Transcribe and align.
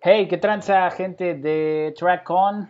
Hey, 0.00 0.28
qué 0.28 0.38
tranza, 0.38 0.88
gente 0.92 1.34
de 1.34 1.92
Track 1.98 2.30
On, 2.30 2.68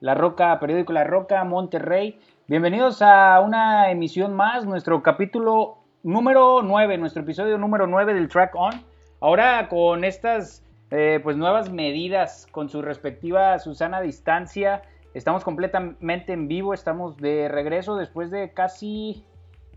La 0.00 0.14
Roca, 0.14 0.60
periódico 0.60 0.92
La 0.92 1.04
Roca, 1.04 1.42
Monterrey. 1.42 2.20
Bienvenidos 2.48 3.00
a 3.00 3.40
una 3.40 3.90
emisión 3.90 4.34
más, 4.34 4.66
nuestro 4.66 5.02
capítulo 5.02 5.78
número 6.02 6.60
9, 6.62 6.98
nuestro 6.98 7.22
episodio 7.22 7.56
número 7.56 7.86
9 7.86 8.12
del 8.12 8.28
Track 8.28 8.54
On. 8.56 8.74
Ahora 9.20 9.70
con 9.70 10.04
estas 10.04 10.62
eh, 10.90 11.18
pues 11.22 11.38
nuevas 11.38 11.72
medidas, 11.72 12.46
con 12.50 12.68
su 12.68 12.82
respectiva 12.82 13.58
Susana 13.58 14.02
distancia, 14.02 14.82
estamos 15.14 15.44
completamente 15.44 16.34
en 16.34 16.46
vivo, 16.46 16.74
estamos 16.74 17.16
de 17.16 17.48
regreso 17.48 17.96
después 17.96 18.30
de 18.30 18.52
casi 18.52 19.24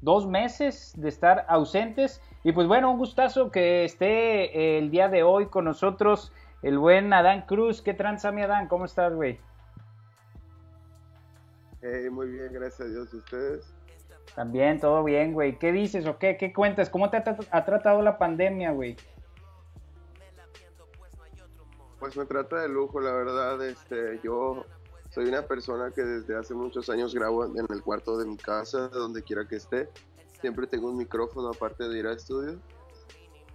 dos 0.02 0.28
meses 0.28 0.94
de 0.98 1.08
estar 1.08 1.46
ausentes. 1.48 2.22
Y 2.44 2.52
pues 2.52 2.68
bueno, 2.68 2.92
un 2.92 2.98
gustazo 2.98 3.52
que 3.52 3.86
esté 3.86 4.78
el 4.78 4.92
día 4.92 5.08
de 5.08 5.24
hoy 5.24 5.46
con 5.46 5.64
nosotros 5.64 6.34
el 6.62 6.78
buen 6.78 7.12
Adán 7.14 7.44
Cruz. 7.44 7.82
¿Qué 7.82 7.94
tranza, 7.94 8.32
mi 8.32 8.42
Adán? 8.42 8.68
¿Cómo 8.68 8.86
estás, 8.86 9.14
güey? 9.14 9.40
muy 12.12 12.28
bien, 12.30 12.52
gracias 12.52 12.82
a 12.82 12.92
Dios. 12.92 13.14
¿Y 13.14 13.18
ustedes? 13.18 13.74
También, 14.36 14.80
todo 14.80 15.04
bien, 15.04 15.34
güey. 15.34 15.58
¿Qué 15.58 15.72
dices 15.72 16.06
o 16.06 16.18
qué? 16.18 16.38
¿Qué 16.38 16.54
cuentas? 16.54 16.90
¿Cómo 16.90 17.10
te 17.10 17.18
ha, 17.18 17.66
tratado 17.66 18.02
la 18.02 18.18
pandemia, 18.18 18.72
güey? 18.72 18.96
Pues 22.00 22.16
me 22.16 22.26
trata 22.26 22.62
de 22.62 22.70
lujo, 22.70 23.00
la 23.00 23.12
verdad. 23.12 23.66
Este, 23.66 24.20
yo 24.24 24.66
soy 25.10 25.26
una 25.26 25.42
persona 25.42 25.92
que 25.92 26.04
desde 26.04 26.38
hace 26.38 26.54
muchos 26.54 26.90
años 26.90 27.14
grabo 27.14 27.46
en 27.46 27.66
el 27.70 27.82
cuarto 27.82 28.18
de 28.18 28.26
mi 28.26 28.38
casa, 28.38 28.90
donde 28.90 29.24
quiera 29.24 29.48
que 29.48 29.56
esté. 29.56 29.90
Siempre 30.40 30.68
tengo 30.68 30.90
un 30.90 30.98
micrófono 30.98 31.50
aparte 31.50 31.90
de 31.90 32.00
ir 32.00 32.08
al 32.08 32.16
estudio. 32.16 32.60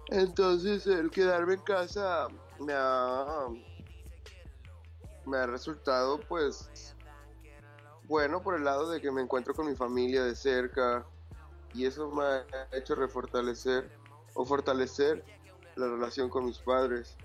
Entonces, 0.09 0.85
el 0.85 1.09
quedarme 1.09 1.55
en 1.55 1.61
casa 1.61 2.27
me 2.59 2.73
ha, 2.73 3.47
me 5.25 5.37
ha 5.37 5.45
resultado, 5.47 6.19
pues, 6.27 6.95
bueno 8.07 8.41
por 8.41 8.55
el 8.55 8.63
lado 8.63 8.89
de 8.89 9.01
que 9.01 9.11
me 9.11 9.21
encuentro 9.21 9.53
con 9.53 9.67
mi 9.67 9.75
familia 9.75 10.23
de 10.23 10.35
cerca 10.35 11.05
y 11.73 11.85
eso 11.85 12.09
me 12.11 12.23
ha 12.23 12.45
hecho 12.71 12.95
refortalecer 12.95 13.89
o 14.33 14.45
fortalecer 14.45 15.23
la 15.75 15.87
relación 15.87 16.29
con 16.29 16.45
mis 16.45 16.59
padres. 16.59 17.17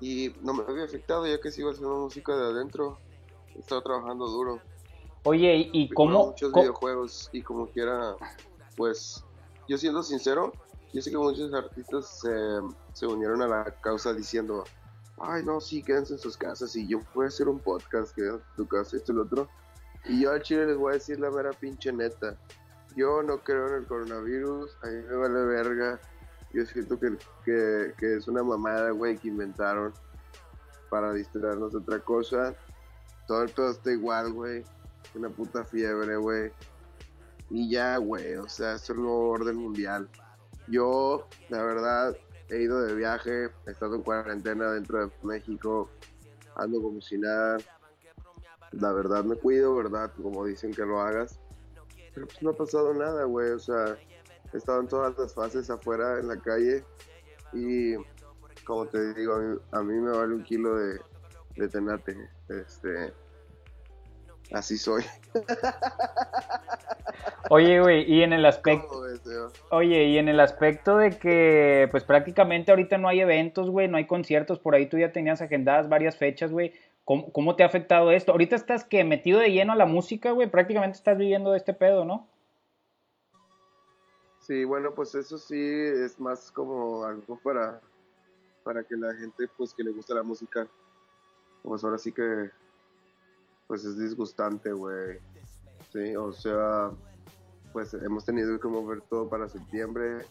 Y 0.00 0.34
no 0.40 0.54
me 0.54 0.64
había 0.64 0.84
afectado 0.84 1.26
ya 1.26 1.40
que 1.40 1.50
sigo 1.50 1.70
haciendo 1.70 1.96
música 1.96 2.36
de 2.36 2.44
adentro 2.44 2.98
he 3.54 3.58
estado 3.58 3.82
trabajando 3.82 4.26
duro. 4.26 4.60
Oye 5.24 5.70
y 5.72 5.88
cómo 5.90 6.28
muchos 6.28 6.52
videojuegos 6.52 7.30
y 7.32 7.42
como 7.42 7.68
quiera 7.68 8.16
pues 8.76 9.24
yo 9.68 9.78
siendo 9.78 10.02
sincero 10.02 10.52
yo 10.92 11.02
sé 11.02 11.10
que 11.10 11.18
muchos 11.18 11.52
artistas 11.54 12.20
se, 12.94 13.06
unieron 13.06 13.42
a 13.42 13.48
la 13.48 13.64
causa 13.80 14.12
diciendo 14.12 14.64
ay 15.18 15.44
no 15.44 15.60
sí 15.60 15.82
quédense 15.82 16.14
en 16.14 16.18
sus 16.18 16.36
casas 16.36 16.74
y 16.76 16.86
yo 16.86 17.00
puedo 17.14 17.28
hacer 17.28 17.48
un 17.48 17.58
podcast 17.58 18.14
que 18.14 18.38
tu 18.56 18.66
casa 18.66 18.96
esto 18.96 19.12
y 19.12 19.16
lo 19.16 19.22
otro 19.22 19.48
y 20.04 20.20
yo 20.20 20.32
al 20.32 20.42
chile 20.42 20.66
les 20.66 20.76
voy 20.76 20.90
a 20.90 20.94
decir 20.94 21.20
la 21.20 21.30
mera 21.30 21.50
pinche 21.52 21.92
neta. 21.92 22.36
Yo 22.96 23.22
no 23.22 23.38
creo 23.38 23.68
en 23.68 23.74
el 23.74 23.86
coronavirus, 23.86 24.76
a 24.82 24.86
mí 24.86 25.02
me 25.08 25.16
vale 25.16 25.44
verga. 25.44 26.00
Yo 26.52 26.66
siento 26.66 26.98
que, 26.98 27.16
que, 27.44 28.16
es 28.16 28.28
una 28.28 28.42
mamada, 28.42 28.90
güey, 28.90 29.16
que 29.16 29.28
inventaron 29.28 29.92
para 30.90 31.12
distraernos 31.12 31.72
de 31.72 31.78
otra 31.78 32.00
cosa. 32.00 32.54
Todo, 33.26 33.46
todo 33.46 33.70
está 33.70 33.92
igual, 33.92 34.32
güey. 34.32 34.64
Una 35.14 35.30
puta 35.30 35.64
fiebre, 35.64 36.16
güey. 36.16 36.52
Y 37.48 37.70
ya, 37.70 37.96
güey, 37.96 38.34
o 38.36 38.48
sea, 38.48 38.74
es 38.74 38.90
el 38.90 38.96
nuevo 38.96 39.30
orden 39.30 39.56
mundial. 39.56 40.08
Yo, 40.72 41.28
la 41.50 41.62
verdad, 41.62 42.16
he 42.48 42.62
ido 42.62 42.80
de 42.80 42.94
viaje, 42.94 43.50
he 43.66 43.70
estado 43.70 43.96
en 43.96 44.02
cuarentena 44.02 44.70
dentro 44.70 45.06
de 45.06 45.12
México, 45.22 45.90
ando 46.56 46.80
como 46.80 46.98
si 47.02 47.18
nada, 47.18 47.58
la 48.70 48.90
verdad 48.92 49.22
me 49.22 49.36
cuido, 49.36 49.76
¿verdad? 49.76 50.10
Como 50.22 50.46
dicen 50.46 50.72
que 50.72 50.86
lo 50.86 50.98
hagas. 50.98 51.38
Pero 52.14 52.26
pues 52.26 52.42
no 52.42 52.50
ha 52.50 52.56
pasado 52.56 52.94
nada, 52.94 53.24
güey. 53.24 53.50
O 53.50 53.58
sea, 53.58 53.98
he 54.50 54.56
estado 54.56 54.80
en 54.80 54.88
todas 54.88 55.18
las 55.18 55.34
fases 55.34 55.68
afuera 55.68 56.18
en 56.18 56.28
la 56.28 56.38
calle 56.38 56.82
y 57.52 57.96
como 58.64 58.86
te 58.86 59.12
digo, 59.12 59.60
a 59.72 59.82
mí, 59.82 59.94
me 59.94 60.10
vale 60.10 60.34
un 60.34 60.42
kilo 60.42 60.74
de 60.76 61.68
tenate. 61.70 62.30
Este, 62.48 63.12
así 64.52 64.76
soy. 64.76 65.04
Oye, 67.50 67.80
güey, 67.80 68.10
y 68.10 68.22
en 68.22 68.32
el 68.32 68.46
aspecto. 68.46 69.02
Oye, 69.70 70.04
y 70.04 70.18
en 70.18 70.28
el 70.28 70.40
aspecto 70.40 70.96
de 70.96 71.10
que, 71.18 71.88
pues 71.90 72.04
prácticamente 72.04 72.70
ahorita 72.70 72.98
no 72.98 73.08
hay 73.08 73.20
eventos, 73.20 73.70
güey, 73.70 73.88
no 73.88 73.96
hay 73.96 74.06
conciertos, 74.06 74.58
por 74.58 74.74
ahí 74.74 74.86
tú 74.86 74.98
ya 74.98 75.12
tenías 75.12 75.42
agendadas 75.42 75.88
varias 75.88 76.16
fechas, 76.16 76.50
güey. 76.50 76.72
¿Cómo, 77.04 77.56
te 77.56 77.64
ha 77.64 77.66
afectado 77.66 78.12
esto? 78.12 78.32
Ahorita 78.32 78.54
estás 78.54 78.84
que 78.84 79.02
metido 79.02 79.40
de 79.40 79.50
lleno 79.50 79.72
a 79.72 79.76
la 79.76 79.86
música, 79.86 80.30
güey, 80.30 80.48
prácticamente 80.48 80.96
estás 80.96 81.18
viviendo 81.18 81.50
de 81.50 81.58
este 81.58 81.74
pedo, 81.74 82.04
¿no? 82.04 82.28
Sí, 84.38 84.64
bueno, 84.64 84.92
pues 84.94 85.14
eso 85.14 85.36
sí 85.36 85.60
es 85.60 86.18
más 86.20 86.50
como 86.52 87.04
algo 87.04 87.38
para, 87.42 87.80
para 88.62 88.84
que 88.84 88.96
la 88.96 89.12
gente, 89.14 89.48
pues 89.56 89.74
que 89.74 89.82
le 89.82 89.90
gusta 89.90 90.14
la 90.14 90.22
música, 90.22 90.66
pues 91.62 91.82
ahora 91.82 91.98
sí 91.98 92.12
que, 92.12 92.50
pues 93.72 93.86
es 93.86 93.96
disgustante, 93.96 94.70
güey. 94.70 95.18
Sí, 95.94 96.14
o 96.14 96.30
sea, 96.30 96.90
pues 97.72 97.94
hemos 97.94 98.22
tenido 98.22 98.60
que 98.60 98.68
mover 98.68 99.00
todo 99.08 99.30
para 99.30 99.48
septiembre. 99.48 100.26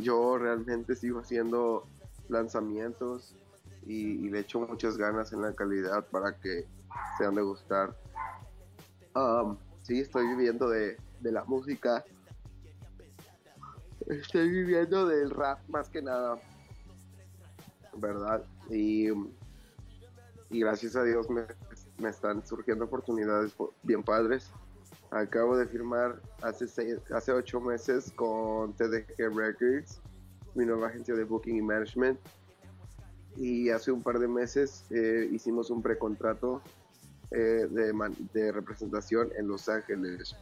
Yo 0.00 0.36
realmente 0.36 0.96
sigo 0.96 1.20
haciendo 1.20 1.88
lanzamientos 2.28 3.34
y, 3.86 4.28
le 4.28 4.40
echo 4.40 4.60
muchas 4.60 4.98
ganas 4.98 5.32
en 5.32 5.40
la 5.40 5.54
calidad 5.54 6.06
para 6.08 6.38
que 6.38 6.66
sean 7.16 7.36
de 7.36 7.40
gustar. 7.40 7.96
Um, 9.16 9.56
sí, 9.80 10.00
estoy 10.00 10.26
viviendo 10.26 10.68
de, 10.68 10.98
la 11.22 11.42
música. 11.44 12.04
Estoy 14.08 14.50
viviendo 14.50 15.06
del 15.06 15.30
rap 15.30 15.66
más 15.68 15.88
que 15.88 16.02
nada. 16.02 16.38
¿Verdad? 17.96 18.44
Y, 18.68 19.08
y 20.50 20.60
gracias 20.60 20.96
a 20.96 21.02
Dios 21.02 21.30
me, 21.30 21.46
me 21.98 22.08
están 22.08 22.44
surgiendo 22.46 22.84
oportunidades 22.84 23.54
bien 23.82 24.02
padres. 24.02 24.50
Acabo 25.10 25.56
de 25.56 25.66
firmar 25.66 26.20
hace, 26.42 26.66
seis, 26.66 26.96
hace 27.14 27.32
ocho 27.32 27.60
meses 27.60 28.12
con 28.16 28.72
TDG 28.74 29.34
Records, 29.34 30.00
mi 30.54 30.64
nueva 30.64 30.88
agencia 30.88 31.14
de 31.14 31.24
booking 31.24 31.56
y 31.56 31.62
management 31.62 32.18
y 33.36 33.70
hace 33.70 33.90
un 33.90 34.02
par 34.02 34.18
de 34.18 34.28
meses 34.28 34.84
eh, 34.90 35.28
hicimos 35.32 35.70
un 35.70 35.82
precontrato 35.82 36.62
eh, 37.30 37.66
de, 37.70 37.92
de, 38.32 38.52
representación 38.52 39.30
en 39.36 39.48
Los 39.48 39.68
Ángeles. 39.68 40.36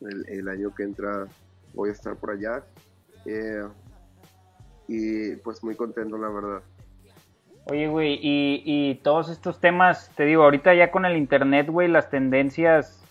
El, 0.00 0.48
año 0.48 0.74
que 0.74 0.82
entra 0.82 1.28
voy 1.74 1.90
a 1.90 1.92
estar 1.92 2.16
por 2.16 2.32
allá 2.32 2.64
eh, 3.24 3.62
y 4.88 5.36
pues 5.36 5.62
muy 5.62 5.76
contento 5.76 6.18
la 6.18 6.28
verdad. 6.28 6.62
Oye, 7.66 7.86
güey, 7.86 8.18
y, 8.20 8.96
todos 8.96 9.28
estos 9.28 9.60
temas, 9.60 10.10
te 10.16 10.24
digo, 10.24 10.42
ahorita 10.42 10.74
ya 10.74 10.90
con 10.90 11.04
el 11.04 11.16
internet, 11.16 11.68
güey, 11.68 11.86
las 11.86 12.10
tendencias 12.10 13.02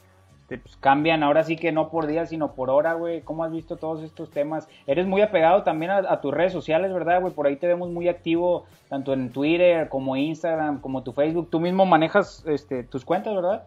pues, 0.48 0.76
cambian 0.82 1.24
ahora 1.24 1.44
sí 1.44 1.56
que 1.56 1.72
no 1.72 1.90
por 1.90 2.06
día, 2.06 2.26
sino 2.26 2.54
por 2.54 2.70
hora, 2.70 2.94
güey. 2.94 3.22
¿Cómo 3.22 3.46
has 3.46 3.52
visto 3.54 3.78
todos 3.78 4.04
estos 4.04 4.30
temas? 4.30 4.68
Eres 4.88 5.08
muy 5.08 5.22
apegado 5.22 5.64
también 5.64 5.92
a, 5.92 6.20
tus 6.20 6.34
redes 6.34 6.52
sociales, 6.52 6.94
¿verdad, 6.94 7.22
güey? 7.22 7.34
Por 7.34 7.48
ahí 7.48 7.56
te 7.56 7.68
vemos 7.68 7.90
muy 7.90 8.10
activo, 8.10 8.66
tanto 8.90 9.14
en 9.14 9.32
Twitter 9.32 9.88
como 9.88 10.18
Instagram, 10.18 10.82
como 10.82 11.04
tu 11.04 11.14
Facebook. 11.14 11.50
Tú 11.50 11.62
mismo 11.62 11.86
manejas 11.86 12.44
este, 12.46 12.84
tus 12.84 13.06
cuentas, 13.06 13.34
¿verdad? 13.34 13.64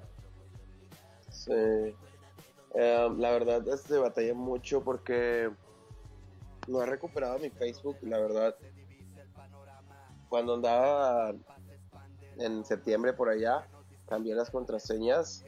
Sí. 1.30 1.94
Eh, 2.74 3.08
la 3.16 3.30
verdad, 3.30 3.66
este, 3.68 3.96
batallé 3.96 4.34
mucho 4.34 4.82
porque 4.82 5.48
no 6.68 6.82
he 6.82 6.86
recuperado 6.86 7.38
mi 7.38 7.48
Facebook, 7.48 7.96
la 8.02 8.18
verdad. 8.18 8.54
Cuando 10.28 10.54
andaba 10.54 11.32
en 12.38 12.64
septiembre 12.64 13.12
por 13.12 13.28
allá, 13.28 13.66
cambié 14.06 14.34
las 14.34 14.50
contraseñas 14.50 15.44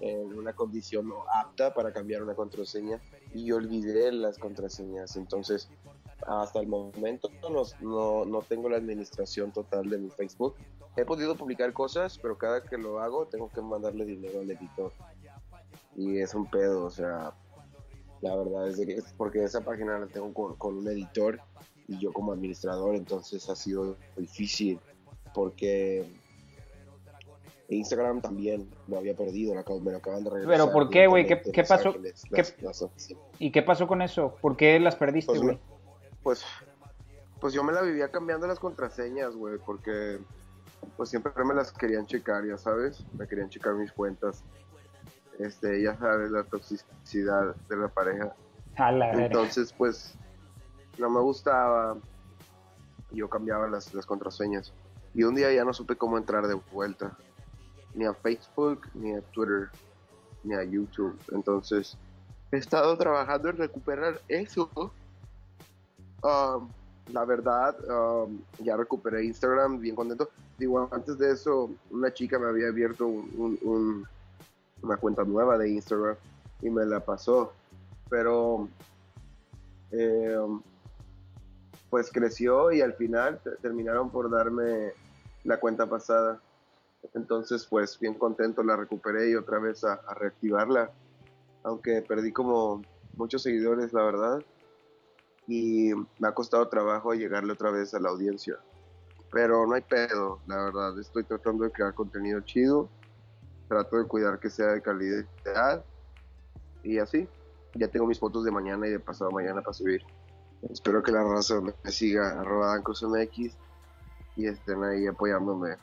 en 0.00 0.38
una 0.38 0.52
condición 0.52 1.08
no 1.08 1.24
apta 1.32 1.72
para 1.72 1.92
cambiar 1.92 2.22
una 2.22 2.34
contraseña 2.34 3.00
y 3.34 3.50
olvidé 3.52 4.12
las 4.12 4.38
contraseñas. 4.38 5.16
Entonces, 5.16 5.68
hasta 6.26 6.60
el 6.60 6.66
momento 6.66 7.30
no, 7.80 8.24
no, 8.24 8.42
tengo 8.42 8.68
la 8.68 8.76
administración 8.76 9.52
total 9.52 9.88
de 9.88 9.98
mi 9.98 10.10
Facebook. 10.10 10.54
He 10.96 11.04
podido 11.04 11.34
publicar 11.36 11.72
cosas, 11.72 12.18
pero 12.18 12.38
cada 12.38 12.62
que 12.62 12.78
lo 12.78 13.00
hago 13.00 13.26
tengo 13.26 13.50
que 13.50 13.60
mandarle 13.60 14.04
dinero 14.04 14.40
al 14.40 14.50
editor. 14.50 14.92
Y 15.94 16.18
es 16.18 16.34
un 16.34 16.48
pedo, 16.50 16.84
o 16.84 16.90
sea, 16.90 17.34
la 18.20 18.36
verdad 18.36 18.68
es, 18.68 18.76
que 18.76 18.94
es 18.94 19.12
porque 19.16 19.44
esa 19.44 19.62
página 19.62 19.98
la 19.98 20.06
tengo 20.06 20.32
con 20.56 20.76
un 20.76 20.88
editor 20.88 21.40
y 21.88 21.98
yo 21.98 22.12
como 22.12 22.32
administrador, 22.32 22.96
entonces 22.96 23.48
ha 23.48 23.56
sido 23.56 23.96
difícil 24.16 24.80
porque 25.34 26.04
Instagram 27.68 28.20
también 28.20 28.68
lo 28.88 28.98
había 28.98 29.14
perdido, 29.14 29.54
me 29.54 29.92
lo 29.92 29.98
acaban 29.98 30.24
de 30.24 30.30
regresar. 30.30 30.52
¿Pero 30.52 30.72
por 30.72 30.90
qué, 30.90 31.06
güey? 31.06 31.26
¿Qué, 31.26 31.40
¿Qué, 31.40 31.64
pasó? 31.64 31.94
¿Y 33.38 33.50
qué 33.50 33.62
pasó 33.62 33.86
con 33.86 34.02
eso? 34.02 34.36
¿Por 34.40 34.56
qué 34.56 34.78
las 34.80 34.96
perdiste, 34.96 35.32
pues, 35.32 35.42
güey? 35.42 35.58
Pues, 36.22 36.44
pues 37.40 37.54
yo 37.54 37.62
me 37.62 37.72
la 37.72 37.82
vivía 37.82 38.08
cambiando 38.10 38.46
las 38.46 38.58
contraseñas, 38.58 39.34
güey, 39.34 39.58
porque 39.64 40.18
pues 40.96 41.10
siempre 41.10 41.32
me 41.44 41.54
las 41.54 41.72
querían 41.72 42.06
checar, 42.06 42.46
ya 42.46 42.56
sabes, 42.56 43.04
me 43.18 43.26
querían 43.26 43.48
checar 43.48 43.74
mis 43.74 43.92
cuentas. 43.92 44.42
Este, 45.38 45.82
ya 45.82 45.96
sabes, 45.98 46.30
la 46.30 46.44
toxicidad 46.44 47.54
de 47.68 47.76
la 47.76 47.88
pareja. 47.88 48.34
Entonces, 48.78 49.72
pues, 49.72 50.16
no 50.98 51.10
me 51.10 51.20
gustaba. 51.20 51.96
Yo 53.12 53.28
cambiaba 53.28 53.68
las, 53.68 53.92
las 53.94 54.06
contraseñas. 54.06 54.72
Y 55.14 55.22
un 55.22 55.34
día 55.34 55.52
ya 55.52 55.64
no 55.64 55.72
supe 55.72 55.96
cómo 55.96 56.18
entrar 56.18 56.46
de 56.46 56.54
vuelta. 56.72 57.16
Ni 57.94 58.04
a 58.04 58.12
Facebook, 58.12 58.82
ni 58.94 59.14
a 59.14 59.22
Twitter, 59.22 59.70
ni 60.44 60.54
a 60.54 60.62
YouTube. 60.62 61.18
Entonces, 61.32 61.96
he 62.52 62.58
estado 62.58 62.96
trabajando 62.96 63.48
en 63.48 63.56
recuperar 63.56 64.20
eso. 64.28 64.70
Um, 66.22 66.68
la 67.12 67.24
verdad, 67.24 67.76
um, 67.88 68.40
ya 68.58 68.76
recuperé 68.76 69.24
Instagram, 69.24 69.80
bien 69.80 69.94
contento. 69.94 70.28
Digo, 70.58 70.88
antes 70.90 71.16
de 71.18 71.32
eso, 71.32 71.70
una 71.90 72.12
chica 72.12 72.38
me 72.38 72.46
había 72.46 72.68
abierto 72.68 73.06
un, 73.06 74.06
una 74.82 74.96
cuenta 74.96 75.24
nueva 75.24 75.56
de 75.56 75.70
Instagram 75.70 76.16
y 76.62 76.70
me 76.70 76.84
la 76.84 77.00
pasó. 77.00 77.52
Pero, 78.08 78.68
eh, 79.92 80.36
pues 81.96 82.12
creció 82.12 82.72
y 82.72 82.82
al 82.82 82.92
final 82.92 83.40
terminaron 83.62 84.10
por 84.10 84.30
darme 84.30 84.92
la 85.44 85.58
cuenta 85.58 85.86
pasada. 85.86 86.42
Entonces, 87.14 87.66
pues 87.66 87.98
bien 87.98 88.12
contento, 88.12 88.62
la 88.62 88.76
recuperé 88.76 89.30
y 89.30 89.34
otra 89.34 89.58
vez 89.58 89.82
a 89.82 89.98
reactivarla. 90.14 90.90
Aunque 91.62 92.02
perdí 92.02 92.32
como 92.32 92.82
muchos 93.16 93.42
seguidores, 93.42 93.94
la 93.94 94.02
verdad 94.02 94.44
y 95.46 95.92
me 96.18 96.28
ha 96.28 96.34
costado 96.34 96.68
trabajo 96.68 97.14
llegarle 97.14 97.52
otra 97.52 97.70
vez 97.70 97.94
a 97.94 98.00
la 98.00 98.10
audiencia. 98.10 98.58
Pero 99.32 99.66
no 99.66 99.74
hay 99.74 99.82
pedo, 99.82 100.40
la 100.46 100.56
verdad. 100.56 100.98
Estoy 100.98 101.24
tratando 101.24 101.64
de 101.64 101.70
crear 101.70 101.94
contenido 101.94 102.40
chido. 102.40 102.90
Trato 103.68 103.96
de 103.96 104.04
cuidar 104.04 104.38
que 104.38 104.50
sea 104.50 104.72
de 104.72 104.82
calidad. 104.82 105.84
Y 106.82 106.98
así. 106.98 107.26
Ya 107.74 107.88
tengo 107.88 108.06
mis 108.06 108.18
fotos 108.18 108.44
de 108.44 108.50
mañana 108.50 108.86
y 108.86 108.90
de 108.90 109.00
pasado 109.00 109.30
mañana 109.30 109.60
para 109.60 109.72
subir. 109.72 110.02
Espero 110.70 111.02
que 111.02 111.12
la 111.12 111.22
raza 111.22 111.60
me 111.60 111.90
siga, 111.90 112.40
arroba 112.40 112.76
MX 112.78 113.56
y 114.36 114.46
estén 114.46 114.82
ahí 114.82 115.06
apoyándome. 115.06 115.76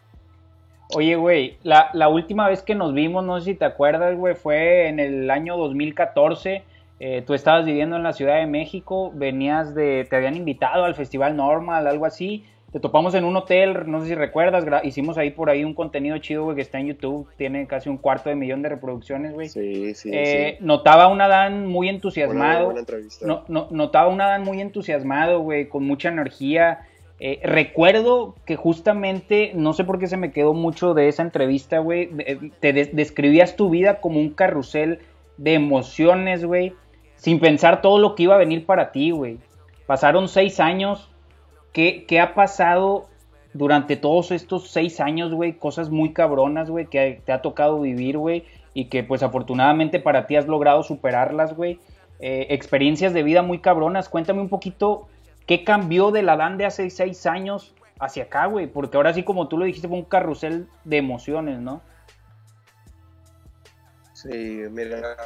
Oye, 0.96 1.16
güey, 1.16 1.58
la, 1.64 1.90
la 1.94 2.10
última 2.10 2.48
vez 2.48 2.62
que 2.62 2.76
nos 2.76 2.94
vimos, 2.94 3.24
no 3.24 3.40
sé 3.40 3.52
si 3.52 3.56
te 3.56 3.66
acuerdas, 3.66 4.16
güey, 4.18 4.36
fue 4.36 4.88
en 4.90 5.00
el 5.00 5.32
año 5.32 5.58
2014 5.58 6.64
eh, 7.06 7.22
tú 7.22 7.34
estabas 7.34 7.66
viviendo 7.66 7.98
en 7.98 8.04
la 8.04 8.14
Ciudad 8.14 8.38
de 8.38 8.46
México, 8.46 9.12
venías 9.14 9.76
de, 9.76 10.08
te 10.10 10.16
habían 10.16 10.38
invitado 10.38 10.86
al 10.86 10.96
Festival 10.96 11.36
Normal, 11.36 11.88
algo 11.88 12.06
así, 12.06 12.46
te 12.74 12.80
topamos 12.82 13.16
en 13.16 13.24
un 13.24 13.38
hotel, 13.38 13.90
no 13.90 14.02
sé 14.02 14.08
si 14.08 14.16
recuerdas, 14.16 14.66
hicimos 14.84 15.18
ahí 15.18 15.32
por 15.32 15.50
ahí 15.50 15.64
un 15.64 15.74
contenido 15.74 16.18
chido, 16.18 16.44
güey, 16.44 16.58
que 16.58 16.62
está 16.62 16.80
en 16.80 16.88
YouTube, 16.88 17.28
tiene 17.38 17.66
casi 17.68 17.88
un 17.88 17.98
cuarto 17.98 18.30
de 18.30 18.36
millón 18.36 18.62
de 18.62 18.70
reproducciones, 18.70 19.34
güey. 19.34 19.48
Sí, 19.48 19.96
sí, 19.96 20.10
eh, 20.12 20.58
Notaba 20.60 21.08
un 21.08 21.22
Adán 21.22 21.68
muy 21.68 21.88
entusiasmado. 21.88 22.74
no, 23.22 23.46
no, 23.48 23.68
notaba 23.72 24.10
un 24.10 24.20
Adán 24.20 24.44
muy 24.44 24.60
entusiasmado, 24.60 25.40
güey, 25.40 25.70
con 25.70 25.86
mucha 25.86 26.10
energía. 26.10 26.82
Eh, 27.20 27.40
recuerdo 27.44 28.36
que 28.46 28.58
justamente, 28.58 29.52
no 29.54 29.72
sé 29.74 29.86
por 29.86 30.00
qué 30.00 30.08
se 30.08 30.18
me 30.18 30.32
quedó 30.32 30.54
mucho 30.54 30.94
de 30.94 31.08
esa 31.08 31.22
entrevista, 31.22 31.80
güey, 31.80 32.10
te 32.60 32.74
describías 32.74 33.56
tu 33.56 33.70
vida 33.70 34.02
como 34.02 34.20
un 34.20 34.32
carrusel 34.32 35.00
de 35.38 35.54
emociones, 35.54 36.44
güey 36.44 36.74
sin 37.24 37.40
pensar 37.40 37.82
todo 37.82 38.00
lo 38.00 38.16
que 38.16 38.24
iba 38.24 38.36
a 38.36 38.38
venir 38.38 38.66
para 38.66 38.92
ti, 38.92 39.12
güey. 39.12 39.38
Pasaron 39.88 40.28
seis 40.28 40.60
años. 40.60 41.10
¿Qué, 41.74 42.06
¿Qué, 42.08 42.20
ha 42.20 42.36
pasado 42.36 43.08
durante 43.54 43.98
todos 43.98 44.32
estos 44.32 44.70
seis 44.70 45.00
años, 45.00 45.34
güey? 45.34 45.58
Cosas 45.58 45.90
muy 45.90 46.14
cabronas, 46.14 46.70
güey, 46.70 46.86
que 46.86 47.22
te 47.26 47.32
ha 47.32 47.42
tocado 47.42 47.82
vivir, 47.82 48.18
güey. 48.18 48.46
Y 48.74 48.86
que 48.86 49.04
pues 49.04 49.22
afortunadamente 49.24 50.00
para 50.00 50.26
ti 50.28 50.36
has 50.36 50.48
logrado 50.48 50.84
superarlas, 50.84 51.56
güey. 51.56 51.80
Eh, 52.20 52.48
experiencias 52.52 53.14
de 53.14 53.24
vida 53.24 53.42
muy 53.42 53.60
cabronas. 53.60 54.08
Cuéntame 54.08 54.42
un 54.42 54.50
poquito 54.50 55.08
qué 55.46 55.64
cambió 55.64 56.12
de 56.12 56.22
la 56.24 56.38
Dan 56.38 56.58
de 56.58 56.66
hace 56.66 56.90
seis 56.90 57.26
años 57.26 57.74
hacia 58.00 58.24
acá, 58.24 58.46
güey. 58.46 58.68
Porque 58.68 58.98
ahora 58.98 59.14
sí, 59.14 59.24
como 59.24 59.48
tú 59.48 59.58
lo 59.58 59.66
dijiste, 59.66 59.88
fue 59.88 59.98
un 59.98 60.06
carrusel 60.06 60.68
de 60.84 60.98
emociones, 60.98 61.60
¿no? 61.60 61.82
Sí, 64.14 64.64
mira, 64.72 65.18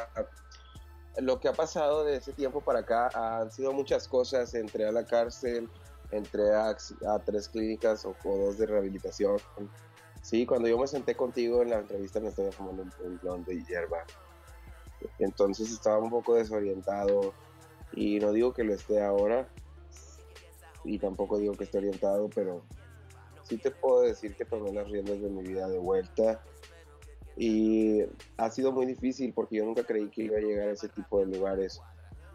lo 1.18 1.38
que 1.38 1.48
ha 1.48 1.52
pasado 1.52 2.04
de 2.04 2.16
ese 2.16 2.32
tiempo 2.32 2.60
para 2.60 2.80
acá 2.80 3.10
han 3.14 3.50
sido 3.52 3.72
muchas 3.72 4.08
cosas. 4.08 4.54
Entré 4.54 4.86
a 4.86 4.92
la 4.92 5.04
cárcel, 5.04 5.68
entré 6.10 6.54
a, 6.54 6.74
tres 7.24 7.48
clínicas 7.48 8.04
o, 8.04 8.16
dos 8.24 8.58
de 8.58 8.66
rehabilitación. 8.66 9.36
Sí, 10.22 10.46
cuando 10.46 10.68
yo 10.68 10.78
me 10.78 10.86
senté 10.86 11.14
contigo 11.14 11.62
en 11.62 11.70
la 11.70 11.78
entrevista 11.78 12.20
me 12.20 12.28
estaba 12.28 12.50
fumando 12.52 12.84
un, 13.00 13.18
blond 13.18 13.46
de 13.46 13.64
hierba. 13.64 14.04
Entonces 15.18 15.70
estaba 15.70 15.98
un 15.98 16.10
poco 16.10 16.34
desorientado 16.34 17.34
y 17.92 18.18
no 18.18 18.32
digo 18.32 18.52
que 18.52 18.64
lo 18.64 18.74
esté 18.74 19.02
ahora 19.02 19.48
y 20.84 20.98
tampoco 20.98 21.38
digo 21.38 21.54
que 21.54 21.64
esté 21.64 21.78
orientado, 21.78 22.28
pero 22.34 22.62
sí 23.42 23.58
te 23.58 23.70
puedo 23.70 24.02
decir 24.02 24.34
que 24.36 24.44
tomé 24.44 24.72
las 24.72 24.88
riendas 24.88 25.20
de 25.20 25.28
mi 25.28 25.42
vida 25.42 25.68
de 25.68 25.78
vuelta 25.78 26.42
y 27.36 28.02
ha 28.36 28.50
sido 28.50 28.72
muy 28.72 28.86
difícil 28.86 29.32
porque 29.32 29.56
yo 29.56 29.64
nunca 29.64 29.84
creí 29.84 30.08
que 30.08 30.24
iba 30.24 30.38
a 30.38 30.40
llegar 30.40 30.68
a 30.68 30.72
ese 30.72 30.88
tipo 30.88 31.20
de 31.20 31.26
lugares. 31.26 31.80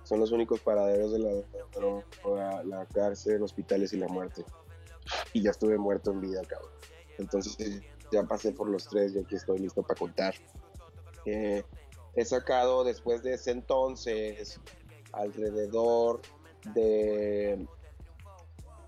Son 0.03 0.19
los 0.19 0.31
únicos 0.31 0.59
paraderos 0.61 1.11
de 1.13 1.19
la 1.19 2.63
la 2.65 2.85
cárcel, 2.87 3.41
hospitales 3.41 3.93
y 3.93 3.97
la 3.97 4.07
muerte. 4.07 4.45
Y 5.33 5.41
ya 5.41 5.51
estuve 5.51 5.77
muerto 5.77 6.11
en 6.11 6.21
vida, 6.21 6.41
cabrón. 6.47 6.71
Entonces 7.17 7.81
ya 8.11 8.23
pasé 8.23 8.51
por 8.51 8.69
los 8.69 8.87
tres 8.87 9.15
y 9.15 9.19
aquí 9.19 9.35
estoy 9.35 9.59
listo 9.59 9.81
para 9.81 9.99
contar. 9.99 10.35
Eh, 11.25 11.63
he 12.15 12.25
sacado 12.25 12.83
después 12.83 13.23
de 13.23 13.33
ese 13.33 13.51
entonces 13.51 14.59
alrededor 15.13 16.21
de 16.73 17.67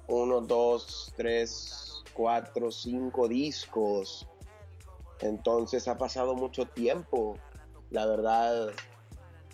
uno, 0.07 0.41
dos, 0.41 1.13
tres, 1.15 2.03
cuatro, 2.13 2.71
cinco 2.71 3.27
discos 3.27 4.27
entonces 5.21 5.87
ha 5.87 5.97
pasado 5.97 6.35
mucho 6.35 6.65
tiempo. 6.65 7.37
La 7.89 8.05
verdad, 8.05 8.71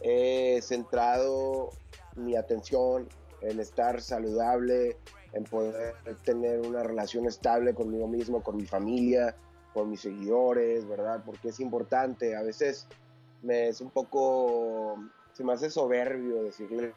he 0.04 0.62
centrado 0.62 1.70
mi 2.16 2.36
atención 2.36 3.08
en 3.42 3.60
estar 3.60 4.02
saludable, 4.02 4.98
en 5.34 5.44
poder 5.44 5.96
tener 6.24 6.60
una 6.60 6.84
relación 6.84 7.26
estable 7.26 7.74
conmigo 7.74 8.08
mismo, 8.08 8.44
con 8.44 8.58
mi 8.58 8.66
familia, 8.66 9.36
con 9.74 9.90
mis 9.90 10.02
seguidores, 10.02 10.88
¿verdad? 10.88 11.24
Porque 11.26 11.50
es 11.50 11.60
importante. 11.60 12.36
A 12.36 12.44
veces 12.44 12.88
me 13.42 13.68
es 13.70 13.82
un 13.82 13.90
poco, 13.90 14.98
se 15.34 15.44
me 15.44 15.54
hace 15.54 15.70
soberbio 15.70 16.44
decirle 16.44 16.94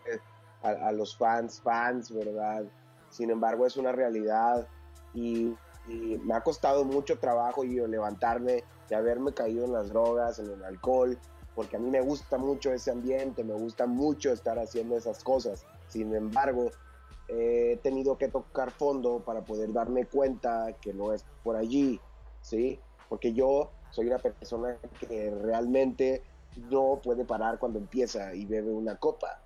a, 0.63 0.93
los 0.93 1.17
fans, 1.17 1.61
fans, 1.61 2.13
¿verdad? 2.13 2.65
Sin 3.11 3.31
embargo, 3.31 3.67
es 3.67 3.77
una 3.77 3.93
realidad 3.93 4.67
y 5.15 5.55
y 5.89 6.19
me 6.19 6.35
ha 6.35 6.41
costado 6.41 6.85
mucho 6.85 7.19
trabajo 7.19 7.65
y 7.65 7.75
levantarme 7.87 8.65
de 8.89 8.97
haberme 8.97 9.33
caído 9.33 9.65
en 9.65 9.73
las 9.73 9.91
drogas, 9.91 10.39
en 10.39 10.51
el 10.51 10.65
alcohol, 10.65 11.19
porque 11.55 11.77
a 11.77 11.79
mí 11.79 11.91
me 11.91 12.01
gusta 12.01 12.39
mucho 12.39 12.73
ese 12.73 12.91
ambiente, 12.91 13.45
me 13.45 13.55
gusta 13.55 13.87
mucho 13.87 14.33
estar 14.33 14.59
haciendo 14.59 14.97
esas 14.97 15.23
cosas. 15.23 15.65
Sin 15.89 16.15
embargo, 16.15 16.71
he 17.29 17.79
tenido 17.83 18.19
que 18.19 18.29
tocar 18.29 18.71
fondo 18.71 19.21
para 19.25 19.43
poder 19.43 19.73
darme 19.73 20.07
cuenta 20.07 20.73
que 20.81 20.93
no 20.93 21.13
es 21.13 21.25
por 21.43 21.57
allí, 21.57 22.01
¿sí? 22.43 22.79
Porque 23.09 23.33
yo 23.33 23.71
soy 23.91 24.07
una 24.07 24.19
persona 24.19 24.77
que 25.01 25.31
realmente 25.31 26.23
no 26.71 27.01
puede 27.03 27.25
parar 27.25 27.59
cuando 27.59 27.79
empieza 27.79 28.35
y 28.35 28.45
bebe 28.45 28.73
una 28.73 28.97
copa. 28.97 29.41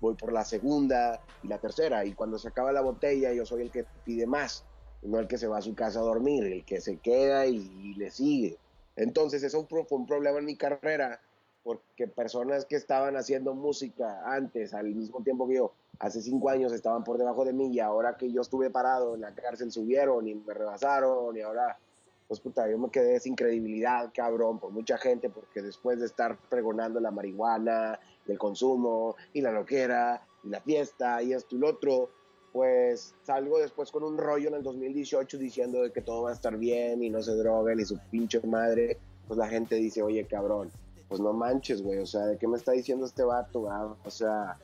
Voy 0.00 0.14
por 0.14 0.32
la 0.32 0.44
segunda 0.44 1.20
y 1.42 1.48
la 1.48 1.58
tercera 1.58 2.04
y 2.04 2.14
cuando 2.14 2.38
se 2.38 2.48
acaba 2.48 2.72
la 2.72 2.80
botella 2.80 3.32
yo 3.32 3.44
soy 3.44 3.62
el 3.62 3.70
que 3.70 3.84
pide 4.04 4.26
más 4.26 4.64
no 5.02 5.18
el 5.18 5.28
que 5.28 5.38
se 5.38 5.46
va 5.46 5.58
a 5.58 5.62
su 5.62 5.74
casa 5.74 6.00
a 6.00 6.02
dormir, 6.02 6.44
el 6.44 6.64
que 6.64 6.80
se 6.80 6.98
queda 6.98 7.46
y, 7.46 7.94
le 7.94 8.10
sigue. 8.10 8.58
Entonces 8.96 9.42
eso 9.42 9.66
fue 9.66 9.84
un 9.90 10.06
problema 10.06 10.38
en 10.38 10.44
mi 10.44 10.56
carrera, 10.56 11.20
porque 11.62 12.08
personas 12.08 12.64
que 12.64 12.76
estaban 12.76 13.16
haciendo 13.16 13.54
música 13.54 14.22
antes, 14.24 14.72
al 14.74 14.94
mismo 14.94 15.22
tiempo 15.22 15.46
que 15.46 15.56
yo, 15.56 15.72
hace 15.98 16.22
cinco 16.22 16.48
años 16.48 16.72
estaban 16.72 17.04
por 17.04 17.18
debajo 17.18 17.44
de 17.44 17.52
mí 17.52 17.68
y 17.72 17.80
ahora 17.80 18.16
que 18.16 18.32
yo 18.32 18.40
estuve 18.40 18.70
parado 18.70 19.14
en 19.14 19.20
la 19.20 19.34
cárcel 19.34 19.70
subieron 19.70 20.26
y 20.26 20.34
me 20.34 20.54
rebasaron 20.54 21.36
y 21.36 21.42
ahora, 21.42 21.78
pues 22.26 22.40
puta, 22.40 22.68
yo 22.70 22.78
me 22.78 22.90
quedé 22.90 23.20
sin 23.20 23.34
credibilidad, 23.34 24.10
cabrón, 24.14 24.58
por 24.58 24.70
mucha 24.70 24.96
gente, 24.96 25.28
porque 25.28 25.60
después 25.60 26.00
de 26.00 26.06
estar 26.06 26.38
pregonando 26.48 27.00
la 27.00 27.10
marihuana, 27.10 28.00
el 28.26 28.38
consumo 28.38 29.16
y 29.34 29.42
la 29.42 29.52
loquera 29.52 30.26
y 30.42 30.48
la 30.48 30.60
fiesta 30.60 31.22
y 31.22 31.34
esto 31.34 31.56
y 31.56 31.58
lo 31.58 31.68
otro, 31.68 32.10
pues 32.52 33.14
salgo 33.22 33.58
después 33.58 33.90
con 33.90 34.02
un 34.02 34.16
rollo 34.16 34.48
en 34.48 34.54
el 34.54 34.62
2018 34.62 35.38
diciendo 35.38 35.80
que 35.92 36.00
todo 36.00 36.22
va 36.22 36.30
a 36.30 36.34
estar 36.34 36.56
bien 36.56 37.02
y 37.02 37.10
no 37.10 37.22
se 37.22 37.32
droguen 37.34 37.78
y 37.78 37.84
su 37.84 37.98
pinche 38.10 38.40
madre, 38.40 38.98
pues 39.28 39.38
la 39.38 39.48
gente 39.48 39.76
dice, 39.76 40.02
oye 40.02 40.24
cabrón, 40.24 40.70
pues 41.10 41.20
no 41.20 41.32
manches, 41.32 41.82
güey, 41.82 41.98
o 41.98 42.06
sea, 42.06 42.24
¿de 42.24 42.38
qué 42.38 42.46
me 42.46 42.56
está 42.56 42.70
diciendo 42.70 43.04
este 43.04 43.24
vato? 43.24 43.62
O 44.04 44.10
sea, 44.10 44.56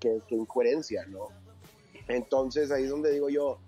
qué, 0.00 0.22
incoherencia, 0.30 1.04
¿no? 1.04 1.28
Entonces 2.08 2.70
ahí 2.70 2.84
es 2.84 2.90
donde 2.90 3.12
digo 3.12 3.28
yo, 3.28 3.58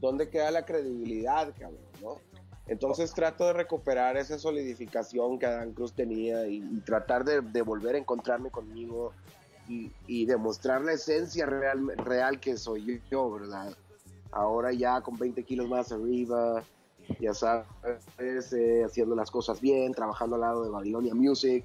¿dónde 0.00 0.30
queda 0.30 0.52
la 0.52 0.64
credibilidad, 0.64 1.52
cabrón? 1.58 1.80
¿no? 2.00 2.18
Entonces 2.68 3.12
trato 3.12 3.46
de 3.46 3.52
recuperar 3.52 4.16
esa 4.16 4.38
solidificación 4.38 5.40
que 5.40 5.46
Adán 5.46 5.72
Cruz 5.72 5.92
tenía 5.92 6.46
y, 6.46 6.60
tratar 6.84 7.24
de, 7.24 7.62
volver 7.62 7.96
a 7.96 7.98
encontrarme 7.98 8.50
conmigo 8.52 9.12
y, 9.68 10.24
demostrar 10.24 10.82
la 10.82 10.92
esencia 10.92 11.46
real, 11.46 11.96
real 11.96 12.38
que 12.38 12.56
soy 12.56 13.02
yo, 13.10 13.28
¿verdad? 13.28 13.76
Ahora 14.30 14.72
ya 14.72 15.00
con 15.00 15.16
20 15.16 15.42
kilos 15.42 15.68
más 15.68 15.90
arriba, 15.90 16.62
ya 17.20 17.34
sabes, 17.34 18.52
eh, 18.52 18.84
haciendo 18.84 19.14
las 19.14 19.30
cosas 19.30 19.60
bien, 19.60 19.92
trabajando 19.92 20.36
al 20.36 20.42
lado 20.42 20.64
de 20.64 20.70
Babilonia 20.70 21.14
Music, 21.14 21.64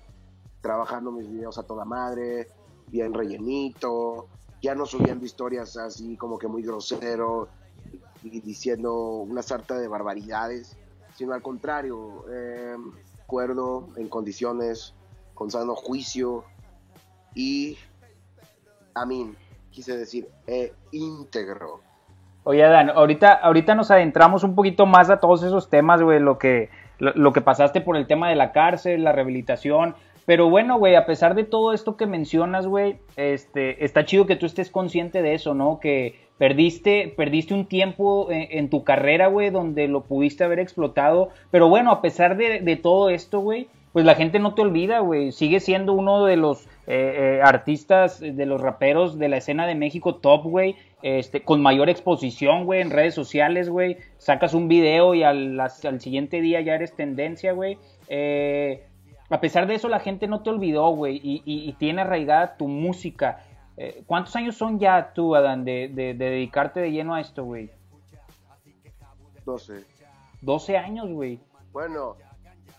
trabajando 0.61 1.11
mis 1.11 1.29
videos 1.29 1.57
a 1.57 1.63
toda 1.63 1.85
madre, 1.85 2.47
bien 2.87 3.13
rellenito, 3.13 4.27
ya 4.61 4.75
no 4.75 4.85
subiendo 4.85 5.25
historias 5.25 5.77
así 5.77 6.17
como 6.17 6.37
que 6.37 6.47
muy 6.47 6.61
grosero 6.61 7.47
y 8.23 8.39
diciendo 8.41 8.93
una 8.93 9.41
sarta 9.41 9.79
de 9.79 9.87
barbaridades 9.87 10.77
sino 11.15 11.33
al 11.33 11.41
contrario, 11.41 12.25
eh, 12.31 12.75
cuerdo 13.27 13.89
en 13.95 14.09
condiciones, 14.09 14.93
con 15.33 15.51
sano 15.51 15.75
juicio 15.75 16.43
y, 17.35 17.77
a 18.93 19.05
mí, 19.05 19.33
quise 19.69 19.97
decir, 19.97 20.29
eh, 20.47 20.73
íntegro. 20.91 21.81
Oye, 22.43 22.61
Dan, 22.63 22.89
ahorita, 22.89 23.33
ahorita 23.33 23.75
nos 23.75 23.91
adentramos 23.91 24.43
un 24.43 24.55
poquito 24.55 24.85
más 24.85 25.09
a 25.09 25.19
todos 25.19 25.43
esos 25.43 25.69
temas, 25.69 26.01
güey, 26.01 26.19
lo 26.19 26.37
que, 26.39 26.69
lo, 26.99 27.33
que 27.33 27.41
pasaste 27.41 27.81
por 27.81 27.97
el 27.97 28.07
tema 28.07 28.29
de 28.29 28.35
la 28.35 28.51
cárcel, 28.51 29.03
la 29.03 29.11
rehabilitación, 29.11 29.95
pero 30.25 30.49
bueno, 30.49 30.77
güey, 30.77 30.95
a 30.95 31.05
pesar 31.05 31.35
de 31.35 31.43
todo 31.43 31.73
esto 31.73 31.97
que 31.97 32.05
mencionas, 32.07 32.67
güey, 32.67 32.97
este, 33.15 33.83
está 33.83 34.05
chido 34.05 34.25
que 34.25 34.35
tú 34.35 34.45
estés 34.45 34.69
consciente 34.69 35.21
de 35.21 35.33
eso, 35.33 35.53
¿no? 35.53 35.79
Que 35.79 36.15
Perdiste, 36.41 37.13
perdiste 37.15 37.53
un 37.53 37.67
tiempo 37.67 38.29
en, 38.31 38.71
tu 38.71 38.83
carrera, 38.83 39.27
güey, 39.27 39.51
donde 39.51 39.87
lo 39.87 40.01
pudiste 40.01 40.43
haber 40.43 40.57
explotado. 40.57 41.29
Pero 41.51 41.69
bueno, 41.69 41.91
a 41.91 42.01
pesar 42.01 42.35
de, 42.35 42.79
todo 42.81 43.11
esto, 43.11 43.41
güey, 43.41 43.67
pues 43.93 44.05
la 44.05 44.15
gente 44.15 44.39
no 44.39 44.53
te 44.53 44.61
olvida, 44.61 44.99
güey. 44.99 45.31
Sigue 45.31 45.59
siendo 45.59 45.93
uno 45.93 46.25
de 46.25 46.37
los 46.37 46.65
eh, 46.87 47.37
eh, 47.37 47.41
artistas, 47.43 48.19
de 48.19 48.45
los 48.45 48.61
raperos 48.61 49.17
de 49.17 49.29
la 49.29 49.37
escena 49.37 49.67
de 49.67 49.75
México 49.75 50.15
top, 50.15 50.43
güey. 50.43 50.75
Este, 51.01 51.41
con 51.41 51.61
mayor 51.61 51.89
exposición, 51.89 52.65
güey, 52.65 52.81
en 52.81 52.91
redes 52.91 53.13
sociales, 53.13 53.69
güey. 53.69 53.97
Sacas 54.17 54.53
un 54.53 54.67
video 54.67 55.13
y 55.13 55.23
al, 55.23 55.59
al 55.59 56.01
siguiente 56.01 56.41
día 56.41 56.61
ya 56.61 56.75
eres 56.75 56.95
tendencia, 56.95 57.53
güey. 57.53 57.77
Eh, 58.07 58.83
a 59.29 59.39
pesar 59.39 59.67
de 59.67 59.75
eso, 59.75 59.87
la 59.87 59.99
gente 59.99 60.27
no 60.27 60.41
te 60.41 60.49
olvidó, 60.49 60.89
güey, 60.89 61.19
y, 61.23 61.41
y 61.45 61.73
tiene 61.73 62.01
arraigada 62.01 62.57
tu 62.57 62.67
música. 62.67 63.39
Eh, 63.83 64.03
¿Cuántos 64.05 64.35
años 64.35 64.55
son 64.55 64.77
ya 64.77 65.11
tú, 65.13 65.35
Adán, 65.35 65.63
de, 65.63 65.89
dedicarte 66.15 66.79
de 66.79 66.91
lleno 66.91 67.15
a 67.15 67.21
esto, 67.21 67.43
güey? 67.43 67.71
12. 69.45 69.83
12 70.41 70.77
años, 70.77 71.09
güey. 71.09 71.39
Bueno, 71.71 72.15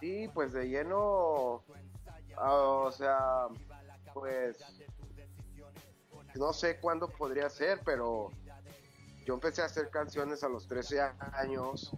sí, 0.03 0.29
pues 0.35 0.53
de 0.53 0.69
lleno, 0.69 1.63
ah, 2.37 2.55
o 2.55 2.91
sea, 2.91 3.47
pues 4.13 4.59
no 6.35 6.53
sé 6.53 6.81
cuándo 6.81 7.07
podría 7.07 7.49
ser, 7.49 7.81
pero 7.85 8.31
yo 9.25 9.35
empecé 9.35 9.63
a 9.63 9.67
hacer 9.67 9.91
canciones 9.91 10.43
a 10.43 10.49
los 10.49 10.67
13 10.67 11.01
años. 11.35 11.93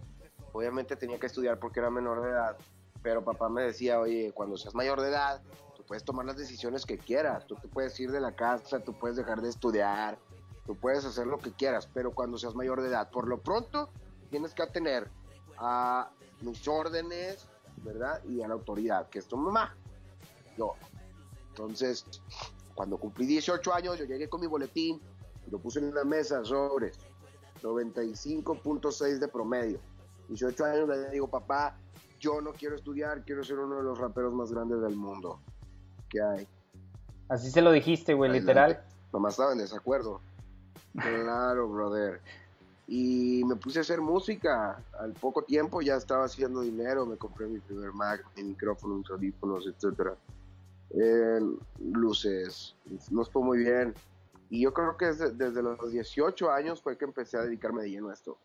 Obviamente 0.53 0.95
tenía 0.95 1.19
que 1.19 1.25
estudiar 1.25 1.57
porque 1.57 1.79
era 1.79 1.89
menor 1.89 2.21
de 2.21 2.29
edad, 2.29 2.55
pero 3.01 3.23
papá 3.23 3.49
me 3.49 3.63
decía, 3.63 3.99
oye, 3.99 4.31
cuando 4.35 4.55
seas 4.55 4.75
mayor 4.75 5.01
de 5.01 5.09
edad, 5.09 5.41
puedes 5.87 6.03
tomar 6.03 6.27
las 6.27 6.37
decisiones 6.37 6.85
que 6.85 6.99
quieras, 6.99 7.47
tú 7.47 7.55
puedes 7.73 7.99
ir 7.99 8.11
de 8.11 8.19
la 8.19 8.35
casa, 8.35 8.81
tú 8.81 8.93
puedes 8.93 9.17
dejar 9.17 9.41
de 9.41 9.49
estudiar, 9.49 10.19
tú 10.67 10.75
puedes 10.75 11.05
hacer 11.05 11.25
lo 11.25 11.39
que 11.39 11.51
quieras, 11.51 11.89
pero 11.91 12.11
cuando 12.11 12.37
seas 12.37 12.53
mayor 12.53 12.81
de 12.83 12.89
edad, 12.89 13.09
por 13.09 13.27
lo 13.27 13.41
pronto 13.41 13.89
tienes 14.29 14.53
que 14.53 14.61
atener 14.61 15.09
a 15.57 16.11
mis 16.41 16.67
órdenes, 16.67 17.47
¿verdad? 17.83 18.23
Y 18.25 18.41
a 18.41 18.47
la 18.47 18.53
autoridad, 18.53 19.09
que 19.09 19.19
es 19.19 19.27
tu 19.27 19.37
mamá, 19.37 19.75
yo. 20.57 20.73
Entonces, 21.49 22.05
cuando 22.73 22.97
cumplí 22.97 23.25
18 23.25 23.73
años, 23.73 23.97
yo 23.97 24.05
llegué 24.05 24.27
con 24.29 24.41
mi 24.41 24.47
boletín 24.47 25.01
lo 25.51 25.59
puse 25.59 25.77
en 25.77 25.89
una 25.89 26.03
mesa 26.03 26.43
sobre 26.43 26.91
95.6 27.61 29.19
de 29.19 29.27
promedio. 29.27 29.79
18 30.27 30.65
años 30.65 30.89
le 30.89 31.11
digo, 31.11 31.29
papá, 31.29 31.77
yo 32.19 32.41
no 32.41 32.51
quiero 32.51 32.75
estudiar, 32.75 33.23
quiero 33.23 33.43
ser 33.43 33.59
uno 33.59 33.77
de 33.77 33.83
los 33.83 33.99
raperos 33.99 34.33
más 34.33 34.51
grandes 34.51 34.81
del 34.81 34.95
mundo 34.95 35.39
hay. 36.19 36.47
Así 37.29 37.49
se 37.49 37.61
lo 37.61 37.71
dijiste, 37.71 38.13
güey, 38.13 38.31
literal. 38.31 38.83
Mamá 39.11 39.29
estaba 39.29 39.53
en 39.53 39.59
desacuerdo. 39.59 40.21
Claro, 40.93 41.67
brother. 41.67 42.21
Y 42.87 43.43
me 43.45 43.55
puse 43.55 43.79
a 43.79 43.81
hacer 43.81 44.01
música. 44.01 44.81
Al 44.99 45.13
poco 45.13 45.43
tiempo 45.43 45.81
ya 45.81 45.95
estaba 45.95 46.25
haciendo 46.25 46.61
dinero. 46.61 47.05
Me 47.05 47.17
compré 47.17 47.47
mi 47.47 47.59
primer 47.59 47.93
Mac, 47.93 48.23
mi 48.35 48.43
micrófono, 48.43 48.95
mis 48.95 49.09
audífonos, 49.09 49.67
etcétera. 49.67 50.15
luces. 51.79 52.75
Nos 53.11 53.29
fue 53.29 53.43
muy 53.43 53.59
bien. 53.59 53.93
Y 54.49 54.61
yo 54.61 54.73
creo 54.73 54.95
que 54.97 55.07
desde, 55.07 55.31
desde, 55.31 55.63
los 55.63 55.91
18 55.91 56.51
años 56.51 56.81
fue 56.81 56.97
que 56.97 57.05
empecé 57.05 57.37
a 57.37 57.41
dedicarme 57.41 57.81
de 57.81 57.89
lleno 57.89 58.09
a 58.09 58.13
esto. 58.13 58.37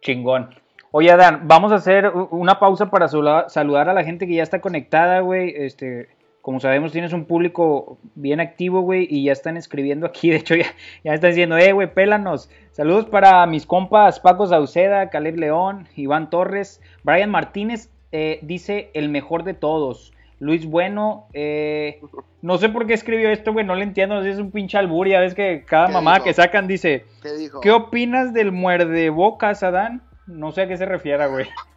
Chingón. 0.00 0.50
Oye, 0.92 1.14
Dan, 1.16 1.46
vamos 1.46 1.70
a 1.70 1.76
hacer 1.76 2.08
una 2.30 2.58
pausa 2.58 2.90
para 2.90 3.06
saludar 3.06 3.88
a 3.88 3.94
la 3.94 4.02
gente 4.02 4.26
que 4.26 4.34
ya 4.34 4.42
está 4.42 4.60
conectada, 4.60 5.20
güey. 5.20 5.54
Este, 5.54 6.08
como 6.50 6.58
sabemos, 6.58 6.90
tienes 6.90 7.12
un 7.12 7.26
público 7.26 7.96
bien 8.16 8.40
activo, 8.40 8.80
güey, 8.80 9.06
y 9.08 9.22
ya 9.22 9.30
están 9.30 9.56
escribiendo 9.56 10.04
aquí. 10.04 10.30
De 10.30 10.38
hecho, 10.38 10.56
ya, 10.56 10.66
ya 11.04 11.14
están 11.14 11.30
diciendo, 11.30 11.56
eh, 11.56 11.70
güey, 11.70 11.94
pélanos. 11.94 12.50
Saludos 12.72 13.06
para 13.06 13.46
mis 13.46 13.66
compas 13.66 14.18
Paco 14.18 14.48
Sauceda, 14.48 15.10
Caleb 15.10 15.36
León, 15.36 15.86
Iván 15.94 16.28
Torres, 16.28 16.82
Brian 17.04 17.30
Martínez, 17.30 17.88
eh, 18.10 18.40
dice 18.42 18.90
el 18.94 19.10
mejor 19.10 19.44
de 19.44 19.54
todos. 19.54 20.12
Luis 20.40 20.66
Bueno, 20.66 21.28
eh, 21.34 22.00
no 22.42 22.58
sé 22.58 22.68
por 22.68 22.88
qué 22.88 22.94
escribió 22.94 23.30
esto, 23.30 23.52
güey, 23.52 23.64
no 23.64 23.76
le 23.76 23.84
entiendo, 23.84 24.16
no 24.16 24.22
sé, 24.24 24.30
es 24.30 24.38
un 24.38 24.50
pinche 24.50 24.76
albur, 24.76 25.06
ya 25.06 25.20
ves 25.20 25.36
que 25.36 25.64
cada 25.64 25.86
mamá 25.86 26.24
que 26.24 26.34
sacan 26.34 26.66
dice, 26.66 27.04
¿Qué, 27.22 27.30
dijo? 27.34 27.60
¿qué 27.60 27.70
opinas 27.70 28.34
del 28.34 28.50
muerde 28.50 29.10
bocas, 29.10 29.62
Adán? 29.62 30.02
No 30.26 30.50
sé 30.50 30.62
a 30.62 30.66
qué 30.66 30.76
se 30.76 30.84
refiere, 30.84 31.28
güey. 31.28 31.46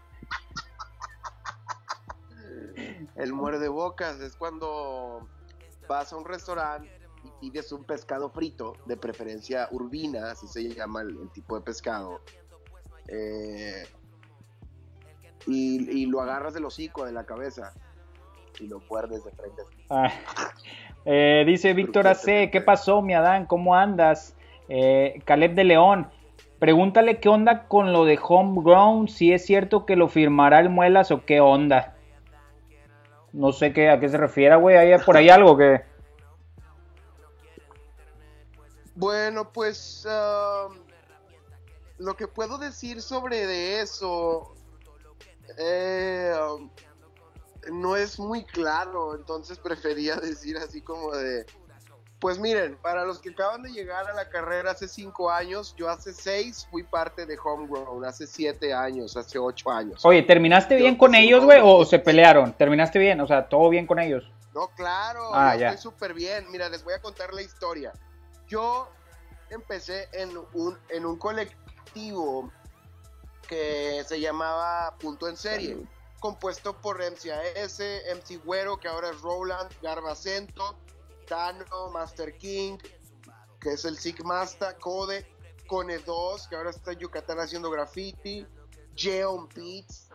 El 3.24 3.32
muerde 3.32 3.70
bocas 3.70 4.20
es 4.20 4.36
cuando 4.36 5.30
vas 5.88 6.12
a 6.12 6.18
un 6.18 6.25
restaurante 6.25 6.89
y 7.24 7.30
pides 7.39 7.72
un 7.72 7.86
pescado 7.86 8.30
frito, 8.30 8.74
de 8.86 8.98
preferencia 8.98 9.70
urbina, 9.72 10.32
así 10.32 10.46
se 10.46 10.68
llama 10.68 11.03
el, 11.03 11.30
tipo 11.32 11.58
de 11.58 11.63
pescado. 11.63 12.20
Eh, 13.08 13.84
y, 15.48 16.06
lo 16.08 16.20
agarras 16.20 16.53
del 16.53 16.65
hocico, 16.65 17.06
de 17.06 17.13
la 17.13 17.25
cabeza, 17.25 17.74
y 18.60 18.68
lo 18.68 18.82
muerdes 18.89 19.24
de 19.24 19.32
frente. 19.32 19.62
Ah, 19.89 20.12
eh, 21.06 21.44
dice 21.46 21.72
Víctor 21.74 22.08
AC, 22.08 22.50
¿qué 22.51 22.62
pasó, 22.62 23.01
mi 23.01 23.13
Adán? 23.13 23.46
¿Cómo 23.46 23.74
andas? 23.74 24.36
Eh, 24.68 25.22
Caleb 25.24 25.53
de 25.53 25.63
León, 25.63 26.10
pregúntale 26.60 27.22
qué 27.22 27.30
onda 27.30 27.70
con 27.70 27.94
lo 27.94 28.03
de 28.03 28.20
Homegrown, 28.22 29.08
si 29.08 29.32
es 29.32 29.46
cierto 29.46 29.86
que 29.86 29.96
lo 29.96 30.10
firmará 30.10 30.60
el 30.60 30.70
Muelas 30.70 31.10
o 31.12 31.24
qué 31.24 31.39
onda. 31.39 31.96
No 33.34 33.52
sé 33.52 33.74
qué, 33.74 33.90
a 33.90 34.00
qué 34.00 34.08
se 34.10 34.18
refiere, 34.18 34.56
güey. 34.56 34.78
¿Hay 34.78 34.98
por 35.00 35.18
ahí 35.18 35.30
algo 35.30 35.58
que...? 35.58 35.84
Bueno, 38.96 39.52
pues... 39.52 40.06
Um, 40.06 40.78
lo 41.98 42.16
que 42.16 42.28
puedo 42.28 42.58
decir 42.58 43.02
sobre 43.02 43.46
de 43.46 43.82
eso... 43.82 44.54
Eh, 45.58 46.34
um, 46.56 46.70
no 47.72 47.96
es 47.96 48.20
muy 48.20 48.44
claro, 48.44 49.16
entonces 49.16 49.58
prefería 49.58 50.16
decir 50.22 50.58
así 50.58 50.82
como 50.82 51.12
de 51.16 51.46
pues 52.24 52.39
miren, 52.39 52.77
para 52.77 53.03
los 53.03 53.20
que 53.20 53.32
acaban 53.32 53.63
de 53.63 53.70
llegar 53.74 54.10
a 54.10 54.13
la 54.13 54.30
carrera 54.30 54.72
hace 54.72 54.88
cinco 54.88 55.30
años, 55.30 55.75
yo 55.75 55.89
hace 55.89 56.13
seis 56.13 56.65
fui 56.72 56.82
parte 56.82 57.25
de 57.25 57.38
Homegrown, 57.38 58.06
hace 58.06 58.27
siete 58.27 58.74
años, 58.74 59.18
hace 59.18 59.38
ocho 59.38 59.70
años. 59.70 60.06
Oye, 60.06 60.24
¿terminaste 60.24 60.77
bien 60.77 60.96
con 60.96 61.15
ellos, 61.15 61.44
güey, 61.44 61.60
o 61.62 61.84
se 61.84 62.00
pelearon? 62.00 62.53
¿Terminaste 62.53 62.98
bien? 62.98 63.20
O 63.20 63.27
sea, 63.27 63.50
¿todo 63.50 63.68
bien 63.68 63.86
con 63.86 64.00
ellos? 64.00 64.24
No, 64.53 64.70
claro, 64.70 65.36
ah, 65.36 65.53
estoy 65.58 65.77
súper 65.77 66.13
bien. 66.13 66.50
Mira, 66.50 66.70
les 66.70 66.82
voy 66.86 66.94
a 66.94 67.01
contar 67.01 67.34
la 67.34 67.42
historia. 67.42 67.92
Yo 68.48 68.88
empecé 69.50 70.08
en 70.13 70.30
un, 70.53 70.80
en 70.88 71.06
un 71.06 71.18
colectivo 71.18 72.50
que 73.50 74.01
se 74.08 74.22
llamaba 74.22 74.96
Punto 74.98 75.27
en 75.27 75.36
Serie, 75.36 75.77
compuesto 76.22 76.72
por 76.77 77.00
MCAS, 77.00 77.82
MC 78.15 78.38
Güero, 78.46 78.77
que 78.77 78.88
ahora 78.88 79.10
es 79.10 79.20
Roland, 79.20 79.70
Garbacento, 79.82 80.77
Tano, 81.25 81.89
Master 81.92 82.38
King, 82.38 82.77
que 83.60 83.74
es 83.74 83.86
el 83.86 83.98
Sigmasta, 83.98 84.77
Code, 84.77 85.25
Cone 85.68 86.00
2, 86.00 86.48
que 86.48 86.56
ahora 86.56 86.70
está 86.70 86.92
en 86.92 87.00
Yucatán 87.00 87.39
haciendo 87.39 87.70
graffiti, 87.70 88.46
Jeon 88.96 89.48
Beats, 89.56 90.10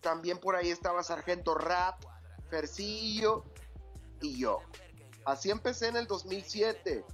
también 0.00 0.38
por 0.38 0.56
ahí 0.56 0.70
estaba 0.70 1.02
Sargento 1.02 1.54
Rap, 1.54 2.02
Fercillo 2.50 3.44
y 4.20 4.38
yo. 4.38 4.60
Así 5.24 5.50
empecé 5.50 5.88
en 5.88 5.96
el 5.96 6.06
2007. 6.06 7.04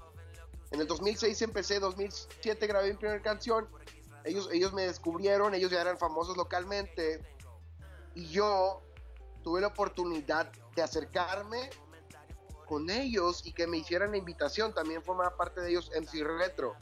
En 0.70 0.80
el 0.80 0.86
2006 0.86 1.42
empecé, 1.42 1.80
2007 1.80 2.66
grabé 2.66 2.92
mi 2.92 2.96
primera 2.96 3.22
canción. 3.22 3.68
Ellos, 4.24 4.48
ellos 4.52 4.72
me 4.72 4.82
descubrieron, 4.82 5.54
ellos 5.54 5.70
ya 5.70 5.80
eran 5.80 5.98
famosos 5.98 6.36
localmente. 6.36 7.20
Y 8.14 8.26
yo 8.26 8.82
tuve 9.42 9.60
la 9.60 9.68
oportunidad 9.68 10.50
de 10.74 10.82
acercarme 10.82 11.70
con 12.64 12.90
ellos 12.90 13.42
y 13.44 13.52
que 13.52 13.66
me 13.66 13.78
hicieran 13.78 14.12
la 14.12 14.16
invitación. 14.16 14.72
También 14.72 15.02
formaba 15.02 15.36
parte 15.36 15.60
de 15.60 15.70
ellos 15.70 15.90
MC 15.94 16.24
Retro. 16.24 16.76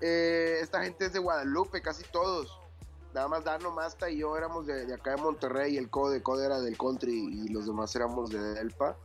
Eh, 0.00 0.58
esta 0.60 0.82
gente 0.82 1.06
es 1.06 1.12
de 1.12 1.18
Guadalupe, 1.18 1.80
casi 1.80 2.04
todos. 2.04 2.58
Nada 3.14 3.28
más 3.28 3.44
Dano 3.44 3.70
Masta 3.70 4.08
y 4.10 4.18
yo 4.18 4.36
éramos 4.36 4.66
de, 4.66 4.92
acá 4.92 5.12
de 5.12 5.22
Monterrey. 5.22 5.76
El 5.76 5.90
Code, 5.90 6.22
Code 6.22 6.46
era 6.46 6.60
del 6.60 6.76
country 6.76 7.12
y 7.12 7.48
los 7.48 7.66
demás 7.66 7.94
éramos 7.94 8.30
de 8.30 8.40
Delpa. 8.40 8.96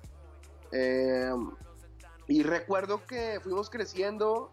Eh, 0.72 1.34
y 2.28 2.44
recuerdo 2.44 3.06
que 3.06 3.40
fuimos 3.42 3.70
creciendo. 3.70 4.52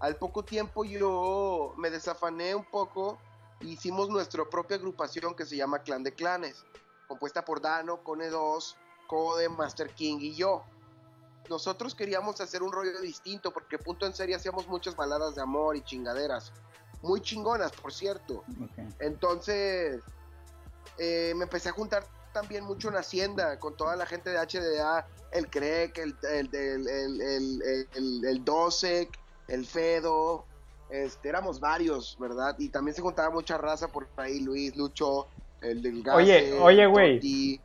Al 0.00 0.16
poco 0.16 0.44
tiempo 0.44 0.84
yo 0.84 1.74
me 1.76 1.90
desafané 1.90 2.54
un 2.54 2.64
poco. 2.64 3.18
Hicimos 3.60 4.08
nuestra 4.10 4.44
propia 4.44 4.76
agrupación 4.76 5.34
que 5.34 5.44
se 5.44 5.56
llama 5.56 5.80
Clan 5.80 6.04
de 6.04 6.14
Clanes, 6.14 6.64
compuesta 7.08 7.44
por 7.44 7.60
Dano, 7.60 8.04
Cone 8.04 8.28
2, 8.28 8.76
Code, 9.08 9.48
Master 9.48 9.90
King 9.94 10.18
y 10.20 10.34
yo 10.36 10.62
nosotros 11.48 11.94
queríamos 11.94 12.40
hacer 12.40 12.62
un 12.62 12.72
rollo 12.72 13.00
distinto 13.00 13.52
porque 13.52 13.78
punto 13.78 14.06
en 14.06 14.14
serie 14.14 14.36
hacíamos 14.36 14.66
muchas 14.68 14.96
baladas 14.96 15.34
de 15.34 15.42
amor 15.42 15.76
y 15.76 15.82
chingaderas. 15.82 16.52
Muy 17.02 17.20
chingonas, 17.20 17.72
por 17.72 17.92
cierto. 17.92 18.44
Entonces, 18.98 20.00
eh, 20.98 21.32
me 21.36 21.44
empecé 21.44 21.68
a 21.68 21.72
juntar 21.72 22.04
también 22.32 22.64
mucho 22.64 22.88
en 22.88 22.96
Hacienda 22.96 23.58
con 23.58 23.76
toda 23.76 23.96
la 23.96 24.06
gente 24.06 24.30
de 24.30 24.38
HDA, 24.38 25.06
el 25.32 25.48
Crec, 25.48 25.98
el, 25.98 26.16
el, 26.22 26.54
el, 26.54 28.24
el, 28.24 28.44
Dosec, 28.44 29.18
el 29.48 29.64
Fedo, 29.66 30.44
este, 30.90 31.28
éramos 31.28 31.60
varios, 31.60 32.16
¿verdad? 32.18 32.56
Y 32.58 32.68
también 32.68 32.94
se 32.94 33.02
juntaba 33.02 33.30
mucha 33.30 33.58
raza 33.58 33.88
por 33.88 34.08
ahí, 34.16 34.40
Luis, 34.40 34.76
Lucho, 34.76 35.28
el 35.60 35.82
del 35.82 36.02
Oye, 36.10 36.58
oye, 36.60 36.86
güey. 36.86 37.60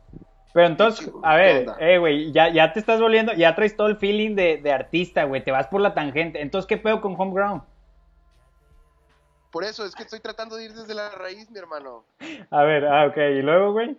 Pero 0.54 0.68
entonces, 0.68 1.10
a 1.24 1.34
ver, 1.34 1.66
eh, 1.80 1.98
güey, 1.98 2.30
ya, 2.30 2.48
ya 2.48 2.72
te 2.72 2.78
estás 2.78 3.00
volviendo, 3.00 3.32
ya 3.32 3.56
traes 3.56 3.76
todo 3.76 3.88
el 3.88 3.96
feeling 3.96 4.36
de, 4.36 4.58
de 4.58 4.72
artista, 4.72 5.24
güey, 5.24 5.42
te 5.42 5.50
vas 5.50 5.66
por 5.66 5.80
la 5.80 5.94
tangente. 5.94 6.40
Entonces, 6.40 6.68
¿qué 6.68 6.76
pedo 6.76 7.00
con 7.00 7.20
Homeground? 7.20 7.62
Por 9.50 9.64
eso, 9.64 9.84
es 9.84 9.96
que 9.96 10.04
estoy 10.04 10.20
tratando 10.20 10.54
de 10.54 10.66
ir 10.66 10.72
desde 10.72 10.94
la 10.94 11.10
raíz, 11.10 11.50
mi 11.50 11.58
hermano. 11.58 12.04
A 12.50 12.62
ver, 12.62 12.86
ah, 12.86 13.06
ok, 13.06 13.16
¿y 13.16 13.42
luego, 13.42 13.72
güey? 13.72 13.98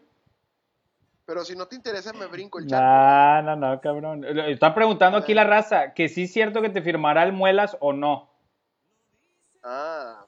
Pero 1.26 1.44
si 1.44 1.58
no 1.58 1.66
te 1.66 1.76
interesa, 1.76 2.14
me 2.14 2.28
brinco 2.28 2.60
el 2.60 2.68
chat. 2.68 2.82
No, 2.82 3.42
no, 3.42 3.56
no, 3.58 3.82
cabrón. 3.82 4.24
Está 4.24 4.74
preguntando 4.74 5.18
aquí 5.18 5.34
la 5.34 5.44
raza, 5.44 5.94
que 5.94 6.08
sí 6.08 6.24
es 6.24 6.32
cierto 6.32 6.62
que 6.62 6.70
te 6.70 6.82
firmará 6.82 7.24
el 7.24 7.34
Muelas 7.34 7.76
o 7.82 7.92
no. 7.92 8.30
Ah, 9.62 10.25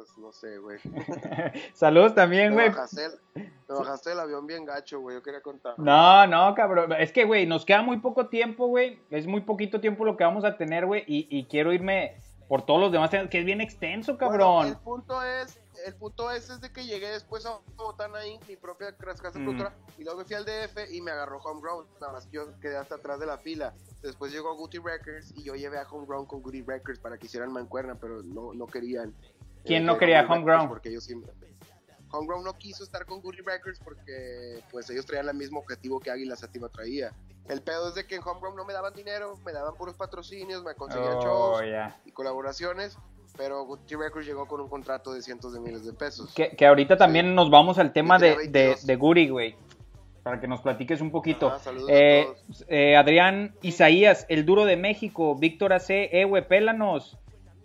pues 0.00 0.16
no 0.16 0.32
sé, 0.32 0.56
güey. 0.56 0.78
Saludos 1.74 2.14
también, 2.14 2.54
güey. 2.54 2.70
Me 2.70 3.74
bajaste 3.74 4.12
el 4.12 4.20
avión 4.20 4.46
bien 4.46 4.64
gacho, 4.64 5.00
güey. 5.00 5.16
Yo 5.16 5.22
quería 5.22 5.42
contar. 5.42 5.78
No, 5.78 6.26
no, 6.26 6.54
cabrón. 6.54 6.92
Es 6.98 7.12
que, 7.12 7.24
güey, 7.24 7.46
nos 7.46 7.66
queda 7.66 7.82
muy 7.82 7.98
poco 7.98 8.28
tiempo, 8.28 8.66
güey. 8.68 8.98
Es 9.10 9.26
muy 9.26 9.42
poquito 9.42 9.78
tiempo 9.80 10.06
lo 10.06 10.16
que 10.16 10.24
vamos 10.24 10.44
a 10.44 10.56
tener, 10.56 10.86
güey. 10.86 11.04
Y, 11.06 11.44
quiero 11.44 11.72
irme 11.72 12.16
por 12.48 12.64
todos 12.64 12.80
los 12.80 12.92
demás, 12.92 13.10
que 13.10 13.38
es 13.40 13.44
bien 13.44 13.60
extenso, 13.60 14.16
cabrón. 14.16 14.68
el 14.68 14.76
punto 14.78 15.22
es, 15.22 15.60
el 15.86 15.94
punto 15.94 16.30
es, 16.32 16.50
es 16.50 16.60
de 16.60 16.72
que 16.72 16.84
llegué 16.84 17.08
después 17.08 17.46
a 17.46 17.58
Botana 17.76 18.26
Inc., 18.26 18.48
mi 18.48 18.56
propia 18.56 18.96
casa 18.96 19.38
mm. 19.38 19.44
productora, 19.44 19.74
y 19.98 20.04
luego 20.04 20.18
me 20.18 20.24
fui 20.24 20.34
al 20.34 20.44
DF 20.44 20.90
y 20.92 21.00
me 21.00 21.10
agarró 21.10 21.38
Homegrown. 21.38 21.86
Nada 22.00 22.14
más 22.14 22.28
yo 22.30 22.58
quedé 22.60 22.76
hasta 22.76 22.96
atrás 22.96 23.20
de 23.20 23.26
la 23.26 23.38
fila. 23.38 23.74
Después 24.02 24.32
llegó 24.32 24.56
Goody 24.56 24.78
Records 24.78 25.32
y 25.36 25.44
yo 25.44 25.54
llevé 25.54 25.78
a 25.78 25.82
Homegrown 25.82 26.26
con 26.26 26.42
Goody 26.42 26.62
Records 26.62 26.98
para 26.98 27.18
que 27.18 27.26
hicieran 27.26 27.52
mancuerna, 27.52 27.96
pero 28.00 28.22
no, 28.22 28.54
no 28.54 28.66
querían. 28.66 29.14
¿Quién 29.64 29.84
no 29.84 29.98
quería 29.98 30.26
Homegrown? 30.26 30.68
Porque 30.68 30.88
ellos 30.88 31.04
siempre... 31.04 31.32
Homegrown 32.12 32.42
no 32.42 32.54
quiso 32.54 32.82
estar 32.82 33.06
con 33.06 33.20
Goody 33.20 33.38
Records 33.38 33.78
porque 33.84 34.60
pues 34.72 34.90
ellos 34.90 35.06
traían 35.06 35.28
el 35.28 35.36
mismo 35.36 35.60
objetivo 35.60 36.00
que 36.00 36.10
Águila 36.10 36.34
Sativa 36.34 36.68
traía. 36.68 37.12
El 37.48 37.62
pedo 37.62 37.88
es 37.88 37.94
de 37.94 38.04
que 38.04 38.16
en 38.16 38.22
Homegrown 38.22 38.56
no 38.56 38.64
me 38.64 38.72
daban 38.72 38.92
dinero, 38.94 39.36
me 39.44 39.52
daban 39.52 39.74
puros 39.74 39.94
patrocinios, 39.94 40.64
me 40.64 40.74
conseguían 40.74 41.18
oh, 41.18 41.22
shows 41.22 41.62
y 42.04 42.10
colaboraciones, 42.10 42.98
pero 43.36 43.64
Goody 43.64 43.94
Records 43.94 44.26
llegó 44.26 44.48
con 44.48 44.60
un 44.60 44.68
contrato 44.68 45.12
de 45.12 45.22
cientos 45.22 45.52
de 45.52 45.60
miles 45.60 45.84
de 45.84 45.92
pesos. 45.92 46.34
Que, 46.34 46.56
que 46.56 46.66
ahorita 46.66 46.96
también 46.96 47.34
nos 47.34 47.48
vamos 47.48 47.78
al 47.78 47.92
tema 47.92 48.18
de, 48.18 48.48
de, 48.48 48.76
de 48.82 48.96
Goody, 48.96 49.28
güey 49.28 49.56
para 50.22 50.40
que 50.40 50.46
nos 50.46 50.60
platiques 50.60 51.00
un 51.00 51.10
poquito. 51.10 51.52
eh, 51.88 52.26
eh, 52.68 52.96
Adrián 52.96 53.54
Isaías, 53.62 54.26
el 54.28 54.44
duro 54.44 54.64
de 54.64 54.76
México, 54.76 55.34
Víctor 55.34 55.72
AC, 55.72 55.90
eh, 55.90 56.24
güey, 56.24 56.46
pélanos. 56.46 57.18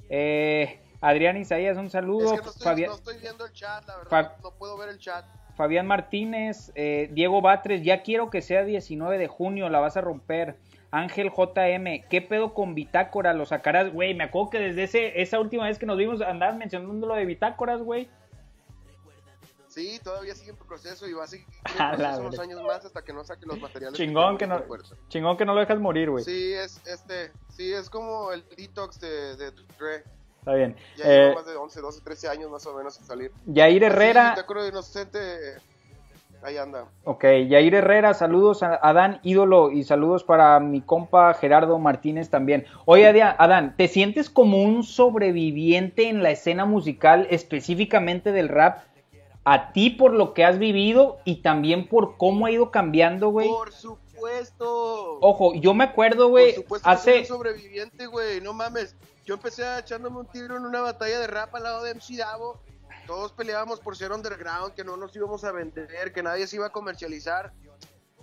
Eh, 0.09 0.79
Adrián 1.05 1.37
Isaías, 1.37 1.77
un 1.77 1.91
saludo. 1.91 2.33
Es 2.33 2.39
que 2.39 2.45
no, 2.45 2.51
estoy, 2.51 2.63
Fabián... 2.63 2.89
no 2.89 2.95
estoy 2.95 3.17
viendo 3.19 3.45
el 3.45 3.53
chat, 3.53 3.87
la 3.87 3.97
verdad, 3.97 4.37
no 4.41 4.51
puedo 4.51 4.75
ver 4.75 4.89
el 4.89 4.97
chat. 4.97 5.23
Fabián 5.55 5.85
Martínez, 5.85 6.71
eh, 6.73 7.09
Diego 7.13 7.41
Batres, 7.41 7.83
ya 7.83 8.01
quiero 8.01 8.29
que 8.31 8.41
sea 8.41 8.63
19 8.63 9.17
de 9.19 9.27
junio, 9.27 9.69
la 9.69 9.79
vas 9.79 9.97
a 9.97 10.01
romper. 10.01 10.57
Ángel 10.89 11.29
JM, 11.29 12.07
¿qué 12.09 12.21
pedo 12.21 12.53
con 12.53 12.73
Bitácora? 12.73 13.33
¿Lo 13.33 13.45
sacarás? 13.45 13.93
Güey, 13.93 14.15
me 14.15 14.23
acuerdo 14.23 14.49
que 14.49 14.59
desde 14.59 14.83
ese, 14.83 15.21
esa 15.21 15.39
última 15.39 15.65
vez 15.65 15.77
que 15.77 15.85
nos 15.85 15.97
vimos 15.97 16.21
andabas 16.21 16.57
mencionando 16.57 17.05
lo 17.05 17.13
de 17.13 17.25
Bitácoras, 17.25 17.81
güey. 17.81 18.09
Sí, 19.67 19.99
todavía 20.03 20.33
sigue 20.33 20.51
en 20.51 20.57
proceso 20.57 21.05
y 21.05 21.13
va 21.13 21.25
a 21.25 21.27
seguir 21.27 21.45
en 21.69 21.97
proceso 21.97 22.21
unos 22.21 22.39
años 22.39 22.63
más 22.63 22.83
hasta 22.83 23.03
que 23.03 23.13
no 23.13 23.23
saque 23.23 23.45
los 23.45 23.59
materiales. 23.59 23.97
Chingón 23.97 24.37
que, 24.37 24.47
no, 24.47 24.63
chingón 25.09 25.37
que 25.37 25.45
no 25.45 25.53
lo 25.53 25.59
dejas 25.59 25.79
morir, 25.79 26.09
güey. 26.09 26.23
Sí, 26.23 26.53
es, 26.53 26.81
este, 26.87 27.31
sí, 27.49 27.73
es 27.73 27.89
como 27.89 28.31
el 28.31 28.43
detox 28.55 28.99
de, 28.99 29.35
de 29.35 29.51
Está 30.45 30.53
bien. 30.53 30.75
Ya 30.95 31.05
eh, 31.07 31.33
más 31.33 31.47
de 31.47 31.55
11, 31.55 31.81
12, 31.81 32.01
13 32.01 32.29
años 32.29 32.51
más 32.51 32.63
o 32.67 32.75
menos 32.75 32.99
a 32.99 33.03
salir. 33.03 33.31
Yair 33.47 33.83
Herrera. 33.83 34.35
Sí, 34.37 34.43
te 34.45 34.67
inocente. 34.67 35.19
Ahí 36.43 36.57
anda. 36.57 36.85
Ok, 37.03 37.23
Yair 37.49 37.73
Herrera, 37.73 38.13
saludos 38.13 38.61
a 38.61 38.79
Adán 38.79 39.19
Ídolo 39.23 39.71
y 39.71 39.83
saludos 39.85 40.23
para 40.23 40.59
mi 40.59 40.81
compa 40.81 41.33
Gerardo 41.33 41.79
Martínez 41.79 42.29
también. 42.29 42.67
Oye, 42.85 43.07
Adán, 43.23 43.73
¿te 43.75 43.87
sientes 43.87 44.29
como 44.29 44.61
un 44.61 44.83
sobreviviente 44.83 46.09
en 46.09 46.21
la 46.21 46.29
escena 46.29 46.65
musical, 46.65 47.25
específicamente 47.31 48.31
del 48.31 48.49
rap? 48.49 48.83
A 49.45 49.71
ti 49.71 49.89
por 49.89 50.13
lo 50.13 50.35
que 50.35 50.45
has 50.45 50.59
vivido 50.59 51.17
y 51.25 51.37
también 51.37 51.87
por 51.87 52.17
cómo 52.17 52.45
ha 52.45 52.51
ido 52.51 52.69
cambiando, 52.69 53.29
güey. 53.29 53.47
Por 53.47 53.71
supuesto. 54.25 55.19
Ojo, 55.21 55.53
yo 55.55 55.73
me 55.73 55.83
acuerdo, 55.83 56.29
güey. 56.29 56.55
Hace... 56.83 57.19
un 57.19 57.25
sobreviviente, 57.25 58.07
güey. 58.07 58.41
No 58.41 58.53
mames 58.53 58.95
yo 59.25 59.33
empecé 59.33 59.63
echándome 59.79 60.19
un 60.19 60.27
tiro 60.27 60.55
en 60.55 60.65
una 60.65 60.81
batalla 60.81 61.19
de 61.19 61.25
rap 61.25 61.53
al 61.55 61.63
lado 61.63 61.83
de 61.83 61.95
MC 61.95 62.17
Davo. 62.17 62.61
Todos 63.07 63.33
peleábamos 63.33 63.79
por 63.79 63.97
ser 63.97 64.11
underground, 64.11 64.73
que 64.75 64.83
no 64.83 64.97
nos 64.97 65.15
íbamos 65.15 65.43
a 65.43 65.51
vender, 65.51 66.13
que 66.13 66.23
nadie 66.23 66.45
se 66.45 66.57
iba 66.57 66.67
a 66.67 66.71
comercializar. 66.71 67.51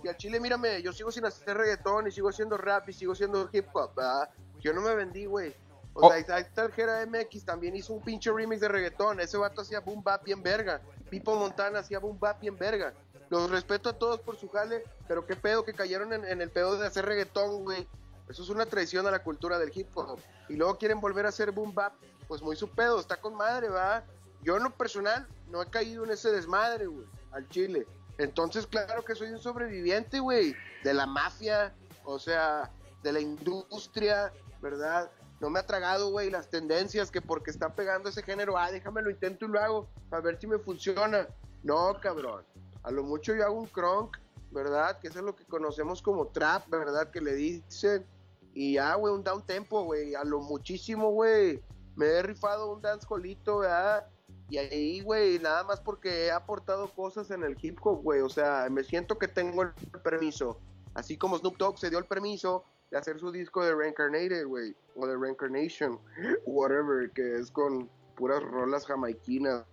Y 0.01 0.07
al 0.07 0.17
chile, 0.17 0.39
mírame, 0.39 0.81
yo 0.81 0.93
sigo 0.93 1.11
sin 1.11 1.25
hacer 1.25 1.57
reggaetón 1.57 2.07
y 2.07 2.11
sigo 2.11 2.29
haciendo 2.29 2.57
rap 2.57 2.87
y 2.89 2.93
sigo 2.93 3.13
haciendo 3.13 3.49
hip 3.51 3.67
hop, 3.73 3.95
¿verdad? 3.95 4.29
Yo 4.59 4.73
no 4.73 4.81
me 4.81 4.95
vendí, 4.95 5.25
güey. 5.25 5.53
O 5.93 6.07
sea, 6.07 6.35
ahí 6.35 6.41
está 6.41 6.63
el 6.63 6.71
Jera 6.71 7.05
MX, 7.05 7.45
también 7.45 7.75
hizo 7.75 7.93
un 7.93 8.01
pinche 8.01 8.31
remix 8.31 8.61
de 8.61 8.67
reggaetón. 8.69 9.19
Ese 9.19 9.37
vato 9.37 9.61
hacía 9.61 9.81
boom 9.81 10.03
bap 10.03 10.23
bien 10.23 10.41
verga. 10.41 10.81
Pipo 11.09 11.35
Montana 11.35 11.79
hacía 11.79 11.99
boom 11.99 12.17
bap 12.17 12.39
bien 12.39 12.57
verga. 12.57 12.93
Los 13.33 13.49
respeto 13.49 13.89
a 13.89 13.93
todos 13.93 14.19
por 14.19 14.37
su 14.37 14.47
jale, 14.47 14.83
pero 15.07 15.25
qué 15.25 15.35
pedo 15.35 15.65
que 15.65 15.73
cayeron 15.73 16.13
en, 16.13 16.39
el 16.39 16.51
pedo 16.51 16.77
de 16.77 16.85
hacer 16.85 17.03
reggaetón, 17.03 17.63
güey. 17.63 17.87
Eso 18.29 18.43
es 18.43 18.49
una 18.49 18.67
traición 18.67 19.07
a 19.07 19.11
la 19.11 19.23
cultura 19.23 19.57
del 19.57 19.71
hip 19.73 19.87
hop. 19.95 20.19
Y 20.49 20.55
luego 20.55 20.77
quieren 20.77 21.01
volver 21.01 21.25
a 21.25 21.29
hacer 21.29 21.51
boom 21.51 21.73
bap, 21.73 21.93
pues 22.27 22.43
muy 22.43 22.55
su 22.55 22.69
pedo, 22.69 22.99
está 22.99 23.19
con 23.19 23.33
madre, 23.33 23.69
va. 23.69 24.03
Yo 24.43 24.57
en 24.57 24.61
lo 24.61 24.69
personal 24.69 25.27
no 25.49 25.63
he 25.63 25.65
caído 25.65 26.03
en 26.03 26.11
ese 26.11 26.31
desmadre, 26.31 26.85
güey, 26.85 27.07
al 27.31 27.49
chile. 27.49 27.87
Entonces, 28.19 28.67
claro 28.67 29.03
que 29.03 29.15
soy 29.15 29.31
un 29.31 29.39
sobreviviente, 29.39 30.19
güey, 30.19 30.55
de 30.83 30.93
la 30.93 31.07
mafia, 31.07 31.73
o 32.05 32.19
sea, 32.19 32.69
de 33.01 33.13
la 33.13 33.19
industria, 33.19 34.31
¿verdad? 34.61 35.09
No 35.39 35.49
me 35.49 35.57
ha 35.57 35.65
tragado, 35.65 36.11
güey, 36.11 36.29
las 36.29 36.51
tendencias 36.51 37.09
que 37.09 37.19
porque 37.19 37.49
está 37.49 37.73
pegando 37.73 38.09
ese 38.09 38.21
género, 38.21 38.59
ah, 38.59 38.69
déjame 38.69 39.01
lo 39.01 39.09
intento 39.09 39.45
y 39.45 39.47
lo 39.47 39.59
hago, 39.59 39.89
a 40.11 40.19
ver 40.19 40.39
si 40.39 40.45
me 40.45 40.59
funciona. 40.59 41.27
No, 41.63 41.97
cabrón. 41.99 42.45
A 42.83 42.91
lo 42.91 43.03
mucho 43.03 43.33
yo 43.35 43.43
hago 43.45 43.59
un 43.59 43.67
crunk, 43.67 44.17
¿verdad? 44.51 44.99
Que 44.99 45.07
eso 45.07 45.19
es 45.19 45.25
lo 45.25 45.35
que 45.35 45.45
conocemos 45.45 46.01
como 46.01 46.27
trap, 46.27 46.69
¿verdad? 46.69 47.09
Que 47.09 47.21
le 47.21 47.33
dicen 47.33 48.05
y 48.53 48.73
ya, 48.73 48.95
güey, 48.95 49.13
un 49.13 49.23
down 49.23 49.41
tempo, 49.45 49.83
güey, 49.83 50.13
a 50.15 50.23
lo 50.23 50.39
muchísimo, 50.39 51.11
güey. 51.11 51.61
Me 51.95 52.05
he 52.05 52.21
rifado 52.21 52.71
un 52.71 52.81
dance 52.81 53.05
colito, 53.07 53.59
¿verdad? 53.59 54.07
Y 54.49 54.57
ahí, 54.57 55.01
güey, 55.01 55.39
nada 55.39 55.63
más 55.63 55.79
porque 55.79 56.25
he 56.25 56.31
aportado 56.31 56.87
cosas 56.91 57.31
en 57.31 57.43
el 57.43 57.57
hip 57.59 57.79
hop, 57.81 58.03
güey. 58.03 58.21
O 58.21 58.29
sea, 58.29 58.67
me 58.69 58.83
siento 58.83 59.17
que 59.17 59.27
tengo 59.27 59.63
el 59.63 59.73
permiso. 60.03 60.59
Así 60.93 61.17
como 61.17 61.37
Snoop 61.37 61.57
Dogg 61.57 61.79
se 61.79 61.89
dio 61.89 61.97
el 61.97 62.05
permiso 62.05 62.63
de 62.91 62.97
hacer 62.97 63.19
su 63.19 63.31
disco 63.31 63.65
de 63.65 63.73
Reincarnated, 63.73 64.45
güey. 64.45 64.75
O 64.95 65.07
de 65.07 65.17
Reincarnation, 65.17 65.99
whatever, 66.45 67.09
que 67.11 67.39
es 67.39 67.49
con 67.49 67.89
puras 68.15 68.43
rolas 68.43 68.85
jamaiquinas. 68.85 69.65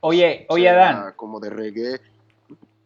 oye, 0.00 0.46
oye, 0.48 0.68
Adán. 0.70 1.12
Como 1.16 1.38
de 1.40 1.50
reggae. 1.50 2.00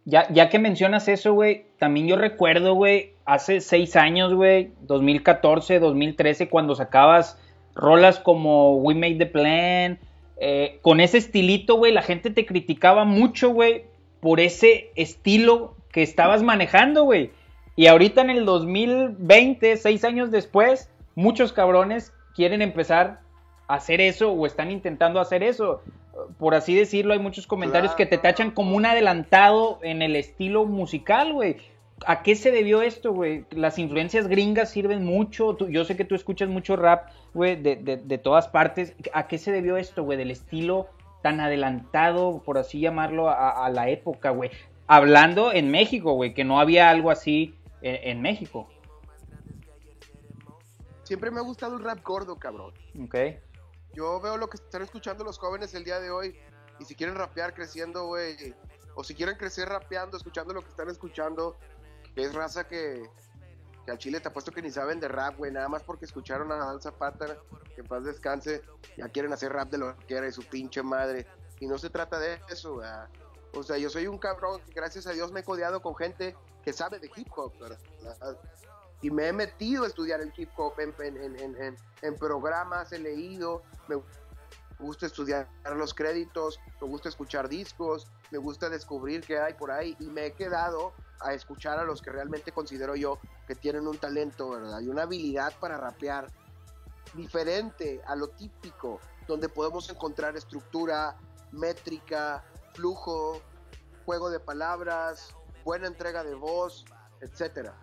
Ya, 0.09 0.33
ya 0.33 0.49
que 0.49 0.61
mencionas 0.61 1.09
eso, 1.09 1.33
güey, 1.33 1.66
también 1.81 2.07
yo 2.07 2.16
recuerdo, 2.16 2.75
güey, 2.75 3.14
hace 3.25 3.61
seis 3.61 3.97
años, 3.97 4.33
güey, 4.33 4.71
2014, 4.83 5.81
2013, 5.81 6.49
cuando 6.49 6.77
sacabas 6.77 7.40
rolas 7.75 8.21
como 8.21 8.77
We 8.77 8.95
Made 8.95 9.16
the 9.16 9.27
Plan, 9.27 9.99
eh, 10.40 10.79
con 10.83 11.01
ese 11.01 11.19
estilito, 11.19 11.75
güey, 11.75 11.92
la 11.92 12.03
gente 12.03 12.31
te 12.31 12.47
criticaba 12.47 13.05
mucho, 13.05 13.51
güey, 13.51 13.87
por 14.21 14.38
ese 14.38 14.92
estilo 14.95 15.75
que 15.90 16.05
estabas 16.05 16.45
manejando, 16.45 17.03
güey. 17.03 17.33
Y 17.75 17.88
ahorita 17.88 18.21
en 18.21 18.31
el 18.31 18.45
2020, 18.45 19.77
seis 19.77 20.05
años 20.05 20.31
después, 20.31 20.88
muchos 21.16 21.53
cabrones 21.53 22.12
quieren 22.37 22.62
empezar 22.62 23.23
a 23.66 23.75
hacer 23.75 24.01
eso 24.01 24.31
o 24.31 24.47
están 24.47 24.71
intentando 24.71 25.19
hacer 25.19 25.42
eso. 25.42 25.83
Por 26.38 26.55
así 26.55 26.74
decirlo, 26.74 27.12
hay 27.12 27.18
muchos 27.18 27.46
comentarios 27.46 27.94
que 27.94 28.07
te 28.07 28.18
tachan 28.18 28.50
como 28.50 28.76
un 28.76 28.87
adelantado 28.87 29.79
en 29.83 30.02
el 30.02 30.16
estilo 30.16 30.64
musical, 30.64 31.33
güey. 31.33 31.57
¿A 32.05 32.22
qué 32.22 32.35
se 32.37 32.50
debió 32.50 32.83
esto, 32.83 33.12
güey? 33.12 33.46
Las 33.50 33.79
influencias 33.79 34.29
gringas 34.29 34.70
sirven 34.70 35.05
mucho. 35.05 35.57
yo 35.68 35.85
sé 35.85 35.96
que 35.96 36.05
tú 36.05 36.14
escuchas 36.14 36.48
mucho 36.48 36.76
rap, 36.76 37.09
güey, 37.33 37.57
de, 37.57 38.20
todas 38.22 38.48
partes. 38.48 38.94
¿A 39.14 39.29
qué 39.29 39.38
se 39.38 39.52
debió 39.52 39.76
esto, 39.76 40.05
güey? 40.05 40.18
Del 40.18 40.31
estilo 40.31 40.88
tan 41.22 41.40
adelantado, 41.40 42.42
por 42.44 42.59
así 42.59 42.81
llamarlo, 42.81 43.29
a, 43.31 43.68
la 43.70 43.88
época, 43.88 44.31
güey. 44.31 44.50
Hablando 44.87 45.52
en 45.52 45.70
México, 45.70 46.12
güey, 46.12 46.35
que 46.35 46.44
no 46.44 46.61
había 46.61 46.90
algo 46.90 47.11
así 47.11 47.55
en, 47.83 48.20
México. 48.20 48.68
Siempre 51.02 51.31
me 51.31 51.38
ha 51.38 51.42
gustado 51.42 51.76
el 51.76 51.83
rap 51.83 52.02
gordo, 52.05 52.37
cabrón. 52.37 52.72
Ok. 53.02 53.16
Yo 53.96 54.20
veo 54.20 54.37
lo 54.37 54.50
que 54.50 54.59
están 54.59 54.82
escuchando 54.82 55.24
los 55.24 55.38
jóvenes 55.38 55.72
el 55.72 55.82
día 55.82 55.98
de 55.98 56.11
hoy. 56.11 56.38
Y 56.78 56.85
si 56.85 56.94
quieren 56.94 57.16
rapear 57.16 57.54
creciendo, 57.54 58.04
güey. 58.04 58.54
O 58.94 59.02
si 59.02 59.14
quieren 59.14 59.37
crecer 59.37 59.70
rapeando, 59.70 60.18
escuchando 60.18 60.52
lo 60.52 60.61
que 60.61 60.68
están 60.68 60.90
escuchando, 60.90 61.56
es 62.14 62.35
raza 62.35 62.68
que, 62.68 63.09
que 63.87 63.90
al 63.90 63.96
chile 63.96 64.20
te 64.20 64.28
apuesto 64.28 64.52
que 64.52 64.61
ni 64.61 64.70
saben 64.70 65.00
de 65.00 65.09
rap, 65.09 65.38
güey, 65.38 65.50
nada 65.50 65.68
más 65.68 65.82
porque 65.82 66.04
escucharon 66.04 66.52
a 66.52 66.56
Danza 66.56 66.90
Zapata, 66.90 67.38
que 67.74 67.85
paz 67.85 68.04
descanse, 68.04 68.62
ya 68.98 69.09
quieren 69.09 69.32
hacer 69.32 69.52
rap 69.52 69.70
de 69.70 69.78
lo 69.78 69.96
que 69.96 70.14
era 70.14 70.26
de 70.26 70.32
su 70.32 70.42
pinche 70.42 70.82
madre. 70.82 71.26
Y 71.59 71.66
no 71.66 71.78
se 71.78 71.88
trata 71.88 72.18
de 72.18 72.38
eso, 72.50 72.80
O 73.54 73.62
sea, 73.62 73.78
yo 73.78 73.88
soy 73.88 74.06
un 74.06 74.18
cabrón, 74.18 74.61
gracias 74.74 75.06
a 75.06 75.12
Dios 75.12 75.32
me 75.32 75.40
he 75.40 75.44
codeado 75.44 75.80
con 75.80 75.96
gente 75.96 76.37
que 76.62 76.74
sabe 76.74 76.98
de 76.98 77.11
hip 77.16 77.28
hop, 77.35 77.59
¿verdad? 77.59 77.78
Y 79.02 79.11
me 79.11 79.28
he 79.28 79.32
metido 79.32 79.85
a 79.85 79.87
estudiar 79.87 80.20
el 80.20 80.32
hip 80.37 80.50
hop 80.56 80.74
en, 80.80 81.76
en, 82.02 82.16
programas, 82.16 82.92
he 82.92 82.98
leído, 82.98 83.62
me 83.88 83.96
gusta 84.78 85.06
estudiar 85.06 85.48
los 85.74 85.94
créditos, 85.94 86.59
me 86.80 86.88
gusta 86.88 87.09
escuchar 87.09 87.48
discos, 87.48 88.06
me 88.30 88.38
gusta 88.38 88.68
descubrir 88.68 89.22
qué 89.22 89.38
hay 89.38 89.54
por 89.54 89.70
ahí 89.70 89.96
y 90.00 90.06
me 90.06 90.26
he 90.26 90.32
quedado 90.32 90.92
a 91.20 91.35
escuchar 91.35 91.78
a 91.78 91.85
los 91.85 92.02
que 92.02 92.11
realmente 92.11 92.52
considero 92.52 92.96
yo 92.96 93.18
que 93.46 93.54
tienen 93.54 93.87
un 93.87 93.98
talento, 93.98 94.50
¿verdad? 94.50 94.80
Y 94.80 94.88
una 94.88 95.02
habilidad 95.02 95.52
para 95.61 95.78
rapear 95.78 96.26
diferente 97.14 98.02
a 98.06 98.16
lo 98.16 98.28
típico, 98.28 99.00
donde 99.26 99.48
podemos 99.48 99.88
encontrar 99.88 100.37
estructura, 100.37 101.16
métrica, 101.52 102.44
flujo, 102.74 103.40
juego 104.04 104.30
de 104.30 104.40
palabras, 104.40 105.35
buena 105.64 105.87
entrega 105.87 106.22
de 106.22 106.35
voz, 106.35 106.85
etcétera. 107.20 107.74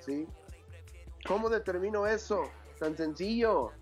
¿Sí? 0.00 0.26
¿Cómo 1.26 1.48
determino 1.48 2.06
eso? 2.06 2.50
Tan 2.78 2.96
sencillo. 2.96 3.72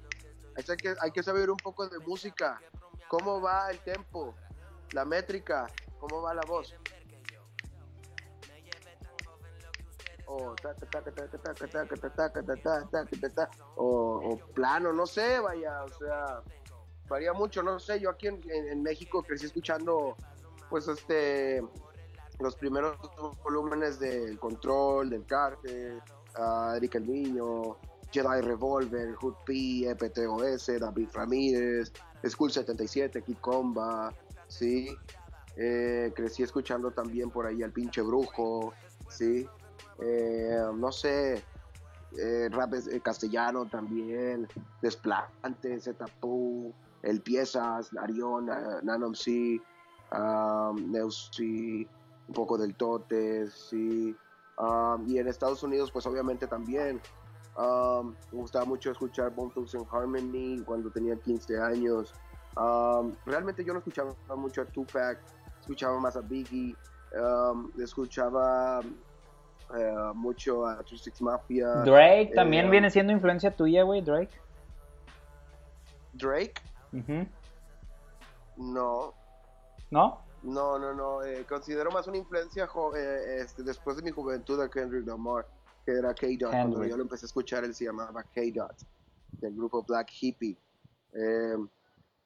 Hay 1.00 1.10
que, 1.10 1.22
saber 1.22 1.50
un 1.50 1.56
poco 1.56 1.88
de 1.88 1.98
música. 2.00 2.60
¿Cómo 3.08 3.40
va 3.40 3.70
el 3.70 3.78
tempo? 3.80 4.34
La 4.92 5.04
métrica. 5.04 5.66
¿Cómo 5.98 6.22
va 6.22 6.34
la 6.34 6.42
voz? 6.46 6.74
o, 13.74 14.38
plano, 14.54 14.92
no 14.92 15.04
sé, 15.04 15.40
vaya, 15.40 15.82
o 15.82 15.88
sea, 15.88 16.42
varía 17.08 17.32
mucho, 17.32 17.64
no 17.64 17.80
sé, 17.80 17.98
yo 17.98 18.10
aquí 18.10 18.28
en, 18.28 18.82
México 18.82 19.24
crecí 19.24 19.46
escuchando, 19.46 20.16
pues, 20.68 20.86
este, 20.86 21.64
los 22.38 22.54
primeros 22.54 22.96
volúmenes 23.42 23.98
del 23.98 24.38
Control, 24.38 25.10
del 25.10 25.26
Cártel, 25.26 26.00
uh, 26.38 26.74
Eric 26.76 26.96
el 26.96 27.06
Niño, 27.06 27.76
Jedi 28.12 28.40
Revolver, 28.40 29.14
Hood 29.14 29.34
P, 29.44 29.88
EPTOS, 29.88 30.80
David 30.80 31.08
Ramírez, 31.14 31.92
School 32.28 32.50
77, 32.50 33.22
Kid 33.22 33.36
Comba, 33.40 34.12
sí, 34.48 34.96
eh, 35.56 36.12
crecí 36.14 36.42
escuchando 36.42 36.90
también 36.90 37.30
por 37.30 37.46
ahí 37.46 37.62
al 37.62 37.72
pinche 37.72 38.02
brujo, 38.02 38.72
sí, 39.08 39.48
eh, 40.00 40.62
no 40.74 40.90
sé, 40.90 41.42
eh, 42.18 42.48
rap 42.50 42.74
eh, 42.74 43.00
castellano 43.00 43.66
también, 43.66 44.48
Desplante, 44.82 45.80
Zetapu, 45.80 46.72
El 47.02 47.20
Piezas, 47.20 47.90
Arión, 47.96 48.46
Nanom 48.82 49.14
C, 49.14 49.60
um, 50.12 50.90
Neusi, 50.90 51.86
un 52.28 52.34
poco 52.34 52.58
del 52.58 52.74
Tote, 52.74 53.48
sí. 53.48 54.16
Um, 54.60 55.08
y 55.08 55.18
en 55.18 55.26
Estados 55.26 55.62
Unidos, 55.62 55.90
pues 55.90 56.06
obviamente 56.06 56.46
también. 56.46 57.00
Um, 57.56 58.14
me 58.30 58.40
gustaba 58.40 58.64
mucho 58.64 58.90
escuchar 58.90 59.30
Bone 59.34 59.52
and 59.56 59.86
Harmony 59.90 60.62
cuando 60.64 60.90
tenía 60.90 61.16
15 61.16 61.60
años. 61.60 62.14
realmente 63.26 63.64
yo 63.64 63.72
no 63.72 63.78
escuchaba 63.78 64.14
mucho 64.36 64.62
a 64.62 64.66
Tupac, 64.66 65.18
escuchaba 65.60 65.98
más 65.98 66.16
a 66.16 66.20
Biggie, 66.20 66.76
escuchaba 67.82 68.80
eh, 69.76 70.12
mucho 70.14 70.66
a 70.66 70.82
Six 70.84 71.22
Mafia. 71.22 71.68
Drake 71.84 72.32
también 72.34 72.66
eh, 72.66 72.70
viene 72.70 72.90
siendo 72.90 73.12
influencia 73.12 73.50
tuya, 73.50 73.82
güey, 73.82 74.02
Drake. 74.02 74.40
Drake. 76.12 76.54
No. 78.56 79.14
¿No? 79.90 80.20
No, 80.42 80.78
no, 80.78 80.94
no. 80.94 81.22
Eh, 81.22 81.44
considero 81.48 81.90
más 81.90 82.06
una 82.06 82.16
influencia 82.16 82.68
este, 83.36 83.62
después 83.62 83.96
de 83.96 84.02
mi 84.02 84.10
juventud 84.10 84.60
a 84.60 84.68
Kendrick 84.68 85.06
Lamar, 85.06 85.46
que 85.84 85.92
era 85.92 86.14
K-Dot. 86.14 86.50
Cuando 86.50 86.84
yo 86.84 86.96
lo 86.96 87.02
empecé 87.02 87.26
a 87.26 87.28
escuchar, 87.28 87.64
él 87.64 87.74
se 87.74 87.84
llamaba 87.84 88.22
K-Dot, 88.22 88.76
del 89.40 89.54
grupo 89.54 89.82
Black 89.82 90.10
Hippie. 90.20 90.56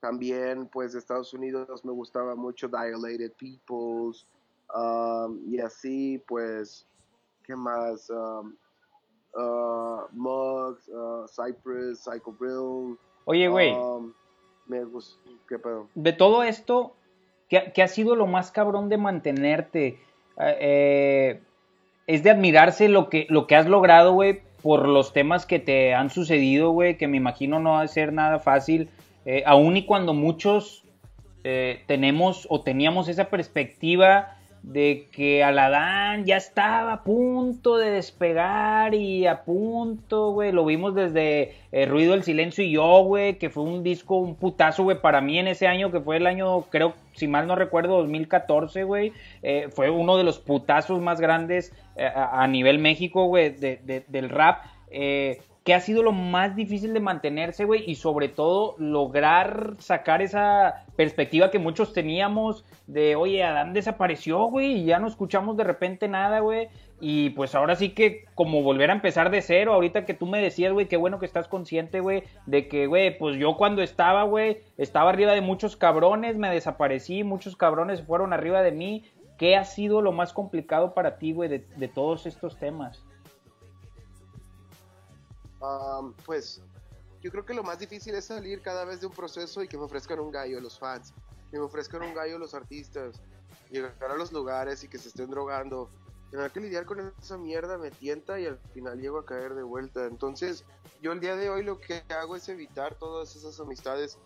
también, 0.01 0.69
pues, 0.69 0.93
de 0.93 0.99
Estados 0.99 1.33
Unidos 1.33 1.85
me 1.85 1.93
gustaba 1.93 2.35
mucho 2.35 2.69
Dilated 2.69 3.33
Peoples. 3.33 4.27
Um, 4.75 5.41
y 5.47 5.61
así, 5.61 6.23
pues, 6.27 6.87
¿Qué 7.45 7.55
más? 7.55 8.09
Um, 8.11 8.57
uh, 9.35 10.07
Mugs, 10.13 10.89
uh, 10.89 11.27
Cypress, 11.29 12.01
Psycho 12.01 12.33
Bill. 12.41 12.99
Oye, 13.27 13.49
güey. 13.49 13.73
Um, 13.73 14.13
me 14.67 14.83
gusta. 14.85 15.19
¿Qué 15.47 15.59
pedo? 15.59 15.89
De 15.95 16.13
todo 16.15 16.43
esto, 16.43 16.95
¿qué, 17.73 17.83
ha 17.83 17.89
sido 17.89 18.17
lo 18.17 18.27
más 18.27 18.51
cabrón 18.51 18.89
de 18.89 18.97
mantenerte? 18.97 19.99
Eh, 20.39 20.57
eh, 20.61 21.41
es 22.07 22.23
de 22.23 22.31
admirarse 22.31 22.89
lo 22.89 23.09
que, 23.09 23.27
lo 23.29 23.47
que 23.47 23.57
has 23.57 23.67
logrado, 23.67 24.13
güey, 24.13 24.41
por 24.63 24.89
los 24.89 25.13
temas 25.13 25.47
que 25.47 25.59
te 25.59 25.95
han 25.95 26.11
sucedido, 26.11 26.71
güey, 26.71 26.97
que 26.97 27.09
me 27.09 27.17
imagino 27.17 27.59
no 27.59 27.73
va 27.73 27.83
a 27.83 27.89
ser 27.89 28.13
nada 28.13 28.39
fácil. 28.39 28.89
Eh, 29.27 29.43
aún 29.47 29.77
y 29.77 29.85
cuando 29.85 30.15
muchos 30.15 30.83
tenemos 31.87 32.47
o 32.49 32.63
teníamos 32.63 33.07
esa 33.09 33.27
perspectiva 33.27 34.39
de 34.65 35.09
que 35.13 35.45
Aladán 35.45 36.25
ya 36.25 36.39
estaba 36.39 36.95
a 36.95 37.05
punto 37.05 37.77
de 37.77 37.91
despegar 37.91 38.95
y 38.95 39.27
a 39.27 39.45
punto, 39.45 40.31
güey, 40.31 40.53
lo 40.53 40.65
vimos 40.65 40.95
desde 40.95 41.55
el 41.71 41.83
eh, 41.83 41.87
Ruido 41.87 42.13
del 42.13 42.23
Silencio 42.23 42.65
y 42.65 42.73
yo, 42.73 43.03
güey, 43.05 43.37
que 43.37 43.51
fue 43.51 43.63
un 43.63 43.83
disco, 43.83 44.17
un 44.17 44.37
putazo, 44.37 44.85
güey, 44.85 44.99
para 45.03 45.21
mí 45.21 45.39
en 45.39 45.49
ese 45.49 45.67
año, 45.67 45.93
que 45.93 46.01
fue 46.01 46.17
el 46.17 46.27
año, 46.27 46.63
creo, 46.71 46.95
si 47.13 47.29
mal 47.29 47.47
no 47.47 47.57
recuerdo, 47.57 47.99
2014, 47.99 48.85
güey, 48.85 49.13
eh, 49.43 49.69
fue 49.71 49.91
uno 49.91 50.17
de 50.17 50.25
los 50.25 50.39
putazos 50.39 50.99
más 51.03 51.21
grandes 51.21 51.75
eh, 51.97 52.11
a, 52.15 52.47
nivel 52.47 52.79
México, 52.79 53.27
güey, 53.27 53.51
del 53.51 54.29
rap. 54.31 54.65
Eh, 54.91 55.43
¿Qué 55.65 55.73
ha 55.73 55.81
sido 55.81 56.03
lo 56.03 56.13
más 56.13 56.55
difícil 56.55 56.93
de 56.93 57.01
mantenerse, 57.01 57.65
güey? 57.65 57.91
Y 57.91 57.95
sobre 57.95 58.29
todo 58.29 58.75
lograr 58.77 59.77
sacar 59.79 60.21
esa 60.21 60.85
perspectiva 60.95 61.51
que 61.51 61.59
muchos 61.59 61.95
teníamos 61.95 62.67
de, 62.87 63.17
oye, 63.17 63.43
Adán 63.43 63.73
desapareció, 63.73 64.45
güey, 64.45 64.73
y 64.73 64.85
ya 64.85 64.99
no 64.99 65.07
escuchamos 65.07 65.57
de 65.57 65.65
repente 65.65 66.07
nada, 66.07 66.41
güey. 66.41 66.69
Y 67.01 67.31
pues 67.31 67.55
ahora 67.55 67.77
sí 67.77 67.95
que 67.95 68.27
como 68.35 68.63
volver 68.63 68.91
a 68.91 68.95
empezar 68.95 69.31
de 69.31 69.41
cero, 69.41 69.73
ahorita 69.73 70.05
que 70.05 70.13
tú 70.13 70.27
me 70.27 70.43
decías, 70.43 70.71
güey, 70.75 70.87
qué 70.87 70.99
bueno 70.99 71.19
que 71.19 71.25
estás 71.25 71.49
consciente, 71.49 72.01
güey, 72.01 72.25
de 72.45 72.69
que, 72.69 72.87
güey, 72.87 73.17
pues 73.17 73.39
yo 73.39 73.57
cuando 73.57 73.81
estaba, 73.81 74.25
güey, 74.25 74.59
estaba 74.77 75.09
arriba 75.09 75.33
de 75.33 75.41
muchos 75.41 75.79
cabrones, 75.79 76.37
me 76.37 76.51
desaparecí, 76.51 77.25
muchos 77.25 77.57
cabrones 77.57 78.03
fueron 78.03 78.35
arriba 78.35 78.61
de 78.61 78.73
mí. 78.73 79.05
¿Qué 79.39 79.57
ha 79.57 79.65
sido 79.65 80.03
lo 80.03 80.13
más 80.13 80.35
complicado 80.35 80.93
para 80.93 81.17
ti, 81.17 81.33
güey, 81.33 81.49
de, 81.49 81.65
de 81.75 81.89
todos 81.89 82.27
estos 82.27 82.59
temas? 82.59 83.03
Pues 86.25 86.63
yo 87.23 87.31
creo 87.31 87.45
que 87.45 87.55
lo 87.55 87.63
más 87.63 87.79
difícil 87.79 88.15
es 88.15 88.27
salir 88.27 88.61
cada 88.61 88.85
vez 88.85 89.01
de 89.01 89.07
un 89.07 89.13
proceso 89.13 89.63
y 89.63 89.69
que 89.69 89.77
me 89.77 89.85
ofrezcan 89.85 90.21
un 90.21 90.31
gallo 90.31 90.61
los 90.61 90.79
fans, 90.79 91.15
que 91.51 91.59
me 91.59 91.65
ofrezcan 91.65 92.03
un 92.03 92.15
gallo 92.15 92.39
los 92.39 92.55
artistas, 92.55 93.21
llegar 93.71 94.11
a 94.11 94.17
los 94.17 94.33
lugares 94.33 94.85
y 94.85 94.89
que 94.89 94.99
se 94.99 95.09
estén 95.09 95.31
drogando 95.31 95.91
tener 96.35 96.51
que 96.51 96.61
lidiar 96.61 96.85
con 96.85 97.15
esa 97.21 97.39
mierda 97.39 97.79
me 97.79 97.93
tienta 97.93 98.41
y 98.41 98.47
al 98.47 98.59
final 98.73 99.01
llego 99.01 99.19
a 99.19 99.25
caer 99.25 99.55
de 99.55 99.63
vuelta. 99.63 100.07
Entonces, 100.07 100.65
yo 101.01 101.13
el 101.13 101.21
día 101.21 101.37
de 101.37 101.49
hoy 101.49 101.63
lo 101.63 101.79
que 101.79 102.03
hago 102.09 102.35
es 102.35 102.49
evitar 102.49 102.97
todas 102.97 103.37
esas 103.37 103.61
amistades 103.61 104.19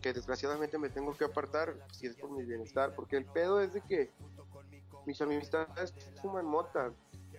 que 0.00 0.12
desgraciadamente 0.12 0.76
me 0.78 0.88
tengo 0.88 1.16
que 1.16 1.24
apartar 1.24 1.76
si 1.92 2.08
es 2.08 2.16
por 2.16 2.32
mi 2.32 2.42
bienestar, 2.42 2.96
porque 2.96 3.16
el 3.16 3.26
pedo 3.26 3.60
es 3.60 3.74
de 3.74 3.80
que 3.82 4.10
mis 5.06 5.22
amistades 5.22 5.94
fuman 6.20 6.46
mota, 6.46 6.92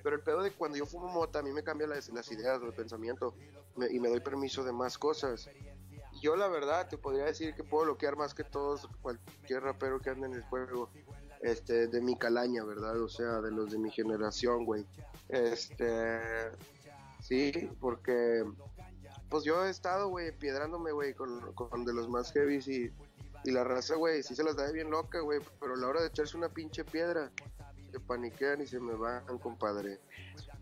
pero 0.04 0.18
el 0.18 0.22
pedo 0.22 0.44
de 0.44 0.52
cuando 0.52 0.78
yo 0.78 0.86
fumo 0.86 1.08
mota 1.08 1.40
a 1.40 1.42
mí 1.42 1.52
me 1.52 1.64
cambia 1.64 1.88
las, 1.88 2.10
ideas, 2.10 2.62
el 2.62 2.74
pensamiento 2.74 3.34
y 3.90 4.00
me 4.00 4.10
doy 4.10 4.20
permiso 4.20 4.64
de 4.64 4.74
más 4.74 4.98
cosas. 4.98 5.50
Yo 6.22 6.36
la 6.36 6.48
verdad 6.48 6.88
te 6.90 6.98
podría 6.98 7.26
decir 7.26 7.56
que 7.56 7.64
puedo 7.64 7.86
bloquear 7.86 8.18
más 8.18 8.34
que 8.34 8.44
todos 8.44 8.88
cualquier 9.02 9.64
rapero 9.64 10.00
que 10.00 10.10
ande 10.10 10.28
en 10.28 10.34
el 10.34 10.44
juego 10.44 10.90
este, 11.42 11.88
de 11.88 12.02
mi 12.02 12.18
calaña, 12.18 12.64
¿verdad? 12.64 13.02
O 13.02 13.10
sea, 13.10 13.42
de 13.42 13.52
los 13.52 13.72
de 13.72 13.80
mi 13.80 13.92
generación, 13.92 14.66
güey. 14.66 14.86
Este, 15.30 16.20
sí, 17.20 17.52
porque, 17.80 18.46
pues 19.30 19.44
yo 19.44 19.66
he 19.66 19.70
estado, 19.70 20.10
güey, 20.10 20.38
piedrándome, 20.38 20.92
güey, 20.92 21.14
con, 21.14 21.86
de 21.86 21.94
los 21.94 22.10
más 22.10 22.32
heavies 22.32 22.68
y, 22.68 22.92
y 23.44 23.52
la 23.52 23.64
raza, 23.64 23.96
güey, 23.96 24.24
sí 24.24 24.36
se 24.36 24.44
las 24.44 24.56
da 24.56 24.72
bien 24.72 24.90
loca, 24.90 25.20
güey, 25.20 25.40
pero 25.60 25.74
a 25.74 25.78
la 25.78 25.88
hora 25.88 26.02
de 26.02 26.08
echarse 26.08 26.38
una 26.38 26.50
pinche 26.50 26.86
piedra, 26.86 27.32
se 27.94 28.00
paniquean 28.00 28.60
y 28.60 28.66
se 28.66 28.80
me 28.80 28.96
van, 28.96 29.24
compadre. 29.38 30.00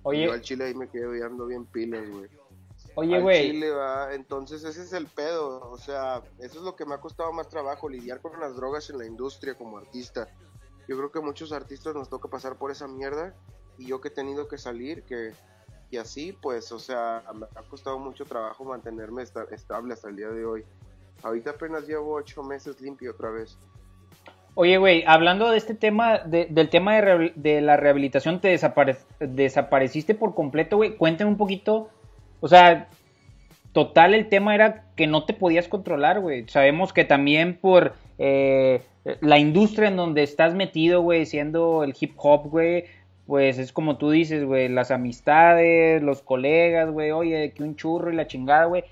Oye. 0.03 0.25
Yo 0.25 0.33
al 0.33 0.41
chile 0.41 0.65
ahí 0.65 0.75
me 0.75 0.89
quedo 0.89 1.15
y 1.15 1.21
ando 1.21 1.45
bien 1.45 1.65
pilas, 1.65 2.09
güey. 2.09 2.29
Oye, 2.95 3.21
güey. 3.21 3.51
Chile 3.51 3.71
va, 3.71 4.13
entonces 4.13 4.65
ese 4.65 4.83
es 4.83 4.91
el 4.91 5.07
pedo, 5.07 5.71
o 5.71 5.77
sea, 5.77 6.21
eso 6.39 6.59
es 6.59 6.65
lo 6.65 6.75
que 6.75 6.85
me 6.85 6.95
ha 6.95 6.99
costado 6.99 7.31
más 7.31 7.47
trabajo, 7.47 7.87
lidiar 7.87 8.19
con 8.19 8.37
las 8.37 8.57
drogas 8.57 8.89
en 8.89 8.97
la 8.97 9.05
industria 9.05 9.55
como 9.55 9.77
artista. 9.77 10.27
Yo 10.89 10.97
creo 10.97 11.09
que 11.09 11.21
muchos 11.21 11.53
artistas 11.53 11.95
nos 11.95 12.09
toca 12.09 12.27
pasar 12.27 12.57
por 12.57 12.69
esa 12.69 12.89
mierda 12.89 13.33
y 13.77 13.85
yo 13.85 14.01
que 14.01 14.09
he 14.09 14.11
tenido 14.11 14.49
que 14.49 14.57
salir, 14.57 15.03
que 15.03 15.33
y 15.89 15.97
así, 15.97 16.33
pues, 16.33 16.69
o 16.73 16.79
sea, 16.79 17.23
me 17.33 17.45
ha 17.55 17.63
costado 17.63 17.97
mucho 17.97 18.25
trabajo 18.25 18.65
mantenerme 18.65 19.23
estable 19.23 19.93
hasta 19.93 20.09
el 20.09 20.17
día 20.17 20.29
de 20.29 20.45
hoy. 20.45 20.65
Ahorita 21.23 21.51
apenas 21.51 21.87
llevo 21.87 22.15
ocho 22.15 22.43
meses 22.43 22.81
limpio 22.81 23.11
otra 23.11 23.29
vez. 23.29 23.57
Oye, 24.53 24.77
güey, 24.77 25.03
hablando 25.07 25.49
de 25.49 25.57
este 25.57 25.73
tema, 25.73 26.19
del 26.19 26.69
tema 26.69 27.01
de, 27.01 27.61
la 27.61 27.77
rehabilitación, 27.77 28.41
te 28.41 28.57
desapareciste 29.19 30.13
por 30.13 30.35
completo, 30.35 30.77
güey. 30.77 30.97
Cuéntame 30.97 31.29
un 31.29 31.37
poquito, 31.37 31.89
o 32.41 32.47
sea, 32.47 32.89
total 33.71 34.13
el 34.13 34.27
tema 34.27 34.53
era 34.53 34.85
que 34.95 35.07
no 35.07 35.23
te 35.23 35.33
podías 35.33 35.67
controlar, 35.67 36.19
güey. 36.19 36.47
Sabemos 36.47 36.91
que 36.91 37.05
también 37.05 37.57
por 37.57 37.93
eh, 38.17 38.81
la 39.21 39.39
industria 39.39 39.87
en 39.87 39.95
donde 39.95 40.23
estás 40.23 40.53
metido, 40.53 41.01
güey, 41.01 41.25
siendo 41.25 41.83
el 41.83 41.95
hip 41.99 42.13
hop, 42.17 42.49
güey, 42.49 42.85
pues 43.25 43.57
es 43.57 43.71
como 43.71 43.97
tú 43.97 44.11
dices, 44.11 44.43
güey, 44.43 44.67
las 44.67 44.91
amistades, 44.91 46.03
los 46.03 46.21
colegas, 46.21 46.91
güey, 46.91 47.11
oye, 47.11 47.53
que 47.55 47.63
un 47.63 47.75
churro 47.75 48.11
y 48.11 48.15
la 48.15 48.27
chingada, 48.27 48.65
güey. 48.65 48.83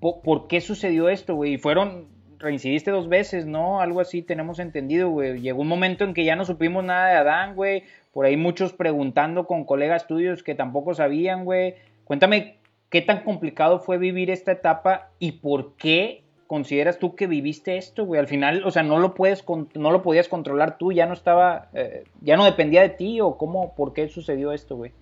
¿Por, 0.00 0.48
qué 0.48 0.60
sucedió 0.60 1.08
esto, 1.08 1.34
güey? 1.34 1.54
Y 1.54 1.58
fueron, 1.58 2.06
reincidiste 2.38 2.90
dos 2.90 3.08
veces, 3.08 3.46
¿no? 3.46 3.80
Algo 3.80 4.00
así 4.00 4.22
tenemos 4.22 4.58
entendido, 4.58 5.10
güey. 5.10 5.40
Llegó 5.40 5.62
un 5.62 5.68
momento 5.68 6.04
en 6.04 6.14
que 6.14 6.24
ya 6.24 6.36
no 6.36 6.44
supimos 6.44 6.84
nada 6.84 7.08
de 7.08 7.16
Adán, 7.16 7.54
güey. 7.54 7.84
Por 8.12 8.26
ahí 8.26 8.36
muchos 8.36 8.72
preguntando 8.72 9.46
con 9.46 9.64
colegas 9.64 10.06
tuyos 10.06 10.42
que 10.42 10.54
tampoco 10.54 10.94
sabían, 10.94 11.44
güey. 11.44 11.74
Cuéntame 12.04 12.58
qué 12.90 13.02
tan 13.02 13.24
complicado 13.24 13.80
fue 13.80 13.98
vivir 13.98 14.30
esta 14.30 14.52
etapa 14.52 15.10
y 15.18 15.32
por 15.32 15.74
qué 15.76 16.22
consideras 16.46 16.98
tú 16.98 17.14
que 17.14 17.26
viviste 17.26 17.76
esto, 17.76 18.04
güey? 18.04 18.20
Al 18.20 18.28
final, 18.28 18.64
o 18.64 18.70
sea, 18.70 18.82
no 18.82 18.98
lo 18.98 19.14
puedes, 19.14 19.44
no 19.74 19.90
lo 19.90 20.02
podías 20.02 20.28
controlar 20.28 20.78
tú, 20.78 20.92
ya 20.92 21.06
no 21.06 21.12
estaba, 21.12 21.68
eh, 21.72 22.04
ya 22.20 22.36
no 22.36 22.44
dependía 22.44 22.82
de 22.82 22.90
ti 22.90 23.20
o 23.20 23.36
cómo, 23.36 23.74
por 23.74 23.92
qué 23.92 24.08
sucedió 24.08 24.52
esto, 24.52 24.76
güey. 24.76 24.92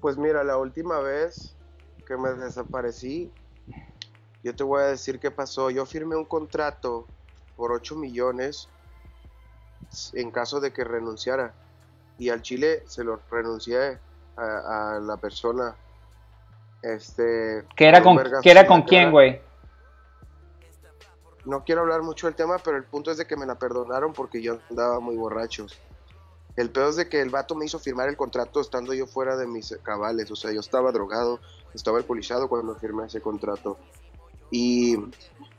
Pues 0.00 0.18
mira, 0.18 0.44
la 0.44 0.58
última 0.58 0.98
vez 0.98 1.56
que 2.06 2.16
me 2.16 2.30
desaparecí, 2.30 3.30
yo 4.44 4.54
te 4.54 4.62
voy 4.62 4.82
a 4.82 4.86
decir 4.86 5.18
qué 5.18 5.30
pasó. 5.30 5.70
Yo 5.70 5.86
firmé 5.86 6.14
un 6.14 6.26
contrato 6.26 7.06
por 7.56 7.72
8 7.72 7.96
millones 7.96 8.68
en 10.12 10.30
caso 10.30 10.60
de 10.60 10.72
que 10.72 10.84
renunciara. 10.84 11.54
Y 12.18 12.28
al 12.28 12.42
Chile 12.42 12.84
se 12.86 13.02
lo 13.02 13.20
renuncié 13.30 13.98
a, 14.36 14.96
a 14.96 15.00
la 15.00 15.16
persona 15.16 15.74
este. 16.84 17.64
¿Qué 17.74 17.88
era 17.88 18.02
con, 18.02 18.18
era 18.44 18.66
con 18.66 18.82
quién, 18.82 19.10
güey? 19.10 19.40
No 21.46 21.64
quiero 21.64 21.80
hablar 21.80 22.02
mucho 22.02 22.26
del 22.26 22.36
tema, 22.36 22.58
pero 22.58 22.76
el 22.76 22.84
punto 22.84 23.10
es 23.10 23.16
de 23.16 23.26
que 23.26 23.36
me 23.36 23.46
la 23.46 23.54
perdonaron 23.54 24.12
porque 24.12 24.42
yo 24.42 24.58
andaba 24.70 25.00
muy 25.00 25.16
borracho. 25.16 25.66
El 26.56 26.70
peor 26.70 26.90
es 26.90 26.96
de 26.96 27.08
que 27.08 27.20
el 27.20 27.30
vato 27.30 27.54
me 27.54 27.64
hizo 27.64 27.78
firmar 27.78 28.08
el 28.08 28.16
contrato 28.16 28.60
estando 28.60 28.94
yo 28.94 29.06
fuera 29.06 29.36
de 29.36 29.46
mis 29.46 29.76
cabales. 29.82 30.30
O 30.30 30.36
sea, 30.36 30.52
yo 30.52 30.60
estaba 30.60 30.92
drogado, 30.92 31.40
estaba 31.74 31.98
alcoholizado 31.98 32.48
cuando 32.48 32.76
firmé 32.76 33.06
ese 33.06 33.20
contrato. 33.20 33.78
Y, 34.50 34.96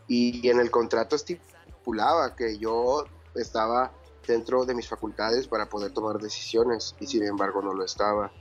y 0.08 0.50
en 0.50 0.60
el 0.60 0.72
contrato 0.72 1.16
estipulaba 1.16 2.36
que 2.36 2.58
yo 2.58 3.06
estaba 3.36 3.92
dentro 4.28 4.66
de 4.66 4.74
mis 4.74 4.88
facultades 4.88 5.48
para 5.48 5.68
poder 5.68 5.92
tomar 5.92 6.20
decisiones 6.20 6.96
y 7.00 7.08
sin 7.08 7.24
embargo 7.24 7.62
no 7.62 7.74
lo 7.74 7.84
estaba. 7.84 8.32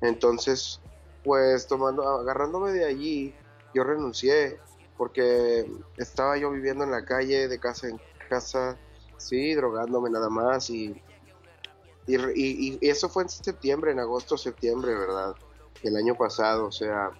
Entonces 0.00 0.80
pues 1.28 1.66
tomando, 1.66 2.08
agarrándome 2.08 2.72
de 2.72 2.84
allí, 2.84 3.34
yo 3.74 3.84
renuncié 3.84 4.58
porque 4.96 5.70
estaba 5.96 6.36
yo 6.38 6.50
viviendo 6.50 6.84
en 6.84 6.90
la 6.90 7.04
calle, 7.04 7.48
de 7.48 7.58
casa 7.60 7.88
en 7.88 8.00
casa, 8.28 8.78
sí, 9.16 9.54
drogándome 9.54 10.10
nada 10.10 10.28
más 10.28 10.70
y, 10.70 11.00
y, 12.06 12.78
eso 12.80 13.08
fue 13.08 13.24
en 13.24 13.28
septiembre, 13.28 13.92
en 13.92 14.00
agosto, 14.00 14.36
septiembre, 14.38 14.94
¿verdad? 14.94 15.34
El 15.82 15.96
año 15.96 16.14
pasado, 16.14 16.66
o 16.66 16.72
sea, 16.72 17.10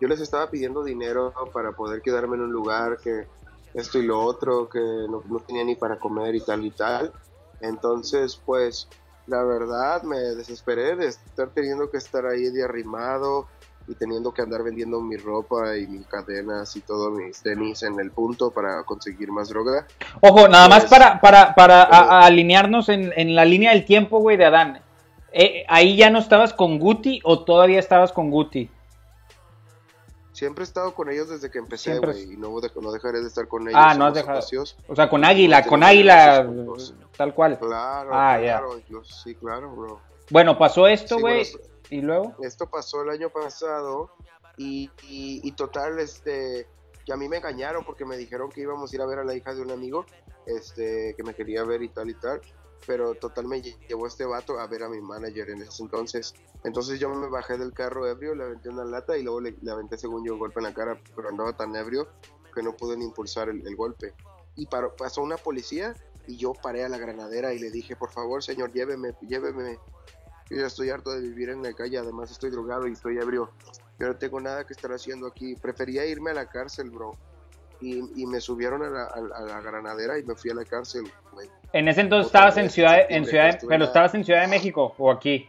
yo 0.00 0.08
les 0.08 0.20
estaba 0.20 0.50
pidiendo 0.50 0.84
dinero 0.84 1.32
para 1.52 1.72
poder 1.72 2.02
quedarme 2.02 2.36
en 2.36 2.42
un 2.42 2.52
lugar 2.52 2.98
que 2.98 3.26
esto 3.74 3.98
y 3.98 4.06
lo 4.06 4.20
otro, 4.20 4.68
que 4.68 4.78
no, 4.80 5.22
no 5.28 5.40
tenía 5.40 5.64
ni 5.64 5.76
para 5.76 5.98
comer 5.98 6.34
y 6.34 6.40
tal 6.40 6.64
y 6.64 6.70
tal. 6.70 7.12
Entonces, 7.60 8.40
pues 8.44 8.88
la 9.26 9.42
verdad 9.42 10.02
me 10.02 10.18
desesperé 10.18 10.96
de 10.96 11.08
estar 11.08 11.50
teniendo 11.50 11.90
que 11.90 11.98
estar 11.98 12.26
ahí 12.26 12.50
de 12.50 12.64
arrimado 12.64 13.46
y 13.88 13.94
teniendo 13.94 14.32
que 14.32 14.42
andar 14.42 14.62
vendiendo 14.62 15.00
mi 15.00 15.16
ropa 15.16 15.76
y 15.76 15.86
mis 15.86 16.06
cadenas 16.06 16.74
y 16.76 16.80
todos 16.80 17.12
mis 17.12 17.40
tenis 17.42 17.82
en 17.82 17.98
el 18.00 18.10
punto 18.10 18.50
para 18.50 18.82
conseguir 18.84 19.30
más 19.30 19.48
droga. 19.48 19.86
Ojo, 20.20 20.48
nada 20.48 20.68
más 20.68 20.86
pues, 20.86 20.90
para, 20.90 21.20
para, 21.20 21.54
para 21.54 21.82
alinearnos 22.20 22.88
en, 22.88 23.12
en, 23.16 23.34
la 23.34 23.44
línea 23.44 23.72
del 23.72 23.84
tiempo, 23.84 24.18
güey, 24.18 24.36
de 24.36 24.46
Adán. 24.46 24.80
Eh, 25.32 25.64
¿Ahí 25.68 25.96
ya 25.96 26.10
no 26.10 26.18
estabas 26.18 26.52
con 26.52 26.78
Guti 26.78 27.20
o 27.22 27.44
todavía 27.44 27.78
estabas 27.78 28.12
con 28.12 28.30
Guti? 28.30 28.70
Siempre 30.36 30.64
he 30.64 30.66
estado 30.66 30.92
con 30.92 31.08
ellos 31.08 31.30
desde 31.30 31.50
que 31.50 31.56
empecé, 31.56 31.98
güey, 31.98 32.34
y 32.34 32.36
no, 32.36 32.50
no, 32.82 32.92
dejaré 32.92 33.22
de 33.22 33.26
estar 33.26 33.48
con 33.48 33.66
ellos. 33.66 33.80
Ah, 33.82 33.94
no 33.94 34.04
has 34.04 34.12
dejado. 34.12 34.38
O 34.86 34.94
sea, 34.94 35.08
con 35.08 35.24
Águila, 35.24 35.64
con 35.64 35.82
Águila, 35.82 36.46
tal 37.16 37.34
cual. 37.34 37.58
Claro, 37.58 38.10
ah, 38.12 38.36
claro, 38.38 39.02
sí, 39.02 39.34
claro, 39.36 39.74
bro. 39.74 39.98
Bueno, 40.28 40.58
pasó 40.58 40.86
esto, 40.88 41.18
güey, 41.18 41.46
y 41.88 42.02
luego. 42.02 42.36
Esto 42.42 42.68
pasó 42.68 43.00
el 43.00 43.08
año 43.08 43.30
pasado 43.30 44.10
y, 44.58 44.90
y, 45.08 45.40
y, 45.42 45.52
total, 45.52 45.98
este, 46.00 46.66
que 47.06 47.14
a 47.14 47.16
mí 47.16 47.30
me 47.30 47.38
engañaron 47.38 47.82
porque 47.86 48.04
me 48.04 48.18
dijeron 48.18 48.50
que 48.50 48.60
íbamos 48.60 48.92
a 48.92 48.94
ir 48.94 49.00
a 49.00 49.06
ver 49.06 49.20
a 49.20 49.24
la 49.24 49.34
hija 49.34 49.54
de 49.54 49.62
un 49.62 49.70
amigo, 49.70 50.04
este, 50.44 51.14
que 51.16 51.22
me 51.22 51.32
quería 51.32 51.64
ver 51.64 51.82
y 51.82 51.88
tal 51.88 52.10
y 52.10 52.14
tal 52.14 52.42
pero 52.86 53.14
total 53.14 53.46
me 53.46 53.62
llevó 53.62 54.06
este 54.06 54.24
vato 54.24 54.58
a 54.58 54.66
ver 54.66 54.82
a 54.82 54.88
mi 54.88 55.00
manager 55.00 55.50
en 55.50 55.62
ese 55.62 55.82
entonces. 55.82 56.34
Entonces 56.64 56.98
yo 56.98 57.08
me 57.08 57.28
bajé 57.28 57.56
del 57.56 57.72
carro 57.72 58.06
ebrio, 58.06 58.34
le 58.34 58.44
aventé 58.44 58.68
una 58.68 58.84
lata 58.84 59.16
y 59.16 59.22
luego 59.22 59.40
le, 59.40 59.56
aventé 59.70 59.96
según 59.98 60.24
yo 60.24 60.34
un 60.34 60.38
golpe 60.38 60.60
en 60.60 60.64
la 60.64 60.74
cara, 60.74 61.00
pero 61.14 61.28
andaba 61.28 61.56
tan 61.56 61.74
ebrio 61.74 62.08
que 62.54 62.62
no 62.62 62.76
pude 62.76 62.96
ni 62.96 63.04
impulsar 63.04 63.48
el, 63.48 63.76
golpe. 63.76 64.14
Y 64.56 64.66
pasó 64.66 65.22
una 65.22 65.36
policía 65.36 65.94
y 66.26 66.36
yo 66.36 66.52
paré 66.54 66.84
a 66.84 66.88
la 66.88 66.98
granadera 66.98 67.52
y 67.52 67.58
le 67.58 67.70
dije, 67.70 67.96
por 67.96 68.10
favor 68.10 68.42
señor, 68.42 68.72
lléveme, 68.72 69.14
lléveme. 69.22 69.78
Yo 70.48 70.56
ya 70.58 70.66
estoy 70.66 70.90
harto 70.90 71.10
de 71.10 71.20
vivir 71.20 71.50
en 71.50 71.62
la 71.62 71.72
calle, 71.72 71.98
además 71.98 72.30
estoy 72.30 72.50
drogado 72.50 72.86
y 72.86 72.92
estoy 72.92 73.18
ebrio. 73.18 73.50
Yo 73.98 74.06
no 74.06 74.16
tengo 74.16 74.40
nada 74.40 74.64
que 74.66 74.72
estar 74.72 74.92
haciendo 74.92 75.26
aquí. 75.26 75.56
Prefería 75.56 76.06
irme 76.06 76.30
a 76.30 76.34
la 76.34 76.48
cárcel, 76.48 76.90
bro 76.90 77.16
y, 77.80 78.26
me 78.26 78.40
subieron 78.40 78.82
a 78.82 78.90
la, 78.90 79.60
granadera 79.60 80.18
y 80.18 80.24
me 80.24 80.34
fui 80.34 80.50
a 80.50 80.54
la 80.54 80.64
cárcel, 80.64 81.04
En 81.72 81.88
ese 81.88 82.00
entonces 82.00 82.26
estabas 82.26 82.56
en 82.56 82.70
Ciudad, 82.70 82.98
en 83.08 83.26
ciudad 83.26 83.58
pero 83.68 83.84
estabas 83.84 84.14
en 84.14 84.24
Ciudad 84.24 84.42
de 84.42 84.48
México 84.48 84.94
o 84.98 85.10
aquí. 85.10 85.48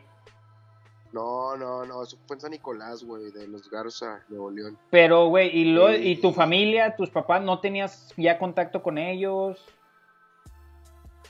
No, 1.14 1.56
no, 1.56 1.86
no, 1.86 2.04
eso 2.04 2.18
fue 2.28 2.36
en 2.36 2.42
San 2.42 2.52
Nicolás, 2.52 3.04
güey, 3.04 3.32
de 3.32 3.48
los 3.48 3.70
Garza, 3.70 4.22
Nuevo 4.30 4.52
León. 4.52 4.78
Pero, 4.92 5.28
güey, 5.30 5.50
¿y, 5.50 5.66
lo, 5.74 5.94
¿y 5.94 6.20
tu 6.20 6.34
familia, 6.34 6.96
tus 6.96 7.10
papás, 7.10 7.42
no 7.42 7.60
tenías 7.60 8.14
ya 8.18 8.38
contacto 8.38 8.84
con 8.84 8.98
ellos? 8.98 9.58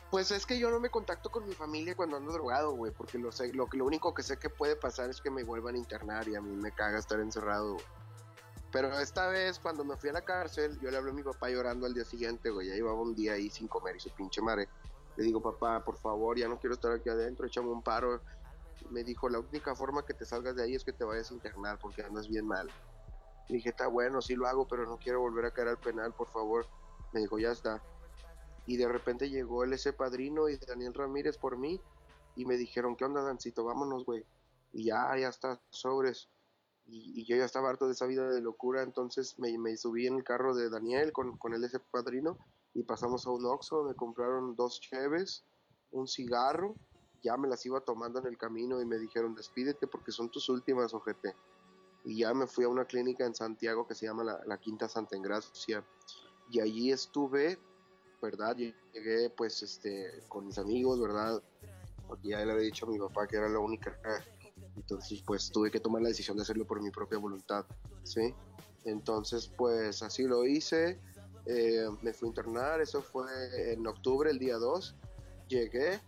Pues 0.09 0.31
es 0.31 0.45
que 0.45 0.57
yo 0.57 0.71
no 0.71 0.79
me 0.79 0.89
contacto 0.89 1.29
con 1.29 1.47
mi 1.47 1.53
familia 1.53 1.95
cuando 1.95 2.17
ando 2.17 2.31
drogado, 2.31 2.71
güey, 2.71 2.91
porque 2.91 3.17
lo, 3.17 3.31
sé, 3.31 3.53
lo, 3.53 3.67
lo 3.71 3.85
único 3.85 4.13
que 4.13 4.23
sé 4.23 4.37
que 4.37 4.49
puede 4.49 4.75
pasar 4.75 5.09
es 5.09 5.21
que 5.21 5.29
me 5.29 5.43
vuelvan 5.43 5.75
a 5.75 5.77
internar 5.77 6.27
y 6.27 6.35
a 6.35 6.41
mí 6.41 6.55
me 6.55 6.71
caga 6.71 6.97
estar 6.97 7.19
encerrado, 7.19 7.77
pero 8.77 8.93
esta 8.99 9.27
vez, 9.27 9.57
cuando 9.57 9.83
me 9.83 9.97
fui 9.97 10.11
a 10.11 10.13
la 10.13 10.21
cárcel, 10.21 10.79
yo 10.79 10.91
le 10.91 10.97
hablé 10.97 11.09
a 11.09 11.13
mi 11.15 11.23
papá 11.23 11.49
llorando 11.49 11.87
al 11.87 11.95
día 11.95 12.05
siguiente, 12.05 12.51
güey. 12.51 12.67
Ya 12.67 12.75
llevaba 12.75 13.01
un 13.01 13.15
día 13.15 13.33
ahí 13.33 13.49
sin 13.49 13.67
comer 13.67 13.95
y 13.95 13.99
su 13.99 14.11
pinche 14.11 14.39
madre. 14.39 14.69
Le 15.15 15.23
digo, 15.23 15.41
papá, 15.41 15.83
por 15.83 15.97
favor, 15.97 16.37
ya 16.37 16.47
no 16.47 16.59
quiero 16.59 16.75
estar 16.75 16.91
aquí 16.91 17.09
adentro, 17.09 17.47
échame 17.47 17.69
un 17.69 17.81
paro. 17.81 18.21
Me 18.91 19.03
dijo, 19.03 19.29
la 19.29 19.39
única 19.39 19.73
forma 19.73 20.05
que 20.05 20.13
te 20.13 20.25
salgas 20.25 20.55
de 20.55 20.61
ahí 20.61 20.75
es 20.75 20.83
que 20.83 20.93
te 20.93 21.03
vayas 21.03 21.31
a 21.31 21.33
internar 21.33 21.79
porque 21.79 22.03
andas 22.03 22.27
bien 22.27 22.45
mal. 22.45 22.69
Dije, 23.49 23.69
está 23.69 23.87
bueno, 23.87 24.21
sí 24.21 24.35
lo 24.35 24.45
hago, 24.45 24.67
pero 24.67 24.85
no 24.85 24.97
quiero 24.97 25.21
volver 25.21 25.45
a 25.45 25.51
caer 25.51 25.69
al 25.69 25.79
penal, 25.79 26.13
por 26.13 26.27
favor. 26.27 26.67
Me 27.13 27.21
dijo, 27.21 27.39
ya 27.39 27.53
está. 27.53 27.81
Y 28.67 28.77
de 28.77 28.87
repente 28.87 29.27
llegó 29.27 29.63
el 29.63 29.73
ese 29.73 29.91
padrino 29.91 30.49
y 30.49 30.57
Daniel 30.57 30.93
Ramírez 30.93 31.39
por 31.39 31.57
mí 31.57 31.81
y 32.35 32.45
me 32.45 32.57
dijeron, 32.57 32.95
¿qué 32.95 33.05
onda, 33.05 33.23
Dancito? 33.23 33.63
Vámonos, 33.63 34.05
güey. 34.05 34.23
Y 34.71 34.83
ya, 34.83 35.17
ya 35.17 35.29
está, 35.29 35.59
sobres. 35.71 36.29
Y, 36.87 37.25
yo 37.25 37.35
ya 37.35 37.45
estaba 37.45 37.69
harto 37.69 37.87
de 37.87 37.93
esa 37.93 38.05
vida 38.05 38.29
de 38.29 38.41
locura, 38.41 38.81
entonces 38.81 39.37
me, 39.37 39.75
subí 39.75 40.07
en 40.07 40.15
el 40.15 40.23
carro 40.23 40.55
de 40.55 40.69
Daniel 40.69 41.11
con, 41.11 41.37
con 41.37 41.53
el 41.53 41.63
ese 41.63 41.79
padrino 41.79 42.37
y 42.73 42.83
pasamos 42.83 43.25
a 43.27 43.31
un 43.31 43.45
Oxxo, 43.45 43.83
me 43.83 43.95
compraron 43.95 44.55
dos 44.55 44.79
cheves, 44.79 45.43
un 45.91 46.07
cigarro, 46.07 46.75
ya 47.23 47.35
me 47.37 47.47
las 47.47 47.65
iba 47.65 47.81
tomando 47.81 48.19
en 48.19 48.27
el 48.27 48.37
camino 48.37 48.81
y 48.81 48.85
me 48.85 48.97
dijeron 48.97 49.35
despídete 49.35 49.87
porque 49.87 50.11
son 50.11 50.29
tus 50.29 50.47
últimas, 50.49 50.93
ojete. 50.93 51.35
Y 52.05 52.19
ya 52.19 52.33
me 52.33 52.47
fui 52.47 52.63
a 52.63 52.69
una 52.69 52.85
clínica 52.85 53.25
en 53.25 53.35
Santiago 53.35 53.87
que 53.87 53.95
se 53.95 54.05
llama 54.05 54.23
la, 54.23 54.57
Quinta 54.59 54.87
Santa 54.87 55.17
Engracia 55.17 55.83
y 56.49 56.61
allí 56.61 56.91
estuve, 56.91 57.59
¿verdad? 58.21 58.55
Llegué 58.55 59.29
pues 59.31 59.61
este 59.61 60.23
con 60.29 60.45
mis 60.45 60.57
amigos, 60.57 61.01
¿verdad? 61.01 61.41
Porque 62.07 62.29
ya 62.29 62.45
le 62.45 62.51
había 62.53 62.63
dicho 62.63 62.85
a 62.85 62.89
mi 62.89 62.97
papá 62.97 63.27
que 63.27 63.35
era 63.35 63.49
la 63.49 63.59
única 63.59 63.99
entonces 64.77 65.21
pues 65.25 65.49
tuve 65.51 65.69
que 65.69 65.79
tomar 65.79 66.01
la 66.01 66.09
decisión 66.09 66.37
de 66.37 66.43
hacerlo 66.43 66.65
por 66.65 66.81
mi 66.81 66.91
propia 66.91 67.17
voluntad, 67.17 67.65
¿sí? 68.03 68.33
Entonces 68.85 69.51
pues 69.57 70.01
así 70.01 70.23
lo 70.23 70.45
hice, 70.45 70.99
eh, 71.45 71.87
me 72.01 72.13
fui 72.13 72.27
a 72.27 72.29
internar, 72.29 72.81
eso 72.81 73.01
fue 73.01 73.25
en 73.73 73.85
octubre, 73.87 74.29
el 74.29 74.39
día 74.39 74.57
2. 74.57 74.95
Llegué 75.47 75.99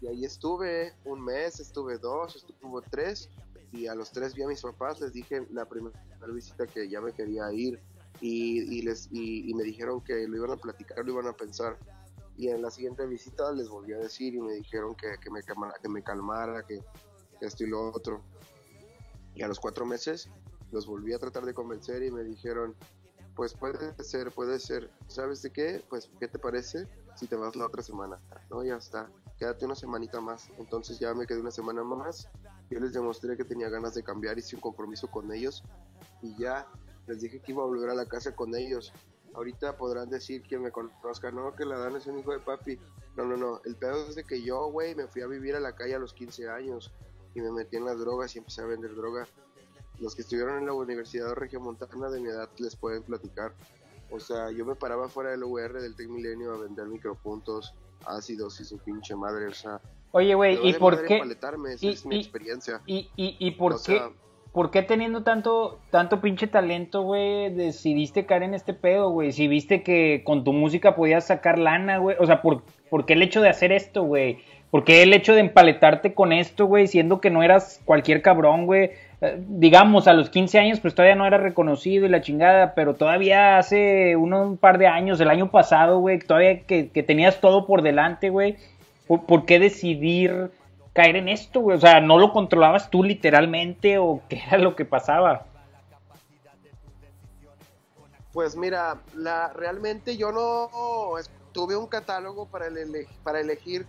y 0.00 0.08
ahí 0.08 0.24
estuve 0.24 0.94
un 1.04 1.22
mes, 1.22 1.60
estuve 1.60 1.98
dos, 1.98 2.36
estuve 2.36 2.82
tres. 2.90 3.28
Y 3.72 3.86
a 3.86 3.94
los 3.94 4.10
tres 4.10 4.34
vi 4.34 4.42
a 4.42 4.48
mis 4.48 4.62
papás, 4.62 5.00
les 5.00 5.12
dije 5.12 5.46
la 5.52 5.64
primera 5.64 5.96
visita 6.34 6.66
que 6.66 6.88
ya 6.88 7.00
me 7.00 7.12
quería 7.12 7.52
ir. 7.52 7.80
Y, 8.20 8.82
les, 8.82 9.08
y, 9.12 9.54
me 9.54 9.62
dijeron 9.62 10.02
que 10.02 10.26
lo 10.26 10.36
iban 10.36 10.50
a 10.50 10.56
platicar, 10.56 11.04
lo 11.04 11.12
iban 11.12 11.28
a 11.28 11.32
pensar. 11.32 11.78
Y 12.36 12.48
en 12.48 12.60
la 12.60 12.70
siguiente 12.70 13.06
visita 13.06 13.52
les 13.52 13.68
volví 13.68 13.92
a 13.92 13.98
decir 13.98 14.34
y 14.34 14.40
me 14.40 14.54
dijeron 14.54 14.94
que, 14.94 15.12
que, 15.22 15.30
me, 15.30 15.40
que 15.42 15.88
me 15.88 16.02
calmara, 16.02 16.66
que 16.66 16.82
esto 17.40 17.64
y 17.64 17.68
lo 17.68 17.90
otro. 17.90 18.22
Y 19.34 19.42
a 19.42 19.48
los 19.48 19.60
cuatro 19.60 19.86
meses 19.86 20.28
los 20.72 20.86
volví 20.86 21.12
a 21.12 21.18
tratar 21.18 21.44
de 21.44 21.54
convencer 21.54 22.02
y 22.02 22.10
me 22.10 22.22
dijeron, 22.22 22.74
pues 23.34 23.54
puede 23.54 23.94
ser, 24.02 24.30
puede 24.32 24.58
ser. 24.58 24.90
¿Sabes 25.06 25.42
de 25.42 25.50
qué? 25.50 25.82
Pues, 25.88 26.10
¿qué 26.18 26.28
te 26.28 26.38
parece 26.38 26.86
si 27.16 27.26
te 27.26 27.36
vas 27.36 27.56
la 27.56 27.66
otra 27.66 27.82
semana? 27.82 28.20
No, 28.50 28.62
ya 28.62 28.76
está. 28.76 29.10
Quédate 29.38 29.64
una 29.64 29.74
semanita 29.74 30.20
más. 30.20 30.50
Entonces 30.58 30.98
ya 30.98 31.14
me 31.14 31.26
quedé 31.26 31.40
una 31.40 31.50
semana 31.50 31.82
más. 31.82 32.28
Yo 32.70 32.78
les 32.80 32.92
demostré 32.92 33.36
que 33.36 33.44
tenía 33.44 33.68
ganas 33.68 33.94
de 33.94 34.02
cambiar, 34.02 34.38
hice 34.38 34.56
un 34.56 34.62
compromiso 34.62 35.10
con 35.10 35.32
ellos 35.32 35.64
y 36.22 36.36
ya 36.36 36.66
les 37.06 37.20
dije 37.20 37.40
que 37.40 37.52
iba 37.52 37.62
a 37.62 37.66
volver 37.66 37.90
a 37.90 37.94
la 37.94 38.06
casa 38.06 38.34
con 38.34 38.54
ellos. 38.54 38.92
Ahorita 39.34 39.76
podrán 39.76 40.10
decir 40.10 40.42
que 40.42 40.58
me 40.58 40.70
conozcan, 40.70 41.36
no, 41.36 41.54
que 41.54 41.64
la 41.64 41.78
Dan 41.78 41.96
es 41.96 42.06
un 42.06 42.18
hijo 42.18 42.32
de 42.32 42.40
papi. 42.40 42.78
No, 43.16 43.24
no, 43.24 43.36
no. 43.36 43.60
El 43.64 43.76
pedo 43.76 44.06
es 44.08 44.16
de 44.16 44.24
que 44.24 44.42
yo, 44.42 44.70
güey, 44.70 44.94
me 44.94 45.06
fui 45.06 45.22
a 45.22 45.26
vivir 45.26 45.54
a 45.56 45.60
la 45.60 45.74
calle 45.74 45.94
a 45.94 45.98
los 45.98 46.12
15 46.12 46.48
años 46.48 46.92
y 47.34 47.40
me 47.40 47.50
metí 47.52 47.76
en 47.76 47.84
las 47.84 47.98
drogas 47.98 48.34
y 48.34 48.38
empecé 48.38 48.62
a 48.62 48.66
vender 48.66 48.94
droga 48.94 49.26
los 50.00 50.14
que 50.14 50.22
estuvieron 50.22 50.58
en 50.58 50.66
la 50.66 50.72
Universidad 50.72 51.34
Regiomontana 51.34 52.10
de 52.10 52.20
mi 52.20 52.28
edad 52.28 52.48
les 52.58 52.74
pueden 52.74 53.02
platicar. 53.02 53.52
O 54.10 54.18
sea, 54.18 54.50
yo 54.50 54.64
me 54.64 54.74
paraba 54.74 55.08
fuera 55.08 55.30
del 55.30 55.44
UR 55.44 55.80
del 55.80 55.94
Tec 55.94 56.08
Milenio 56.08 56.54
a 56.54 56.58
vender 56.58 56.86
micropuntos, 56.86 57.74
ácidos 58.06 58.60
y 58.60 58.64
su 58.64 58.78
pinche 58.78 59.14
madre, 59.14 59.46
o 59.46 59.54
sea. 59.54 59.80
Oye, 60.12 60.34
güey, 60.34 60.58
¿y 60.66 60.72
por 60.72 61.04
qué? 61.04 61.22
Y, 61.80 61.88
es 61.88 62.04
mi 62.04 62.16
experiencia. 62.16 62.80
¿Y, 62.86 63.10
y, 63.14 63.36
y 63.38 63.52
por 63.52 63.80
qué? 63.80 64.02
¿Por 64.52 64.72
qué 64.72 64.82
teniendo 64.82 65.22
tanto, 65.22 65.78
tanto 65.90 66.20
pinche 66.20 66.48
talento, 66.48 67.02
güey, 67.02 67.54
decidiste 67.54 68.26
caer 68.26 68.42
en 68.42 68.54
este 68.54 68.74
pedo, 68.74 69.10
güey? 69.10 69.30
Si 69.30 69.46
viste 69.46 69.84
que 69.84 70.24
con 70.24 70.42
tu 70.42 70.52
música 70.52 70.96
podías 70.96 71.28
sacar 71.28 71.56
lana, 71.60 71.98
güey. 71.98 72.16
O 72.18 72.26
sea, 72.26 72.42
¿por, 72.42 72.64
¿por 72.88 73.06
qué 73.06 73.12
el 73.12 73.22
hecho 73.22 73.42
de 73.42 73.48
hacer 73.48 73.70
esto, 73.70 74.02
güey? 74.02 74.40
¿Por 74.70 74.84
qué 74.84 75.02
el 75.02 75.12
hecho 75.12 75.34
de 75.34 75.40
empaletarte 75.40 76.14
con 76.14 76.32
esto, 76.32 76.66
güey? 76.66 76.86
Siendo 76.86 77.20
que 77.20 77.30
no 77.30 77.42
eras 77.42 77.80
cualquier 77.84 78.22
cabrón, 78.22 78.66
güey 78.66 78.92
digamos, 79.36 80.08
a 80.08 80.14
los 80.14 80.30
15 80.30 80.58
años, 80.58 80.80
pues 80.80 80.94
todavía 80.94 81.14
no 81.14 81.26
era 81.26 81.36
reconocido 81.36 82.06
y 82.06 82.08
la 82.08 82.22
chingada, 82.22 82.74
pero 82.74 82.94
todavía 82.94 83.58
hace 83.58 84.16
un 84.16 84.56
par 84.56 84.78
de 84.78 84.86
años, 84.86 85.20
el 85.20 85.28
año 85.28 85.50
pasado, 85.50 85.98
güey, 85.98 86.18
todavía 86.18 86.62
que, 86.62 86.84
tenías 87.06 87.40
todo 87.40 87.66
por 87.66 87.82
delante, 87.82 88.30
güey, 88.30 88.56
¿por, 89.06 89.44
qué 89.44 89.58
decidir 89.58 90.50
caer 90.94 91.16
en 91.16 91.28
esto, 91.28 91.60
güey? 91.60 91.76
O 91.76 91.80
sea, 91.80 92.00
¿no 92.00 92.18
lo 92.18 92.32
controlabas 92.32 92.90
tú 92.90 93.02
literalmente 93.02 93.98
o 93.98 94.22
qué 94.28 94.42
era 94.46 94.56
lo 94.56 94.74
que 94.74 94.86
pasaba? 94.86 95.44
Pues 98.32 98.56
mira, 98.56 98.96
la, 99.14 99.52
realmente 99.52 100.16
yo 100.16 100.32
no 100.32 100.70
tuve 101.52 101.76
un 101.76 101.88
catálogo 101.88 102.46
para 102.46 103.40
elegir 103.40 103.86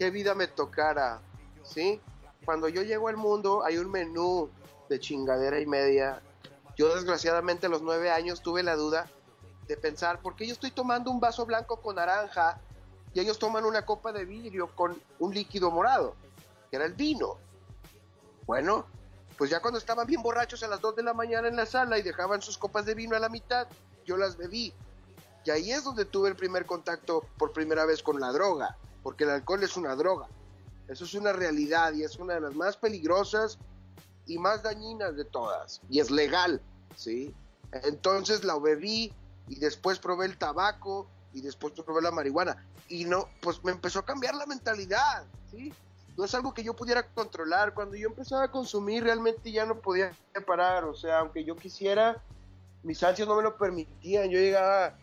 qué 0.00 0.10
vida 0.10 0.34
me 0.34 0.46
tocara, 0.46 1.20
¿sí? 1.62 2.00
cuando 2.46 2.70
yo 2.70 2.80
llego 2.80 3.08
al 3.08 3.18
mundo 3.18 3.62
hay 3.62 3.76
un 3.76 3.90
menú 3.90 4.48
de 4.88 4.98
chingadera 4.98 5.60
y 5.60 5.66
media. 5.66 6.22
Yo 6.74 6.94
desgraciadamente 6.94 7.66
a 7.66 7.68
los 7.68 7.82
nueve 7.82 8.10
años 8.10 8.40
tuve 8.40 8.62
la 8.62 8.76
duda 8.76 9.06
de 9.68 9.76
pensar, 9.76 10.22
¿por 10.22 10.36
qué 10.36 10.46
yo 10.46 10.54
estoy 10.54 10.70
tomando 10.70 11.10
un 11.10 11.20
vaso 11.20 11.44
blanco 11.44 11.82
con 11.82 11.96
naranja 11.96 12.58
y 13.12 13.20
ellos 13.20 13.38
toman 13.38 13.66
una 13.66 13.84
copa 13.84 14.10
de 14.10 14.24
vidrio 14.24 14.74
con 14.74 14.98
un 15.18 15.34
líquido 15.34 15.70
morado, 15.70 16.14
que 16.70 16.76
era 16.76 16.86
el 16.86 16.94
vino? 16.94 17.36
Bueno, 18.46 18.86
pues 19.36 19.50
ya 19.50 19.60
cuando 19.60 19.78
estaban 19.78 20.06
bien 20.06 20.22
borrachos 20.22 20.62
a 20.62 20.68
las 20.68 20.80
dos 20.80 20.96
de 20.96 21.02
la 21.02 21.12
mañana 21.12 21.46
en 21.46 21.56
la 21.56 21.66
sala 21.66 21.98
y 21.98 22.02
dejaban 22.02 22.40
sus 22.40 22.56
copas 22.56 22.86
de 22.86 22.94
vino 22.94 23.16
a 23.16 23.20
la 23.20 23.28
mitad, 23.28 23.68
yo 24.06 24.16
las 24.16 24.38
bebí. 24.38 24.72
Y 25.44 25.50
ahí 25.50 25.70
es 25.72 25.84
donde 25.84 26.06
tuve 26.06 26.30
el 26.30 26.36
primer 26.36 26.64
contacto 26.64 27.26
por 27.36 27.52
primera 27.52 27.84
vez 27.84 28.02
con 28.02 28.18
la 28.18 28.32
droga, 28.32 28.78
porque 29.02 29.24
el 29.24 29.30
alcohol 29.30 29.62
es 29.62 29.76
una 29.76 29.94
droga. 29.96 30.28
Eso 30.88 31.04
es 31.04 31.14
una 31.14 31.32
realidad 31.32 31.92
y 31.92 32.02
es 32.02 32.16
una 32.18 32.34
de 32.34 32.40
las 32.40 32.54
más 32.54 32.76
peligrosas 32.76 33.58
y 34.26 34.38
más 34.38 34.62
dañinas 34.62 35.16
de 35.16 35.24
todas. 35.24 35.80
Y 35.88 36.00
es 36.00 36.10
legal, 36.10 36.60
¿sí? 36.96 37.34
Entonces 37.72 38.44
la 38.44 38.58
bebí 38.58 39.12
y 39.48 39.56
después 39.56 39.98
probé 39.98 40.26
el 40.26 40.36
tabaco 40.36 41.08
y 41.32 41.40
después 41.40 41.74
probé 41.74 42.02
la 42.02 42.10
marihuana. 42.10 42.66
Y 42.88 43.04
no, 43.04 43.28
pues 43.40 43.62
me 43.62 43.72
empezó 43.72 44.00
a 44.00 44.04
cambiar 44.04 44.34
la 44.34 44.46
mentalidad, 44.46 45.24
¿sí? 45.50 45.72
No 46.16 46.24
es 46.24 46.34
algo 46.34 46.52
que 46.52 46.64
yo 46.64 46.74
pudiera 46.74 47.06
controlar. 47.06 47.72
Cuando 47.72 47.96
yo 47.96 48.08
empezaba 48.08 48.44
a 48.44 48.50
consumir 48.50 49.04
realmente 49.04 49.52
ya 49.52 49.64
no 49.64 49.80
podía 49.80 50.12
parar. 50.46 50.84
O 50.84 50.94
sea, 50.94 51.20
aunque 51.20 51.44
yo 51.44 51.56
quisiera, 51.56 52.22
mis 52.82 53.02
ansias 53.02 53.28
no 53.28 53.36
me 53.36 53.42
lo 53.42 53.56
permitían. 53.56 54.28
Yo 54.28 54.38
llegaba 54.38 54.98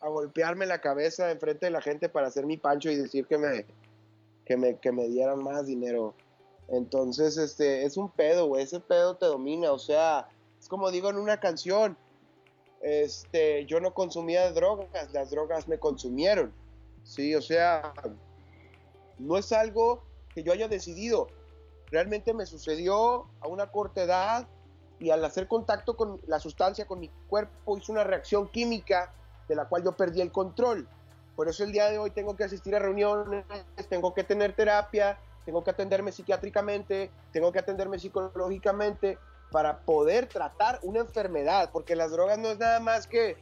a 0.00 0.08
golpearme 0.08 0.66
la 0.66 0.80
cabeza 0.80 1.30
enfrente 1.30 1.66
de 1.66 1.72
la 1.72 1.82
gente 1.82 2.08
para 2.08 2.28
hacer 2.28 2.46
mi 2.46 2.56
pancho 2.56 2.90
y 2.90 2.96
decir 2.96 3.26
que 3.26 3.38
me, 3.38 3.66
que 4.46 4.56
me, 4.56 4.78
que 4.78 4.92
me 4.92 5.08
dieran 5.08 5.42
más 5.42 5.66
dinero. 5.66 6.14
Entonces, 6.68 7.36
este, 7.36 7.84
es 7.84 7.96
un 7.96 8.10
pedo, 8.10 8.46
güey, 8.46 8.62
ese 8.62 8.80
pedo 8.80 9.16
te 9.16 9.26
domina, 9.26 9.72
o 9.72 9.78
sea, 9.78 10.28
es 10.58 10.68
como 10.68 10.90
digo 10.90 11.10
en 11.10 11.16
una 11.16 11.38
canción, 11.40 11.96
este, 12.80 13.66
yo 13.66 13.80
no 13.80 13.92
consumía 13.92 14.50
drogas, 14.52 15.12
las 15.12 15.30
drogas 15.30 15.68
me 15.68 15.78
consumieron, 15.78 16.52
sí, 17.02 17.34
o 17.34 17.42
sea, 17.42 17.92
no 19.18 19.36
es 19.36 19.52
algo 19.52 20.02
que 20.32 20.44
yo 20.44 20.52
haya 20.52 20.68
decidido, 20.68 21.26
realmente 21.90 22.32
me 22.32 22.46
sucedió 22.46 23.26
a 23.40 23.48
una 23.48 23.70
corta 23.72 24.04
edad 24.04 24.48
y 25.00 25.10
al 25.10 25.24
hacer 25.24 25.48
contacto 25.48 25.96
con 25.96 26.20
la 26.26 26.38
sustancia, 26.38 26.86
con 26.86 27.00
mi 27.00 27.10
cuerpo, 27.28 27.76
hizo 27.76 27.90
una 27.90 28.04
reacción 28.04 28.48
química 28.48 29.12
de 29.50 29.56
la 29.56 29.64
cual 29.64 29.82
yo 29.82 29.92
perdí 29.92 30.20
el 30.20 30.30
control. 30.30 30.88
Por 31.34 31.48
eso 31.48 31.64
el 31.64 31.72
día 31.72 31.90
de 31.90 31.98
hoy 31.98 32.12
tengo 32.12 32.36
que 32.36 32.44
asistir 32.44 32.76
a 32.76 32.78
reuniones, 32.78 33.44
tengo 33.88 34.14
que 34.14 34.22
tener 34.22 34.54
terapia, 34.54 35.18
tengo 35.44 35.64
que 35.64 35.70
atenderme 35.70 36.12
psiquiátricamente, 36.12 37.10
tengo 37.32 37.50
que 37.50 37.58
atenderme 37.58 37.98
psicológicamente 37.98 39.18
para 39.50 39.80
poder 39.80 40.28
tratar 40.28 40.78
una 40.84 41.00
enfermedad, 41.00 41.70
porque 41.72 41.96
las 41.96 42.12
drogas 42.12 42.38
no 42.38 42.48
es 42.48 42.60
nada 42.60 42.78
más 42.78 43.08
que, 43.08 43.36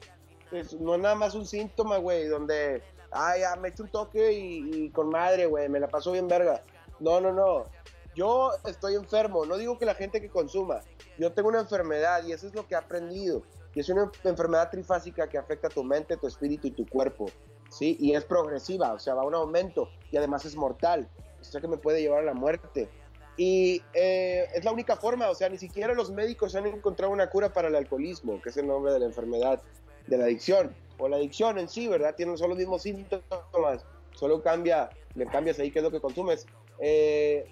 pues, 0.49 0.73
no 0.81 0.95
es 0.95 1.01
nada 1.03 1.15
más 1.15 1.35
un 1.35 1.45
síntoma, 1.45 1.99
güey, 1.99 2.27
donde, 2.27 2.83
ay, 3.11 3.43
ya 3.43 3.55
me 3.57 3.69
echo 3.69 3.83
un 3.83 3.91
toque 3.91 4.33
y, 4.33 4.85
y 4.87 4.91
con 4.91 5.11
madre, 5.11 5.45
güey, 5.45 5.69
me 5.69 5.79
la 5.79 5.89
paso 5.89 6.13
bien 6.13 6.27
verga. 6.27 6.63
No, 7.01 7.21
no, 7.21 7.33
no. 7.33 7.67
Yo 8.15 8.53
estoy 8.65 8.95
enfermo, 8.95 9.45
no 9.45 9.59
digo 9.59 9.79
que 9.79 9.85
la 9.85 9.95
gente 9.95 10.23
que 10.23 10.31
consuma, 10.31 10.81
yo 11.19 11.33
tengo 11.33 11.51
una 11.51 11.61
enfermedad 11.61 12.25
y 12.25 12.33
eso 12.33 12.47
es 12.47 12.55
lo 12.55 12.67
que 12.67 12.75
he 12.75 12.79
aprendido. 12.79 13.43
Y 13.79 13.81
es 13.81 13.89
una 13.91 14.11
enfermedad 14.25 14.71
trifásica 14.73 15.29
que 15.29 15.39
afecta 15.39 15.69
a 15.69 15.71
tu 15.71 15.85
mente, 15.85 16.17
tu 16.17 16.27
espíritu 16.27 16.67
y 16.67 16.73
tu 16.73 16.85
cuerpo. 16.85 17.27
¿sí? 17.71 17.97
Y 18.01 18.13
es 18.13 18.25
progresiva, 18.25 18.93
o 18.93 18.99
sea, 18.99 19.15
va 19.15 19.23
a 19.23 19.25
un 19.25 19.37
aumento 19.37 19.89
y 20.11 20.17
además 20.17 20.45
es 20.45 20.57
mortal, 20.57 21.09
o 21.41 21.45
sea 21.45 21.61
que 21.61 21.69
me 21.69 21.77
puede 21.77 22.01
llevar 22.01 22.19
a 22.19 22.25
la 22.25 22.35
muerte. 22.35 22.89
Y 23.37 23.81
eh, 23.95 24.49
es 24.53 24.65
la 24.65 24.73
única 24.73 24.97
forma, 24.97 25.31
o 25.31 25.35
sea, 25.37 25.49
ni 25.49 25.59
siquiera 25.59 25.95
los 25.95 26.11
médicos 26.11 26.57
han 26.57 26.67
encontrado 26.67 27.13
una 27.13 27.31
cura 27.31 27.53
para 27.53 27.69
el 27.69 27.77
alcoholismo, 27.77 28.43
que 28.43 28.49
es 28.49 28.57
el 28.57 28.67
nombre 28.67 28.93
de 28.93 28.99
la 28.99 29.07
enfermedad 29.07 29.63
de 30.09 30.19
la 30.19 30.25
adicción, 30.25 30.75
o 30.99 31.07
la 31.07 31.15
adicción 31.15 31.57
en 31.61 31.69
sí, 31.69 31.87
¿verdad? 31.87 32.17
Tienen 32.17 32.37
son 32.37 32.49
los 32.49 32.59
mismos 32.59 32.83
síntomas. 32.83 33.87
solo 34.11 34.43
cambia, 34.43 34.91
le 35.15 35.25
cambias 35.27 35.61
ahí 35.61 35.71
qué 35.71 35.79
es 35.79 35.85
lo 35.85 35.93
que 35.93 36.01
consumes. 36.01 36.47
Eh, 36.81 37.49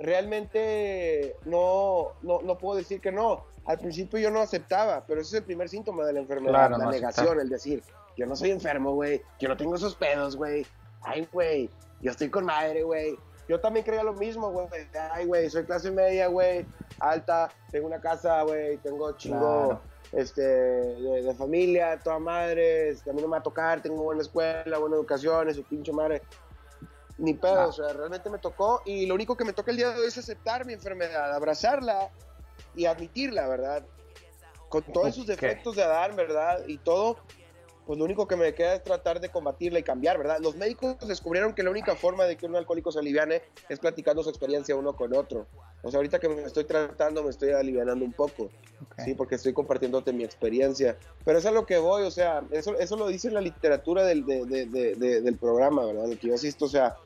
realmente 0.00 1.36
no, 1.44 2.14
no, 2.22 2.40
no, 2.42 2.58
puedo 2.58 2.78
decir 2.78 3.00
que 3.00 3.12
no. 3.12 3.44
Al 3.68 3.78
principio 3.78 4.18
yo 4.18 4.30
no 4.30 4.40
aceptaba, 4.40 5.04
pero 5.06 5.20
ese 5.20 5.28
es 5.28 5.40
el 5.40 5.44
primer 5.44 5.68
síntoma 5.68 6.06
de 6.06 6.14
la 6.14 6.20
enfermedad, 6.20 6.70
la 6.70 6.86
negación, 6.86 7.38
el 7.38 7.50
decir, 7.50 7.82
yo 8.16 8.24
no 8.24 8.34
soy 8.34 8.50
enfermo, 8.50 8.94
güey, 8.94 9.20
yo 9.38 9.46
no 9.46 9.58
tengo 9.58 9.74
esos 9.74 9.94
pedos, 9.94 10.36
güey. 10.36 10.66
Ay, 11.02 11.28
güey, 11.30 11.68
yo 12.00 12.10
estoy 12.10 12.30
con 12.30 12.46
madre, 12.46 12.82
güey. 12.82 13.18
Yo 13.46 13.60
también 13.60 13.84
creía 13.84 14.02
lo 14.02 14.14
mismo, 14.14 14.50
güey. 14.50 14.66
Ay, 15.12 15.26
güey, 15.26 15.50
soy 15.50 15.64
clase 15.64 15.90
media, 15.90 16.28
güey, 16.28 16.64
alta, 16.98 17.50
tengo 17.70 17.88
una 17.88 18.00
casa, 18.00 18.42
güey, 18.42 18.78
tengo 18.78 19.12
chingo 19.18 19.82
este, 20.12 20.40
de, 20.40 21.34
familia, 21.34 22.00
toda 22.02 22.18
madre, 22.18 22.88
este, 22.88 23.10
a 23.10 23.12
mí 23.12 23.20
no 23.20 23.28
me 23.28 23.32
va 23.32 23.38
a 23.40 23.42
tocar, 23.42 23.82
tengo 23.82 24.02
buena 24.02 24.22
escuela, 24.22 24.78
buena 24.78 24.96
educación, 24.96 25.52
su 25.52 25.62
pinche 25.64 25.92
madre. 25.92 26.22
Ni 27.18 27.34
pedo, 27.34 27.68
o 27.68 27.72
sea, 27.72 27.92
realmente 27.92 28.30
me 28.30 28.38
tocó 28.38 28.80
y 28.86 29.04
lo 29.04 29.14
único 29.14 29.36
que 29.36 29.44
me 29.44 29.52
toca 29.52 29.72
el 29.72 29.76
día 29.76 29.90
de 29.90 30.00
hoy 30.00 30.06
es 30.06 30.16
aceptar 30.16 30.64
mi 30.64 30.72
enfermedad, 30.72 31.34
abrazarla 31.34 32.10
y 32.74 32.86
admitirla, 32.86 33.46
¿verdad? 33.48 33.84
Con 34.68 34.82
todos 34.82 35.14
sus 35.14 35.26
defectos 35.26 35.76
de 35.76 35.82
Adán, 35.82 36.14
¿verdad? 36.16 36.62
Y 36.66 36.78
todo, 36.78 37.18
pues 37.86 37.98
lo 37.98 38.04
único 38.04 38.28
que 38.28 38.36
me 38.36 38.54
queda 38.54 38.74
es 38.74 38.82
tratar 38.82 39.18
de 39.20 39.30
combatirla 39.30 39.78
y 39.78 39.82
cambiar, 39.82 40.18
¿verdad? 40.18 40.38
Los 40.40 40.56
médicos 40.56 40.96
descubrieron 41.06 41.54
que 41.54 41.62
la 41.62 41.70
única 41.70 41.96
forma 41.96 42.24
de 42.24 42.36
que 42.36 42.46
un 42.46 42.54
alcohólico 42.54 42.92
se 42.92 42.98
aliviane 42.98 43.42
es 43.68 43.78
platicando 43.78 44.22
su 44.22 44.28
experiencia 44.28 44.76
uno 44.76 44.94
con 44.94 45.16
otro. 45.16 45.46
O 45.82 45.90
sea, 45.90 45.98
ahorita 45.98 46.18
que 46.18 46.28
me 46.28 46.42
estoy 46.42 46.64
tratando, 46.64 47.22
me 47.22 47.30
estoy 47.30 47.52
alivianando 47.52 48.04
un 48.04 48.12
poco, 48.12 48.50
¿sí? 49.04 49.14
Porque 49.14 49.36
estoy 49.36 49.54
compartiéndote 49.54 50.12
mi 50.12 50.24
experiencia. 50.24 50.98
Pero 51.24 51.38
eso 51.38 51.48
es 51.48 51.54
a 51.54 51.54
lo 51.54 51.64
que 51.64 51.78
voy, 51.78 52.02
o 52.02 52.10
sea, 52.10 52.42
eso, 52.50 52.78
eso 52.78 52.96
lo 52.96 53.06
dice 53.06 53.30
la 53.30 53.40
literatura 53.40 54.04
del, 54.04 54.26
del 54.26 55.36
programa, 55.40 55.86
¿verdad? 55.86 56.10
El 56.10 56.18
que 56.18 56.28
yo 56.28 56.34
asisto, 56.34 56.66
o 56.66 56.68
sea, 56.68 56.96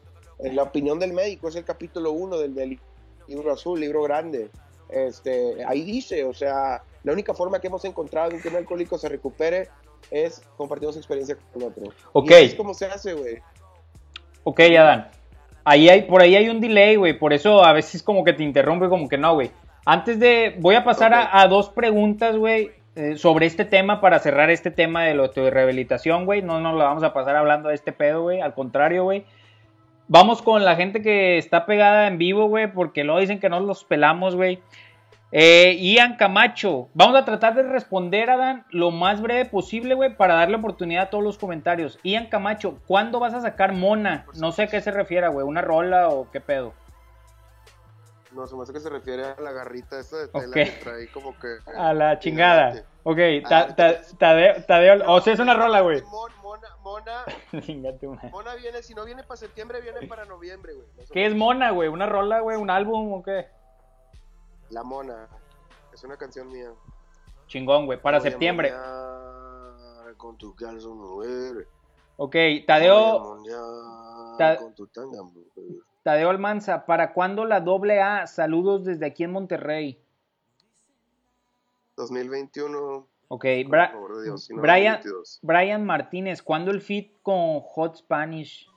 en 0.40 0.56
la 0.56 0.64
opinión 0.64 0.98
del 0.98 1.12
médico, 1.12 1.48
es 1.48 1.56
el 1.56 1.64
capítulo 1.64 2.12
1 2.12 2.38
del, 2.38 2.54
del 2.54 2.80
libro 3.28 3.52
azul, 3.52 3.78
libro 3.78 4.02
grande. 4.02 4.50
Este, 4.92 5.64
ahí 5.66 5.82
dice, 5.84 6.24
o 6.24 6.34
sea, 6.34 6.82
la 7.02 7.12
única 7.12 7.34
forma 7.34 7.60
que 7.60 7.68
hemos 7.68 7.84
encontrado 7.84 8.30
de 8.30 8.40
que 8.40 8.48
un 8.48 8.56
alcohólico 8.56 8.98
se 8.98 9.08
recupere 9.08 9.68
es 10.10 10.42
compartiendo 10.56 10.92
su 10.92 10.98
experiencia 10.98 11.36
con 11.52 11.62
otro. 11.62 11.84
Ok. 12.12 12.30
Y 12.30 12.34
es 12.44 12.54
como 12.54 12.74
se 12.74 12.86
hace, 12.86 13.14
güey. 13.14 13.38
Ok, 14.44 14.60
Adán. 14.78 15.08
Ahí 15.64 15.88
hay, 15.88 16.02
por 16.02 16.20
ahí 16.20 16.34
hay 16.34 16.48
un 16.48 16.60
delay, 16.60 16.96
güey. 16.96 17.18
Por 17.18 17.32
eso 17.32 17.64
a 17.64 17.72
veces 17.72 18.02
como 18.02 18.24
que 18.24 18.32
te 18.32 18.42
interrumpe, 18.42 18.88
como 18.88 19.08
que 19.08 19.18
no, 19.18 19.34
güey. 19.34 19.50
Antes 19.84 20.18
de. 20.18 20.56
Voy 20.58 20.74
a 20.74 20.84
pasar 20.84 21.12
a, 21.14 21.46
dos 21.48 21.68
preguntas, 21.70 22.36
güey. 22.36 22.72
Eh, 22.94 23.16
sobre 23.16 23.46
este 23.46 23.64
tema 23.64 24.02
para 24.02 24.18
cerrar 24.18 24.50
este 24.50 24.70
tema 24.70 25.04
de 25.04 25.14
lo 25.14 25.28
de 25.28 25.50
rehabilitación, 25.50 26.26
güey. 26.26 26.42
No 26.42 26.60
nos 26.60 26.74
lo 26.74 26.80
vamos 26.80 27.02
a 27.02 27.14
pasar 27.14 27.36
hablando 27.36 27.70
de 27.70 27.74
este 27.74 27.92
pedo, 27.92 28.22
güey. 28.22 28.40
Al 28.40 28.54
contrario, 28.54 29.04
güey. 29.04 29.24
Vamos 30.08 30.42
con 30.42 30.64
la 30.64 30.76
gente 30.76 31.00
que 31.00 31.38
está 31.38 31.64
pegada 31.64 32.06
en 32.06 32.18
vivo, 32.18 32.48
güey. 32.48 32.70
Porque 32.70 33.04
luego 33.04 33.20
dicen 33.20 33.40
que 33.40 33.48
no 33.48 33.60
los 33.60 33.84
pelamos, 33.84 34.34
güey. 34.34 34.60
Eh, 35.34 35.78
Ian 35.80 36.16
Camacho, 36.16 36.90
vamos 36.92 37.16
a 37.16 37.24
tratar 37.24 37.54
de 37.54 37.62
responder, 37.62 38.28
Adán, 38.28 38.66
lo 38.68 38.90
más 38.90 39.22
breve 39.22 39.46
posible, 39.46 39.94
güey, 39.94 40.14
para 40.14 40.34
darle 40.34 40.56
oportunidad 40.56 41.04
a 41.04 41.10
todos 41.10 41.24
los 41.24 41.38
comentarios. 41.38 41.98
Ian 42.02 42.26
Camacho, 42.26 42.78
¿cuándo 42.86 43.18
vas 43.18 43.32
a 43.32 43.40
sacar 43.40 43.72
Mona? 43.72 44.26
No 44.34 44.52
sé 44.52 44.64
a 44.64 44.66
qué 44.66 44.82
se 44.82 44.90
refiere, 44.90 45.26
güey, 45.28 45.46
¿una 45.46 45.62
rola 45.62 46.10
o 46.10 46.30
qué 46.30 46.42
pedo? 46.42 46.74
No, 48.32 48.46
se 48.46 48.54
me 48.56 48.62
hace 48.62 48.74
que 48.74 48.80
se 48.80 48.90
refiere 48.90 49.24
a 49.24 49.40
la 49.40 49.52
garrita 49.52 49.98
esa 49.98 50.18
de 50.18 50.28
tela 50.28 50.52
que 50.52 50.66
trae 50.82 51.08
como 51.10 51.34
que... 51.38 51.56
A 51.78 51.94
la 51.94 52.18
chingada. 52.18 52.84
Ok, 53.02 53.18
ah, 53.46 53.74
Tadeo, 54.18 55.10
o 55.10 55.20
sea, 55.22 55.32
es 55.32 55.40
una 55.40 55.54
rola, 55.54 55.80
güey. 55.80 56.02
Mona, 56.02 56.66
Mona, 56.82 57.24
Mona 58.30 58.54
viene, 58.56 58.82
si 58.82 58.94
no 58.94 59.06
viene 59.06 59.22
para 59.22 59.36
septiembre, 59.36 59.80
viene 59.80 60.06
para 60.06 60.26
noviembre, 60.26 60.74
güey. 60.74 60.86
¿Qué 61.10 61.24
es 61.24 61.34
Mona, 61.34 61.70
güey? 61.70 61.88
¿Una 61.88 62.04
rola, 62.04 62.40
güey? 62.40 62.58
¿Un 62.58 62.68
álbum 62.68 63.14
o 63.14 63.22
qué? 63.22 63.46
La 64.72 64.82
Mona. 64.82 65.28
Es 65.92 66.02
una 66.02 66.16
canción 66.16 66.48
mía. 66.48 66.72
Chingón, 67.46 67.84
güey. 67.86 68.00
Para 68.00 68.20
septiembre. 68.20 68.72
Con 70.16 70.36
tu 70.38 70.54
calzo 70.56 70.94
mujer. 70.94 71.68
Ok, 72.16 72.36
Tadeo. 72.66 73.42
Tadeo 76.02 76.30
Almanza, 76.30 76.86
¿para 76.86 77.12
cuándo 77.12 77.44
la 77.44 77.60
doble 77.60 78.00
A? 78.00 78.26
Saludos 78.26 78.84
desde 78.84 79.06
aquí 79.06 79.24
en 79.24 79.32
Monterrey. 79.32 80.02
2021. 81.96 83.06
Ok, 83.28 83.44
Brian, 84.50 85.02
Brian 85.42 85.84
Martínez, 85.84 86.42
¿cuándo 86.42 86.70
el 86.70 86.80
fit 86.80 87.20
con 87.22 87.60
Hot 87.60 87.96
Spanish? 87.96 88.70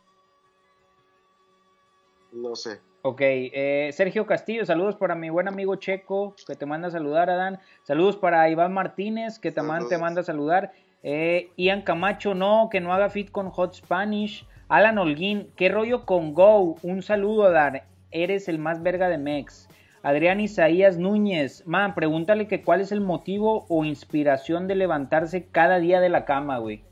No 2.32 2.56
sé. 2.56 2.82
Ok, 3.08 3.22
eh, 3.22 3.92
Sergio 3.94 4.26
Castillo, 4.26 4.66
saludos 4.66 4.96
para 4.96 5.14
mi 5.14 5.30
buen 5.30 5.48
amigo 5.48 5.76
Checo, 5.76 6.36
que 6.48 6.56
te 6.56 6.66
manda 6.66 6.88
a 6.88 6.92
saludar, 6.92 7.30
Adán. 7.30 7.60
Saludos 7.84 8.18
para 8.18 8.50
Iván 8.50 8.74
Martínez, 8.74 9.38
que 9.38 9.52
te, 9.52 9.62
te 9.62 9.98
manda 10.00 10.22
a 10.22 10.24
saludar. 10.24 10.72
Eh, 11.04 11.52
Ian 11.56 11.84
Camacho, 11.84 12.34
no, 12.34 12.68
que 12.72 12.82
no 12.82 12.92
haga 12.96 13.12
fit 13.12 13.30
con 13.30 13.52
Hot 13.52 13.76
Spanish. 13.76 14.48
Alan 14.70 14.98
Holguín, 14.98 15.52
¿qué 15.56 15.70
rollo 15.70 16.04
con 16.08 16.34
Go? 16.34 16.78
Un 16.82 17.04
saludo, 17.04 17.44
Adán. 17.44 17.84
Eres 18.10 18.48
el 18.48 18.58
más 18.58 18.82
verga 18.82 19.08
de 19.08 19.20
Mex. 19.20 19.70
Adrián 20.02 20.40
Isaías 20.40 20.98
Núñez, 20.98 21.62
man, 21.68 21.94
pregúntale 21.94 22.48
que 22.48 22.64
cuál 22.64 22.82
es 22.82 22.92
el 22.92 23.02
motivo 23.02 23.68
o 23.70 23.86
inspiración 23.86 24.68
de 24.68 24.74
levantarse 24.74 25.46
cada 25.46 25.78
día 25.78 26.02
de 26.02 26.10
la 26.10 26.26
cama, 26.26 26.58
güey. 26.58 26.84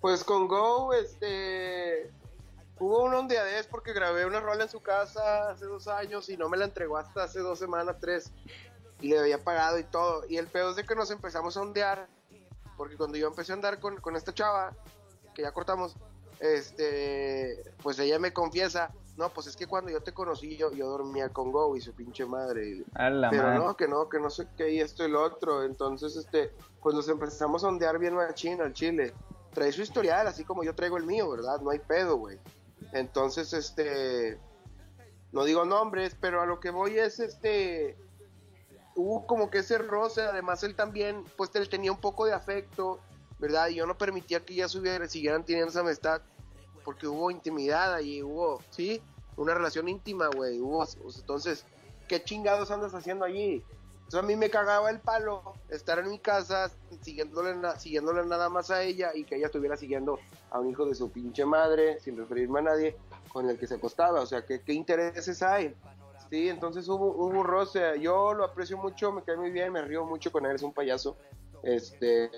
Pues 0.00 0.24
con 0.24 0.48
Go, 0.48 0.94
este, 0.94 2.10
Hubo 2.80 3.04
un 3.04 3.14
ondeadez 3.14 3.66
porque 3.66 3.92
grabé 3.92 4.26
una 4.26 4.40
rola 4.40 4.64
en 4.64 4.70
su 4.70 4.80
casa 4.80 5.50
hace 5.50 5.66
dos 5.66 5.88
años 5.88 6.28
y 6.28 6.36
no 6.36 6.48
me 6.48 6.56
la 6.56 6.64
entregó 6.64 6.96
hasta 6.96 7.24
hace 7.24 7.40
dos 7.40 7.58
semanas, 7.58 7.96
tres. 8.00 8.32
Y 9.00 9.08
le 9.08 9.18
había 9.18 9.42
pagado 9.42 9.78
y 9.78 9.84
todo. 9.84 10.24
Y 10.28 10.36
el 10.36 10.46
peor 10.46 10.70
es 10.70 10.76
de 10.76 10.84
que 10.84 10.94
nos 10.94 11.10
empezamos 11.10 11.56
a 11.56 11.62
ondear. 11.62 12.08
Porque 12.76 12.96
cuando 12.96 13.16
yo 13.16 13.26
empecé 13.26 13.52
a 13.52 13.56
andar 13.56 13.80
con, 13.80 13.96
con 13.96 14.14
esta 14.16 14.32
chava, 14.32 14.72
que 15.34 15.42
ya 15.42 15.52
cortamos, 15.52 15.96
este, 16.40 17.74
pues 17.82 17.98
ella 17.98 18.18
me 18.18 18.32
confiesa, 18.32 18.92
no, 19.18 19.30
pues 19.30 19.48
es 19.48 19.56
que 19.56 19.66
cuando 19.66 19.90
yo 19.90 20.00
te 20.00 20.12
conocí 20.12 20.56
yo, 20.56 20.70
yo 20.70 20.86
dormía 20.88 21.28
con 21.30 21.50
Go 21.50 21.76
y 21.76 21.80
su 21.80 21.92
pinche 21.92 22.24
madre. 22.24 22.84
Pero 23.30 23.54
no, 23.54 23.76
que 23.76 23.88
no, 23.88 24.08
que 24.08 24.20
no 24.20 24.30
sé 24.30 24.46
qué 24.56 24.70
y 24.70 24.80
esto 24.80 25.04
y 25.04 25.10
lo 25.10 25.24
otro. 25.24 25.64
Entonces, 25.64 26.14
este, 26.14 26.52
pues 26.80 26.94
nos 26.94 27.08
empezamos 27.08 27.64
a 27.64 27.68
ondear 27.68 27.98
bien 27.98 28.14
machín 28.14 28.60
al 28.60 28.72
chile. 28.72 29.12
Trae 29.52 29.72
su 29.72 29.82
historial, 29.82 30.28
así 30.28 30.44
como 30.44 30.62
yo 30.62 30.72
traigo 30.72 30.96
el 30.98 31.04
mío, 31.04 31.28
¿verdad? 31.28 31.60
No 31.60 31.70
hay 31.70 31.80
pedo, 31.80 32.16
güey. 32.16 32.38
Entonces, 32.92 33.52
este, 33.52 34.38
no 35.32 35.44
digo 35.44 35.64
nombres, 35.64 36.16
pero 36.20 36.40
a 36.40 36.46
lo 36.46 36.60
que 36.60 36.70
voy 36.70 36.98
es, 36.98 37.20
este, 37.20 37.96
hubo 38.94 39.26
como 39.26 39.50
que 39.50 39.58
ese 39.58 39.78
roce, 39.78 40.22
además 40.22 40.62
él 40.62 40.74
también, 40.74 41.24
pues 41.36 41.54
él 41.54 41.68
tenía 41.68 41.92
un 41.92 42.00
poco 42.00 42.26
de 42.26 42.32
afecto, 42.32 42.98
¿verdad? 43.38 43.68
Y 43.68 43.76
yo 43.76 43.86
no 43.86 43.96
permitía 43.96 44.40
que 44.40 44.54
ya 44.54 44.68
siguieran 44.68 45.44
teniendo 45.44 45.70
esa 45.70 45.80
amistad, 45.80 46.22
porque 46.84 47.06
hubo 47.06 47.30
intimidad 47.30 47.94
allí, 47.94 48.22
hubo, 48.22 48.62
¿sí? 48.70 49.02
Una 49.36 49.54
relación 49.54 49.88
íntima, 49.88 50.28
güey, 50.28 50.60
hubo, 50.60 50.84
entonces, 51.16 51.64
¿qué 52.08 52.22
chingados 52.24 52.70
andas 52.70 52.94
haciendo 52.94 53.24
allí? 53.24 53.62
Entonces 54.08 54.24
a 54.24 54.26
mí 54.26 54.36
me 54.36 54.48
cagaba 54.48 54.88
el 54.88 55.00
palo 55.00 55.42
estar 55.68 55.98
en 55.98 56.08
mi 56.08 56.18
casa 56.18 56.70
siguiéndole, 57.02 57.54
siguiéndole 57.78 58.24
nada 58.24 58.48
más 58.48 58.70
a 58.70 58.82
ella 58.82 59.10
y 59.14 59.24
que 59.24 59.36
ella 59.36 59.48
estuviera 59.48 59.76
siguiendo 59.76 60.18
a 60.50 60.60
un 60.60 60.70
hijo 60.70 60.86
de 60.86 60.94
su 60.94 61.10
pinche 61.10 61.44
madre, 61.44 62.00
sin 62.00 62.16
referirme 62.16 62.60
a 62.60 62.62
nadie, 62.62 62.96
con 63.30 63.50
el 63.50 63.58
que 63.58 63.66
se 63.66 63.74
acostaba. 63.74 64.22
O 64.22 64.24
sea, 64.24 64.46
¿qué, 64.46 64.62
qué 64.62 64.72
intereses 64.72 65.42
hay? 65.42 65.76
Sí, 66.30 66.48
entonces 66.48 66.88
hubo, 66.88 67.04
hubo 67.04 67.42
roce. 67.42 68.00
Yo 68.00 68.32
lo 68.32 68.44
aprecio 68.44 68.78
mucho, 68.78 69.12
me 69.12 69.22
cae 69.24 69.36
muy 69.36 69.50
bien, 69.50 69.74
me 69.74 69.82
río 69.82 70.06
mucho 70.06 70.32
con 70.32 70.46
él, 70.46 70.56
es 70.56 70.62
un 70.62 70.72
payaso. 70.72 71.18
Este. 71.62 72.30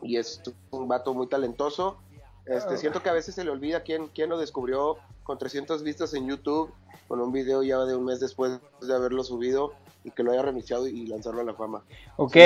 y 0.00 0.16
es 0.16 0.40
un 0.70 0.88
vato 0.88 1.12
muy 1.12 1.26
talentoso. 1.26 1.98
Este, 2.46 2.78
siento 2.78 3.02
que 3.02 3.10
a 3.10 3.12
veces 3.12 3.34
se 3.34 3.44
le 3.44 3.50
olvida 3.50 3.82
quién, 3.82 4.06
quién 4.06 4.30
lo 4.30 4.38
descubrió 4.38 4.96
con 5.24 5.36
300 5.36 5.82
vistas 5.82 6.14
en 6.14 6.26
YouTube, 6.26 6.72
con 7.06 7.20
un 7.20 7.32
video 7.32 7.62
ya 7.62 7.80
de 7.80 7.94
un 7.94 8.06
mes 8.06 8.18
después 8.18 8.58
de 8.80 8.94
haberlo 8.94 9.22
subido 9.22 9.74
y 10.06 10.12
que 10.12 10.22
lo 10.22 10.30
haya 10.30 10.42
reiniciado 10.42 10.86
y 10.86 11.06
lanzarlo 11.08 11.40
a 11.40 11.44
la 11.44 11.54
fama. 11.54 11.82
Ok. 12.16 12.36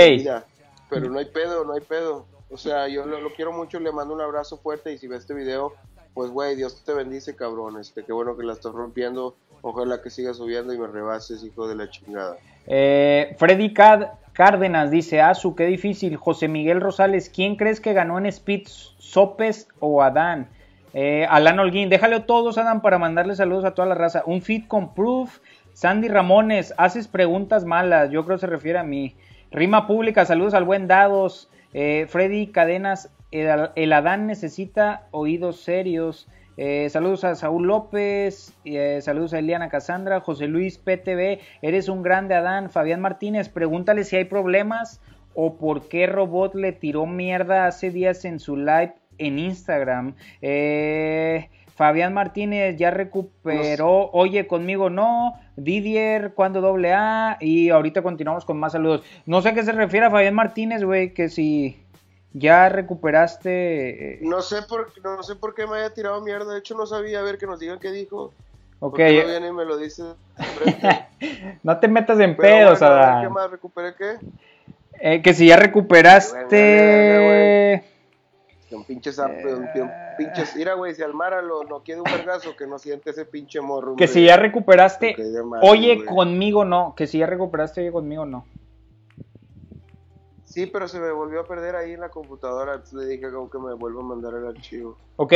pero 0.89 1.11
no 1.11 1.19
hay 1.19 1.27
pedo, 1.27 1.65
no 1.65 1.75
hay 1.75 1.83
pedo. 1.83 2.27
O 2.51 2.57
sea, 2.57 2.89
yo 2.89 3.05
lo, 3.05 3.33
quiero 3.35 3.53
mucho, 3.53 3.79
le 3.79 3.93
mando 3.93 4.15
un 4.15 4.21
abrazo 4.23 4.57
fuerte 4.57 4.93
y 4.93 4.99
si 4.99 5.07
ve 5.07 5.17
este 5.17 5.35
video, 5.35 5.75
pues 6.15 6.31
güey, 6.31 6.57
Dios 6.57 6.83
te 6.85 6.95
bendice, 6.95 7.37
cabrón. 7.37 7.79
Este, 7.79 8.03
qué 8.03 8.13
bueno 8.13 8.37
que 8.37 8.45
la 8.45 8.55
estás 8.55 8.73
rompiendo. 8.73 9.37
Ojalá 9.63 10.01
que 10.03 10.09
siga 10.09 10.33
subiendo 10.33 10.73
y 10.73 10.79
me 10.79 10.87
rebases, 10.87 11.45
hijo 11.45 11.69
de 11.69 11.77
la 11.77 11.91
chingada. 11.91 12.39
Eh, 12.67 13.37
Freddy 13.39 13.75
Cárdenas 13.75 14.91
dice, 14.91 15.21
Azu, 15.21 15.55
qué 15.55 15.67
difícil. 15.67 16.17
José 16.17 16.49
Miguel 16.49 16.81
Rosales, 16.81 17.29
¿quién 17.29 17.57
crees 17.57 17.79
que 17.79 17.93
ganó 17.93 18.19
en 18.19 18.25
Speed, 18.27 18.67
Sopes 18.67 19.69
o 19.81 20.03
Adán? 20.03 20.49
Eh, 20.93 21.27
Alan 21.29 21.59
Holguín, 21.61 21.89
déjale 21.89 22.17
a 22.17 22.27
todos, 22.27 22.59
Adán, 22.59 22.81
para 22.81 22.99
mandarle 22.99 23.37
saludos 23.37 23.65
a 23.65 23.75
toda 23.75 23.87
la 23.87 23.95
raza. 23.95 24.23
Un 24.27 24.43
fit 24.43 24.67
con 24.67 24.95
proof 24.95 25.39
Sandy 25.81 26.09
Ramones, 26.09 26.74
haces 26.76 27.09
preguntas 27.09 27.64
malas, 27.64 28.11
yo 28.11 28.26
creo 28.26 28.37
se 28.37 28.47
refiere 28.47 28.78
a 28.78 28.83
mí. 28.83 29.16
Rima 29.51 29.87
pública, 29.87 30.26
saludos 30.26 30.53
al 30.53 30.64
buen 30.64 30.87
Dados. 30.89 31.49
Eh, 31.72 32.05
Freddy 32.07 32.49
Cadenas, 32.49 33.11
el, 33.31 33.93
Adán 33.95 34.26
necesita 34.26 35.07
oídos 35.11 35.62
serios. 35.62 36.28
Eh, 36.59 36.91
saludos 36.91 37.24
a 37.24 37.35
Saúl 37.35 37.66
López, 37.66 38.53
eh, 38.66 38.99
saludos 39.01 39.33
a 39.33 39.39
Eliana 39.39 39.70
Casandra, 39.70 40.20
José 40.20 40.49
Luis 40.49 40.76
PTV, 40.76 41.41
eres 41.62 41.89
un 41.89 42.03
grande 42.03 42.35
Adán, 42.35 42.68
Fabián 42.68 43.01
Martínez, 43.01 43.49
pregúntale 43.49 44.05
si 44.05 44.16
hay 44.16 44.26
problemas 44.26 45.01
o 45.33 45.57
por 45.57 45.89
qué 45.89 46.07
Robot 46.07 46.57
le 46.57 46.72
tiró 46.72 47.07
mierda 47.07 47.66
hace 47.66 47.91
días 47.91 48.26
en 48.26 48.39
su 48.39 48.59
live 48.59 48.97
en 49.20 49.39
Instagram. 49.39 50.14
Eh, 50.43 51.49
Fabián 51.81 52.12
Martínez 52.12 52.76
ya 52.76 52.91
recuperó, 52.91 54.11
oye, 54.12 54.47
conmigo 54.47 54.91
no, 54.91 55.41
Didier, 55.57 56.35
cuando 56.35 56.61
doble 56.61 56.93
A, 56.93 57.39
y 57.41 57.70
ahorita 57.70 58.03
continuamos 58.03 58.45
con 58.45 58.59
más 58.59 58.72
saludos. 58.72 59.03
No 59.24 59.41
sé 59.41 59.49
a 59.49 59.55
qué 59.55 59.62
se 59.62 59.72
refiere 59.72 60.05
a 60.05 60.11
Fabián 60.11 60.35
Martínez, 60.35 60.85
güey, 60.85 61.14
que 61.14 61.31
si 61.31 61.83
ya 62.35 62.68
recuperaste... 62.68 64.16
Eh, 64.16 64.18
no 64.20 64.43
sé, 64.43 64.61
por, 64.61 64.93
no 65.03 65.22
sé 65.22 65.37
por 65.37 65.55
qué 65.55 65.66
me 65.66 65.78
haya 65.78 65.95
tirado 65.95 66.20
mierda, 66.20 66.53
de 66.53 66.59
hecho 66.59 66.76
no 66.76 66.85
sabía, 66.85 67.20
a 67.20 67.22
ver, 67.22 67.39
que 67.39 67.47
nos 67.47 67.59
digan 67.59 67.78
qué 67.78 67.91
dijo. 67.93 68.35
Ok. 68.81 68.99
No 68.99 69.07
viene 69.07 69.49
y 69.49 69.53
me 69.53 69.64
lo 69.64 69.78
dice. 69.78 70.03
no 71.62 71.78
te 71.78 71.89
metas 71.89 72.20
en 72.20 72.37
pedos, 72.37 72.78
bueno, 72.78 73.22
¿Qué 73.22 73.28
más? 73.31 73.51
¿Recuperé 73.51 73.95
qué? 73.95 74.16
Eh, 75.01 75.22
que 75.22 75.33
si 75.33 75.47
ya 75.47 75.57
recuperaste... 75.57 76.41
Pinche 76.51 77.89
un, 78.77 78.85
pinches, 78.85 79.21
mira, 80.57 80.75
güey, 80.75 80.95
si 80.95 81.03
Almara 81.03 81.43
lo, 81.43 81.64
no 81.64 81.83
quiere 81.83 82.01
un 82.01 82.11
vergazo, 82.11 82.57
que 82.57 82.66
no 82.66 82.79
siente 82.79 83.11
ese 83.11 83.25
pinche 83.25 83.61
morro. 83.61 83.97
Que 83.97 84.07
si 84.07 84.25
ya 84.25 84.37
recuperaste, 84.37 85.16
oye 85.62 86.05
conmigo 86.05 86.64
no, 86.64 86.95
que 86.97 87.07
si 87.07 87.18
ya 87.18 87.27
recuperaste, 87.27 87.81
oye 87.81 87.93
conmigo 87.93 88.27
no. 88.27 88.45
Sí, 90.45 90.66
pero 90.66 90.89
se 90.89 90.99
me 90.99 91.12
volvió 91.12 91.41
a 91.41 91.45
perder 91.47 91.77
ahí 91.77 91.93
en 91.93 92.01
la 92.01 92.09
computadora, 92.09 92.75
entonces 92.75 92.99
le 92.99 93.07
dije 93.07 93.23
que 93.23 93.59
me 93.59 93.75
vuelva 93.75 94.01
a 94.01 94.05
mandar 94.05 94.35
el 94.35 94.47
archivo. 94.49 94.97
Ok, 95.16 95.33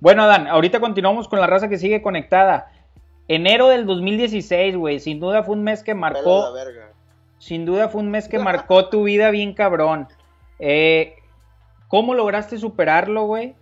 bueno, 0.00 0.22
Adán, 0.22 0.46
ahorita 0.46 0.80
continuamos 0.80 1.28
con 1.28 1.40
la 1.40 1.46
raza 1.46 1.68
que 1.68 1.78
sigue 1.78 2.02
conectada. 2.02 2.72
Enero 3.28 3.68
del 3.68 3.86
2016, 3.86 4.76
güey, 4.76 5.00
sin 5.00 5.20
duda 5.20 5.42
fue 5.42 5.56
un 5.56 5.62
mes 5.62 5.82
que 5.82 5.94
marcó... 5.94 6.54
Sin 7.38 7.66
duda 7.66 7.88
fue 7.88 8.00
un 8.00 8.10
mes 8.10 8.28
que 8.28 8.38
marcó 8.38 8.88
tu 8.88 9.02
vida 9.04 9.30
bien 9.30 9.52
cabrón. 9.52 10.08
Eh, 10.58 11.16
¿Cómo 11.88 12.14
lograste 12.14 12.58
superarlo, 12.58 13.24
güey? 13.24 13.54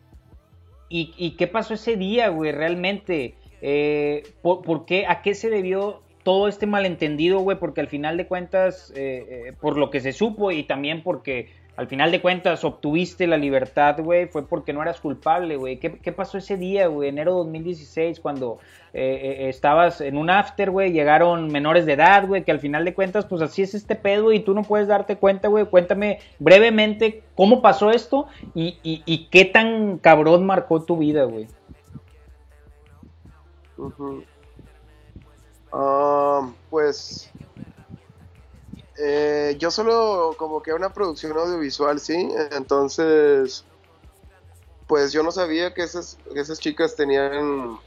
¿Y, 0.88 1.32
qué 1.32 1.48
pasó 1.48 1.74
ese 1.74 1.96
día, 1.96 2.28
güey, 2.28 2.52
realmente? 2.52 3.34
Eh, 3.62 4.22
por, 4.42 4.84
qué, 4.86 5.06
¿A 5.08 5.22
qué 5.22 5.34
se 5.34 5.50
debió 5.50 6.02
todo 6.22 6.46
este 6.46 6.66
malentendido, 6.66 7.40
güey? 7.40 7.58
Porque 7.58 7.80
al 7.80 7.88
final 7.88 8.16
de 8.16 8.28
cuentas, 8.28 8.92
eh, 8.94 9.48
eh, 9.48 9.52
por 9.60 9.76
lo 9.76 9.90
que 9.90 9.98
se 9.98 10.12
supo 10.12 10.52
y 10.52 10.62
también 10.62 11.02
porque 11.02 11.48
al 11.76 11.88
final 11.88 12.12
de 12.12 12.20
cuentas 12.20 12.62
obtuviste 12.64 13.26
la 13.26 13.36
libertad, 13.36 13.98
güey, 14.00 14.28
fue 14.28 14.46
porque 14.46 14.72
no 14.72 14.80
eras 14.82 15.00
culpable, 15.00 15.56
güey. 15.56 15.78
¿Qué, 15.78 16.12
pasó 16.12 16.38
ese 16.38 16.56
día, 16.56 16.86
güey, 16.86 17.08
enero 17.08 17.34
2016, 17.34 18.20
cuando 18.20 18.58
eh, 18.92 19.40
eh, 19.40 19.48
estabas 19.48 20.00
en 20.00 20.16
un 20.16 20.30
after, 20.30 20.70
güey, 20.70 20.92
llegaron 20.92 21.48
menores 21.48 21.84
de 21.84 21.94
edad, 21.94 22.28
güey, 22.28 22.44
que 22.44 22.52
al 22.52 22.60
final 22.60 22.84
de 22.84 22.94
cuentas, 22.94 23.26
pues 23.26 23.42
así 23.42 23.62
es 23.62 23.74
este 23.74 23.96
pedo 23.96 24.32
y 24.32 24.38
tú 24.38 24.54
no 24.54 24.62
puedes 24.62 24.86
darte 24.86 25.16
cuenta, 25.16 25.48
güey. 25.48 25.64
Cuéntame 25.66 26.20
brevemente 26.38 27.24
cómo 27.34 27.60
pasó 27.60 27.90
esto 27.90 28.28
y, 28.54 29.26
qué 29.32 29.44
tan 29.44 29.98
cabrón 29.98 30.46
marcó 30.46 30.80
tu 30.82 30.96
vida, 30.96 31.24
güey. 31.24 31.48
Ah, 35.72 36.48
pues 36.70 37.32
eh, 38.98 39.56
yo 39.58 39.70
solo 39.70 40.34
como 40.38 40.62
que 40.62 40.72
una 40.72 40.92
producción 40.92 41.36
audiovisual, 41.36 41.98
¿sí? 42.00 42.28
Entonces, 42.52 43.64
pues 44.86 45.12
yo 45.12 45.22
no 45.22 45.30
sabía 45.32 45.74
que 45.74 45.82
esas, 45.82 46.18
esas 46.34 46.58
chicas 46.58 46.94
tenían 46.94 47.78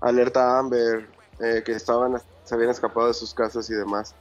alerta 0.00 0.58
Amber, 0.58 1.08
eh, 1.40 1.62
que 1.64 1.72
estaban, 1.72 2.20
se 2.44 2.54
habían 2.54 2.70
escapado 2.70 3.08
de 3.08 3.14
sus 3.14 3.32
casas 3.32 3.70
y 3.70 3.74
demás. 3.74 4.14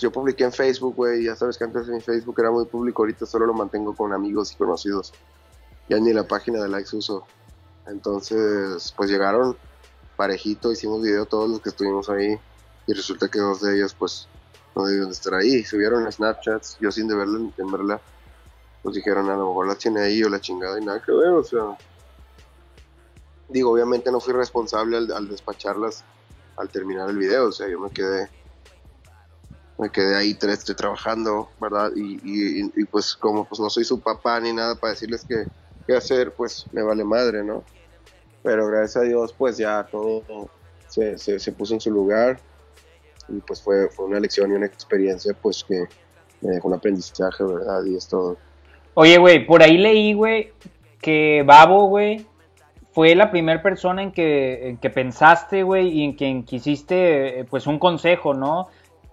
Yo 0.00 0.10
publiqué 0.10 0.44
en 0.44 0.52
Facebook, 0.52 0.94
güey, 0.96 1.24
ya 1.24 1.36
sabes 1.36 1.56
que 1.56 1.64
antes 1.64 1.86
mi 1.86 2.00
Facebook 2.00 2.34
era 2.38 2.50
muy 2.50 2.64
público, 2.64 3.02
ahorita 3.02 3.26
solo 3.26 3.46
lo 3.46 3.54
mantengo 3.54 3.94
con 3.94 4.12
amigos 4.12 4.52
y 4.52 4.56
conocidos. 4.56 5.12
Ya 5.88 5.98
ni 5.98 6.12
la 6.12 6.24
página 6.24 6.60
de 6.62 6.68
likes 6.68 6.96
uso. 6.96 7.24
Entonces, 7.86 8.92
pues 8.96 9.10
llegaron 9.10 9.56
parejito, 10.16 10.72
hicimos 10.72 11.02
video 11.02 11.26
todos 11.26 11.50
los 11.50 11.60
que 11.60 11.68
estuvimos 11.68 12.08
ahí 12.08 12.38
y 12.86 12.92
resulta 12.92 13.28
que 13.28 13.38
dos 13.38 13.60
de 13.60 13.76
ellos 13.76 13.94
pues 13.94 14.28
no 14.74 14.84
debían 14.84 15.06
de 15.06 15.12
estar 15.12 15.34
ahí. 15.34 15.64
Subieron 15.64 16.10
Snapchats, 16.10 16.78
yo 16.80 16.90
sin 16.90 17.08
de 17.08 17.14
verla, 17.14 17.38
en 17.56 17.70
verla, 17.70 18.00
pues 18.82 18.96
dijeron 18.96 19.30
a 19.30 19.36
lo 19.36 19.48
mejor 19.48 19.68
la 19.68 19.74
tiene 19.76 20.00
ahí 20.00 20.22
o 20.22 20.28
la 20.28 20.40
chingada 20.40 20.78
y 20.80 20.84
nada 20.84 21.00
que 21.00 21.12
ver, 21.12 21.28
o 21.28 21.44
sea. 21.44 21.76
Digo, 23.48 23.70
obviamente 23.70 24.10
no 24.10 24.20
fui 24.20 24.32
responsable 24.32 24.96
al, 24.96 25.28
despacharlas 25.28 26.02
al 26.56 26.68
terminar 26.70 27.08
el 27.10 27.18
video, 27.18 27.48
o 27.48 27.52
sea, 27.52 27.68
yo 27.68 27.78
me 27.78 27.90
quedé 27.90 28.28
me 29.76 29.90
quedé 29.90 30.14
ahí 30.14 30.34
tres, 30.34 30.64
trabajando, 30.64 31.48
¿verdad? 31.60 31.90
Y, 31.96 32.20
y, 32.22 32.84
pues 32.84 33.16
como 33.16 33.44
pues 33.44 33.60
no 33.60 33.68
soy 33.68 33.84
su 33.84 34.00
papá 34.00 34.38
ni 34.38 34.52
nada 34.52 34.76
para 34.76 34.92
decirles 34.92 35.24
qué, 35.28 35.46
qué 35.84 35.96
hacer, 35.96 36.32
pues 36.32 36.66
me 36.70 36.80
vale 36.80 37.02
madre, 37.02 37.42
¿no? 37.42 37.64
Pero 38.44 38.68
gracias 38.68 38.96
a 38.96 39.00
Dios, 39.00 39.34
pues 39.36 39.56
ya 39.56 39.82
todo 39.90 40.22
se, 40.86 41.18
se, 41.18 41.40
se 41.40 41.52
puso 41.52 41.74
en 41.74 41.80
su 41.80 41.90
lugar 41.90 42.40
y 43.28 43.40
pues 43.40 43.62
fue, 43.62 43.88
fue 43.90 44.06
una 44.06 44.20
lección 44.20 44.50
y 44.50 44.54
una 44.54 44.66
experiencia 44.66 45.34
pues 45.40 45.64
que 45.64 45.84
me 46.40 46.50
dejó 46.50 46.68
un 46.68 46.74
aprendizaje, 46.74 47.44
¿verdad? 47.44 47.84
Y 47.84 47.96
es 47.96 48.08
todo. 48.08 48.36
Oye, 48.94 49.18
güey, 49.18 49.46
por 49.46 49.62
ahí 49.62 49.76
leí, 49.78 50.12
güey, 50.12 50.52
que 51.00 51.42
Babo, 51.44 51.88
güey, 51.88 52.26
fue 52.92 53.14
la 53.16 53.30
primera 53.30 53.60
persona 53.60 54.02
en 54.02 54.12
que, 54.12 54.78
que 54.80 54.90
pensaste, 54.90 55.64
güey, 55.64 55.88
y 55.88 56.04
en 56.04 56.12
quien 56.12 56.44
quisiste, 56.44 57.40
eh, 57.40 57.44
pues, 57.44 57.66
un 57.66 57.78
consejo, 57.80 58.34
¿no? 58.34 58.68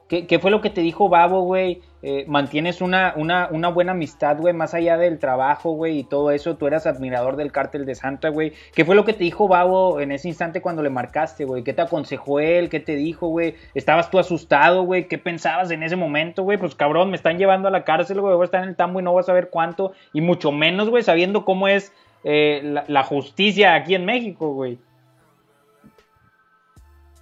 ¿Qué, 0.07 0.39
fue 0.39 0.51
lo 0.51 0.59
que 0.59 0.69
te 0.69 0.81
dijo 0.81 1.07
Babo, 1.07 1.41
güey? 1.43 1.81
Eh, 2.03 2.25
mantienes 2.27 2.81
una, 2.81 3.13
una, 3.15 3.47
una, 3.51 3.69
buena 3.69 3.91
amistad, 3.91 4.37
güey, 4.39 4.55
más 4.55 4.73
allá 4.73 4.97
del 4.97 5.19
trabajo, 5.19 5.73
güey, 5.73 5.99
y 5.99 6.03
todo 6.03 6.31
eso. 6.31 6.57
Tú 6.57 6.65
eras 6.65 6.87
admirador 6.87 7.35
del 7.35 7.51
cártel 7.51 7.85
de 7.85 7.93
Santa, 7.93 8.29
güey. 8.29 8.53
¿Qué 8.73 8.85
fue 8.85 8.95
lo 8.95 9.05
que 9.05 9.13
te 9.13 9.23
dijo 9.23 9.47
Babo 9.47 9.99
en 9.99 10.11
ese 10.11 10.27
instante 10.27 10.61
cuando 10.61 10.81
le 10.81 10.89
marcaste, 10.89 11.45
güey? 11.45 11.63
¿Qué 11.63 11.73
te 11.73 11.83
aconsejó 11.83 12.39
él? 12.39 12.69
¿Qué 12.69 12.79
te 12.79 12.95
dijo, 12.95 13.27
güey? 13.27 13.55
¿Estabas 13.75 14.09
tú 14.09 14.17
asustado, 14.17 14.83
güey? 14.83 15.07
¿Qué 15.07 15.19
pensabas 15.19 15.69
en 15.69 15.83
ese 15.83 15.95
momento, 15.95 16.41
güey? 16.41 16.57
Pues 16.57 16.73
cabrón, 16.73 17.11
me 17.11 17.17
están 17.17 17.37
llevando 17.37 17.67
a 17.67 17.71
la 17.71 17.83
cárcel, 17.83 18.19
güey. 18.19 18.33
Voy 18.33 18.41
a 18.41 18.45
estar 18.45 18.63
en 18.63 18.69
el 18.69 18.75
tambo 18.75 18.99
y 18.99 19.03
no 19.03 19.11
voy 19.11 19.19
a 19.19 19.23
saber 19.23 19.49
cuánto. 19.51 19.93
Y 20.11 20.21
mucho 20.21 20.51
menos, 20.51 20.89
güey, 20.89 21.03
sabiendo 21.03 21.45
cómo 21.45 21.67
es 21.67 21.93
eh, 22.23 22.83
la, 22.87 23.03
justicia 23.03 23.75
aquí 23.75 23.93
en 23.93 24.05
México, 24.05 24.53
güey. 24.53 24.79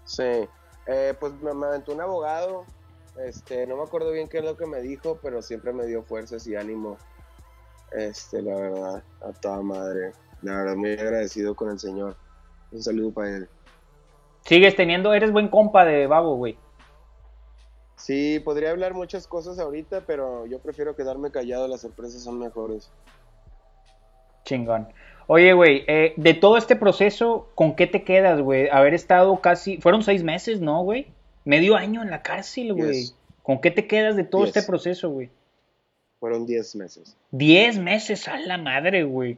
Sí. 0.05 0.47
Eh, 0.88 1.13
pues 1.19 1.34
me, 1.41 1.53
me 1.53 1.67
aventó 1.67 1.91
un 1.91 2.01
abogado 2.01 2.65
este, 3.26 3.67
no 3.67 3.78
me 3.78 3.84
acuerdo 3.84 4.11
bien 4.11 4.28
qué 4.28 4.39
es 4.39 4.43
lo 4.43 4.55
que 4.55 4.65
me 4.65 4.82
dijo, 4.82 5.20
pero 5.22 5.41
siempre 5.41 5.74
me 5.74 5.86
dio 5.86 6.03
fuerzas 6.03 6.45
y 6.47 6.55
ánimo. 6.55 6.97
Este, 7.91 8.41
la 8.41 8.55
verdad, 8.55 9.03
a 9.22 9.32
toda 9.34 9.61
madre. 9.61 10.11
La 10.41 10.57
verdad, 10.57 10.76
muy 10.76 10.91
agradecido 10.91 11.55
con 11.55 11.70
el 11.70 11.80
Señor. 11.80 12.15
Un 12.72 12.82
saludo 12.82 13.11
para 13.11 13.38
él. 13.38 13.49
Sigues 14.45 14.76
teniendo, 14.76 15.13
eres 15.13 15.32
buen 15.32 15.49
compa 15.49 15.86
de 15.86 16.07
Babo, 16.07 16.36
güey. 16.36 16.57
Sí, 17.95 18.39
podría 18.39 18.72
hablar 18.72 18.93
muchas 18.93 19.28
cosas 19.28 19.59
ahorita, 19.59 20.03
pero 20.07 20.45
yo 20.45 20.59
prefiero 20.59 20.95
quedarme 20.95 21.32
callado, 21.32 21.67
las 21.67 21.82
sorpresas 21.82 22.24
son 22.24 22.39
mejores. 22.39 22.91
Chingón. 24.45 24.88
Oye, 25.28 25.53
güey, 25.53 25.84
eh, 25.88 26.13
de 26.15 26.34
todo 26.34 26.57
este 26.57 26.76
proceso, 26.76 27.49
¿con 27.53 27.76
qué 27.76 27.86
te 27.86 28.03
quedas, 28.03 28.41
güey? 28.41 28.70
Haber 28.70 28.93
estado 28.93 29.41
casi, 29.41 29.78
fueron 29.78 30.01
seis 30.01 30.24
meses, 30.24 30.61
¿no, 30.61 30.82
güey? 30.82 31.13
Medio 31.45 31.75
año 31.75 32.01
en 32.01 32.09
la 32.09 32.21
cárcel, 32.21 32.73
güey. 32.73 33.11
¿Con 33.43 33.61
qué 33.61 33.71
te 33.71 33.87
quedas 33.87 34.15
de 34.15 34.23
todo 34.23 34.45
este 34.45 34.61
proceso, 34.61 35.09
güey? 35.09 35.29
Fueron 36.19 36.45
10 36.45 36.75
meses. 36.75 37.15
10 37.31 37.79
meses 37.79 38.27
a 38.27 38.37
la 38.39 38.57
madre, 38.57 39.03
güey. 39.03 39.37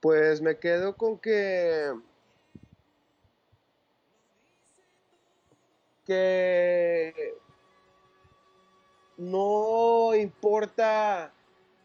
Pues 0.00 0.40
me 0.40 0.56
quedo 0.56 0.96
con 0.96 1.18
que. 1.18 1.92
Que. 6.06 7.34
No 9.16 10.14
importa 10.14 11.32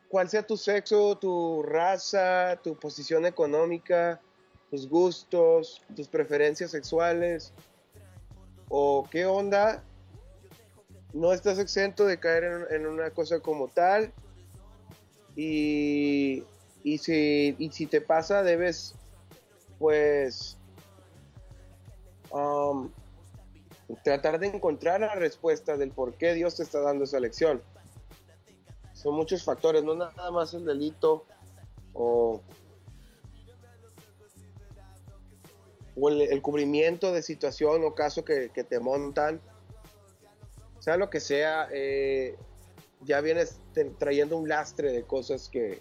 cuál 0.07 0.29
sea 0.29 0.45
tu 0.45 0.55
sexo, 0.55 1.17
tu 1.17 1.63
raza, 1.63 2.59
tu 2.63 2.75
posición 2.75 3.25
económica, 3.25 4.21
tus 4.73 4.89
gustos, 4.89 5.83
tus 5.95 6.07
preferencias 6.07 6.71
sexuales 6.71 7.53
o 8.69 9.07
qué 9.11 9.27
onda, 9.27 9.83
no 11.13 11.31
estás 11.31 11.59
exento 11.59 12.05
de 12.05 12.19
caer 12.19 12.69
en, 12.71 12.87
una 12.87 13.11
cosa 13.11 13.39
como 13.39 13.67
tal 13.67 14.11
y, 15.35 16.43
y, 16.83 16.97
si, 16.97 17.55
y 17.59 17.69
si 17.69 17.85
te 17.85 18.01
pasa 18.01 18.41
debes 18.41 18.95
pues 19.77 20.57
um, 22.31 22.89
tratar 24.03 24.39
de 24.39 24.47
encontrar 24.47 25.01
la 25.01 25.13
respuesta 25.13 25.77
del 25.77 25.91
por 25.91 26.15
qué 26.15 26.33
Dios 26.33 26.55
te 26.55 26.63
está 26.63 26.79
dando 26.79 27.03
esa 27.03 27.19
lección. 27.19 27.61
son 28.93 29.13
muchos 29.13 29.43
factores, 29.43 29.83
no 29.83 29.93
nada 29.93 30.31
más 30.31 30.55
el 30.55 30.65
delito 30.65 31.27
o 36.03 36.09
el, 36.09 36.41
cubrimiento 36.41 37.13
de 37.13 37.21
situación 37.21 37.81
o 37.85 37.95
caso 37.95 38.25
que, 38.25 38.49
te 38.49 38.79
montan, 38.81 39.39
sea 40.79 40.97
lo 40.97 41.09
que 41.09 41.21
sea, 41.21 41.69
eh, 41.71 42.35
ya 43.03 43.21
vienes 43.21 43.61
trayendo 43.97 44.37
un 44.37 44.49
lastre 44.49 44.91
de 44.91 45.03
cosas 45.03 45.47
que, 45.47 45.79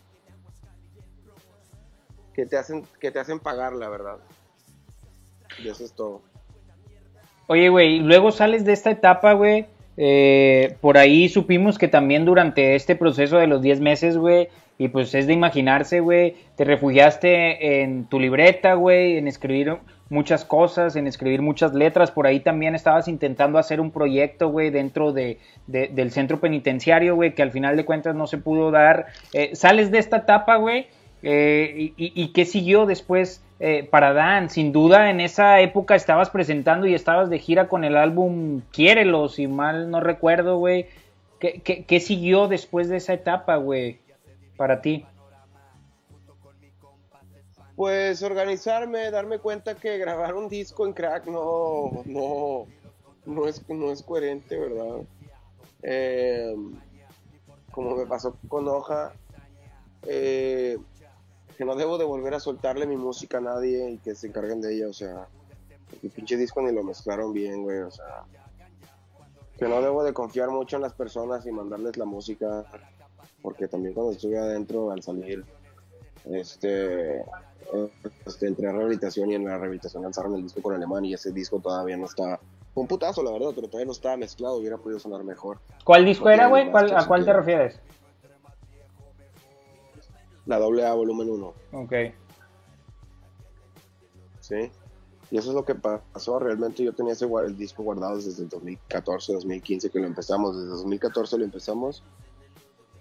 que 2.35 2.47
te 2.47 2.57
hacen, 2.57 2.87
que 3.01 3.11
te 3.11 3.19
hacen 3.19 3.41
pagar, 3.41 3.73
la 3.73 3.89
verdad. 3.89 4.19
Y 5.59 5.69
eso 5.69 5.85
es 5.85 5.93
todo. 5.93 6.23
Oye, 7.49 7.69
güey, 7.69 7.99
luego 7.99 8.31
sales 8.31 8.65
de 8.65 8.75
esta 8.75 8.93
etapa, 8.93 9.33
güey. 9.33 9.67
Eh, 9.97 10.77
por 10.81 10.99
ahí 10.99 11.29
supimos 11.29 11.79
que 11.79 11.89
también 11.89 12.25
durante 12.25 12.77
este 12.77 12.95
proceso 12.95 13.39
de 13.39 13.49
los 13.49 13.61
10 13.61 13.81
meses, 13.81 14.17
güey, 14.17 14.49
y 14.79 14.89
pues 14.89 15.15
es 15.15 15.27
de 15.27 15.33
imaginarse, 15.33 15.99
güey, 15.99 16.37
te 16.57 16.65
refugiaste 16.65 17.83
en 17.83 18.07
tu 18.07 18.21
libreta, 18.21 18.75
güey, 18.75 19.19
en 19.19 19.27
escribir 19.27 19.79
muchas 20.13 20.45
cosas, 20.45 20.95
en 20.95 21.07
escribir 21.07 21.43
muchas 21.43 21.75
letras. 21.75 22.11
Por 22.11 22.27
ahí 22.27 22.41
también 22.41 22.75
estabas 22.75 23.09
intentando 23.09 23.59
hacer 23.59 23.81
un 23.81 23.91
proyecto, 23.91 24.51
güey, 24.51 24.71
dentro 24.71 25.13
de, 25.13 25.39
del 25.67 26.11
centro 26.13 26.39
penitenciario, 26.39 27.17
güey, 27.17 27.35
que 27.35 27.43
al 27.43 27.51
final 27.51 27.77
de 27.77 27.85
cuentas 27.85 28.15
no 28.15 28.27
se 28.27 28.39
pudo 28.39 28.71
dar. 28.71 29.07
Eh, 29.33 29.57
sales 29.57 29.91
de 29.91 29.99
esta 29.99 30.19
etapa, 30.19 30.57
güey, 30.57 30.87
eh, 31.23 31.93
y, 31.97 32.29
qué 32.33 32.45
siguió 32.45 32.85
después 32.85 33.43
eh, 33.61 33.89
para 33.91 34.13
Dan? 34.13 34.51
Sin 34.51 34.73
duda 34.73 35.09
en 35.09 35.21
esa 35.21 35.61
época 35.61 35.95
estabas 35.95 36.31
presentando 36.31 36.87
y 36.87 36.95
estabas 36.95 37.31
de 37.31 37.39
gira 37.39 37.69
con 37.69 37.85
el 37.85 37.97
álbum 37.97 38.61
Quiérelo, 38.73 39.29
si 39.29 39.47
mal 39.47 39.91
no 39.91 40.01
recuerdo, 40.01 40.59
güey. 40.59 40.87
¿Qué, 41.39 42.01
siguió 42.01 42.47
después 42.47 42.89
de 42.89 42.99
esa 42.99 43.15
etapa, 43.15 43.57
güey, 43.57 43.99
para 44.57 44.81
ti? 44.81 45.07
Pues 47.77 48.23
organizarme, 48.23 49.11
darme 49.11 49.39
cuenta 49.39 49.75
que 49.75 49.97
grabar 49.99 50.35
un 50.35 50.49
disco 50.49 50.87
en 50.87 50.93
crack 50.93 51.27
no, 51.27 52.03
no, 52.05 52.67
no, 53.25 53.49
es, 53.49 53.67
no 53.69 53.91
es 53.91 54.03
coherente, 54.03 54.59
¿verdad? 54.59 55.01
Eh, 55.83 56.55
como 57.71 57.97
me 57.97 58.07
pasó 58.07 58.37
con 58.49 58.69
Hoja, 58.69 59.13
eh, 60.07 60.79
que 61.57 61.65
no 61.65 61.75
debo 61.75 61.99
de 61.99 62.05
volver 62.05 62.35
a 62.35 62.41
soltarle 62.41 62.87
mi 62.87 62.97
música 62.97 63.39
a 63.39 63.41
nadie 63.41 63.91
y 63.91 63.99
que 63.99 64.15
se 64.15 64.29
encarguen 64.29 64.61
de 64.61 64.75
ella, 64.75 64.89
o 64.89 64.93
sea, 64.93 65.27
el 66.03 66.11
pinche 66.11 66.37
disco 66.37 66.61
ni 66.61 66.73
lo 66.73 66.83
mezclaron 66.83 67.33
bien, 67.33 67.63
güey, 67.63 67.79
o 67.79 67.91
sea, 67.91 68.25
que 69.59 69.67
no 69.67 69.81
debo 69.81 70.05
de 70.05 70.13
confiar 70.13 70.51
mucho 70.51 70.77
en 70.77 70.83
las 70.83 70.93
personas 70.93 71.47
y 71.47 71.53
mandarles 71.53 71.97
la 71.97 72.05
música, 72.05 72.65
porque 73.41 73.69
también 73.69 73.95
cuando 73.95 74.13
estuve 74.13 74.39
adentro 74.39 74.91
al 74.91 75.03
salir, 75.03 75.45
este, 76.25 77.25
este 78.27 78.47
entré 78.47 78.69
a 78.69 78.73
rehabilitación 78.73 79.31
y 79.31 79.35
en 79.35 79.45
la 79.45 79.57
rehabilitación 79.57 80.03
lanzaron 80.03 80.35
el 80.37 80.43
disco 80.43 80.61
con 80.63 80.75
Alemán 80.75 81.05
y 81.05 81.15
ese 81.15 81.33
disco 81.33 81.61
todavía 81.61 81.97
no 81.97 82.07
está, 82.07 82.41
un 82.75 82.87
putazo 82.87 83.23
la 83.23 83.33
verdad, 83.33 83.51
pero 83.55 83.69
todavía 83.69 83.87
no 83.87 83.93
estaba 83.93 84.17
mezclado, 84.17 84.57
hubiera 84.57 84.79
podido 84.79 84.99
sonar 84.99 85.25
mejor. 85.25 85.59
¿Cuál 85.85 86.05
disco 86.05 86.29
era, 86.29 86.49
güey? 86.49 86.71
¿A 86.73 87.07
cuál 87.07 87.25
te 87.25 87.33
refieres? 87.33 87.81
la 90.47 90.59
doble 90.59 90.85
A 90.87 90.95
volumen 90.95 91.31
1. 91.31 91.55
Ok. 91.73 91.93
Sí. 94.41 94.71
Y 95.31 95.39
eso 95.39 95.49
es 95.51 95.55
lo 95.55 95.65
que 95.65 95.75
pasó. 95.75 96.39
Realmente 96.39 96.83
yo 96.83 96.93
tenía 96.93 97.13
ese 97.15 97.27
el 97.27 97.57
disco 97.57 97.83
guardado 97.83 98.17
desde 98.17 98.43
el 98.43 98.49
2014, 98.49 99.33
2015 99.35 99.91
que 99.91 99.99
lo 99.99 100.07
empezamos. 100.07 100.57
Desde 100.57 100.69
2014 100.71 101.39
lo 101.39 101.45
empezamos. 101.45 102.03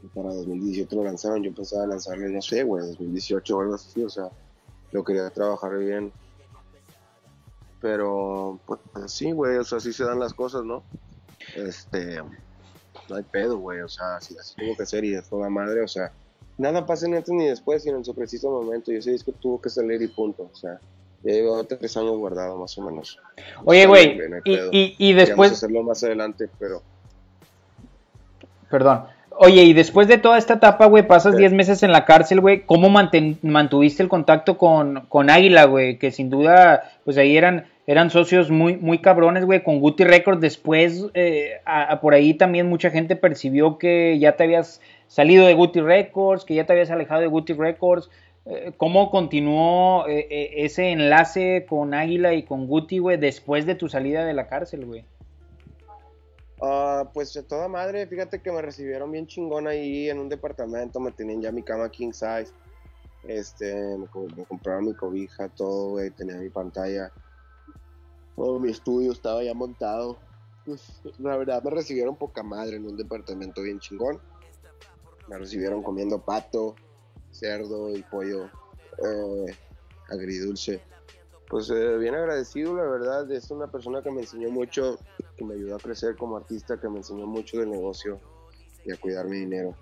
Y 0.03 0.07
para 0.07 0.33
2017 0.33 0.95
lo 0.95 1.03
lanzaron. 1.03 1.43
Yo 1.43 1.53
pensaba 1.53 1.85
lanzarlo, 1.87 2.29
no 2.29 2.41
sé, 2.41 2.63
güey, 2.63 2.85
2018 2.87 3.57
o 3.57 3.61
algo 3.61 3.75
así. 3.75 4.03
O 4.03 4.09
sea, 4.09 4.29
lo 4.91 5.03
quería 5.03 5.29
trabajar 5.29 5.77
bien. 5.77 6.11
Pero, 7.81 8.59
pues, 8.65 8.79
sí, 9.07 9.31
güey, 9.31 9.57
o 9.57 9.63
sea, 9.63 9.79
así 9.79 9.91
se 9.91 10.03
dan 10.03 10.19
las 10.19 10.33
cosas, 10.33 10.63
¿no? 10.63 10.83
Este, 11.55 12.21
no 13.09 13.15
hay 13.15 13.23
pedo, 13.23 13.57
güey, 13.57 13.81
o 13.81 13.89
sea, 13.89 14.17
así, 14.17 14.37
así 14.37 14.55
tuvo 14.55 14.77
que 14.77 14.85
ser 14.85 15.03
y 15.03 15.11
de 15.11 15.21
toda 15.23 15.49
madre, 15.49 15.81
o 15.81 15.87
sea, 15.87 16.11
nada 16.61 16.85
pasa 16.85 17.07
ni 17.07 17.15
antes 17.15 17.33
ni 17.33 17.47
después, 17.47 17.83
sino 17.83 17.97
en 17.97 18.05
su 18.05 18.13
preciso 18.13 18.49
momento. 18.49 18.91
Y 18.91 18.97
ese 18.97 19.11
disco 19.11 19.31
tuvo 19.33 19.59
que 19.59 19.69
salir 19.69 20.01
y 20.01 20.07
punto. 20.07 20.49
O 20.51 20.55
sea, 20.55 20.79
ya 21.23 21.33
llevo 21.33 21.63
tres 21.63 21.97
años 21.97 22.17
guardado, 22.17 22.57
más 22.57 22.77
o 22.77 22.81
menos. 22.83 23.19
Oye, 23.65 23.85
güey, 23.87 24.19
y, 24.45 24.95
y, 24.97 25.13
después. 25.13 25.51
hacerlo 25.53 25.83
más 25.83 26.03
adelante, 26.03 26.49
pero. 26.59 26.81
Perdón. 28.69 29.05
Oye, 29.37 29.63
y 29.63 29.73
después 29.73 30.07
de 30.07 30.17
toda 30.17 30.37
esta 30.37 30.55
etapa, 30.55 30.85
güey, 30.85 31.07
pasas 31.07 31.37
10 31.37 31.53
meses 31.53 31.83
en 31.83 31.91
la 31.91 32.05
cárcel, 32.05 32.41
güey. 32.41 32.61
¿Cómo 32.65 32.89
mantuviste 32.89 34.03
el 34.03 34.09
contacto 34.09 34.57
con, 34.57 35.05
con 35.09 35.29
Águila, 35.29 35.65
güey? 35.65 35.97
Que 35.97 36.11
sin 36.11 36.29
duda, 36.29 36.83
pues 37.05 37.17
ahí 37.17 37.37
eran, 37.37 37.65
eran 37.87 38.09
socios 38.09 38.51
muy, 38.51 38.77
muy 38.77 38.99
cabrones, 38.99 39.45
güey, 39.45 39.63
con 39.63 39.79
Guti 39.79 40.03
Records. 40.03 40.41
Después, 40.41 41.05
eh, 41.13 41.61
por 42.01 42.13
ahí 42.13 42.33
también 42.33 42.69
mucha 42.69 42.89
gente 42.89 43.15
percibió 43.15 43.77
que 43.77 44.19
ya 44.19 44.33
te 44.33 44.43
habías 44.43 44.81
salido 45.07 45.47
de 45.47 45.53
Guti 45.53 45.81
Records, 45.81 46.45
que 46.45 46.55
ya 46.55 46.65
te 46.65 46.73
habías 46.73 46.91
alejado 46.91 47.21
de 47.21 47.27
Guti 47.27 47.53
Records. 47.53 48.09
Eh, 48.45 48.71
¿Cómo 48.77 49.11
continuó 49.11 50.07
eh, 50.07 50.27
eh, 50.29 50.49
ese 50.57 50.91
enlace 50.91 51.65
con 51.67 51.93
Águila 51.93 52.33
y 52.33 52.43
con 52.43 52.67
Guti, 52.67 52.97
güey, 52.97 53.17
después 53.17 53.65
de 53.65 53.75
tu 53.75 53.87
salida 53.87 54.25
de 54.25 54.33
la 54.33 54.47
cárcel, 54.47 54.85
güey? 54.85 55.03
Ah, 56.61 57.09
pues 57.13 57.33
de 57.33 57.43
toda 57.43 57.67
madre, 57.67 58.05
fíjate 58.07 58.41
que 58.41 58.51
me 58.51 58.61
recibieron 58.61 59.11
bien 59.11 59.25
chingón 59.27 59.67
ahí 59.67 60.09
en 60.09 60.19
un 60.19 60.29
departamento, 60.29 60.99
me 60.99 61.11
tenían 61.11 61.41
ya 61.41 61.51
mi 61.51 61.63
cama 61.63 61.89
king 61.89 62.11
size, 62.11 62.53
este, 63.23 63.97
me, 63.97 64.07
compraron 64.45 64.85
mi 64.85 64.93
cobija, 64.93 65.49
todo, 65.49 65.91
güey, 65.91 66.11
tenía 66.11 66.35
mi 66.35 66.49
pantalla, 66.49 67.11
todo 68.35 68.59
mi 68.59 68.69
estudio 68.69 69.11
estaba 69.11 69.43
ya 69.43 69.53
montado. 69.53 70.19
Pues, 70.65 71.01
la 71.17 71.35
verdad 71.37 71.63
me 71.63 71.71
recibieron 71.71 72.15
poca 72.15 72.43
madre 72.43 72.75
en 72.75 72.85
un 72.85 72.95
departamento 72.95 73.63
bien 73.63 73.79
chingón 73.79 74.21
me 75.31 75.37
recibieron 75.37 75.81
comiendo 75.81 76.19
pato, 76.19 76.75
cerdo 77.31 77.95
y 77.95 78.01
pollo 78.03 78.49
eh, 78.97 79.57
agridulce. 80.09 80.81
Pues 81.49 81.69
eh, 81.69 81.97
bien 81.97 82.15
agradecido, 82.15 82.75
la 82.75 82.83
verdad, 82.83 83.31
es 83.31 83.49
una 83.49 83.71
persona 83.71 84.01
que 84.01 84.11
me 84.11 84.21
enseñó 84.21 84.49
mucho, 84.49 84.97
que 85.41 85.47
me 85.47 85.55
ayudó 85.55 85.75
a 85.75 85.79
crecer 85.79 86.15
como 86.15 86.37
artista, 86.37 86.79
que 86.79 86.87
me 86.87 86.97
enseñó 86.97 87.25
mucho 87.25 87.59
del 87.59 87.71
negocio 87.71 88.19
y 88.85 88.91
a 88.91 88.97
cuidar 88.97 89.25
mi 89.25 89.37
dinero. 89.37 89.73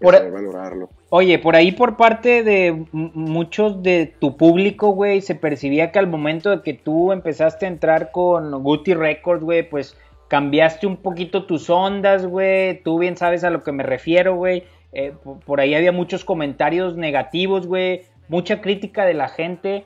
Por, 0.00 0.14
e- 0.14 0.30
valorarlo. 0.30 0.88
Oye, 1.10 1.38
por 1.38 1.54
ahí 1.54 1.72
por 1.72 1.96
parte 1.96 2.42
de 2.42 2.86
muchos 2.92 3.82
de 3.82 4.12
tu 4.18 4.36
público, 4.36 4.90
güey, 4.90 5.20
se 5.20 5.34
percibía 5.34 5.92
que 5.92 5.98
al 5.98 6.06
momento 6.06 6.50
de 6.50 6.62
que 6.62 6.74
tú 6.74 7.12
empezaste 7.12 7.66
a 7.66 7.68
entrar 7.68 8.10
con 8.10 8.50
Guti 8.62 8.94
Records, 8.94 9.44
güey, 9.44 9.68
pues 9.68 9.96
cambiaste 10.28 10.86
un 10.86 10.96
poquito 10.96 11.46
tus 11.46 11.70
ondas, 11.70 12.26
güey, 12.26 12.82
tú 12.82 12.98
bien 12.98 13.16
sabes 13.16 13.44
a 13.44 13.50
lo 13.50 13.62
que 13.62 13.72
me 13.72 13.82
refiero, 13.82 14.34
güey, 14.34 14.64
eh, 14.92 15.12
por 15.44 15.60
ahí 15.60 15.74
había 15.74 15.92
muchos 15.92 16.24
comentarios 16.24 16.96
negativos, 16.96 17.66
güey, 17.66 18.02
mucha 18.28 18.60
crítica 18.60 19.04
de 19.04 19.14
la 19.14 19.28
gente. 19.28 19.84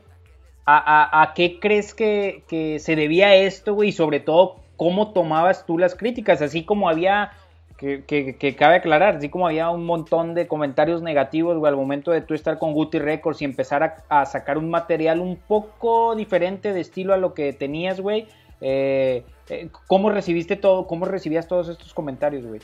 ¿A, 0.71 1.33
qué 1.35 1.59
crees 1.61 1.95
que, 1.95 2.45
se 2.79 2.95
debía 2.95 3.35
esto, 3.35 3.73
güey? 3.75 3.89
Y 3.89 3.93
sobre 3.93 4.21
todo, 4.21 4.57
¿cómo 4.79 5.13
tomabas 5.13 5.67
tú 5.67 5.77
las 5.77 5.95
críticas? 5.95 6.41
Así 6.41 6.65
como 6.65 6.89
había, 6.89 7.33
que, 7.77 8.57
cabe 8.59 8.77
aclarar, 8.77 9.17
así 9.17 9.29
como 9.29 9.47
había 9.47 9.69
un 9.69 9.85
montón 9.85 10.35
de 10.35 10.47
comentarios 10.47 11.03
negativos, 11.03 11.59
güey, 11.59 11.69
al 11.69 11.77
momento 11.77 12.13
de 12.13 12.23
tú 12.23 12.33
estar 12.33 12.59
con 12.59 12.73
Guti 12.73 12.99
Records 12.99 13.43
y 13.43 13.45
empezar 13.45 14.03
a, 14.09 14.25
sacar 14.25 14.57
un 14.57 14.71
material 14.71 15.21
un 15.21 15.37
poco 15.37 16.15
diferente 16.15 16.73
de 16.73 16.81
estilo 16.81 17.13
a 17.13 17.19
lo 17.19 17.35
que 17.35 17.53
tenías, 17.53 18.01
güey. 18.01 18.29
Eh, 18.61 19.25
eh, 19.49 19.69
¿Cómo 19.87 20.11
recibiste 20.11 20.57
todo? 20.57 20.87
¿Cómo 20.87 21.05
recibías 21.05 21.47
todos 21.47 21.69
estos 21.69 21.93
comentarios, 21.93 22.47
güey? 22.47 22.61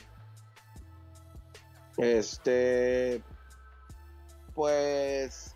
Este, 1.97 3.21
pues 4.53 5.55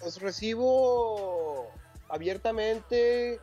los 0.00 0.20
recibo 0.20 1.68
abiertamente 2.08 3.40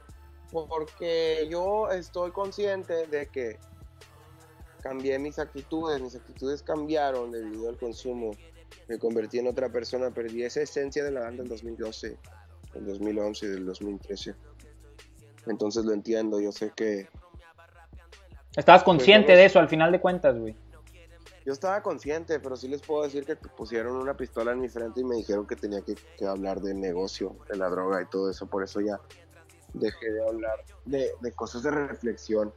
porque 0.66 1.48
yo 1.52 1.90
estoy 1.92 2.32
consciente 2.32 3.06
de 3.08 3.28
que 3.28 3.60
cambié 4.82 5.20
mis 5.20 5.38
actitudes, 5.38 6.02
mis 6.02 6.16
actitudes 6.16 6.64
cambiaron 6.64 7.32
debido 7.32 7.70
al 7.70 7.78
consumo. 7.78 8.32
Me 8.88 8.98
convertí 8.98 9.40
en 9.40 9.48
otra 9.48 9.70
persona, 9.70 10.10
perdí 10.12 10.44
esa 10.44 10.62
esencia 10.62 11.04
de 11.04 11.12
la 11.12 11.22
banda 11.22 11.44
en 11.44 11.50
2012, 11.50 12.18
en 12.74 12.86
2011, 12.86 13.50
del 13.50 13.66
2013. 13.66 14.36
Entonces 15.48 15.86
lo 15.86 15.94
entiendo, 15.94 16.40
yo 16.40 16.52
sé 16.52 16.72
que... 16.76 17.08
Estabas 18.56 18.84
consciente 18.84 19.36
de 19.36 19.46
eso 19.46 19.60
al 19.60 19.70
final 19.70 19.92
de 19.92 20.00
cuentas, 20.00 20.38
güey. 20.38 20.56
Yo 21.46 21.54
estaba 21.54 21.82
consciente, 21.82 22.42
pero 22.42 22.58
sí 22.58 22.68
les 22.68 22.82
puedo 22.82 23.04
decir 23.04 23.24
que 23.24 23.38
pusieron 23.38 23.96
una 23.96 24.18
pistola 24.18 24.52
en 24.52 24.60
mi 24.60 24.68
frente 24.68 25.00
y 25.00 25.06
me 25.06 25.16
dijeron 25.16 25.48
que 25.48 25.56
tenía 25.56 25.82
que, 25.82 25.96
hablar 26.26 26.60
del 26.60 26.78
negocio, 26.78 27.38
de 27.50 27.56
la 27.56 27.70
droga 27.70 28.02
y 28.02 28.06
todo 28.08 28.30
eso. 28.30 28.48
Por 28.48 28.64
eso 28.64 28.82
ya 28.82 29.00
dejé 29.80 30.12
de 30.12 30.26
hablar 30.28 30.64
de, 30.86 31.12
cosas 31.36 31.64
de 31.64 31.72
reflexión. 31.72 32.54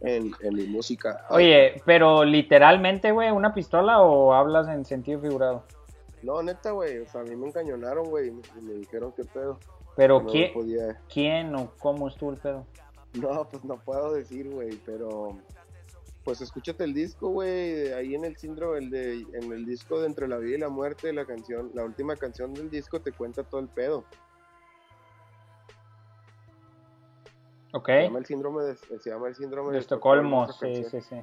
en, 0.00 0.30
en 0.42 0.54
mi 0.54 0.66
música. 0.66 1.24
Oye, 1.30 1.80
pero 1.86 2.22
literalmente, 2.24 3.12
güey, 3.12 3.30
una 3.30 3.54
pistola 3.54 4.02
o 4.02 4.34
hablas 4.34 4.68
en 4.68 4.84
sentido 4.84 5.20
figurado? 5.20 5.64
No, 6.22 6.42
neta, 6.42 6.72
güey, 6.72 6.98
o 6.98 7.06
sea, 7.06 7.22
a 7.22 7.24
mí 7.24 7.34
me 7.34 7.46
encañonaron, 7.48 8.04
güey, 8.10 8.28
y 8.28 8.62
me 8.62 8.74
dijeron 8.74 9.12
qué 9.16 9.24
pedo. 9.24 9.58
Pero 9.96 10.20
No 10.20 10.26
¿quién, 10.28 10.52
podía- 10.52 11.00
¿quién 11.12 11.54
o 11.54 11.72
cómo 11.78 12.08
estuvo 12.08 12.30
el 12.32 12.36
pedo? 12.38 12.66
No, 13.14 13.48
pues 13.48 13.64
no 13.64 13.76
puedo 13.78 14.12
decir, 14.12 14.50
güey, 14.50 14.78
pero 14.84 15.38
pues 16.24 16.40
escúchate 16.42 16.84
el 16.84 16.92
disco, 16.92 17.28
güey, 17.28 17.92
ahí 17.92 18.14
en 18.14 18.24
el 18.26 18.36
síndrome, 18.36 18.78
el 18.78 18.90
de, 18.90 19.14
en 19.32 19.50
el 19.52 19.64
disco 19.64 20.00
de 20.00 20.08
Entre 20.08 20.28
la 20.28 20.36
Vida 20.38 20.56
y 20.56 20.60
la 20.60 20.68
Muerte, 20.68 21.12
la 21.12 21.24
canción, 21.24 21.70
la 21.72 21.84
última 21.84 22.16
canción 22.16 22.52
del 22.52 22.68
disco 22.68 23.00
te 23.00 23.12
cuenta 23.12 23.44
todo 23.44 23.60
el 23.60 23.68
pedo. 23.68 24.04
Ok. 27.76 27.88
Se 27.88 28.02
llama 28.04 28.18
el 28.20 28.26
síndrome 28.26 28.62
de, 28.64 28.76
se 28.76 29.10
llama 29.10 29.28
el 29.28 29.34
síndrome 29.34 29.72
De 29.72 29.78
Estocolmo, 29.78 30.50
sí, 30.50 30.82
sí, 30.84 31.00
sí. 31.02 31.16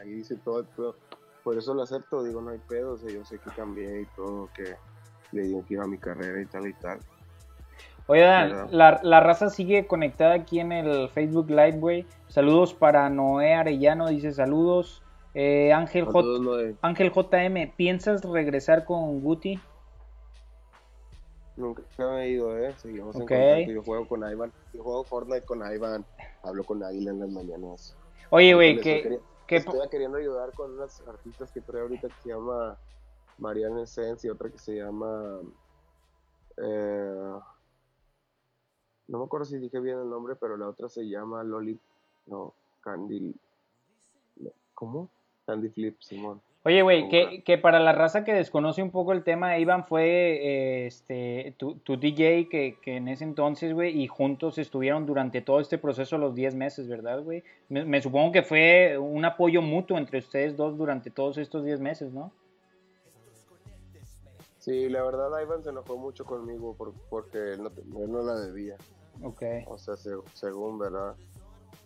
Ahí 0.00 0.08
dice 0.08 0.36
todo 0.36 0.58
el 0.60 0.66
pedo. 0.66 0.96
Por 1.44 1.56
eso 1.56 1.72
lo 1.72 1.82
acepto, 1.82 2.24
digo, 2.24 2.40
no 2.40 2.50
hay 2.50 2.58
pedo, 2.58 2.94
o 2.94 2.98
sea, 2.98 3.10
yo 3.10 3.24
sé 3.24 3.38
que 3.38 3.50
cambié 3.50 4.02
y 4.02 4.06
todo, 4.16 4.48
que 4.54 4.74
le 5.30 5.42
digo 5.42 5.64
que 5.64 5.74
iba 5.74 5.84
a 5.84 5.86
mi 5.86 5.98
carrera 5.98 6.40
y 6.42 6.46
tal 6.46 6.66
y 6.66 6.72
tal. 6.74 6.98
Oye, 8.08 8.22
Dan, 8.22 8.68
la, 8.70 8.98
la 9.04 9.20
raza 9.20 9.50
sigue 9.50 9.86
conectada 9.86 10.34
aquí 10.34 10.58
en 10.58 10.72
el 10.72 11.08
Facebook 11.10 11.48
Live, 11.48 11.78
güey. 11.78 12.06
Saludos 12.26 12.74
para 12.74 13.08
Noé 13.08 13.54
Arellano, 13.54 14.08
dice 14.08 14.32
saludos. 14.32 15.00
Eh, 15.34 15.72
Ángel, 15.72 16.06
J, 16.06 16.76
Ángel 16.82 17.12
JM, 17.12 17.72
¿piensas 17.76 18.24
regresar 18.24 18.84
con 18.84 19.20
Guti? 19.20 19.60
Nunca 21.58 21.82
me 21.98 22.24
he 22.24 22.30
ido, 22.30 22.56
eh. 22.56 22.72
Seguimos 22.78 23.16
en 23.16 23.26
contacto. 23.26 23.72
Yo 23.72 23.82
juego 23.82 24.06
con 24.06 24.30
Ivan. 24.30 24.52
Yo 24.72 24.82
juego 24.84 25.02
Fortnite 25.04 25.44
con 25.44 25.60
Ivan. 25.72 26.06
Hablo 26.44 26.62
con 26.62 26.82
Águila 26.84 27.10
en 27.10 27.18
las 27.18 27.30
mañanas. 27.30 27.96
Oye, 28.30 28.54
güey, 28.54 28.80
que, 28.80 29.02
que- 29.48 29.56
Estoy 29.56 29.88
queriendo 29.88 30.18
ayudar 30.18 30.52
con 30.52 30.72
unas 30.72 31.00
artistas 31.08 31.50
que 31.50 31.60
trae 31.62 31.80
ahorita 31.82 32.06
que 32.08 32.20
se 32.22 32.28
llama 32.28 32.78
Mariana 33.38 33.82
Essence 33.82 34.26
y 34.26 34.30
otra 34.30 34.50
que 34.50 34.58
se 34.58 34.74
llama. 34.76 35.40
eh, 36.58 37.32
no 39.08 39.18
me 39.18 39.24
acuerdo 39.24 39.46
si 39.46 39.58
dije 39.58 39.80
bien 39.80 39.98
el 39.98 40.08
nombre, 40.10 40.36
pero 40.36 40.56
la 40.56 40.68
otra 40.68 40.88
se 40.88 41.08
llama 41.08 41.42
Loli. 41.42 41.80
No, 42.26 42.54
Candy. 42.82 43.34
¿Cómo? 44.74 45.08
Candy 45.46 45.70
Flip, 45.70 45.98
Simón. 46.00 46.40
Oye, 46.64 46.82
güey, 46.82 47.08
que, 47.08 47.42
que 47.44 47.56
para 47.56 47.78
la 47.80 47.92
raza 47.92 48.24
que 48.24 48.32
desconoce 48.34 48.82
un 48.82 48.90
poco 48.90 49.12
el 49.12 49.22
tema, 49.22 49.58
Iván 49.58 49.86
fue 49.86 50.04
eh, 50.04 50.86
este, 50.86 51.54
tu, 51.56 51.76
tu 51.76 51.96
DJ 51.96 52.48
que, 52.50 52.76
que 52.82 52.96
en 52.96 53.08
ese 53.08 53.24
entonces, 53.24 53.72
güey, 53.72 53.98
y 54.02 54.06
juntos 54.08 54.58
estuvieron 54.58 55.06
durante 55.06 55.40
todo 55.40 55.60
este 55.60 55.78
proceso 55.78 56.18
los 56.18 56.34
10 56.34 56.54
meses, 56.56 56.88
¿verdad, 56.88 57.22
güey? 57.22 57.42
Me, 57.68 57.84
me 57.84 58.02
supongo 58.02 58.32
que 58.32 58.42
fue 58.42 58.98
un 58.98 59.24
apoyo 59.24 59.62
mutuo 59.62 59.96
entre 59.98 60.18
ustedes 60.18 60.56
dos 60.56 60.76
durante 60.76 61.10
todos 61.10 61.38
estos 61.38 61.64
10 61.64 61.80
meses, 61.80 62.12
¿no? 62.12 62.32
Sí, 64.58 64.88
la 64.88 65.02
verdad, 65.04 65.30
Ivan 65.40 65.62
se 65.62 65.70
enojó 65.70 65.96
mucho 65.96 66.24
conmigo 66.24 66.74
por- 66.74 66.92
porque 67.08 67.38
él 67.52 67.62
no, 67.62 67.68
él 68.02 68.12
no 68.12 68.22
la 68.22 68.34
debía. 68.40 68.76
Ok. 69.22 69.42
O 69.68 69.78
sea, 69.78 69.96
se- 69.96 70.10
según, 70.34 70.78
¿verdad? 70.78 71.14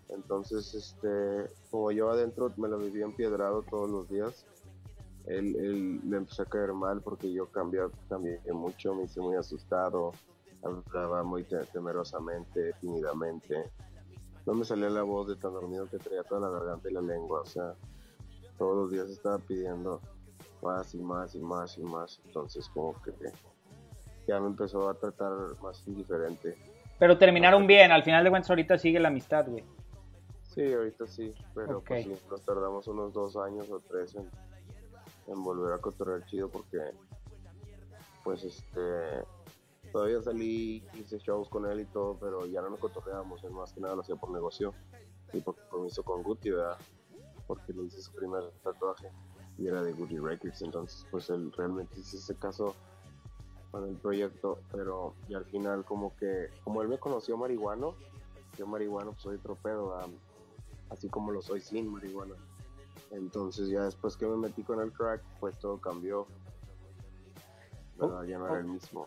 Entonces, 0.09 0.75
este, 0.75 1.09
como 1.71 1.93
yo 1.93 2.11
adentro 2.11 2.51
me 2.57 2.69
lo 2.69 2.79
vivía 2.79 3.05
empiedrado 3.05 3.63
todos 3.63 3.89
los 3.89 4.09
días, 4.11 4.45
él, 5.27 5.57
él 5.57 6.01
le 6.11 6.17
empezó 6.19 6.43
a 6.43 6.47
caer 6.47 6.73
mal 6.73 7.01
porque 7.03 7.33
yo 7.33 7.47
cambié, 7.47 7.81
cambié 8.09 8.41
mucho, 8.53 8.95
me 8.95 9.05
hice 9.05 9.21
muy 9.21 9.37
asustado, 9.37 10.13
hablaba 10.63 11.23
muy 11.23 11.45
te- 11.45 11.65
temerosamente, 11.67 12.73
tímidamente. 12.81 13.71
No 14.47 14.55
me 14.55 14.65
salía 14.65 14.91
la 14.91 15.03
voz 15.03 15.29
de 15.29 15.37
tan 15.37 15.53
dormido 15.53 15.89
que 15.89 15.99
traía 15.99 16.25
toda 16.25 16.41
la 16.41 16.51
garganta 16.59 16.91
y 16.91 16.93
la 16.95 17.01
lengua, 17.03 17.41
o 17.43 17.47
sea, 17.47 17.75
todos 18.59 18.77
los 18.77 18.91
días 18.91 19.09
estaba 19.09 19.39
pidiendo 19.39 20.01
más 20.63 20.95
y 20.95 20.99
más 21.03 21.35
y 21.35 21.41
más 21.41 21.79
y 21.79 21.83
más. 21.83 22.21
Entonces, 22.27 22.69
como 22.75 22.95
que 23.03 23.13
ya 24.27 24.41
me 24.41 24.47
empezó 24.49 24.89
a 24.89 24.95
tratar 24.95 25.33
más 25.63 25.83
indiferente. 25.87 26.57
Pero 26.99 27.19
terminaron 27.19 27.67
bien, 27.67 27.91
al 27.91 28.03
final 28.05 28.23
de 28.23 28.31
cuentas 28.31 28.51
ahorita 28.51 28.79
sigue 28.79 29.01
la 29.01 29.09
amistad, 29.09 29.47
güey. 29.49 29.65
Sí, 30.43 30.73
ahorita 30.73 31.07
sí, 31.07 31.33
pero 31.55 31.81
pues 31.81 32.05
sí, 32.05 32.13
nos 32.31 32.43
tardamos 32.43 32.87
unos 32.87 33.13
dos 33.13 33.37
años 33.37 33.71
o 33.71 33.81
tres 33.81 34.15
en, 34.15 34.29
en 35.27 35.43
volver 35.43 35.73
a 35.73 35.79
cotorrear 35.79 36.25
chido 36.27 36.49
porque 36.49 36.79
pues 38.25 38.45
este 38.45 39.25
todavía 39.93 40.23
salí, 40.23 40.83
hice 40.95 41.19
shows 41.19 41.49
con 41.49 41.67
él 41.67 41.81
y 41.81 41.85
todo, 41.85 42.17
pero 42.19 42.47
ya 42.47 42.63
no 42.63 42.71
nos 42.71 42.81
cotorreábamos, 42.81 43.45
él 43.45 43.51
más 43.51 43.73
que 43.73 43.81
nada 43.81 43.95
lo 43.95 44.01
hacía 44.01 44.17
por 44.17 44.31
negocio 44.31 44.73
y 45.33 45.41
por 45.41 45.55
compromiso 45.57 46.03
con 46.03 46.23
Guti, 46.23 46.51
¿verdad? 46.51 46.79
Porque 47.47 47.73
le 47.73 47.85
hice 47.85 48.01
su 48.01 48.13
primer 48.13 48.51
tatuaje 48.63 49.11
y 49.59 49.67
era 49.67 49.83
de 49.83 49.93
Guti 49.93 50.19
Records, 50.19 50.63
entonces 50.63 51.07
pues 51.11 51.29
él 51.31 51.53
realmente 51.53 52.01
hizo 52.01 52.17
ese 52.17 52.35
caso 52.37 52.75
con 53.71 53.87
el 53.89 53.97
proyecto, 53.97 54.61
pero 54.73 55.15
y 55.29 55.35
al 55.35 55.45
final 55.45 55.85
como 55.85 56.17
que, 56.17 56.49
como 56.65 56.83
él 56.83 56.89
me 56.89 56.99
conoció 56.99 57.37
marihuano, 57.37 57.95
yo 58.57 58.67
marihuano 58.67 59.13
pues 59.13 59.23
soy 59.23 59.41
¿verdad? 59.63 60.09
así 60.91 61.09
como 61.09 61.33
lo 61.33 61.43
soy 61.43 61.61
sin 61.61 61.91
marihuana. 61.91 62.35
Entonces 63.13 63.69
ya 63.69 63.85
después 63.85 64.17
que 64.17 64.27
me 64.27 64.37
metí 64.37 64.63
con 64.63 64.81
el 64.81 64.93
crack, 64.93 65.23
pues 65.39 65.59
todo 65.59 65.79
cambió. 65.79 66.27
¿verdad? 67.99 68.25
Ya 68.25 68.39
no 68.39 68.49
era 68.49 68.59
el 68.59 68.65
mismo. 68.65 69.07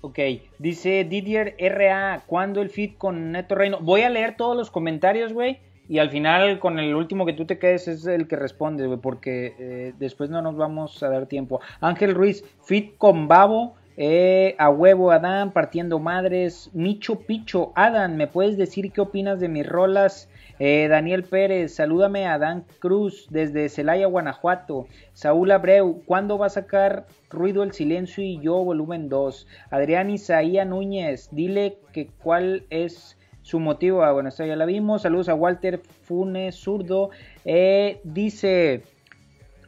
Ok, 0.00 0.18
dice 0.58 1.04
Didier 1.04 1.54
RA, 1.60 2.24
¿cuándo 2.26 2.60
el 2.60 2.70
fit 2.70 2.98
con 2.98 3.30
Neto 3.30 3.54
Reino? 3.54 3.78
Voy 3.80 4.00
a 4.00 4.10
leer 4.10 4.36
todos 4.36 4.56
los 4.56 4.68
comentarios, 4.68 5.32
güey, 5.32 5.60
y 5.88 5.98
al 5.98 6.10
final 6.10 6.58
con 6.58 6.80
el 6.80 6.94
último 6.96 7.24
que 7.24 7.34
tú 7.34 7.44
te 7.44 7.58
quedes 7.58 7.86
es 7.86 8.06
el 8.06 8.26
que 8.26 8.34
responde, 8.34 8.86
güey, 8.86 8.98
porque 8.98 9.54
eh, 9.58 9.94
después 9.98 10.28
no 10.28 10.42
nos 10.42 10.56
vamos 10.56 11.00
a 11.04 11.08
dar 11.08 11.26
tiempo. 11.26 11.60
Ángel 11.80 12.16
Ruiz, 12.16 12.44
fit 12.64 12.96
con 12.98 13.28
Babo, 13.28 13.76
eh, 13.96 14.54
a 14.58 14.70
huevo 14.70 15.10
Adán, 15.10 15.52
partiendo 15.52 15.98
madres, 15.98 16.70
Micho 16.72 17.20
Picho, 17.20 17.72
Adán, 17.74 18.16
¿me 18.16 18.26
puedes 18.26 18.56
decir 18.56 18.92
qué 18.92 19.00
opinas 19.00 19.40
de 19.40 19.48
mis 19.48 19.66
rolas? 19.66 20.28
Eh, 20.58 20.86
Daniel 20.88 21.24
Pérez, 21.24 21.74
salúdame 21.74 22.26
a 22.26 22.38
Dan 22.38 22.64
Cruz 22.78 23.26
desde 23.30 23.68
Celaya, 23.68 24.06
Guanajuato. 24.06 24.86
Saúl 25.12 25.50
Abreu, 25.50 26.02
¿cuándo 26.06 26.38
va 26.38 26.46
a 26.46 26.50
sacar 26.50 27.06
Ruido 27.30 27.62
el 27.62 27.72
Silencio 27.72 28.22
y 28.22 28.38
yo, 28.40 28.62
volumen 28.62 29.08
2? 29.08 29.46
Adrián 29.70 30.10
Isaía 30.10 30.64
Núñez, 30.64 31.28
dile 31.32 31.78
que 31.92 32.08
cuál 32.22 32.64
es 32.70 33.18
su 33.42 33.58
motivo. 33.58 34.02
Ah, 34.04 34.12
bueno, 34.12 34.28
esta 34.28 34.46
ya 34.46 34.56
la 34.56 34.64
vimos. 34.64 35.02
Saludos 35.02 35.28
a 35.28 35.34
Walter 35.34 35.80
Funes 36.02 36.54
Zurdo. 36.54 37.10
Eh, 37.44 38.00
dice 38.04 38.82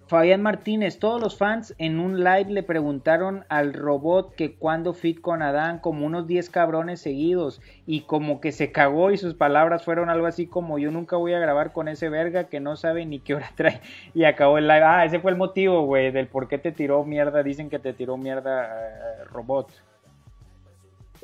Fabián 0.06 0.42
Martínez, 0.42 0.98
todos 0.98 1.18
los 1.18 1.38
fans 1.38 1.74
en 1.78 1.98
un 1.98 2.22
live 2.22 2.50
le 2.50 2.62
preguntaron 2.62 3.46
al 3.48 3.72
robot 3.72 4.34
que 4.34 4.54
cuándo 4.54 4.92
fit 4.92 5.18
con 5.18 5.40
Adán, 5.40 5.78
como 5.78 6.04
unos 6.04 6.26
10 6.26 6.50
cabrones 6.50 7.00
seguidos, 7.00 7.62
y 7.86 8.02
como 8.02 8.38
que 8.40 8.52
se 8.52 8.70
cagó 8.70 9.12
y 9.12 9.16
sus 9.16 9.32
palabras 9.32 9.82
fueron 9.82 10.10
algo 10.10 10.26
así 10.26 10.46
como 10.46 10.78
yo 10.78 10.90
nunca 10.90 11.16
voy 11.16 11.32
a 11.32 11.38
grabar 11.38 11.72
con 11.72 11.88
ese 11.88 12.10
verga 12.10 12.44
que 12.44 12.60
no 12.60 12.76
sabe 12.76 13.06
ni 13.06 13.18
qué 13.18 13.34
hora 13.34 13.50
trae, 13.56 13.80
y 14.12 14.24
acabó 14.24 14.58
el 14.58 14.68
live. 14.68 14.82
Ah, 14.84 15.06
ese 15.06 15.20
fue 15.20 15.30
el 15.30 15.38
motivo, 15.38 15.86
güey, 15.86 16.10
del 16.10 16.28
por 16.28 16.48
qué 16.48 16.58
te 16.58 16.70
tiró 16.70 17.02
mierda, 17.04 17.42
dicen 17.42 17.70
que 17.70 17.78
te 17.78 17.94
tiró 17.94 18.18
mierda 18.18 18.90
eh, 18.90 19.24
robot. 19.32 19.70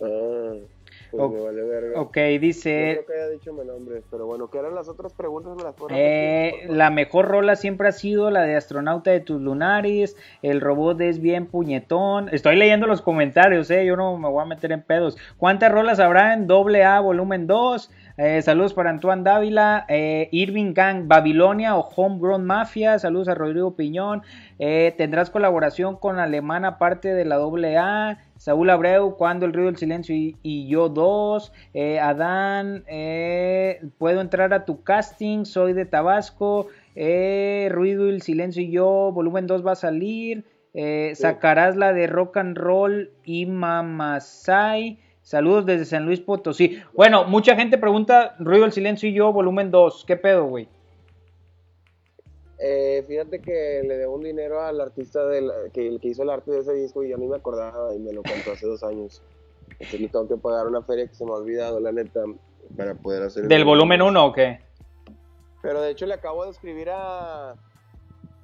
Ah, 0.02 0.54
pues 1.10 1.30
me 1.30 1.40
vale 1.40 1.62
verga. 1.62 2.00
Ok, 2.00 2.16
No 2.16 2.40
dice... 2.40 2.92
creo 2.92 3.06
que 3.06 3.14
haya 3.14 3.28
dicho 3.28 3.52
mi 3.52 3.64
nombre, 3.64 4.02
pero 4.10 4.26
bueno, 4.26 4.48
¿qué 4.50 4.58
eran 4.58 4.74
las 4.74 4.88
otras 4.88 5.12
preguntas? 5.12 5.56
¿Me 5.56 5.62
las 5.62 5.74
puedo 5.74 5.94
Eh, 5.94 6.66
la 6.68 6.90
mejor 6.90 7.28
rola 7.28 7.56
siempre 7.56 7.88
ha 7.88 7.92
sido 7.92 8.30
la 8.30 8.42
de 8.42 8.56
Astronauta 8.56 9.10
de 9.10 9.20
tus 9.20 9.40
lunares. 9.40 10.16
El 10.42 10.60
robot 10.60 11.00
es 11.00 11.20
bien 11.20 11.46
puñetón. 11.46 12.28
Estoy 12.32 12.56
leyendo 12.56 12.86
los 12.86 13.02
comentarios, 13.02 13.70
eh. 13.70 13.84
Yo 13.84 13.96
no 13.96 14.16
me 14.16 14.28
voy 14.28 14.42
a 14.42 14.46
meter 14.46 14.72
en 14.72 14.82
pedos. 14.82 15.16
¿Cuántas 15.38 15.72
rolas 15.72 16.00
habrá 16.00 16.34
en 16.34 16.46
doble 16.46 16.84
A 16.84 17.00
volumen 17.00 17.46
2? 17.46 17.90
Eh, 18.22 18.42
saludos 18.42 18.74
para 18.74 18.90
Antoine 18.90 19.22
Dávila, 19.22 19.86
eh, 19.88 20.28
Irving 20.30 20.74
Gang, 20.74 21.08
Babilonia 21.08 21.74
o 21.74 21.88
Homegrown 21.88 22.44
Mafia. 22.44 22.98
Saludos 22.98 23.28
a 23.28 23.34
Rodrigo 23.34 23.76
Piñón. 23.76 24.20
Eh, 24.58 24.94
tendrás 24.98 25.30
colaboración 25.30 25.96
con 25.96 26.18
Alemán 26.18 26.66
aparte 26.66 27.14
de 27.14 27.24
la 27.24 27.36
doble 27.36 27.78
A. 27.78 28.18
Saúl 28.36 28.68
Abreu, 28.68 29.16
Cuando 29.16 29.46
el 29.46 29.54
Río 29.54 29.64
del 29.64 29.78
Silencio 29.78 30.14
y, 30.14 30.36
y 30.42 30.68
yo 30.68 30.90
dos. 30.90 31.50
Eh, 31.72 31.98
Adán, 31.98 32.84
puedo 33.96 34.20
entrar 34.20 34.52
a 34.52 34.66
tu 34.66 34.82
casting, 34.82 35.46
soy 35.46 35.72
de 35.72 35.86
Tabasco. 35.86 36.66
Ruido 36.94 38.10
el 38.10 38.20
Silencio 38.20 38.62
y 38.62 38.70
yo, 38.70 39.12
volumen 39.14 39.46
2 39.46 39.66
va 39.66 39.72
a 39.72 39.76
salir. 39.76 40.44
Sí. 40.74 41.14
sacarás 41.14 41.74
la 41.74 41.94
de 41.94 42.06
rock 42.06 42.36
and 42.36 42.58
roll 42.58 43.10
y 43.24 43.46
Mamasai. 43.46 44.98
Saludos 45.30 45.64
desde 45.64 45.84
San 45.84 46.06
Luis 46.06 46.18
Potosí. 46.18 46.82
Bueno, 46.92 47.22
mucha 47.24 47.54
gente 47.54 47.78
pregunta 47.78 48.34
Ruido 48.40 48.64
el 48.64 48.72
Silencio 48.72 49.08
y 49.08 49.12
yo, 49.12 49.32
volumen 49.32 49.70
2. 49.70 50.04
¿Qué 50.04 50.16
pedo, 50.16 50.46
güey? 50.46 50.66
Eh, 52.58 53.04
fíjate 53.06 53.38
que 53.38 53.80
le 53.86 53.96
debo 53.96 54.16
un 54.16 54.24
dinero 54.24 54.60
al 54.60 54.80
artista 54.80 55.24
del, 55.26 55.52
que, 55.72 55.86
el 55.86 56.00
que 56.00 56.08
hizo 56.08 56.24
el 56.24 56.30
arte 56.30 56.50
de 56.50 56.58
ese 56.58 56.74
disco 56.74 57.04
y 57.04 57.10
yo 57.10 57.16
ni 57.16 57.28
me 57.28 57.36
acordaba 57.36 57.94
y 57.94 58.00
me 58.00 58.12
lo 58.12 58.24
contó 58.24 58.50
hace 58.50 58.66
dos 58.66 58.82
años. 58.82 59.22
Entonces 59.70 60.00
le 60.00 60.08
tengo 60.08 60.26
que 60.26 60.36
pagar 60.36 60.66
una 60.66 60.82
feria 60.82 61.06
que 61.06 61.14
se 61.14 61.24
me 61.24 61.30
ha 61.30 61.34
olvidado, 61.34 61.78
la 61.78 61.92
neta. 61.92 62.24
para 62.76 62.96
poder 62.96 63.22
hacer... 63.22 63.44
el 63.44 63.48
¿Del 63.48 63.64
volumen 63.64 64.02
1 64.02 64.26
o 64.26 64.32
qué? 64.32 64.58
Pero 65.62 65.80
de 65.80 65.92
hecho 65.92 66.06
le 66.06 66.14
acabo 66.14 66.44
de 66.44 66.50
escribir 66.50 66.90
a, 66.90 67.52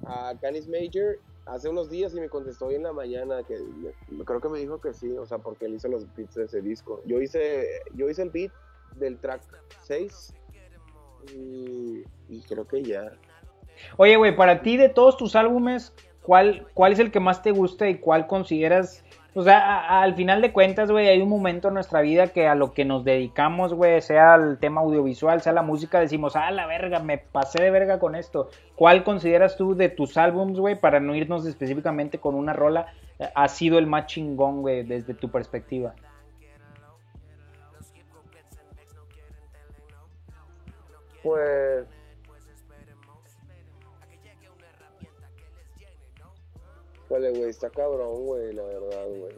a 0.05 0.33
Canis 0.39 0.69
Major 0.69 1.17
hace 1.49 1.69
unos 1.69 1.89
días 1.89 2.13
y 2.13 2.19
me 2.19 2.29
contestó 2.29 2.67
hoy 2.67 2.75
en 2.75 2.83
la 2.83 2.93
mañana 2.93 3.43
que 3.43 3.57
creo 4.25 4.41
que 4.41 4.49
me 4.49 4.59
dijo 4.59 4.79
que 4.79 4.93
sí, 4.93 5.11
o 5.11 5.25
sea, 5.25 5.37
porque 5.39 5.65
él 5.65 5.75
hizo 5.75 5.87
los 5.87 6.13
beats 6.15 6.35
de 6.35 6.45
ese 6.45 6.61
disco. 6.61 7.01
Yo 7.05 7.21
hice, 7.21 7.67
yo 7.93 8.09
hice 8.09 8.23
el 8.23 8.29
beat 8.29 8.51
del 8.95 9.17
track 9.19 9.41
6 9.83 10.33
y, 11.35 12.03
y 12.29 12.41
creo 12.47 12.67
que 12.67 12.83
ya. 12.83 13.11
Oye, 13.97 14.17
güey, 14.17 14.35
para 14.35 14.61
ti 14.61 14.77
de 14.77 14.89
todos 14.89 15.17
tus 15.17 15.35
álbumes, 15.35 15.93
¿cuál, 16.21 16.67
¿cuál 16.73 16.93
es 16.93 16.99
el 16.99 17.11
que 17.11 17.19
más 17.19 17.41
te 17.41 17.51
gusta 17.51 17.89
y 17.89 17.99
cuál 17.99 18.27
consideras? 18.27 19.03
O 19.39 19.43
sea, 19.43 19.59
a- 19.59 19.99
a- 19.99 20.01
al 20.01 20.15
final 20.15 20.41
de 20.41 20.51
cuentas, 20.51 20.89
güey, 20.89 21.07
hay 21.09 21.21
un 21.21 21.29
momento 21.29 21.67
en 21.67 21.75
nuestra 21.75 22.01
vida 22.01 22.25
que 22.29 22.47
a 22.47 22.55
lo 22.55 22.73
que 22.73 22.85
nos 22.85 23.03
dedicamos, 23.03 23.71
güey, 23.71 24.01
sea 24.01 24.33
el 24.33 24.57
tema 24.57 24.81
audiovisual, 24.81 25.41
sea 25.41 25.53
la 25.53 25.61
música, 25.61 25.99
decimos, 25.99 26.35
ah, 26.35 26.49
la 26.49 26.65
verga, 26.65 26.99
me 27.01 27.19
pasé 27.19 27.61
de 27.61 27.69
verga 27.69 27.99
con 27.99 28.15
esto. 28.15 28.49
¿Cuál 28.75 29.03
consideras 29.03 29.55
tú 29.55 29.75
de 29.75 29.89
tus 29.89 30.17
álbums, 30.17 30.59
güey, 30.59 30.79
para 30.79 30.99
no 30.99 31.13
irnos 31.13 31.45
específicamente 31.45 32.17
con 32.17 32.33
una 32.33 32.53
rola, 32.53 32.87
ha 33.35 33.47
sido 33.47 33.77
el 33.77 33.85
más 33.85 34.07
chingón, 34.07 34.61
güey, 34.61 34.81
desde 34.83 35.13
tu 35.13 35.29
perspectiva? 35.29 35.93
Pues. 41.21 41.96
Vale, 47.09 47.31
güey, 47.31 47.49
está 47.49 47.69
cabrón, 47.69 48.25
güey, 48.25 48.53
la 48.53 48.63
verdad, 48.63 49.07
güey. 49.07 49.35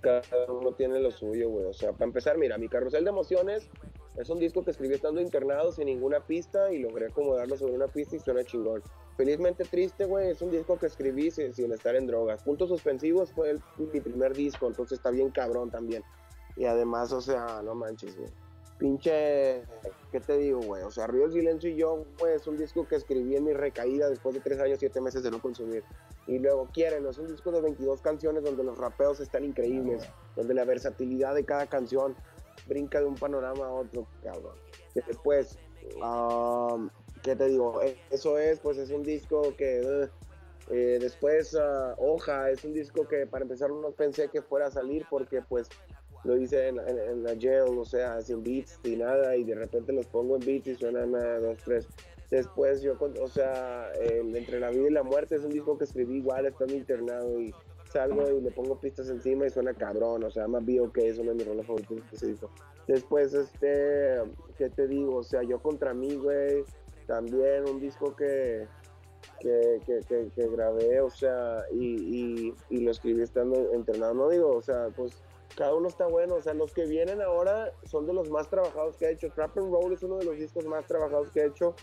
Cada 0.00 0.22
uno 0.52 0.72
tiene 0.72 1.00
lo 1.00 1.10
suyo, 1.10 1.48
güey. 1.48 1.66
O 1.66 1.72
sea, 1.72 1.92
para 1.92 2.04
empezar, 2.04 2.38
mira, 2.38 2.58
mi 2.58 2.68
carrusel 2.68 3.04
de 3.04 3.10
emociones 3.10 3.68
es 4.16 4.28
un 4.28 4.38
disco 4.38 4.62
que 4.62 4.72
escribí 4.72 4.94
estando 4.94 5.20
internado 5.20 5.72
sin 5.72 5.86
ninguna 5.86 6.20
pista 6.20 6.70
y 6.70 6.78
logré 6.78 7.06
acomodarlo 7.06 7.56
sobre 7.56 7.74
una 7.74 7.88
pista 7.88 8.16
y 8.16 8.18
suena 8.18 8.44
chingón. 8.44 8.82
Felizmente 9.16 9.64
triste, 9.64 10.04
güey, 10.04 10.30
es 10.30 10.42
un 10.42 10.50
disco 10.50 10.78
que 10.78 10.86
escribí 10.86 11.30
sin, 11.30 11.72
estar 11.72 11.96
en 11.96 12.06
drogas. 12.06 12.42
Puntos 12.42 12.68
suspensivos 12.68 13.32
fue 13.32 13.58
mi 13.78 14.00
primer 14.00 14.34
disco, 14.34 14.66
entonces 14.66 14.98
está 14.98 15.10
bien 15.10 15.30
cabrón 15.30 15.70
también. 15.70 16.02
Y 16.56 16.66
además, 16.66 17.12
o 17.12 17.20
sea, 17.20 17.62
no 17.62 17.74
manches, 17.74 18.16
güey. 18.16 18.28
Pinche, 18.78 19.62
¿qué 20.10 20.20
te 20.20 20.36
digo, 20.36 20.60
güey? 20.60 20.82
O 20.82 20.90
sea, 20.90 21.06
Río 21.06 21.22
del 21.22 21.32
Silencio 21.32 21.70
y 21.70 21.76
yo, 21.76 22.04
güey, 22.18 22.34
es 22.34 22.46
un 22.46 22.58
disco 22.58 22.86
que 22.86 22.96
escribí 22.96 23.36
en 23.36 23.44
mi 23.44 23.52
recaída 23.52 24.10
después 24.10 24.34
de 24.34 24.40
tres 24.40 24.58
años, 24.60 24.78
siete 24.78 25.00
meses 25.00 25.22
de 25.22 25.30
no 25.30 25.40
consumir. 25.40 25.84
Y 26.26 26.38
luego 26.38 26.68
Quieren, 26.72 27.06
es 27.06 27.18
un 27.18 27.26
disco 27.26 27.50
de 27.50 27.60
22 27.60 28.00
canciones 28.00 28.44
donde 28.44 28.62
los 28.64 28.78
rapeos 28.78 29.20
están 29.20 29.44
increíbles, 29.44 30.08
donde 30.36 30.54
la 30.54 30.64
versatilidad 30.64 31.34
de 31.34 31.44
cada 31.44 31.66
canción 31.66 32.16
brinca 32.66 33.00
de 33.00 33.06
un 33.06 33.16
panorama 33.16 33.66
a 33.66 33.72
otro, 33.72 34.06
cabrón. 34.22 34.54
Después, 34.94 35.58
um, 36.00 36.88
¿qué 37.22 37.34
te 37.34 37.46
digo? 37.46 37.82
Eh, 37.82 37.96
Eso 38.10 38.38
es, 38.38 38.60
pues 38.60 38.78
es 38.78 38.90
un 38.90 39.02
disco 39.02 39.54
que... 39.56 39.80
eh, 39.80 40.08
eh, 40.70 40.98
después, 41.00 41.56
ah, 41.60 41.94
Hoja, 41.98 42.48
es 42.50 42.64
un 42.64 42.72
disco 42.72 43.06
que 43.08 43.26
para 43.26 43.42
empezar 43.42 43.70
no 43.70 43.90
pensé 43.90 44.28
que 44.28 44.42
fuera 44.42 44.66
a 44.68 44.70
salir 44.70 45.04
porque 45.10 45.42
pues 45.42 45.68
lo 46.22 46.36
hice 46.36 46.68
en, 46.68 46.78
en- 46.78 46.98
en 47.00 47.22
la 47.24 47.30
jail, 47.34 47.76
o 47.76 47.84
sea, 47.84 48.20
sin 48.22 48.44
beats 48.44 48.78
ni 48.84 48.94
nada, 48.94 49.34
y 49.36 49.42
de 49.42 49.56
repente 49.56 49.92
los 49.92 50.06
pongo 50.06 50.36
en 50.36 50.46
beats 50.46 50.68
y 50.68 50.76
suenan 50.76 51.16
a 51.16 51.40
dos, 51.40 51.58
tres. 51.64 51.88
Después 52.32 52.80
yo, 52.80 52.94
o 52.98 53.28
sea, 53.28 53.92
Entre 54.00 54.58
la 54.58 54.70
vida 54.70 54.88
y 54.88 54.90
la 54.90 55.02
muerte 55.02 55.34
es 55.36 55.44
un 55.44 55.50
disco 55.50 55.76
que 55.76 55.84
escribí 55.84 56.16
igual, 56.16 56.46
estando 56.46 56.74
internado 56.74 57.38
y 57.38 57.54
salgo 57.90 58.26
y 58.30 58.40
le 58.40 58.50
pongo 58.50 58.80
pistas 58.80 59.10
encima 59.10 59.44
y 59.44 59.50
suena 59.50 59.74
cabrón, 59.74 60.24
o 60.24 60.30
sea, 60.30 60.48
más 60.48 60.64
bio 60.64 60.90
que 60.90 61.08
es 61.08 61.18
una 61.18 61.32
de 61.32 61.36
mis 61.36 61.46
rolas 61.46 61.66
favoritas 61.66 62.10
de 62.10 62.16
ese 62.16 62.26
disco. 62.28 62.50
Después, 62.88 63.34
este, 63.34 64.22
¿qué 64.56 64.70
te 64.70 64.88
digo? 64.88 65.16
O 65.16 65.22
sea, 65.22 65.42
yo 65.42 65.60
contra 65.60 65.92
mí, 65.92 66.14
güey, 66.14 66.64
también 67.06 67.68
un 67.68 67.78
disco 67.78 68.16
que, 68.16 68.66
que, 69.38 69.82
que, 69.84 70.00
que, 70.08 70.30
que 70.34 70.48
grabé, 70.48 71.02
o 71.02 71.10
sea, 71.10 71.66
y, 71.70 71.84
y, 71.84 72.54
y 72.70 72.80
lo 72.80 72.92
escribí 72.92 73.20
estando 73.20 73.74
internado, 73.74 74.14
no 74.14 74.30
digo, 74.30 74.56
o 74.56 74.62
sea, 74.62 74.88
pues 74.96 75.22
cada 75.54 75.74
uno 75.74 75.88
está 75.88 76.06
bueno, 76.06 76.36
o 76.36 76.40
sea, 76.40 76.54
los 76.54 76.72
que 76.72 76.86
vienen 76.86 77.20
ahora 77.20 77.72
son 77.84 78.06
de 78.06 78.14
los 78.14 78.30
más 78.30 78.48
trabajados 78.48 78.96
que 78.96 79.04
ha 79.04 79.10
hecho. 79.10 79.28
Trap 79.28 79.58
and 79.58 79.70
Roll 79.70 79.92
es 79.92 80.02
uno 80.02 80.16
de 80.16 80.24
los 80.24 80.38
discos 80.38 80.64
más 80.64 80.86
trabajados 80.86 81.30
que 81.30 81.42
ha 81.42 81.44
hecho, 81.44 81.74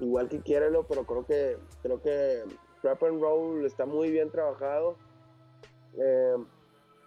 igual 0.00 0.28
que 0.28 0.40
Quiérelo, 0.40 0.84
pero 0.84 1.04
creo 1.04 1.24
que 1.26 1.56
creo 1.82 2.00
que 2.02 2.42
Trap 2.82 3.02
and 3.04 3.20
Roll 3.20 3.64
está 3.64 3.86
muy 3.86 4.10
bien 4.10 4.30
trabajado. 4.30 4.96
Eh, 5.98 6.36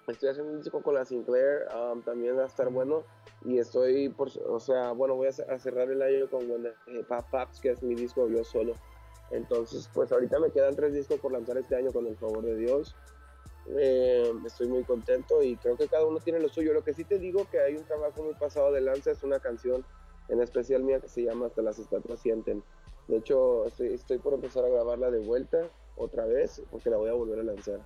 estoy 0.08 0.30
haciendo 0.30 0.52
un 0.54 0.62
disco 0.62 0.82
con 0.82 0.96
la 0.96 1.06
Sinclair, 1.06 1.66
um, 1.76 2.02
también 2.02 2.38
va 2.38 2.44
a 2.44 2.48
estar 2.48 2.70
bueno. 2.70 3.04
Y 3.46 3.58
estoy, 3.60 4.10
por, 4.10 4.30
o 4.48 4.60
sea, 4.60 4.92
bueno, 4.92 5.16
voy 5.16 5.28
a, 5.28 5.32
ce- 5.32 5.44
a 5.50 5.60
cerrar 5.60 5.90
el 5.92 6.02
año 6.02 6.30
con 6.30 6.50
When 6.50 6.64
the 6.64 6.74
Hip 6.88 7.12
Hop 7.12 7.26
Pops, 7.30 7.60
que 7.60 7.72
es 7.72 7.84
mi 7.84 7.96
disco 7.96 8.28
yo 8.30 8.44
solo. 8.44 8.74
Entonces, 9.32 9.90
pues 9.94 10.12
ahorita 10.12 10.40
me 10.40 10.52
quedan 10.52 10.76
tres 10.76 10.94
discos 10.94 11.20
por 11.20 11.32
lanzar 11.34 11.58
este 11.58 11.76
año 11.76 11.92
con 11.92 12.06
el 12.06 12.16
favor 12.16 12.44
de 12.44 12.56
Dios. 12.56 12.96
Eh, 13.78 14.32
estoy 14.46 14.68
muy 14.68 14.84
contento 14.84 15.42
y 15.42 15.56
creo 15.58 15.76
que 15.76 15.88
cada 15.88 16.06
uno 16.06 16.20
tiene 16.20 16.40
lo 16.40 16.50
suyo. 16.50 16.74
Lo 16.74 16.84
que 16.84 16.94
sí 16.94 17.04
te 17.04 17.18
digo 17.18 17.46
que 17.50 17.60
hay 17.60 17.76
un 17.76 17.84
trabajo 17.84 18.22
muy 18.24 18.36
pasado 18.36 18.72
de 18.72 18.82
lanza 18.82 19.12
es 19.12 19.24
una 19.24 19.40
canción 19.40 19.84
en 20.30 20.42
especial 20.42 20.84
mía 20.84 21.00
que 21.00 21.10
se 21.10 21.24
llama 21.24 21.48
Hasta 21.48 21.62
las 21.62 21.80
estatuas 21.80 22.20
sienten. 22.20 22.64
De 23.08 23.18
hecho, 23.18 23.66
estoy, 23.68 24.18
por 24.18 24.34
empezar 24.34 24.66
a 24.66 24.70
grabarla 24.70 25.12
de 25.12 25.20
vuelta 25.20 25.60
otra 25.98 26.26
vez 26.26 26.62
porque 26.72 26.90
la 26.90 26.98
voy 26.98 27.10
a 27.10 27.14
volver 27.14 27.40
a 27.40 27.44
lanzar. 27.44 27.80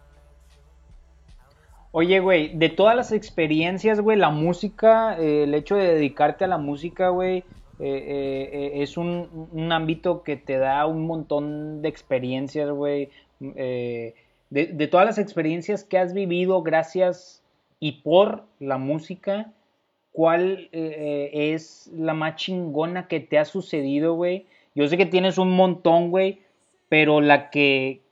Oye, 1.91 2.19
güey, 2.19 2.55
de 2.55 2.69
todas 2.69 2.95
las 2.95 3.11
experiencias, 3.11 3.99
güey, 3.99 4.17
la 4.17 4.29
música, 4.29 5.17
eh, 5.19 5.43
el 5.43 5.53
hecho 5.53 5.75
de 5.75 5.93
dedicarte 5.95 6.43
a 6.43 6.47
la 6.47 6.57
música, 6.57 7.09
güey, 7.09 7.43
eh, 7.79 8.49
eh, 8.51 8.71
es 8.81 8.97
un, 8.97 9.49
un 9.51 9.71
ámbito 9.71 10.23
que 10.23 10.35
te 10.35 10.57
da 10.57 10.85
un 10.87 11.05
montón 11.05 11.81
de 11.81 11.89
experiencias, 11.89 12.69
güey. 12.71 13.09
eh, 13.39 14.15
de, 14.49 14.67
de 14.67 14.87
todas 14.87 15.05
las 15.05 15.17
experiencias 15.17 15.83
que 15.83 15.97
has 15.97 16.13
vivido 16.13 16.63
gracias 16.63 17.43
y 17.79 18.01
por 18.01 18.45
la 18.59 18.77
música, 18.77 19.53
¿cuál 20.11 20.69
es 20.71 21.91
la 21.93 22.13
más 22.13 22.37
chingona 22.37 23.07
que 23.07 23.19
te 23.19 23.37
ha 23.37 23.45
sucedido, 23.45 24.15
güey? 24.15 24.47
Yo 24.77 24.87
sé 24.87 24.95
que 24.95 25.07
tienes 25.07 25.39
un 25.39 25.55
montón, 25.55 26.11
güey, 26.11 26.43
pero 26.87 27.19
la 27.19 27.49
que 27.49 28.03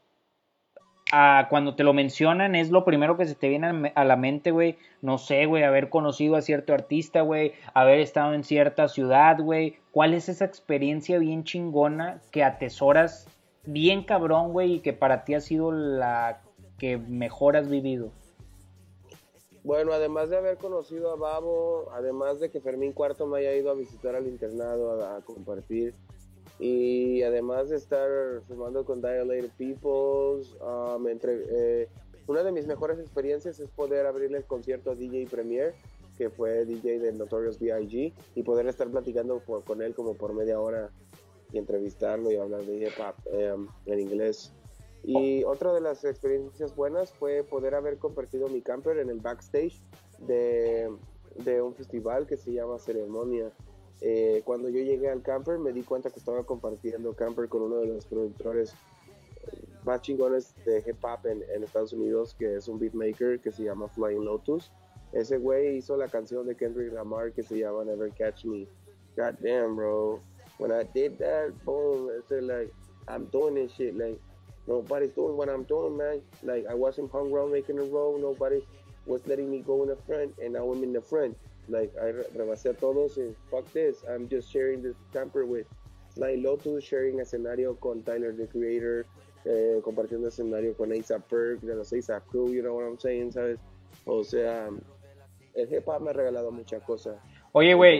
ah, 1.11 1.45
cuando 1.47 1.75
te 1.75 1.83
lo 1.83 1.93
mencionan 1.93 2.55
es 2.55 2.71
lo 2.71 2.83
primero 2.83 3.17
que 3.17 3.27
se 3.27 3.35
te 3.35 3.49
viene 3.49 3.91
a 3.93 4.03
la 4.03 4.15
mente, 4.15 4.49
güey. 4.49 4.79
No 4.99 5.19
sé, 5.19 5.45
güey, 5.45 5.61
haber 5.61 5.91
conocido 5.91 6.35
a 6.35 6.41
cierto 6.41 6.73
artista, 6.73 7.21
güey, 7.21 7.53
haber 7.75 7.99
estado 7.99 8.33
en 8.33 8.43
cierta 8.43 8.87
ciudad, 8.87 9.39
güey. 9.39 9.77
¿Cuál 9.91 10.15
es 10.15 10.27
esa 10.27 10.45
experiencia 10.45 11.19
bien 11.19 11.43
chingona 11.43 12.19
que 12.31 12.43
atesoras 12.43 13.27
bien 13.67 14.03
cabrón, 14.03 14.51
güey, 14.51 14.73
y 14.73 14.79
que 14.79 14.93
para 14.93 15.23
ti 15.23 15.35
ha 15.35 15.41
sido 15.41 15.71
la 15.71 16.41
que 16.79 16.97
mejor 16.97 17.57
has 17.57 17.69
vivido? 17.69 18.09
Bueno, 19.63 19.93
además 19.93 20.31
de 20.31 20.37
haber 20.37 20.57
conocido 20.57 21.11
a 21.11 21.15
Babo, 21.15 21.91
además 21.93 22.39
de 22.39 22.49
que 22.49 22.59
Fermín 22.59 22.91
Cuarto 22.91 23.27
me 23.27 23.37
haya 23.37 23.53
ido 23.53 23.69
a 23.69 23.75
visitar 23.75 24.15
al 24.15 24.25
internado 24.25 25.03
a, 25.03 25.17
a 25.17 25.21
compartir, 25.21 25.93
y 26.59 27.21
además 27.23 27.69
de 27.69 27.75
estar 27.77 28.09
fumando 28.47 28.85
con 28.85 29.01
Dilated 29.01 29.49
Peoples, 29.57 30.55
um, 30.61 31.07
entre, 31.07 31.41
eh, 31.49 31.89
una 32.27 32.43
de 32.43 32.51
mis 32.51 32.65
mejores 32.65 32.97
experiencias 32.99 33.59
es 33.59 33.69
poder 33.69 34.05
abrirle 34.05 34.37
el 34.39 34.45
concierto 34.45 34.91
a 34.91 34.95
DJ 34.95 35.27
Premier, 35.27 35.73
que 36.17 36.29
fue 36.29 36.65
DJ 36.65 36.99
de 36.99 37.11
Notorious 37.13 37.59
B.I.G., 37.59 38.13
y 38.35 38.43
poder 38.43 38.67
estar 38.67 38.87
platicando 38.89 39.39
por- 39.39 39.63
con 39.65 39.81
él 39.81 39.93
como 39.93 40.13
por 40.15 40.33
media 40.33 40.59
hora 40.59 40.89
y 41.51 41.57
entrevistarlo 41.57 42.31
y 42.31 42.37
hablar 42.37 42.63
de 42.63 42.77
hip 42.77 42.93
hop 42.99 43.15
em, 43.33 43.67
en 43.85 43.99
inglés. 43.99 44.51
Y 45.03 45.43
otra 45.43 45.71
de 45.73 45.81
las 45.81 46.03
experiencias 46.03 46.75
buenas 46.75 47.11
fue 47.13 47.43
poder 47.43 47.75
haber 47.75 47.97
compartido 47.99 48.47
mi 48.47 48.61
camper 48.61 48.97
en 48.97 49.09
el 49.09 49.19
backstage 49.19 49.79
de, 50.19 50.89
de 51.43 51.61
un 51.61 51.75
festival 51.75 52.25
que 52.25 52.37
se 52.37 52.53
llama 52.53 52.79
Ceremonia. 52.79 53.51
Eh, 54.01 54.41
cuando 54.43 54.69
yo 54.69 54.81
llegué 54.81 55.09
al 55.09 55.21
camper 55.21 55.57
me 55.57 55.71
di 55.71 55.81
cuenta 55.81 56.09
que 56.09 56.19
estaba 56.19 56.43
compartiendo 56.43 57.13
camper 57.13 57.47
con 57.47 57.61
uno 57.63 57.77
de 57.77 57.87
los 57.87 58.05
productores 58.05 58.75
más 59.85 60.01
chingones 60.01 60.53
de 60.65 60.83
hip 60.85 61.03
hop 61.03 61.25
en, 61.25 61.43
en 61.53 61.63
Estados 61.63 61.93
Unidos, 61.93 62.35
que 62.37 62.55
es 62.55 62.67
un 62.67 62.79
beatmaker 62.79 63.39
que 63.39 63.51
se 63.51 63.63
llama 63.63 63.87
Flying 63.87 64.25
Lotus. 64.25 64.71
Ese 65.13 65.37
güey 65.37 65.77
hizo 65.77 65.95
la 65.95 66.07
canción 66.07 66.45
de 66.45 66.55
Kendrick 66.55 66.91
Lamar 66.91 67.31
que 67.31 67.43
se 67.43 67.59
llama 67.59 67.85
Never 67.85 68.11
Catch 68.11 68.45
Me. 68.45 68.67
God 69.15 69.37
damn, 69.41 69.75
bro. 69.75 70.19
When 70.57 70.71
I 70.71 70.83
did 70.93 71.17
that, 71.19 71.53
boom, 71.63 72.09
I 72.09 72.21
said 72.27 72.43
like, 72.43 72.73
I'm 73.07 73.25
doing 73.25 73.55
this 73.55 73.71
shit. 73.73 73.95
Like, 73.95 74.19
nobody's 74.67 75.11
doing 75.11 75.37
what 75.37 75.49
I'm 75.49 75.63
doing, 75.63 75.95
man. 75.95 76.21
Like, 76.43 76.65
I 76.69 76.73
wasn't 76.73 77.11
hung 77.11 77.31
around 77.31 77.51
making 77.51 77.79
a 77.79 77.83
roll. 77.83 78.17
Nobody 78.19 78.61
was 79.05 79.25
letting 79.27 79.51
me 79.51 79.59
go 79.59 79.83
in 79.83 79.89
the 79.89 79.97
front, 80.07 80.33
and 80.41 80.53
now 80.53 80.69
I'm 80.69 80.83
in 80.83 80.91
the 80.91 81.01
front. 81.01 81.37
Like, 81.67 81.93
I 81.97 82.11
re- 82.11 82.27
rebasé 82.35 82.69
a 82.69 82.73
todos 82.73 83.17
and 83.17 83.35
fuck 83.49 83.65
this. 83.73 84.03
I'm 84.07 84.27
just 84.29 84.51
sharing 84.51 84.81
this 84.81 84.95
camper 85.11 85.45
with 85.45 85.65
Flying 86.13 86.43
Lotus, 86.43 86.83
sharing 86.83 87.19
escenario 87.19 87.75
con 87.79 88.03
Tyler, 88.03 88.35
the 88.35 88.47
Creator, 88.47 89.05
eh, 89.45 89.81
compartiendo 89.83 90.27
escenario 90.27 90.75
con 90.75 90.91
ASAP 90.91 91.23
Perk, 91.29 91.61
de 91.61 91.75
los 91.75 91.91
ASAP 91.91 92.25
Crew, 92.27 92.53
you 92.53 92.61
know 92.61 92.75
what 92.75 92.85
I'm 92.85 92.97
saying, 92.99 93.31
¿sabes? 93.31 93.59
O 94.05 94.23
sea, 94.23 94.69
el 95.55 95.73
hip 95.73 95.87
hop 95.87 96.01
me 96.01 96.11
ha 96.11 96.13
regalado 96.13 96.51
muchas 96.51 96.83
cosas. 96.83 97.17
Oye, 97.51 97.73
güey. 97.73 97.99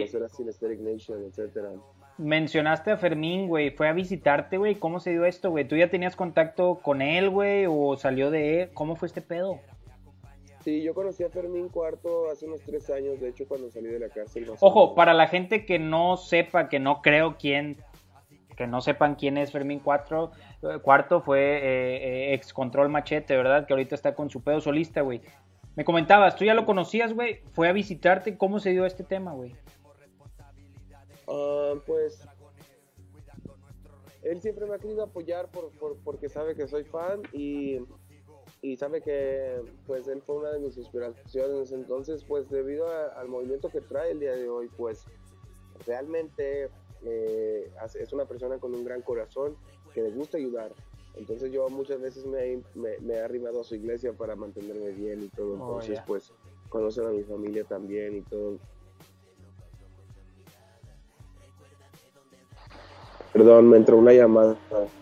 Nation, 0.80 1.24
etcétera. 1.24 1.72
Mencionaste 2.18 2.90
a 2.90 2.96
Fermín, 2.96 3.48
güey. 3.48 3.70
Fue 3.70 3.88
a 3.88 3.92
visitarte, 3.92 4.56
güey. 4.56 4.76
¿Cómo 4.76 5.00
se 5.00 5.10
dio 5.10 5.24
esto, 5.26 5.50
güey? 5.50 5.66
¿Tú 5.66 5.76
ya 5.76 5.90
tenías 5.90 6.16
contacto 6.16 6.80
con 6.82 7.02
él, 7.02 7.28
güey? 7.28 7.66
¿O 7.68 7.96
salió 7.96 8.30
de 8.30 8.62
él? 8.62 8.70
¿Cómo 8.72 8.96
fue 8.96 9.06
este 9.06 9.20
pedo? 9.20 9.60
Sí, 10.66 10.82
yo 10.82 10.94
conocí 10.94 11.22
a 11.22 11.30
Fermín 11.30 11.68
Cuarto 11.68 12.28
hace 12.28 12.44
unos 12.44 12.60
tres 12.62 12.90
años, 12.90 13.20
de 13.20 13.28
hecho, 13.28 13.46
cuando 13.46 13.70
salí 13.70 13.86
de 13.86 14.00
la 14.00 14.08
cárcel. 14.08 14.50
Ojo, 14.58 14.96
para 14.96 15.14
la 15.14 15.28
gente 15.28 15.64
que 15.64 15.78
no 15.78 16.16
sepa, 16.16 16.68
que 16.68 16.80
no 16.80 17.02
creo 17.02 17.36
quién, 17.38 17.76
que 18.56 18.66
no 18.66 18.80
sepan 18.80 19.14
quién 19.14 19.38
es 19.38 19.52
Fermín 19.52 19.78
Cuatro, 19.78 20.32
eh, 20.64 20.80
Cuarto, 20.82 21.20
fue 21.20 21.38
eh, 21.38 22.30
eh, 22.32 22.34
ex 22.34 22.52
Control 22.52 22.88
Machete, 22.88 23.36
¿verdad? 23.36 23.64
Que 23.64 23.74
ahorita 23.74 23.94
está 23.94 24.16
con 24.16 24.28
su 24.28 24.42
pedo 24.42 24.60
solista, 24.60 25.02
güey. 25.02 25.20
Me 25.76 25.84
comentabas, 25.84 26.34
tú 26.34 26.44
ya 26.44 26.52
lo 26.54 26.66
conocías, 26.66 27.14
güey. 27.14 27.42
Fue 27.52 27.68
a 27.68 27.72
visitarte. 27.72 28.36
¿Cómo 28.36 28.58
se 28.58 28.70
dio 28.70 28.86
este 28.86 29.04
tema, 29.04 29.34
güey? 29.34 29.54
Ah, 31.28 31.74
pues 31.86 32.26
él 34.24 34.40
siempre 34.42 34.66
me 34.66 34.74
ha 34.74 34.78
querido 34.78 35.04
apoyar 35.04 35.46
por, 35.48 35.70
por- 35.78 35.96
porque 36.02 36.28
sabe 36.28 36.56
que 36.56 36.66
soy 36.66 36.82
fan 36.82 37.22
y, 37.32 37.78
y 38.66 38.76
sabe 38.76 39.00
que 39.00 39.60
pues 39.86 40.08
él 40.08 40.20
fue 40.22 40.36
una 40.36 40.50
de 40.50 40.58
mis 40.58 40.76
inspiraciones. 40.76 41.70
Entonces, 41.70 42.24
pues 42.24 42.48
debido 42.50 42.88
a- 42.88 43.08
al 43.20 43.28
movimiento 43.28 43.68
que 43.70 43.80
trae 43.80 44.10
el 44.10 44.18
día 44.20 44.34
de 44.34 44.48
hoy, 44.48 44.68
pues 44.76 45.04
realmente 45.86 46.68
eh, 47.02 47.70
es 48.00 48.12
una 48.12 48.24
persona 48.24 48.58
con 48.58 48.74
un 48.74 48.84
gran 48.84 49.02
corazón 49.02 49.56
que 49.94 50.02
le 50.02 50.10
gusta 50.10 50.38
ayudar. 50.38 50.72
Entonces 51.14 51.52
yo 51.52 51.68
muchas 51.68 52.00
veces 52.00 52.24
me, 52.26 52.54
he- 52.54 52.62
me, 52.74 52.98
me 53.00 53.14
he 53.14 53.20
arrimado 53.20 53.60
a 53.60 53.64
su 53.64 53.76
iglesia 53.76 54.12
para 54.12 54.34
mantenerme 54.34 54.90
bien 54.90 55.22
y 55.22 55.28
todo. 55.28 55.52
Oh, 55.52 55.54
Entonces, 55.54 56.00
pues 56.06 56.32
conocen 56.68 57.06
a 57.06 57.10
mi 57.10 57.22
familia 57.22 57.64
también 57.64 58.16
y 58.16 58.22
todo. 58.22 58.58
Perdón, 63.36 63.68
me 63.68 63.76
entró 63.76 63.98
una 63.98 64.12
llamada. 64.12 64.56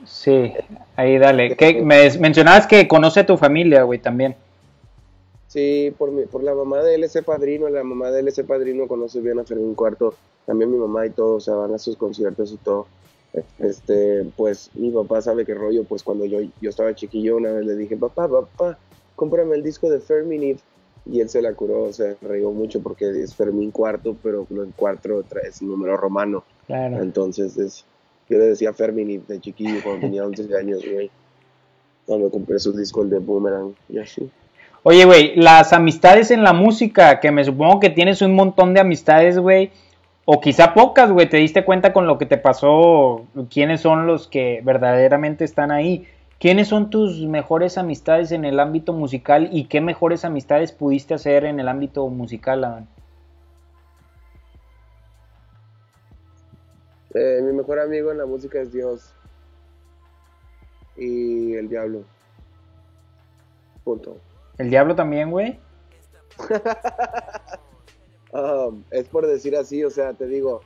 Sí, 0.05 0.53
ahí 0.97 1.19
dale. 1.19 1.57
¿Qué? 1.57 1.81
Me 1.83 2.11
mencionabas 2.19 2.67
que 2.67 2.89
conoce 2.89 3.21
a 3.21 3.27
tu 3.27 3.37
familia, 3.37 3.85
güey, 3.85 4.01
también. 4.01 4.35
Sí, 5.47 5.95
por, 5.97 6.11
mi, 6.11 6.25
por 6.25 6.43
la 6.43 6.53
mamá 6.55 6.83
de 6.83 6.97
él, 6.97 7.05
ese 7.05 7.23
padrino, 7.23 7.69
la 7.69 7.85
mamá 7.85 8.11
de 8.11 8.21
él, 8.21 8.29
ese 8.29 8.43
padrino 8.43 8.89
conoce 8.89 9.21
bien 9.21 9.39
a 9.39 9.45
Fermín 9.45 9.75
Cuarto, 9.77 10.15
también 10.47 10.73
mi 10.73 10.79
mamá 10.79 11.07
y 11.07 11.11
todo, 11.11 11.37
o 11.37 11.41
sea, 11.41 11.55
van 11.55 11.73
a 11.75 11.79
sus 11.79 11.97
conciertos 11.97 12.51
y 12.53 12.57
todo. 12.57 12.87
Este, 13.61 14.25
pues 14.37 14.71
mi 14.75 14.91
papá 14.91 15.21
sabe 15.23 15.45
qué 15.45 15.55
rollo, 15.55 15.85
pues 15.85 16.03
cuando 16.03 16.25
yo, 16.25 16.41
yo 16.61 16.71
estaba 16.71 16.95
chiquillo 16.95 17.37
una 17.37 17.53
vez 17.53 17.67
le 17.67 17.77
dije, 17.77 17.97
papá, 17.97 18.29
papá, 18.29 18.79
cómprame 19.15 19.55
el 19.55 19.63
disco 19.63 19.89
de 19.91 20.01
Fermín 20.01 20.43
y, 20.43 20.57
y 21.13 21.21
él 21.21 21.29
se 21.29 21.41
la 21.43 21.53
curó, 21.53 21.85
o 21.85 21.93
sea, 21.93 22.15
reíó 22.23 22.51
mucho 22.51 22.81
porque 22.81 23.09
es 23.11 23.35
Fermín 23.35 23.71
Cuarto, 23.71 24.17
pero 24.23 24.47
el 24.51 24.73
cuarto 24.75 25.23
es 25.47 25.63
número 25.63 25.97
romano, 25.97 26.43
Claro. 26.67 27.01
entonces 27.01 27.57
es, 27.59 27.85
yo 28.35 28.41
le 28.41 28.47
decía 28.47 28.73
Fermín 28.73 29.25
de 29.29 29.41
chiquillo 29.41 29.81
cuando 29.83 30.01
tenía 30.01 30.25
11 30.25 30.57
años, 30.59 30.85
güey, 30.85 31.09
cuando 32.05 32.31
compré 32.31 32.59
su 32.59 32.73
disco, 32.73 33.05
de 33.05 33.21
Boomerang, 33.21 33.75
y 33.89 33.99
así. 33.99 34.29
Oye, 34.83 35.05
güey, 35.05 35.37
las 35.37 35.73
amistades 35.73 36.33
en 36.33 36.43
la 36.43 36.53
música, 36.53 37.21
que 37.21 37.31
me 37.31 37.45
supongo 37.45 37.79
que 37.79 37.91
tienes 37.91 38.23
un 38.23 38.35
montón 38.35 38.75
de 38.75 38.81
amistades, 38.81 39.39
güey, 39.39 39.71
o 40.25 40.41
quizá 40.41 40.75
pocas, 40.75 41.13
güey, 41.13 41.29
te 41.29 41.37
diste 41.37 41.65
cuenta 41.65 41.93
con 41.93 42.09
lo 42.09 42.19
que 42.19 42.27
te 42.27 42.37
pasó, 42.37 43.25
quiénes 43.51 43.81
son 43.83 44.09
los 44.09 44.27
que 44.27 44.61
verdaderamente 44.65 45.45
están 45.45 45.71
ahí. 45.71 46.09
¿Quiénes 46.41 46.67
son 46.67 46.91
tus 46.91 47.21
mejores 47.21 47.79
amistades 47.79 48.33
en 48.33 48.45
el 48.45 48.59
ámbito 48.59 48.93
musical 48.93 49.49
y 49.53 49.65
qué 49.65 49.81
mejores 49.81 50.25
amistades 50.25 50.73
pudiste 50.73 51.15
hacer 51.15 51.45
en 51.45 51.61
el 51.61 51.69
ámbito 51.69 52.09
musical, 52.09 52.65
Adán? 52.65 52.89
Eh, 57.15 57.41
mi 57.43 57.53
mejor 57.53 57.79
amigo 57.79 58.11
en 58.11 58.19
la 58.19 58.27
música 58.27 58.61
es 58.61 58.73
Dios 58.73 59.15
y 60.97 61.55
el 61.55 61.69
diablo. 61.69 62.05
Punto. 63.85 64.19
¿El 64.59 64.71
diablo 64.71 64.95
también, 64.95 65.31
güey? 65.31 65.59
Um, 68.35 68.83
es 68.91 69.07
por 69.07 69.29
decir 69.29 69.55
así, 69.55 69.85
o 69.85 69.91
sea, 69.91 70.13
te 70.13 70.27
digo, 70.27 70.61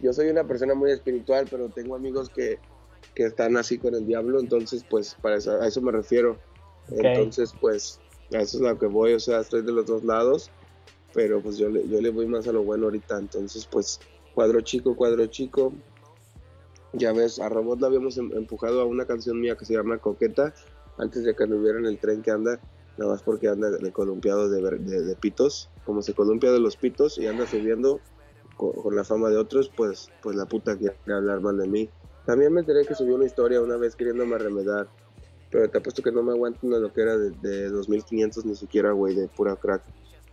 yo 0.00 0.12
soy 0.12 0.28
una 0.28 0.42
persona 0.42 0.74
muy 0.74 0.90
espiritual, 0.90 1.46
pero 1.48 1.68
tengo 1.68 1.94
amigos 1.94 2.28
que, 2.28 2.58
que 3.14 3.26
están 3.26 3.56
así 3.56 3.78
con 3.78 3.94
el 3.94 4.04
diablo, 4.04 4.40
entonces 4.40 4.84
pues 4.90 5.16
para 5.22 5.36
eso, 5.36 5.52
a 5.52 5.68
eso 5.68 5.80
me 5.80 5.92
refiero. 5.92 6.36
Entonces 6.90 7.54
pues 7.60 8.00
a 8.34 8.38
eso 8.38 8.56
es 8.56 8.62
lo 8.62 8.76
que 8.76 8.86
voy, 8.86 9.12
o 9.12 9.20
sea, 9.20 9.38
estoy 9.38 9.62
de 9.62 9.70
los 9.70 9.86
dos 9.86 10.02
lados, 10.02 10.50
pero 11.14 11.40
pues 11.40 11.58
yo 11.58 11.68
le, 11.68 11.86
yo 11.86 12.00
le 12.00 12.10
voy 12.10 12.26
más 12.26 12.48
a 12.48 12.52
lo 12.52 12.64
bueno 12.64 12.86
ahorita, 12.86 13.18
entonces 13.18 13.68
pues 13.70 14.00
cuadro 14.34 14.60
chico, 14.60 14.96
cuadro 14.96 15.24
chico. 15.26 15.72
Ya 16.92 17.12
ves, 17.12 17.38
a 17.40 17.48
Robot 17.48 17.80
la 17.80 17.86
habíamos 17.86 18.18
em- 18.18 18.32
empujado 18.36 18.80
a 18.80 18.84
una 18.84 19.06
canción 19.06 19.40
mía 19.40 19.56
que 19.56 19.64
se 19.64 19.74
llama 19.74 19.98
Coqueta, 19.98 20.54
antes 20.98 21.24
de 21.24 21.34
que 21.34 21.44
anduviera 21.44 21.78
en 21.78 21.86
el 21.86 21.98
tren 21.98 22.22
que 22.22 22.30
anda, 22.30 22.60
nada 22.98 23.12
más 23.12 23.22
porque 23.22 23.48
anda 23.48 23.70
de 23.70 23.92
columpiado 23.92 24.48
de, 24.50 24.60
de- 24.78 25.02
de 25.02 25.16
pitos, 25.16 25.70
como 25.84 26.02
se 26.02 26.12
columpia 26.14 26.52
de 26.52 26.60
los 26.60 26.76
pitos 26.76 27.18
y 27.18 27.26
anda 27.26 27.46
subiendo 27.46 28.02
con, 28.56 28.94
la 28.94 29.04
fama 29.04 29.30
de 29.30 29.38
otros, 29.38 29.70
pues, 29.74 30.10
pues 30.22 30.36
la 30.36 30.46
puta 30.46 30.76
quiere 30.76 30.96
hablar 31.06 31.40
mal 31.40 31.56
de 31.56 31.66
mí. 31.66 31.90
También 32.26 32.52
me 32.52 32.60
enteré 32.60 32.84
que 32.84 32.94
subió 32.94 33.16
una 33.16 33.24
historia 33.24 33.60
una 33.60 33.76
vez 33.76 33.96
queriéndome 33.96 34.36
remedar, 34.38 34.88
pero 35.50 35.68
te 35.70 35.78
apuesto 35.78 36.02
que 36.02 36.12
no 36.12 36.22
me 36.22 36.32
aguanto 36.32 36.66
una 36.66 36.78
loquera 36.78 37.16
de, 37.16 37.30
de 37.30 37.68
2500 37.70 38.44
ni 38.44 38.54
siquiera, 38.54 38.92
güey, 38.92 39.14
de 39.14 39.28
pura 39.28 39.56
crack. 39.56 39.82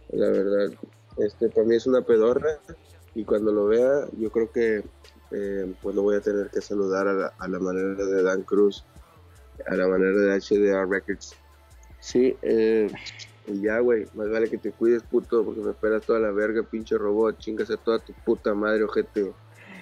La 0.09 0.29
verdad, 0.29 0.77
este, 1.17 1.49
para 1.49 1.65
mí 1.65 1.75
es 1.75 1.87
una 1.87 2.01
pedorra 2.01 2.61
y 3.15 3.23
cuando 3.23 3.51
lo 3.51 3.65
vea, 3.65 4.07
yo 4.17 4.29
creo 4.29 4.51
que 4.51 4.83
eh, 5.31 5.73
pues 5.81 5.95
lo 5.95 6.03
voy 6.03 6.15
a 6.15 6.21
tener 6.21 6.49
que 6.49 6.61
saludar 6.61 7.07
a 7.07 7.13
la, 7.13 7.33
a 7.37 7.47
la 7.47 7.59
manera 7.59 8.05
de 8.05 8.23
Dan 8.23 8.43
Cruz, 8.43 8.85
a 9.67 9.75
la 9.75 9.87
manera 9.87 10.19
de 10.19 10.39
HDR 10.39 10.89
Records. 10.89 11.35
Sí, 11.99 12.35
eh, 12.41 12.89
y 13.47 13.61
ya, 13.61 13.79
güey, 13.79 14.05
más 14.13 14.29
vale 14.29 14.49
que 14.49 14.57
te 14.57 14.71
cuides, 14.71 15.03
puto, 15.03 15.43
porque 15.43 15.61
me 15.61 15.73
pelas 15.73 16.05
toda 16.05 16.19
la 16.19 16.31
verga, 16.31 16.63
pinche 16.63 16.97
robot, 16.97 17.37
chingas 17.39 17.69
a 17.71 17.77
toda 17.77 17.99
tu 17.99 18.13
puta 18.13 18.53
madre, 18.53 18.83
ojete. 18.83 19.33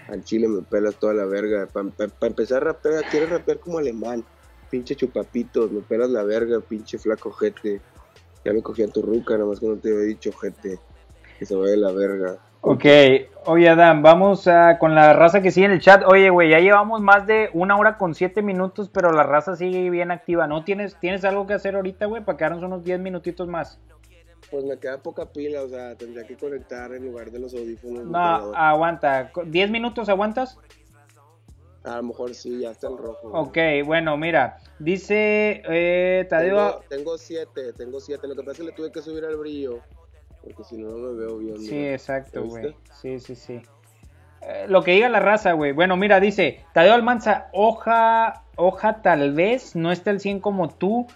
Al 0.07 0.23
chile 0.23 0.47
me 0.47 0.61
pelas 0.61 0.97
toda 0.99 1.13
la 1.13 1.25
verga. 1.25 1.67
Para 1.67 1.91
empezar 2.21 2.63
a 2.63 2.71
rapear, 2.71 3.03
quieres 3.11 3.29
rapear 3.29 3.59
como 3.59 3.77
alemán, 3.77 4.25
pinche 4.69 4.95
chupapitos, 4.95 5.71
me 5.71 5.81
pelas 5.81 6.09
la 6.09 6.23
verga, 6.23 6.61
pinche 6.61 6.97
flaco 6.97 7.29
ojete. 7.29 7.81
Ya 8.45 8.53
me 8.53 8.61
cogí 8.61 8.83
a 8.83 8.87
tu 8.87 9.01
ruca, 9.01 9.33
nada 9.33 9.49
más 9.49 9.59
que 9.59 9.67
no 9.67 9.77
te 9.77 9.91
había 9.91 10.05
dicho, 10.05 10.29
ojete, 10.29 10.79
que 11.37 11.45
se 11.45 11.55
vaya 11.55 11.75
la 11.75 11.91
verga. 11.91 12.46
Ok, 12.61 12.85
oye 13.45 13.69
Adán, 13.69 14.01
vamos 14.01 14.47
a- 14.47 14.77
con 14.79 14.93
la 14.95 15.13
raza 15.13 15.41
que 15.41 15.51
sigue 15.51 15.67
en 15.67 15.71
el 15.73 15.79
chat. 15.79 16.03
Oye, 16.05 16.29
güey, 16.29 16.49
ya 16.49 16.59
llevamos 16.59 17.01
más 17.01 17.25
de 17.27 17.49
una 17.53 17.77
hora 17.77 17.97
con 17.97 18.13
siete 18.15 18.41
minutos, 18.41 18.89
pero 18.89 19.11
la 19.11 19.23
raza 19.23 19.55
sigue 19.55 19.89
bien 19.89 20.11
activa. 20.11 20.47
¿No 20.47 20.63
tienes, 20.63 20.99
tienes 20.99 21.23
algo 21.23 21.47
que 21.47 21.53
hacer 21.53 21.75
ahorita, 21.75 22.07
güey, 22.07 22.23
para 22.23 22.37
quedarnos 22.37 22.63
unos 22.63 22.83
10 22.83 22.99
minutitos 22.99 23.47
más? 23.47 23.79
Pues 24.51 24.63
me 24.65 24.77
queda 24.77 24.97
poca 25.01 25.25
pila, 25.25 25.61
o 25.61 25.67
sea, 25.69 25.95
tendría 25.95 26.25
que 26.25 26.35
conectar 26.35 26.93
en 26.93 27.05
lugar 27.05 27.31
de 27.31 27.39
los 27.39 27.53
audífonos. 27.53 28.05
No, 28.05 28.19
aguanta. 28.55 29.31
¿10 29.33 29.69
minutos 29.69 30.09
aguantas? 30.09 30.57
A 31.83 31.97
lo 31.97 32.03
mejor 32.03 32.33
sí, 32.33 32.59
ya 32.59 32.71
está 32.71 32.89
el 32.89 32.97
rojo. 32.97 33.29
Ok, 33.31 33.57
bueno, 33.85 34.17
mira, 34.17 34.57
dice 34.77 35.61
eh, 35.69 36.25
Tadeo... 36.29 36.55
Tengo, 36.55 36.83
tengo 36.89 37.17
siete, 37.17 37.71
tengo 37.73 37.99
siete. 38.01 38.27
Lo 38.27 38.35
que 38.35 38.41
pasa 38.41 38.51
es 38.51 38.57
que 38.57 38.63
le 38.65 38.71
tuve 38.73 38.91
que 38.91 39.01
subir 39.01 39.23
al 39.23 39.37
brillo. 39.37 39.79
Porque 40.47 40.63
si 40.63 40.77
no, 40.77 40.89
no 40.89 40.97
me 41.13 41.19
veo 41.25 41.37
bien. 41.37 41.57
Sí, 41.57 41.87
exacto, 41.87 42.43
güey. 42.45 42.75
Sí, 43.01 43.19
sí, 43.19 43.35
sí. 43.35 43.61
Eh, 44.41 44.65
lo 44.69 44.83
que 44.83 44.91
diga 44.91 45.09
la 45.09 45.19
raza, 45.19 45.53
güey. 45.53 45.71
Bueno, 45.73 45.97
mira, 45.97 46.19
dice 46.19 46.61
Tadeo 46.73 46.93
Almanza, 46.93 47.47
hoja, 47.51 48.43
hoja 48.55 49.01
tal 49.01 49.33
vez, 49.33 49.75
no 49.75 49.91
está 49.91 50.11
el 50.11 50.19
100 50.19 50.39
como 50.39 50.69
tú. 50.69 51.07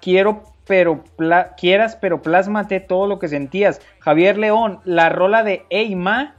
Quiero, 0.00 0.42
pero 0.66 1.02
pla- 1.16 1.54
quieras, 1.56 1.96
pero 2.00 2.22
plásmate 2.22 2.80
todo 2.80 3.06
lo 3.06 3.18
que 3.18 3.28
sentías. 3.28 3.80
Javier 4.00 4.38
León, 4.38 4.80
la 4.84 5.08
rola 5.08 5.42
de 5.42 5.64
Eima, 5.70 6.36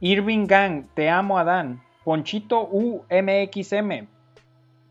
Irving 0.00 0.46
Gang, 0.46 0.84
te 0.94 1.08
amo, 1.10 1.38
Adán. 1.38 1.82
Ponchito 2.04 2.66
UMXM. 2.70 4.06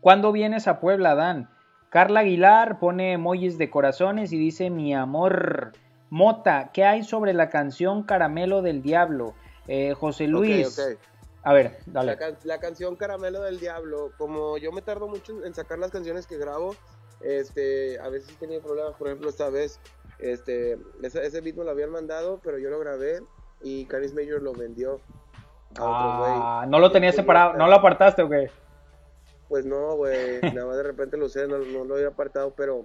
¿Cuándo 0.00 0.32
vienes 0.32 0.68
a 0.68 0.80
Puebla, 0.80 1.12
Adán? 1.12 1.48
Carla 1.90 2.20
Aguilar 2.20 2.78
pone 2.78 3.12
emojis 3.12 3.58
de 3.58 3.68
corazones 3.68 4.32
y 4.32 4.38
dice 4.38 4.70
mi 4.70 4.94
amor. 4.94 5.72
Mota, 6.10 6.70
¿qué 6.72 6.84
hay 6.84 7.04
sobre 7.04 7.32
la 7.32 7.48
canción 7.48 8.02
Caramelo 8.02 8.62
del 8.62 8.82
Diablo? 8.82 9.34
Eh, 9.68 9.94
José 9.94 10.26
Luis. 10.26 10.66
Ok, 10.78 10.94
ok. 10.96 10.98
A 11.42 11.52
ver, 11.54 11.78
dale. 11.86 12.12
La, 12.12 12.18
can- 12.18 12.38
la 12.44 12.58
canción 12.60 12.96
Caramelo 12.96 13.40
del 13.42 13.60
Diablo, 13.60 14.12
como 14.18 14.58
yo 14.58 14.72
me 14.72 14.82
tardo 14.82 15.08
mucho 15.08 15.44
en 15.44 15.54
sacar 15.54 15.78
las 15.78 15.90
canciones 15.90 16.26
que 16.26 16.36
grabo, 16.36 16.74
este, 17.20 17.98
a 18.00 18.08
veces 18.08 18.32
he 18.34 18.38
tenido 18.38 18.60
problemas, 18.60 18.94
por 18.96 19.06
ejemplo, 19.06 19.30
esta 19.30 19.48
vez, 19.48 19.80
este, 20.18 20.78
ese, 21.02 21.24
ese 21.24 21.40
beat 21.40 21.56
me 21.56 21.64
lo 21.64 21.70
habían 21.70 21.90
mandado, 21.90 22.40
pero 22.42 22.58
yo 22.58 22.68
lo 22.70 22.78
grabé 22.80 23.22
y 23.62 23.86
Caris 23.86 24.12
Major 24.12 24.42
lo 24.42 24.52
vendió 24.52 25.00
a 25.76 25.84
otro 25.84 26.18
güey. 26.18 26.32
Ah, 26.34 26.66
no 26.68 26.78
lo 26.78 26.90
tenías 26.90 27.14
separado, 27.14 27.54
no 27.54 27.68
lo 27.68 27.76
apartaste, 27.76 28.22
güey. 28.24 28.50
Pues 29.48 29.64
no, 29.64 29.96
güey, 29.96 30.40
nada 30.42 30.66
más 30.66 30.76
de 30.76 30.82
repente 30.82 31.16
lo 31.16 31.26
usé, 31.26 31.46
no, 31.46 31.58
no 31.58 31.84
lo 31.84 31.94
había 31.94 32.08
apartado, 32.08 32.52
pero 32.56 32.84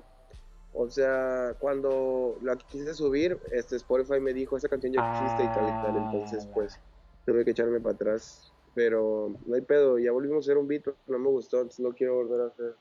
O 0.77 0.89
sea, 0.89 1.55
cuando 1.59 2.37
la 2.41 2.55
quise 2.57 2.93
subir, 2.93 3.39
este 3.51 3.77
Spotify 3.77 4.19
me 4.19 4.33
dijo, 4.33 4.57
esa 4.57 4.67
canción 4.67 4.93
ya 4.93 4.99
existe 4.99 5.43
y 5.43 5.47
tal 5.49 5.69
y 5.69 5.73
tal. 5.81 5.95
Entonces, 5.97 6.45
Ah, 6.47 6.51
pues, 6.53 6.79
tuve 7.25 7.45
que 7.45 7.51
echarme 7.51 7.79
para 7.79 7.95
atrás. 7.95 8.51
Pero 8.73 9.31
no 9.45 9.55
hay 9.55 9.61
pedo, 9.61 9.97
ya 9.97 10.11
volvimos 10.11 10.37
a 10.37 10.39
hacer 10.51 10.57
un 10.57 10.67
beat, 10.67 10.83
no 11.07 11.17
me 11.17 11.29
gustó, 11.29 11.57
entonces 11.57 11.79
no 11.79 11.93
quiero 11.93 12.15
volver 12.15 12.41
a 12.41 12.47
hacer. 12.47 12.75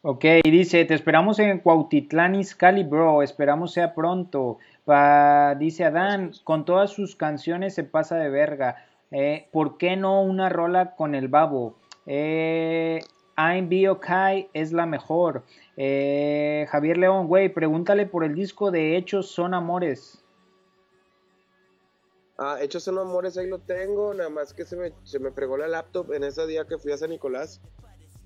Ok, 0.00 0.24
dice, 0.44 0.84
te 0.86 0.94
esperamos 0.94 1.38
en 1.38 1.60
Cuautitlán 1.60 2.34
Izcalli, 2.34 2.82
bro, 2.84 3.22
esperamos 3.22 3.72
sea 3.72 3.94
pronto. 3.94 4.58
Pa- 4.86 5.54
dice 5.58 5.84
Adán, 5.84 6.32
con 6.44 6.64
todas 6.64 6.90
sus 6.92 7.14
canciones 7.14 7.74
se 7.74 7.84
pasa 7.84 8.16
de 8.16 8.30
verga. 8.30 8.86
Eh, 9.10 9.48
¿Por 9.52 9.76
qué 9.76 9.96
no 9.96 10.22
una 10.22 10.48
rola 10.48 10.94
con 10.94 11.14
el 11.14 11.28
babo? 11.28 11.76
Eh, 12.06 13.00
I'm 13.36 13.68
Okay 13.90 14.48
es 14.52 14.72
la 14.72 14.86
mejor. 14.86 15.44
Eh, 15.76 16.66
Javier 16.70 16.98
León, 16.98 17.26
güey, 17.26 17.48
pregúntale 17.48 18.06
por 18.06 18.24
el 18.24 18.34
disco 18.34 18.70
de 18.70 18.96
Hechos 18.96 19.28
Son 19.30 19.54
Amores. 19.54 20.24
Ah, 22.36 22.58
Hechos 22.60 22.82
son 22.82 22.98
amores, 22.98 23.38
ahí 23.38 23.48
lo 23.48 23.60
tengo, 23.60 24.12
nada 24.12 24.28
más 24.28 24.52
que 24.52 24.64
se 24.64 24.76
me, 24.76 24.92
se 25.04 25.20
me 25.20 25.30
fregó 25.30 25.56
la 25.56 25.68
laptop 25.68 26.12
en 26.12 26.24
ese 26.24 26.44
día 26.48 26.64
que 26.64 26.78
fui 26.78 26.90
a 26.90 26.96
San 26.96 27.10
Nicolás. 27.10 27.60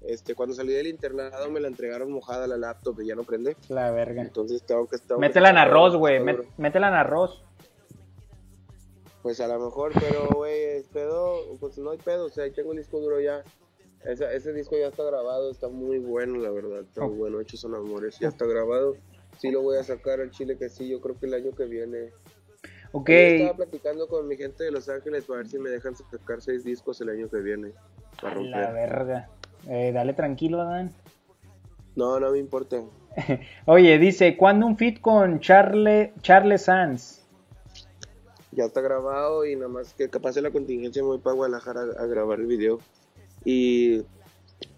Este, 0.01 0.35
cuando 0.35 0.55
salí 0.55 0.73
del 0.73 0.87
internado 0.87 1.51
me 1.51 1.61
la 1.61 1.69
entregaron 1.69 2.11
mojada 2.11 2.47
la 2.47 2.57
laptop 2.57 3.01
y 3.01 3.09
ya 3.09 3.15
no 3.15 3.25
prende. 3.25 3.57
La 3.69 3.91
verga. 3.91 4.23
Entonces 4.23 4.63
tengo 4.63 4.87
que 4.87 4.97
estar. 4.97 5.19
Métela 5.19 5.51
en 5.51 5.59
arroz, 5.59 5.95
güey, 5.97 6.21
métela 6.57 6.89
en 6.89 6.95
arroz. 6.95 7.45
Pues 9.23 9.41
a 9.41 9.49
lo 9.49 9.59
mejor, 9.59 9.93
pero 10.01 10.29
güey, 10.29 10.83
pedo, 10.93 11.57
pues 11.61 11.77
no 11.77 11.91
hay 11.91 11.99
pedo, 11.99 12.27
o 12.27 12.29
sea, 12.31 12.45
ahí 12.45 12.53
tengo 12.53 12.73
el 12.73 12.79
disco 12.79 13.01
duro 13.01 13.21
ya. 13.21 13.43
Ese, 14.05 14.35
ese 14.35 14.53
disco 14.53 14.77
ya 14.79 14.89
está 14.89 15.03
grabado, 15.05 15.51
está 15.51 15.69
muy 15.69 15.99
bueno, 15.99 16.39
la 16.39 16.51
verdad, 16.51 16.81
está 16.81 17.03
muy 17.03 17.13
Ok. 17.13 17.19
bueno, 17.19 17.41
Hechos 17.41 17.61
son 17.61 17.75
amores, 17.75 18.19
ya 18.21 18.29
está 18.29 18.47
grabado. 18.47 18.97
Sí 19.39 19.51
lo 19.51 19.63
voy 19.63 19.77
a 19.77 19.85
sacar 19.85 20.21
al 20.21 20.31
Chile 20.31 20.57
que 20.57 20.69
sí, 20.69 20.89
yo 20.89 21.01
creo 21.01 21.19
que 21.19 21.27
el 21.27 21.35
año 21.35 21.51
que 21.53 21.65
viene. 21.65 22.11
Ok, 22.93 23.09
Yo 23.11 23.15
estaba 23.15 23.57
platicando 23.57 24.09
con 24.09 24.27
mi 24.27 24.37
gente 24.37 24.65
de 24.65 24.71
Los 24.71 24.89
Ángeles 24.89 25.25
para 25.27 25.39
ver 25.39 25.49
si 25.49 25.59
me 25.59 25.69
dejan 25.71 25.95
sacar 25.95 26.41
seis 26.41 26.65
discos 26.65 27.01
el 27.01 27.11
año 27.11 27.29
que 27.29 27.39
viene. 27.41 27.73
Para 28.21 28.41
la 28.41 28.71
verga. 28.73 29.29
Eh, 29.69 29.93
dale 29.93 30.15
tranquilo, 30.15 30.61
Adán. 30.61 30.93
No, 31.97 32.19
no 32.19 32.31
me 32.33 32.39
importa. 32.39 32.81
Oye, 33.67 33.99
dice, 33.99 34.37
¿cuándo 34.37 34.67
un 34.67 34.77
fit 34.77 35.01
con 35.01 35.41
Charle, 35.41 36.15
Charles 36.23 36.63
Sanz? 36.63 37.27
Ya 38.53 38.65
está 38.65 38.81
grabado 38.81 39.45
y 39.45 39.55
nada 39.55 39.69
más 39.69 39.93
que 39.95 40.09
capaz 40.09 40.35
de 40.35 40.43
la 40.43 40.51
contingencia 40.51 41.03
me 41.03 41.09
voy 41.09 41.19
para 41.19 41.35
Guadalajara 41.37 41.81
a, 41.99 42.03
a 42.03 42.07
grabar 42.07 42.41
el 42.41 42.47
video. 42.47 42.79
Y, 43.45 44.03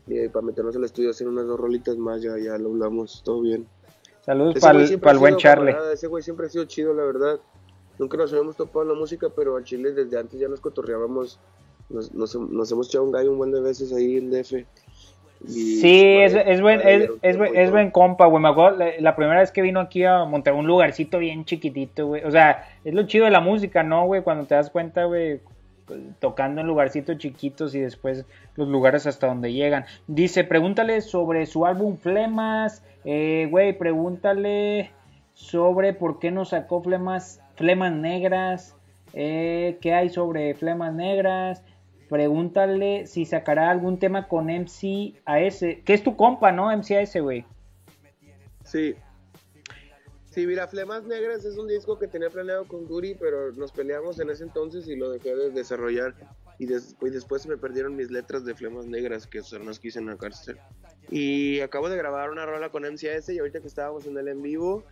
y 0.07 0.29
para 0.33 0.45
meternos 0.45 0.77
al 0.77 0.85
estudio 0.85 1.11
hacer 1.11 1.29
unas 1.29 1.47
dos 1.47 1.59
rolitas 1.59 1.97
más, 1.97 2.23
ya, 2.23 2.39
ya 2.39 2.57
lo 2.59 2.71
hablamos, 2.71 3.23
todo 3.25 3.43
bien. 3.43 3.67
Saludos 4.21 4.57
para 4.61 4.79
el, 5.13 5.19
buen 5.19 5.37
camarada, 5.37 5.93
Ese 5.93 6.07
güey 6.07 6.23
siempre 6.23 6.47
ha 6.47 6.49
sido 6.51 6.65
chido, 6.65 6.93
la 6.95 7.05
verdad. 7.05 7.41
Nunca 7.99 8.17
nos 8.17 8.33
habíamos 8.33 8.57
topado 8.57 8.83
en 8.83 8.89
la 8.89 8.95
música, 8.95 9.29
pero 9.35 9.57
al 9.57 9.65
Chile 9.65 9.93
desde 9.93 10.19
antes 10.19 10.39
ya 10.39 10.49
nos 10.49 10.61
cotorreábamos. 10.61 11.39
Nos, 11.89 12.13
nos, 12.15 12.35
nos 12.37 12.71
hemos 12.71 12.89
echado 12.89 13.05
un 13.05 13.13
gallo 13.13 13.33
un 13.33 13.39
buen 13.39 13.51
de 13.51 13.61
veces 13.61 13.93
ahí 13.93 14.17
en 14.17 14.31
DF. 14.31 14.53
Y- 14.53 15.81
Sí, 15.81 16.19
es, 16.19 16.35
vale, 16.35 16.53
es 16.53 16.61
buen, 16.61 16.81
es, 17.23 17.39
buen, 17.39 17.71
buen 17.71 17.91
compa, 17.91 18.27
güey. 18.27 18.43
Me 18.43 18.51
acuerdo 18.51 18.77
la, 18.79 18.91
la 19.01 19.17
primera 19.17 19.41
vez 19.41 19.51
que 19.51 19.63
vino 19.63 19.81
aquí 19.81 20.05
a 20.05 20.25
Monterrey, 20.25 20.61
un 20.61 20.67
lugarcito 20.67 21.19
bien 21.19 21.45
chiquitito, 21.45 22.07
güey. 22.07 22.23
O 22.25 22.31
sea, 22.31 22.69
es 22.85 22.95
lo 22.95 23.07
chido 23.07 23.25
de 23.25 23.31
la 23.31 23.41
música, 23.41 23.83
¿no, 23.83 24.07
güey? 24.07 24.23
Cuando 24.23 24.47
te 24.47 24.55
das 24.55 24.71
cuenta, 24.71 25.05
güey, 25.05 25.41
tocando 26.19 26.61
en 26.61 26.67
lugarcitos 26.67 27.19
chiquitos 27.19 27.75
y 27.75 27.81
después 27.81 28.25
los 28.57 28.69
lugares 28.69 29.07
hasta 29.07 29.27
donde 29.27 29.53
llegan. 29.53 29.85
Dice, 30.07 30.45
pregúntale 30.45 31.01
sobre 31.01 31.47
su 31.47 31.67
álbum 31.67 31.97
Flemas. 31.97 32.85
Eh, 33.05 33.49
güey, 33.51 33.77
pregúntale 33.77 34.91
sobre 35.35 35.95
por 35.95 36.19
qué 36.19 36.31
no 36.31 36.45
sacó 36.45 36.83
Flemas, 36.83 37.41
Flemas 37.57 37.93
Negras. 37.93 38.77
Eh, 39.13 39.79
¿Qué 39.81 39.95
hay 39.95 40.11
sobre 40.11 40.55
Flemas 40.55 40.95
Negras? 40.95 41.63
Pregúntale 42.09 43.07
si 43.07 43.25
sacará 43.25 43.71
algún 43.71 43.99
tema 43.99 44.29
con 44.29 44.47
MCAS. 44.47 45.61
Que 45.85 45.95
es 45.95 46.03
tu 46.03 46.17
compa, 46.17 46.53
¿no? 46.53 46.77
MCAS, 46.77 47.17
güey. 47.21 47.45
Sí. 48.65 48.95
Sí, 50.31 50.47
mira, 50.47 50.69
Flemas 50.69 51.05
Negras 51.05 51.45
es 51.45 51.57
un 51.57 51.67
disco 51.67 51.99
que 51.99 52.07
tenía 52.07 52.31
planeado 52.31 52.65
con 52.67 52.87
Guri, 52.87 53.15
pero 53.17 53.51
nos 53.53 53.73
peleamos 53.73 54.19
en 54.21 54.31
ese 54.31 54.45
entonces 54.45 54.87
y 54.87 54.95
lo 54.95 55.11
dejé 55.11 55.35
de 55.35 55.51
desarrollar. 55.51 56.15
Y, 56.59 56.67
des- 56.67 56.95
y 57.01 57.09
después 57.11 57.47
me 57.47 57.57
perdieron 57.57 57.97
mis 57.97 58.11
letras 58.13 58.45
de 58.45 58.55
Flemas 58.55 58.87
Negras, 58.87 59.27
que 59.27 59.43
son 59.43 59.67
las 59.67 59.81
que 59.81 59.89
hice 59.89 59.99
en 59.99 60.07
la 60.07 60.17
cárcel. 60.17 60.59
Y 61.11 61.59
acabo 61.61 61.89
de 61.89 61.97
grabar 61.97 62.31
una 62.31 62.47
rola 62.47 62.69
con 62.71 62.85
MCS 62.85 63.31
y 63.31 63.39
ahorita 63.41 63.61
que 63.61 63.67
estábamos 63.67 64.07
en 64.07 64.17
el 64.19 64.29
en 64.29 64.41
vivo, 64.41 64.85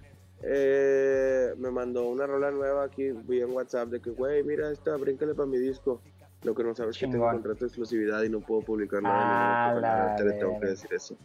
eh, 0.42 1.54
me 1.58 1.70
mandó 1.70 2.08
una 2.08 2.26
rola 2.26 2.50
nueva 2.50 2.84
aquí 2.84 3.10
vi 3.10 3.40
en 3.40 3.50
WhatsApp 3.50 3.90
de 3.90 4.00
que, 4.00 4.10
güey, 4.10 4.42
mira 4.42 4.70
esta, 4.72 4.96
bríncale 4.96 5.34
para 5.34 5.46
mi 5.46 5.58
disco. 5.58 6.00
Lo 6.42 6.54
que 6.54 6.62
no 6.64 6.74
sabes 6.74 6.96
es 6.96 7.00
que 7.00 7.06
tengo 7.08 7.28
contrato 7.30 7.60
de 7.60 7.66
exclusividad 7.66 8.22
y 8.22 8.28
no 8.28 8.40
puedo 8.40 8.62
publicar 8.62 9.00
Ah, 9.04 9.72
nada. 9.74 9.80
la 9.80 10.02
ahorita 10.14 10.24
le 10.24 10.32
tengo 10.38 10.60
que 10.60 10.66
decir 10.68 10.92
eso. 10.94 11.16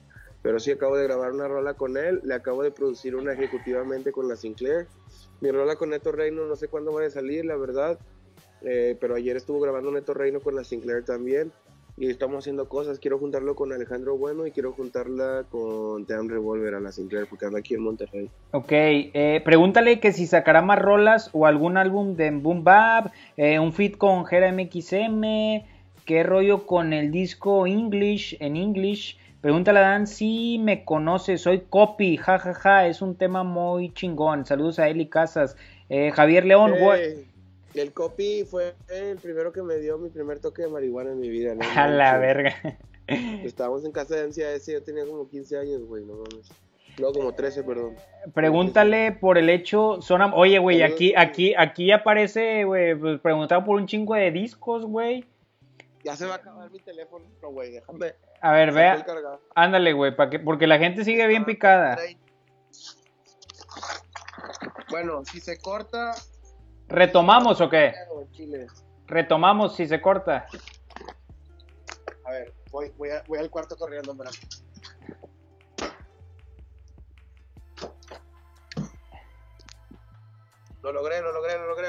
Pero 0.44 0.60
sí 0.60 0.72
acabo 0.72 0.98
de 0.98 1.06
grabar 1.06 1.32
una 1.32 1.48
rola 1.48 1.74
con 1.74 1.98
él, 1.98 2.20
le 2.24 2.36
acabo 2.36 2.64
de 2.64 2.72
producir 2.72 3.16
una 3.16 3.32
ejecutivamente 3.32 4.12
con 4.12 4.28
la 4.28 4.36
Sinclair. 4.36 4.88
Mi 5.40 5.50
rola 5.50 5.78
con 5.78 5.90
Neto 5.90 6.12
Reino 6.12 6.46
no 6.46 6.56
sé 6.58 6.68
cuándo 6.68 6.92
vaya 6.92 7.08
a 7.08 7.12
salir, 7.12 7.46
la 7.46 7.56
verdad. 7.56 7.98
Eh, 8.62 8.98
pero 9.00 9.16
ayer 9.16 9.38
estuvo 9.38 9.60
grabando 9.62 9.92
Neto 9.92 10.14
Reino 10.14 10.42
con 10.42 10.56
la 10.56 10.66
Sinclair 10.66 11.06
también. 11.06 11.52
Y 11.96 12.10
estamos 12.10 12.40
haciendo 12.40 12.68
cosas. 12.68 13.00
Quiero 13.00 13.20
juntarlo 13.20 13.56
con 13.56 13.72
Alejandro 13.72 14.18
Bueno 14.18 14.46
y 14.46 14.52
quiero 14.52 14.74
juntarla 14.74 15.46
con 15.50 16.06
Team 16.06 16.28
Revolver 16.28 16.76
a 16.76 16.82
la 16.82 16.92
Sinclair 16.92 17.28
porque 17.30 17.46
anda 17.46 17.60
aquí 17.60 17.76
en 17.76 17.82
Monterrey. 17.82 18.30
Ok, 18.52 18.72
eh, 18.72 19.42
pregúntale 19.46 20.02
que 20.02 20.12
si 20.12 20.28
sacará 20.28 20.62
más 20.62 20.82
rolas 20.82 21.30
o 21.32 21.46
algún 21.46 21.78
álbum 21.78 22.16
de 22.16 22.32
Boom 22.32 22.66
Bap, 22.66 23.14
eh, 23.38 23.60
un 23.60 23.72
feat 23.72 23.96
con 23.96 24.26
Jera 24.26 24.52
MXM, 24.52 25.64
qué 26.06 26.24
rollo 26.24 26.66
con 26.66 26.92
el 26.92 27.12
disco 27.12 27.66
English, 27.66 28.36
en 28.42 28.58
English. 28.58 29.18
Pregúntale 29.44 29.80
a 29.80 29.82
Dan 29.82 30.08
si 30.08 30.58
me 30.58 30.86
conoce, 30.86 31.38
soy 31.38 31.66
Copy, 31.70 32.16
jajaja, 32.16 32.88
es 32.88 33.02
un 33.02 33.16
tema 33.18 33.44
muy 33.44 33.94
chingón. 33.94 34.46
Saludos 34.46 34.80
a 34.80 34.88
Eli 34.88 35.08
Casas. 35.08 35.58
Eh, 35.90 36.12
Javier 36.12 36.46
León, 36.46 36.76
güey. 36.80 37.02
Eh, 37.02 37.26
el 37.74 37.92
copy 37.92 38.46
fue 38.46 38.74
el 38.88 39.18
primero 39.18 39.52
que 39.52 39.62
me 39.62 39.76
dio 39.80 39.98
mi 39.98 40.08
primer 40.08 40.40
toque 40.40 40.62
de 40.62 40.70
marihuana 40.70 41.12
en 41.12 41.20
mi 41.20 41.28
vida. 41.28 41.56
¿no? 41.56 41.62
a 41.76 41.88
la 41.90 42.14
Sí. 42.14 42.20
verga. 42.22 42.56
Estábamos 43.44 43.84
en 43.84 43.92
casa 43.92 44.16
de 44.16 44.28
NCIS, 44.30 44.66
yo 44.66 44.82
tenía 44.82 45.06
como 45.06 45.28
15 45.28 45.58
años, 45.58 45.82
güey, 45.88 46.06
no 46.06 46.14
mames. 46.14 46.50
No, 47.02 47.12
como 47.12 47.34
13, 47.34 47.64
perdón. 47.64 47.96
Pregúntale 48.34 49.12
por 49.12 49.38
el 49.38 49.50
hecho, 49.50 50.02
son 50.02 50.22
oye, 50.36 50.58
güey, 50.60 50.84
aquí, 50.84 51.14
aquí, 51.18 51.54
aquí 51.58 51.92
aparece, 51.92 52.64
güey, 52.64 52.96
pues, 52.96 53.20
preguntado 53.20 53.66
por 53.66 53.76
un 53.76 53.88
chingo 53.88 54.16
de 54.16 54.32
discos, 54.32 54.86
güey. 54.86 55.26
Ya 56.06 56.16
se 56.16 56.26
va 56.28 56.36
a 56.36 56.38
acabar 56.38 56.72
mi 56.72 56.80
teléfono, 56.80 57.26
no, 57.42 57.50
güey, 57.52 57.72
déjame. 57.72 58.14
A 58.44 58.52
ver, 58.52 58.74
vea, 58.74 59.06
ándale, 59.56 59.94
güey, 59.94 60.14
que, 60.30 60.38
porque 60.38 60.68
la 60.68 60.78
gente 60.78 61.06
sigue 61.06 61.26
bien 61.28 61.46
picada. 61.46 61.98
Bueno, 64.90 65.24
si 65.24 65.40
se 65.40 65.58
corta, 65.60 66.14
¿Retomamos 66.90 67.62
o 67.62 67.70
qué? 67.70 67.94
Retomamos 69.08 69.78
si 69.78 69.88
se 69.88 70.02
corta. 70.02 70.46
A 72.26 72.32
ver, 72.32 72.54
voy, 72.70 72.92
voy, 72.98 73.12
a- 73.12 73.24
voy 73.28 73.40
al 73.40 73.50
cuarto 73.50 73.78
corriendo, 73.78 74.12
hombre. 74.12 74.30
Lo 80.82 80.92
logré, 80.92 81.22
lo 81.22 81.32
logré, 81.32 81.58
lo 81.58 81.68
logré, 81.68 81.83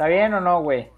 ¿Está 0.00 0.08
bien 0.08 0.32
o 0.32 0.40
no, 0.40 0.62
güey? 0.62 0.88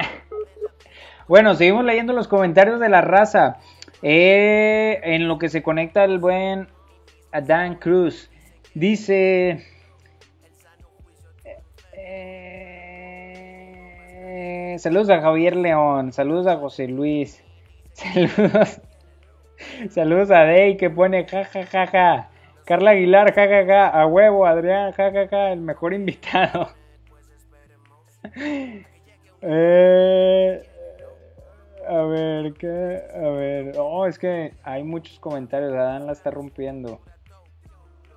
Bueno, 1.28 1.54
seguimos 1.54 1.84
leyendo 1.84 2.12
los 2.12 2.26
comentarios 2.26 2.80
de 2.80 2.88
la 2.88 3.02
raza. 3.02 3.58
Eh, 4.02 4.98
en 5.04 5.28
lo 5.28 5.38
que 5.38 5.48
se 5.48 5.62
conecta 5.62 6.02
el 6.02 6.18
buen 6.18 6.66
Dan 7.30 7.76
Cruz. 7.76 8.32
Dice... 8.74 9.64
eh, 11.92 13.14
saludos 14.80 15.10
a 15.10 15.20
Javier 15.20 15.54
León. 15.54 16.10
Saludos 16.12 16.48
a 16.48 16.56
José 16.56 16.88
Luis. 16.88 17.44
Saludos. 17.92 18.80
Saludos 19.90 20.32
a 20.32 20.40
Dey 20.40 20.76
que 20.76 20.90
pone 20.90 21.28
jajajaja. 21.28 22.30
Carla 22.66 22.90
Aguilar, 22.90 23.32
jajaja. 23.32 23.88
A 23.88 24.06
huevo, 24.06 24.44
Adrián, 24.44 24.92
jajaja. 24.92 25.52
El 25.52 25.60
mejor 25.60 25.94
invitado. 26.00 26.68
Eh, 29.40 30.62
a 31.88 32.02
ver, 32.02 32.52
¿qué? 32.54 33.02
A 33.14 33.28
ver. 33.30 33.76
Oh, 33.78 34.06
es 34.06 34.18
que 34.18 34.52
hay 34.64 34.82
muchos 34.82 35.20
comentarios. 35.20 35.72
Adán 35.74 36.06
la 36.06 36.12
está 36.12 36.32
rompiendo. 36.32 37.00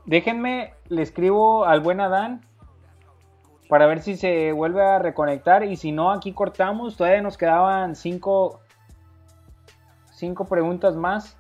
Déjenme, 0.06 0.74
le 0.88 1.04
escribo 1.04 1.66
al 1.66 1.82
buen 1.82 2.02
Adán. 2.02 2.42
para 3.70 3.86
ver 3.86 4.02
si 4.02 4.18
se 4.18 4.52
vuelve 4.52 4.82
a 4.82 4.98
reconectar 4.98 5.64
y 5.64 5.76
si 5.76 5.92
no, 5.92 6.12
aquí 6.12 6.34
cortamos. 6.34 6.98
Todavía 6.98 7.22
nos 7.22 7.38
quedaban 7.38 7.96
cinco, 7.96 8.62
cinco 10.12 10.46
preguntas 10.46 10.96
más. 10.96 11.39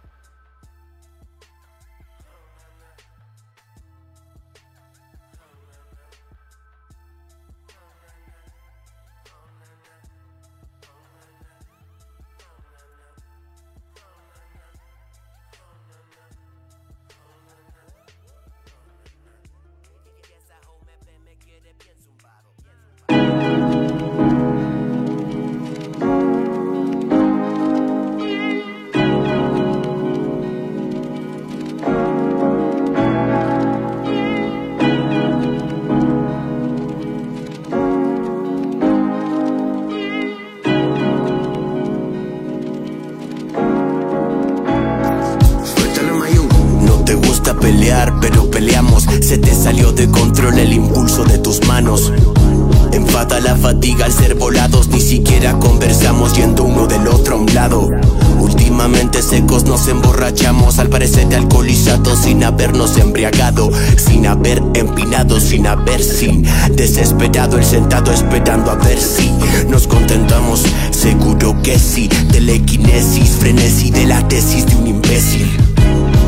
Haber 64.30 64.62
empinado, 64.76 65.40
sin 65.40 65.68
haber 65.68 66.02
sin 66.04 66.46
desesperado 66.76 67.58
el 67.58 67.66
sentado 67.66 68.12
esperando 68.12 68.72
a 68.72 68.76
ver 68.76 69.00
si 69.00 69.32
nos 69.68 69.88
contentamos. 69.88 70.64
Seguro 70.92 71.62
que 71.62 71.78
sí, 71.80 72.08
telequinesis, 72.32 73.32
frenesí 73.40 73.92
de 73.92 74.06
la 74.06 74.28
tesis 74.28 74.66
de 74.68 74.76
un 74.76 74.88
imbécil. 74.88 75.50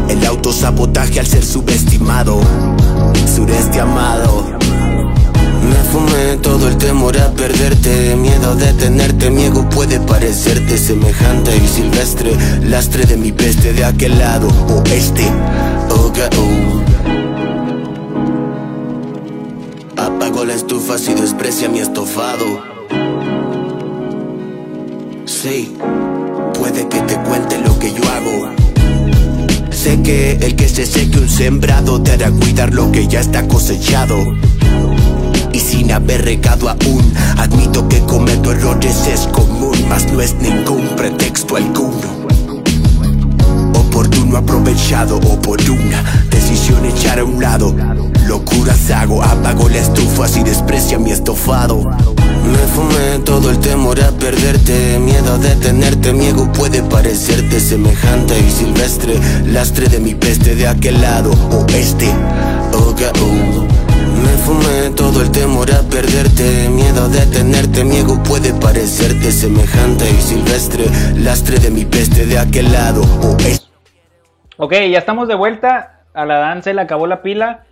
El 0.09 0.25
autosabotaje 0.25 1.19
al 1.19 1.27
ser 1.27 1.45
subestimado, 1.45 2.41
sureste 3.33 3.79
amado. 3.79 4.45
Me 5.69 5.75
fumé 5.91 6.37
todo 6.41 6.67
el 6.67 6.77
temor 6.77 7.17
a 7.19 7.31
perderte, 7.31 8.15
miedo 8.15 8.55
de 8.55 8.73
tenerte, 8.73 9.29
mi 9.29 9.43
ego 9.43 9.69
puede 9.69 9.99
parecerte 9.99 10.77
semejante 10.77 11.55
y 11.55 11.67
silvestre, 11.67 12.35
lastre 12.63 13.05
de 13.05 13.15
mi 13.15 13.31
peste 13.31 13.71
de 13.73 13.85
aquel 13.85 14.17
lado 14.17 14.47
oeste. 14.69 15.25
Oh, 15.89 16.11
oh. 16.37 16.90
La 20.45 20.55
estufa 20.55 20.97
si 20.97 21.13
desprecia 21.13 21.69
mi 21.69 21.79
estofado. 21.79 22.63
Sí, 25.25 25.73
puede 26.57 26.89
que 26.89 26.99
te 27.01 27.15
cuente 27.19 27.59
lo 27.59 27.77
que 27.77 27.93
yo 27.93 28.01
hago. 28.09 28.49
Sé 29.69 30.01
que 30.01 30.31
el 30.41 30.55
que 30.55 30.67
se 30.67 30.87
seque 30.87 31.19
un 31.19 31.29
sembrado 31.29 32.01
te 32.01 32.13
hará 32.13 32.31
cuidar 32.31 32.73
lo 32.73 32.91
que 32.91 33.07
ya 33.07 33.19
está 33.21 33.47
cosechado. 33.47 34.17
Y 35.53 35.59
sin 35.59 35.91
haber 35.91 36.25
regado 36.25 36.69
aún, 36.69 37.13
admito 37.37 37.87
que 37.87 37.99
cometo 37.99 38.51
errores 38.51 39.07
es 39.07 39.27
común, 39.27 39.77
mas 39.87 40.11
no 40.11 40.21
es 40.21 40.33
ningún 40.35 40.87
pretexto 40.97 41.55
alguno. 41.55 42.27
Oportuno 43.75 44.37
aprovechado 44.37 45.17
o 45.17 45.39
por 45.39 45.61
una 45.69 46.03
decisión 46.29 46.83
echar 46.85 47.19
a 47.19 47.23
un 47.23 47.41
lado. 47.41 48.10
Locuras 48.27 48.89
hago, 48.91 49.23
apago 49.23 49.69
la 49.69 49.77
estufa 49.77 50.27
si 50.27 50.43
desprecia 50.43 50.97
mi 50.99 51.11
estofado. 51.11 51.77
Me 51.79 52.57
fumé 52.73 53.19
todo 53.23 53.49
el 53.49 53.59
temor 53.59 54.01
a 54.01 54.11
perderte, 54.11 54.99
miedo 54.99 55.37
de 55.37 55.55
tenerte, 55.55 56.13
mi 56.13 56.27
ego 56.27 56.51
puede 56.51 56.81
parecerte 56.83 57.59
semejante 57.59 58.39
y 58.39 58.49
silvestre, 58.49 59.19
lastre 59.45 59.87
de 59.87 59.99
mi 59.99 60.15
peste 60.15 60.55
de 60.55 60.67
aquel 60.67 61.01
lado 61.01 61.31
oeste. 61.51 62.09
Oh, 62.73 62.95
oh. 63.21 63.67
Me 64.21 64.37
fumé 64.43 64.89
todo 64.95 65.21
el 65.21 65.31
temor 65.31 65.71
a 65.71 65.81
perderte, 65.81 66.69
miedo 66.69 67.09
de 67.09 67.25
tenerte, 67.27 67.83
mi 67.83 67.97
ego 67.97 68.21
puede 68.23 68.53
parecerte 68.53 69.31
semejante 69.31 70.05
y 70.09 70.21
silvestre, 70.21 70.85
lastre 71.15 71.59
de 71.59 71.69
mi 71.69 71.85
peste 71.85 72.25
de 72.25 72.37
aquel 72.37 72.71
lado 72.71 73.01
oeste. 73.23 73.65
Ok, 74.57 74.73
ya 74.91 74.99
estamos 74.99 75.27
de 75.27 75.35
vuelta. 75.35 76.03
A 76.13 76.25
la 76.25 76.35
danza 76.39 76.73
le 76.73 76.81
acabó 76.81 77.07
la 77.07 77.21
pila. 77.21 77.63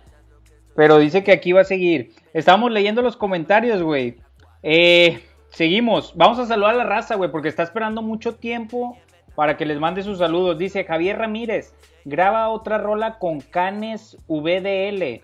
Pero 0.80 0.96
dice 0.96 1.22
que 1.22 1.32
aquí 1.32 1.52
va 1.52 1.60
a 1.60 1.64
seguir. 1.64 2.14
Estábamos 2.32 2.72
leyendo 2.72 3.02
los 3.02 3.14
comentarios, 3.14 3.82
güey. 3.82 4.16
Eh, 4.62 5.22
seguimos. 5.50 6.14
Vamos 6.16 6.38
a 6.38 6.46
saludar 6.46 6.70
a 6.70 6.78
la 6.78 6.84
raza, 6.84 7.16
güey, 7.16 7.30
porque 7.30 7.48
está 7.50 7.62
esperando 7.62 8.00
mucho 8.00 8.36
tiempo 8.36 8.96
para 9.34 9.58
que 9.58 9.66
les 9.66 9.78
mande 9.78 10.02
sus 10.02 10.20
saludos. 10.20 10.56
Dice 10.56 10.84
Javier 10.84 11.18
Ramírez, 11.18 11.74
graba 12.06 12.48
otra 12.48 12.78
rola 12.78 13.18
con 13.18 13.42
Canes 13.42 14.16
VDL. 14.26 15.20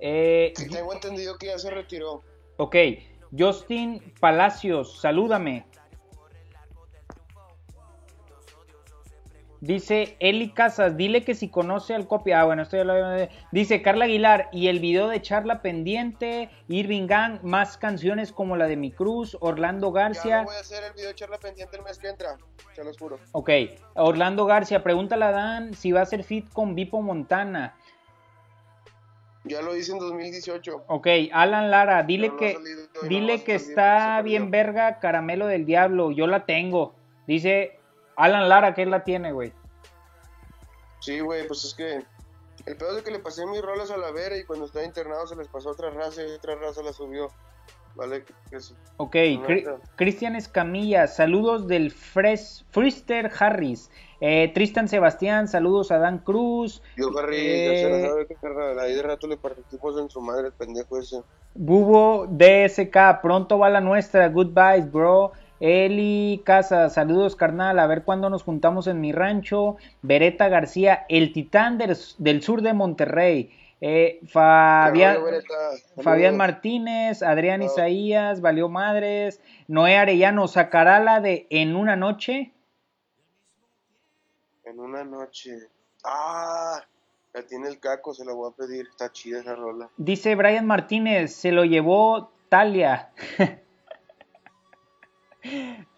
Eh, 0.00 0.54
tengo 0.56 0.92
entendido 0.92 1.38
que 1.38 1.46
ya 1.46 1.58
se 1.60 1.70
retiró. 1.70 2.22
Ok. 2.56 2.74
Justin 3.38 4.02
Palacios, 4.18 5.00
salúdame. 5.00 5.66
Dice 9.60 10.16
Eli 10.20 10.52
Casas, 10.52 10.96
dile 10.96 11.22
que 11.22 11.34
si 11.34 11.48
conoce 11.48 11.94
al 11.94 12.06
copia. 12.06 12.40
Ah, 12.40 12.44
bueno, 12.44 12.62
esto 12.62 12.78
ya 12.78 12.84
lo 12.84 12.94
Dice 13.52 13.82
Carla 13.82 14.06
Aguilar, 14.06 14.48
y 14.52 14.68
el 14.68 14.80
video 14.80 15.08
de 15.08 15.20
charla 15.20 15.60
pendiente, 15.60 16.48
Irving 16.68 17.06
Gang, 17.06 17.40
más 17.42 17.76
canciones 17.76 18.32
como 18.32 18.56
la 18.56 18.66
de 18.66 18.76
Mi 18.76 18.90
Cruz, 18.90 19.36
Orlando 19.40 19.92
García. 19.92 20.38
Ya 20.38 20.44
voy 20.44 20.54
a 20.56 20.60
hacer 20.60 20.84
el 20.84 20.94
video 20.94 21.08
de 21.08 21.14
charla 21.14 21.38
pendiente 21.38 21.76
el 21.76 21.82
mes 21.82 21.98
que 21.98 22.08
entra, 22.08 22.38
se 22.74 22.82
los 22.82 22.96
juro. 22.96 23.18
Ok, 23.32 23.50
Orlando 23.96 24.46
García, 24.46 24.82
pregúntale 24.82 25.26
a 25.26 25.30
Dan 25.30 25.74
si 25.74 25.92
va 25.92 26.00
a 26.00 26.06
ser 26.06 26.24
fit 26.24 26.50
con 26.50 26.74
Vipo 26.74 27.02
Montana. 27.02 27.76
Ya 29.44 29.60
lo 29.60 29.76
hice 29.76 29.92
en 29.92 29.98
2018. 29.98 30.84
Ok, 30.86 31.06
Alan 31.32 31.70
Lara, 31.70 32.02
dile 32.02 32.32
que, 32.38 32.56
dile 33.08 33.42
que 33.42 33.56
está 33.56 34.22
bien 34.22 34.50
verga 34.50 35.00
Caramelo 35.00 35.46
del 35.46 35.66
Diablo, 35.66 36.12
yo 36.12 36.26
la 36.26 36.46
tengo. 36.46 36.94
Dice 37.26 37.79
Alan 38.20 38.48
Lara, 38.48 38.74
¿qué 38.74 38.84
la 38.84 39.02
tiene, 39.02 39.32
güey? 39.32 39.52
Sí, 41.00 41.20
güey, 41.20 41.46
pues 41.46 41.64
es 41.64 41.74
que 41.74 42.02
el 42.66 42.76
pedo 42.76 42.98
es 42.98 43.02
que 43.02 43.10
le 43.10 43.18
pasé 43.18 43.46
mis 43.46 43.62
rolas 43.62 43.90
a 43.90 43.96
la 43.96 44.10
vera 44.10 44.36
y 44.36 44.44
cuando 44.44 44.66
estaba 44.66 44.84
internado 44.84 45.26
se 45.26 45.36
les 45.36 45.48
pasó 45.48 45.70
otra 45.70 45.90
raza 45.90 46.22
y 46.22 46.30
otra 46.30 46.54
raza 46.56 46.82
la 46.82 46.92
subió. 46.92 47.30
Vale, 47.96 48.24
eso. 48.52 48.74
Ok, 48.98 49.16
Cristian 49.96 50.36
Escamilla, 50.36 51.06
saludos 51.06 51.66
del 51.66 51.90
Fresh, 51.90 52.64
Frister 52.70 53.30
Harris. 53.38 53.90
Eh, 54.20 54.52
Tristan 54.54 54.86
Sebastián, 54.86 55.48
saludos 55.48 55.90
a 55.90 55.98
Dan 55.98 56.18
Cruz. 56.18 56.82
Yo, 56.96 57.08
Harry, 57.18 57.36
ya 57.36 57.76
se 57.76 57.90
la 57.90 58.08
sabe 58.08 58.26
que 58.26 58.36
ahí 58.80 58.94
de 58.94 59.02
rato 59.02 59.26
le 59.26 59.38
partimos 59.38 59.98
en 59.98 60.10
su 60.10 60.20
madre 60.20 60.48
el 60.48 60.52
pendejo 60.52 60.98
ese. 60.98 61.22
Bubo 61.54 62.26
DSK, 62.26 63.22
pronto 63.22 63.58
va 63.58 63.70
la 63.70 63.80
nuestra, 63.80 64.28
goodbyes, 64.28 64.90
bro. 64.92 65.32
Eli 65.60 66.40
Casa, 66.42 66.88
saludos 66.88 67.36
carnal, 67.36 67.78
a 67.78 67.86
ver 67.86 68.02
cuándo 68.02 68.30
nos 68.30 68.42
juntamos 68.42 68.86
en 68.86 69.00
mi 69.00 69.12
rancho. 69.12 69.76
Beretta 70.00 70.48
García, 70.48 71.04
el 71.10 71.34
titán 71.34 71.76
del, 71.76 72.42
sur 72.42 72.62
de 72.62 72.72
Monterrey. 72.72 73.54
Eh, 73.82 74.20
Fabián, 74.26 75.18
Fabián 76.02 76.36
Martínez, 76.36 77.22
Adrián 77.22 77.62
Isaías, 77.62 78.40
Valió 78.40 78.68
Madres, 78.68 79.40
Noé 79.68 79.96
Arellano, 79.96 80.48
¿sacará 80.48 80.98
la 81.00 81.20
de 81.20 81.46
En 81.50 81.76
una 81.76 81.96
noche? 81.96 82.52
En 84.64 84.80
una 84.80 85.04
noche. 85.04 85.68
Ah, 86.04 86.82
la 87.34 87.42
tiene 87.42 87.68
el 87.68 87.78
caco, 87.80 88.14
se 88.14 88.24
la 88.24 88.32
voy 88.32 88.50
a 88.50 88.56
pedir, 88.56 88.86
está 88.90 89.12
chida 89.12 89.40
esa 89.40 89.54
rola. 89.54 89.90
Dice 89.98 90.34
Brian 90.34 90.66
Martínez, 90.66 91.34
se 91.34 91.52
lo 91.52 91.64
llevó 91.64 92.32
Talia. 92.48 93.10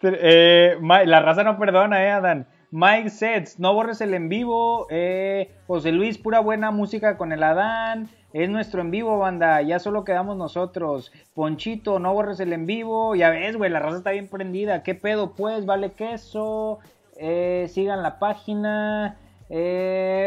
Eh, 0.05 0.77
la 0.81 1.21
raza 1.21 1.43
no 1.43 1.57
perdona, 1.57 2.03
eh, 2.03 2.11
Adán. 2.11 2.47
Mike 2.71 3.09
Sets, 3.09 3.59
no 3.59 3.73
borres 3.73 4.01
el 4.01 4.13
en 4.13 4.29
vivo. 4.29 4.87
Eh, 4.89 5.51
José 5.67 5.91
Luis, 5.91 6.17
pura 6.17 6.39
buena 6.39 6.71
música 6.71 7.17
con 7.17 7.31
el 7.31 7.43
Adán. 7.43 8.09
Es 8.33 8.49
nuestro 8.49 8.81
en 8.81 8.91
vivo, 8.91 9.17
banda. 9.17 9.61
Ya 9.61 9.79
solo 9.79 10.03
quedamos 10.03 10.37
nosotros. 10.37 11.11
Ponchito, 11.35 11.99
no 11.99 12.13
borres 12.13 12.39
el 12.39 12.51
en 12.51 12.65
vivo. 12.65 13.15
Ya 13.15 13.29
ves, 13.29 13.55
güey, 13.55 13.69
la 13.69 13.79
raza 13.79 13.97
está 13.97 14.11
bien 14.11 14.27
prendida. 14.27 14.83
¿Qué 14.83 14.95
pedo, 14.95 15.33
pues? 15.33 15.65
Vale 15.65 15.91
queso. 15.91 16.79
Eh, 17.17 17.67
sigan 17.69 18.01
la 18.01 18.19
página. 18.19 19.17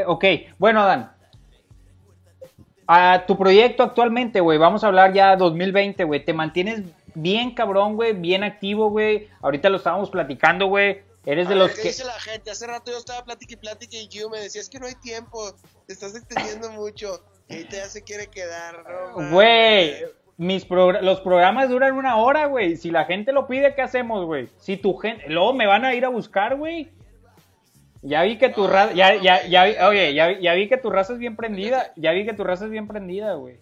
ok, 0.06 0.24
bueno, 0.58 0.80
Adán. 0.82 1.10
a 2.86 3.24
tu 3.26 3.36
proyecto 3.36 3.82
actualmente, 3.82 4.40
güey, 4.40 4.58
vamos 4.58 4.84
a 4.84 4.86
hablar 4.86 5.12
ya 5.12 5.34
2020, 5.36 6.04
güey, 6.04 6.24
te 6.24 6.32
mantienes 6.32 6.84
bien 7.16 7.54
cabrón, 7.54 7.96
güey, 7.96 8.12
bien 8.12 8.44
activo, 8.44 8.90
güey. 8.90 9.28
Ahorita 9.42 9.68
lo 9.68 9.76
estábamos 9.78 10.10
platicando, 10.10 10.66
güey. 10.66 11.02
Eres 11.24 11.48
de 11.48 11.54
A 11.54 11.56
los 11.56 11.68
ver, 11.68 11.76
¿qué 11.76 11.82
que... 11.82 11.88
dice 11.88 12.04
la 12.04 12.20
gente? 12.20 12.50
Hace 12.52 12.66
rato 12.68 12.92
yo 12.92 12.98
estaba 12.98 13.24
plática 13.24 13.54
y 13.54 13.56
plática 13.56 13.96
y 13.96 14.06
Gio 14.08 14.30
me 14.30 14.38
decía, 14.38 14.60
es 14.60 14.68
que 14.68 14.78
no 14.78 14.86
hay 14.86 14.94
tiempo, 14.94 15.52
te 15.86 15.92
estás 15.92 16.14
extendiendo 16.14 16.70
mucho. 16.70 17.20
Y 17.48 17.54
ahorita 17.54 17.76
ya 17.76 17.86
se 17.88 18.02
quiere 18.02 18.28
quedar, 18.28 18.84
no. 19.16 19.30
Güey, 19.30 20.04
mis 20.36 20.68
progr- 20.68 21.00
los 21.00 21.20
programas 21.20 21.68
duran 21.68 21.94
una 21.96 22.16
hora, 22.16 22.46
güey. 22.46 22.76
Si 22.76 22.90
la 22.90 23.04
gente 23.06 23.32
lo 23.32 23.46
pide, 23.48 23.74
¿qué 23.74 23.82
hacemos, 23.82 24.24
güey? 24.24 24.48
Si 24.58 24.76
tu 24.76 24.96
gente... 24.96 25.24
Luego 25.28 25.52
me 25.52 25.66
van 25.66 25.84
a 25.84 25.94
ir 25.94 26.04
a 26.04 26.08
buscar, 26.10 26.56
güey. 26.56 26.90
Ya 28.02 28.22
vi 28.22 28.38
que 28.38 28.48
tu 28.50 28.66
raza... 28.68 28.92
Ya, 28.94 29.14
ya, 29.16 29.44
ya, 29.46 29.64
vi- 29.64 29.78
oye, 29.78 30.14
ya, 30.14 30.38
ya 30.38 30.54
vi 30.54 30.68
que 30.68 30.76
tu 30.76 30.90
raza 30.90 31.14
es 31.14 31.18
bien 31.18 31.34
prendida. 31.34 31.92
Ya 31.96 32.12
vi 32.12 32.24
que 32.24 32.34
tu 32.34 32.44
raza 32.44 32.66
es 32.66 32.70
bien 32.70 32.86
prendida, 32.86 33.34
güey. 33.34 33.58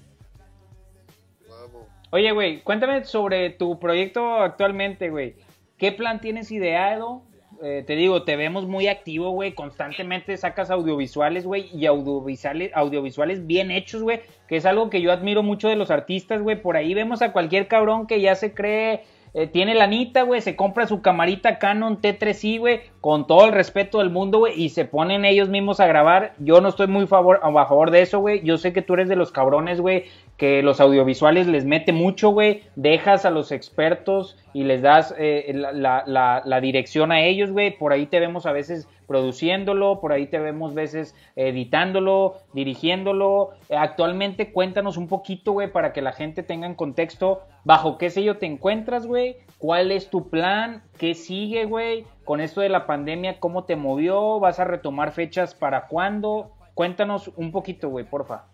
Oye, 2.15 2.31
güey, 2.31 2.61
cuéntame 2.61 3.05
sobre 3.05 3.51
tu 3.51 3.81
proyecto 3.81 4.37
actualmente, 4.37 5.11
güey. 5.11 5.35
¿Qué 5.77 5.91
plan 5.91 6.21
tienes 6.21 6.53
ideado? 6.53 7.23
Eh, 7.61 7.83
te 7.85 7.97
digo, 7.97 8.23
te 8.23 8.37
vemos 8.37 8.69
muy 8.69 8.87
activo, 8.87 9.31
güey. 9.31 9.53
Constantemente 9.53 10.37
sacas 10.37 10.71
audiovisuales, 10.71 11.45
güey. 11.45 11.69
Y 11.75 11.87
audiovisuales, 11.87 12.71
audiovisuales 12.73 13.49
bien 13.49 13.73
hechos, 13.73 14.05
güey. 14.05 14.21
Que 14.47 14.55
es 14.55 14.65
algo 14.65 14.91
que 14.91 15.03
yo 15.03 15.11
admiro 15.11 15.43
mucho 15.43 15.69
de 15.69 15.75
los 15.75 15.91
artistas, 15.91 16.41
güey. 16.41 16.63
Por 16.63 16.77
ahí 16.77 16.95
vemos 16.95 17.21
a 17.21 17.33
cualquier 17.33 17.67
cabrón 17.67 18.07
que 18.07 18.21
ya 18.21 18.37
se 18.37 18.55
cree... 18.55 19.03
eh, 19.35 19.47
tiene 19.49 19.75
lanita, 19.75 20.23
güey, 20.23 20.41
se 20.41 20.55
compra 20.57 20.87
su 20.87 21.03
camarita 21.03 21.59
Canon 21.59 22.01
T3i, 22.01 22.59
güey, 22.61 22.81
con 23.01 23.27
todo 23.27 23.47
el 23.47 23.53
respeto 23.53 23.99
del 23.99 24.11
mundo, 24.11 24.39
güey, 24.39 24.55
y 24.63 24.69
se 24.69 24.85
ponen 24.85 25.25
ellos 25.25 25.49
mismos 25.49 25.81
a 25.81 25.87
grabar. 25.89 26.35
Yo 26.39 26.61
no 26.61 26.69
estoy 26.69 26.87
muy 26.87 27.07
favor, 27.09 27.41
a 27.43 27.67
favor 27.67 27.91
de 27.91 28.03
eso, 28.03 28.21
güey. 28.21 28.43
Yo 28.45 28.57
sé 28.59 28.73
que 28.73 28.81
tú 28.83 28.95
eres 28.95 29.09
de 29.09 29.17
los 29.17 29.33
cabrones, 29.33 29.81
güey, 29.81 30.05
que 30.37 30.63
los 30.63 30.81
audiovisuales 30.81 31.47
les 31.49 31.65
mete 31.65 31.93
mucho, 31.93 32.31
güey. 32.31 32.63
Dejas 32.77 33.25
a 33.25 33.31
los 33.31 33.51
expertos 33.53 34.37
y 34.53 34.65
les 34.65 34.83
das 34.83 35.15
eh, 35.19 35.51
la, 35.55 35.73
la- 35.73 36.05
la- 36.07 36.43
la 36.45 36.61
dirección 36.61 37.11
a 37.13 37.21
ellos, 37.23 37.51
güey. 37.51 37.77
Por 37.77 37.93
ahí 37.93 38.07
te 38.07 38.21
vemos 38.21 38.47
a 38.47 38.53
veces 38.53 38.89
produciéndolo, 39.07 40.01
por 40.01 40.13
ahí 40.13 40.27
te 40.27 40.39
vemos 40.39 40.75
veces 40.75 41.15
editándolo, 41.37 42.39
dirigiéndolo. 42.53 43.51
Eh, 43.69 43.77
actualmente 43.77 44.53
cuéntanos 44.53 44.97
un 44.97 45.09
poquito, 45.09 45.53
güey, 45.53 45.71
para 45.71 45.93
que 45.93 46.03
la 46.03 46.13
gente 46.13 46.43
tenga 46.43 46.67
en 46.67 46.75
contexto 46.75 47.43
bajo 47.65 47.99
qué 47.99 48.11
sello 48.11 48.39
te 48.39 48.47
encuentras, 48.47 49.07
güey. 49.07 49.37
¿Cuál 49.59 49.91
es 49.93 50.11
tu 50.11 50.29
plan? 50.29 50.83
¿Qué 50.99 51.15
sigue, 51.15 51.65
güey? 51.65 52.07
Con 52.25 52.41
esto 52.41 52.61
de 52.61 52.69
la 52.69 52.87
pandemia, 52.87 53.41
¿cómo 53.41 53.65
te 53.65 53.77
movió? 53.77 54.41
¿Vas 54.41 54.61
a 54.61 54.65
retomar 54.65 55.13
fechas 55.13 55.55
para 55.55 55.89
cuándo? 55.89 56.53
Cuéntanos 56.75 57.29
un 57.37 57.53
poquito, 57.53 57.89
güey, 57.89 58.05
porfa. 58.05 58.47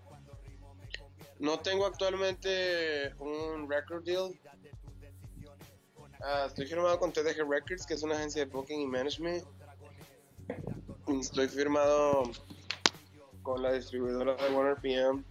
No 1.38 1.58
tengo 1.58 1.86
actualmente 1.86 3.14
un 3.18 3.68
record 3.68 4.04
deal. 4.04 4.30
Ah, 6.22 6.44
estoy 6.46 6.66
firmado 6.66 6.98
con 6.98 7.12
TDG 7.12 7.48
Records, 7.48 7.86
que 7.86 7.94
es 7.94 8.02
una 8.02 8.14
agencia 8.14 8.44
de 8.44 8.50
booking 8.50 8.80
y 8.80 8.86
management. 8.86 9.42
Estoy 11.20 11.48
firmado 11.48 12.22
con 13.42 13.62
la 13.62 13.72
distribuidora 13.72 14.34
de 14.36 14.54
Warner 14.54 14.76
PM. 14.80 15.24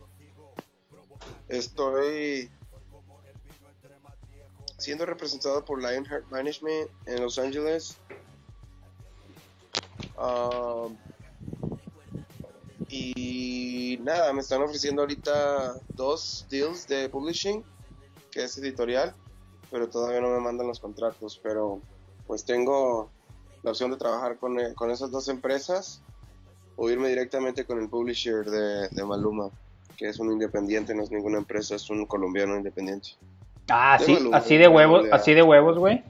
Estoy 1.47 2.51
siendo 4.77 5.05
representado 5.05 5.63
por 5.63 5.81
Lionheart 5.81 6.29
Management 6.29 6.89
en 7.05 7.21
Los 7.21 7.37
Ángeles. 7.37 7.97
Ah, 10.17 10.87
y 12.89 13.99
nada, 14.01 14.33
me 14.33 14.41
están 14.41 14.61
ofreciendo 14.61 15.01
ahorita 15.01 15.75
dos 15.95 16.45
deals 16.49 16.87
de 16.87 17.07
publishing, 17.09 17.63
que 18.31 18.43
es 18.43 18.57
editorial, 18.57 19.15
pero 19.69 19.87
todavía 19.89 20.21
no 20.21 20.29
me 20.29 20.39
mandan 20.39 20.67
los 20.67 20.79
contratos. 20.79 21.39
Pero 21.41 21.81
pues 22.25 22.43
tengo 22.45 23.11
la 23.63 23.71
opción 23.71 23.91
de 23.91 23.97
trabajar 23.97 24.37
con, 24.37 24.59
eh, 24.59 24.73
con 24.75 24.89
esas 24.91 25.11
dos 25.11 25.27
empresas 25.29 26.01
o 26.75 26.89
irme 26.89 27.09
directamente 27.09 27.65
con 27.65 27.79
el 27.81 27.89
publisher 27.89 28.45
de, 28.45 28.87
de 28.89 29.03
Maluma, 29.05 29.49
que 29.97 30.07
es 30.09 30.19
un 30.19 30.31
independiente, 30.31 30.95
no 30.95 31.03
es 31.03 31.11
ninguna 31.11 31.37
empresa, 31.39 31.75
es 31.75 31.89
un 31.89 32.05
colombiano 32.05 32.55
independiente. 32.55 33.09
Ah, 33.69 33.97
De 33.99 34.05
sí, 34.05 34.13
Maluma, 34.13 34.37
así 34.37 34.57
de 34.57 34.67
huevos, 34.67 35.03
de- 35.03 35.11
así 35.11 35.33
de 35.33 35.43
huevos, 35.43 35.77
güey. 35.77 36.03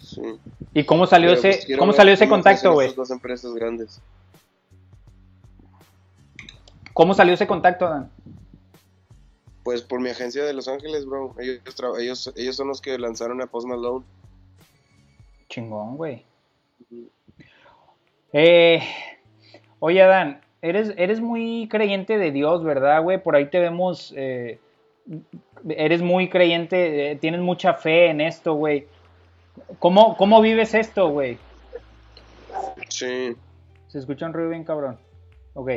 Sí. 0.00 0.22
¿Y 0.72 0.84
cómo 0.84 1.06
salió 1.06 1.30
Pero, 1.30 1.38
ese, 1.40 1.48
pues, 1.50 1.66
quiero 1.66 1.80
cómo 1.80 1.92
salió 1.92 2.14
ese 2.14 2.28
contacto, 2.28 2.72
güey? 2.72 2.94
dos 2.94 3.10
empresas 3.10 3.52
grandes. 3.54 4.00
¿Cómo 6.94 7.14
salió 7.14 7.34
ese 7.34 7.46
contacto, 7.46 7.88
Dan? 7.88 8.10
Pues 9.62 9.82
por 9.82 10.00
mi 10.00 10.10
agencia 10.10 10.44
de 10.44 10.52
Los 10.52 10.68
Ángeles, 10.68 11.06
bro. 11.06 11.34
Ellos, 11.38 11.60
ellos, 11.98 12.32
ellos 12.36 12.56
son 12.56 12.68
los 12.68 12.80
que 12.80 12.98
lanzaron 12.98 13.40
a 13.42 13.46
Post 13.46 13.66
Malone. 13.68 14.04
Chingón, 15.50 15.96
güey. 15.98 16.24
Eh, 18.32 18.80
oye, 19.80 20.00
Adán, 20.02 20.40
eres, 20.62 20.94
eres 20.96 21.20
muy 21.20 21.68
creyente 21.68 22.16
de 22.16 22.30
Dios, 22.30 22.62
¿verdad, 22.64 23.02
güey? 23.02 23.22
Por 23.22 23.36
ahí 23.36 23.46
te 23.50 23.58
vemos, 23.58 24.14
eh, 24.16 24.58
eres 25.68 26.00
muy 26.02 26.28
creyente, 26.30 27.10
eh, 27.10 27.16
tienes 27.16 27.40
mucha 27.40 27.74
fe 27.74 28.06
en 28.06 28.20
esto, 28.20 28.54
güey. 28.54 28.86
¿Cómo, 29.78 30.16
¿Cómo 30.16 30.40
vives 30.40 30.74
esto, 30.74 31.08
güey? 31.10 31.36
Sí. 32.88 33.36
Se 33.88 33.98
escucha 33.98 34.26
un 34.26 34.32
ruido 34.32 34.50
bien 34.50 34.64
cabrón. 34.64 34.98
Ok. 35.54 35.70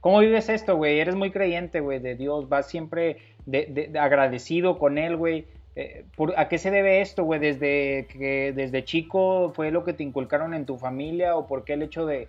¿Cómo 0.00 0.20
vives 0.20 0.48
esto, 0.48 0.76
güey? 0.76 1.00
Eres 1.00 1.16
muy 1.16 1.32
creyente, 1.32 1.80
güey, 1.80 1.98
de 1.98 2.14
Dios. 2.14 2.48
Vas 2.48 2.68
siempre 2.68 3.18
de- 3.44 3.66
de- 3.66 3.88
de 3.88 3.98
agradecido 3.98 4.78
con 4.78 4.98
Él, 4.98 5.16
güey. 5.16 5.46
Eh, 5.76 6.06
por- 6.16 6.38
¿A 6.38 6.48
qué 6.48 6.56
se 6.58 6.70
debe 6.70 7.02
esto, 7.02 7.24
güey? 7.24 7.38
¿Desde 7.38 8.06
que 8.10 8.52
desde 8.56 8.84
chico 8.84 9.52
fue 9.54 9.70
lo 9.70 9.84
que 9.84 9.92
te 9.92 10.02
inculcaron 10.02 10.54
en 10.54 10.64
tu 10.64 10.78
familia 10.78 11.36
o 11.36 11.46
por 11.46 11.64
qué 11.64 11.74
el 11.74 11.82
hecho 11.82 12.06
de, 12.06 12.28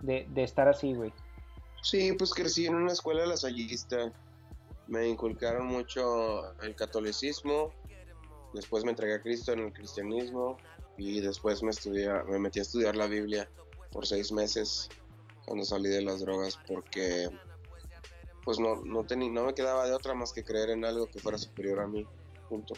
de- 0.00 0.26
estar 0.42 0.66
así, 0.66 0.94
güey? 0.94 1.12
Sí, 1.82 2.12
pues 2.14 2.32
crecí 2.32 2.64
en 2.66 2.74
una 2.74 2.92
escuela 2.92 3.26
lasallista. 3.26 4.12
Me 4.86 5.06
inculcaron 5.06 5.66
mucho 5.66 6.58
el 6.62 6.74
catolicismo. 6.74 7.70
Después 8.54 8.82
me 8.84 8.90
entregué 8.90 9.14
a 9.16 9.22
Cristo 9.22 9.52
en 9.52 9.60
el 9.60 9.72
cristianismo. 9.74 10.58
Y 10.96 11.20
después 11.20 11.62
me, 11.62 11.70
estudia, 11.70 12.24
me 12.26 12.38
metí 12.38 12.60
a 12.60 12.62
estudiar 12.62 12.96
la 12.96 13.06
Biblia 13.06 13.46
por 13.92 14.06
seis 14.06 14.32
meses 14.32 14.88
cuando 15.44 15.64
salí 15.64 15.90
de 15.90 16.00
las 16.00 16.20
drogas 16.20 16.58
porque 16.66 17.28
pues 18.44 18.58
no, 18.58 18.76
no, 18.84 19.04
teni- 19.04 19.30
no 19.30 19.44
me 19.44 19.54
quedaba 19.54 19.86
de 19.86 19.92
otra 19.92 20.14
más 20.14 20.32
que 20.32 20.42
creer 20.44 20.70
en 20.70 20.84
algo 20.86 21.06
que 21.10 21.18
fuera 21.20 21.36
superior 21.36 21.80
a 21.80 21.86
mí. 21.86 22.06
Punto. 22.48 22.74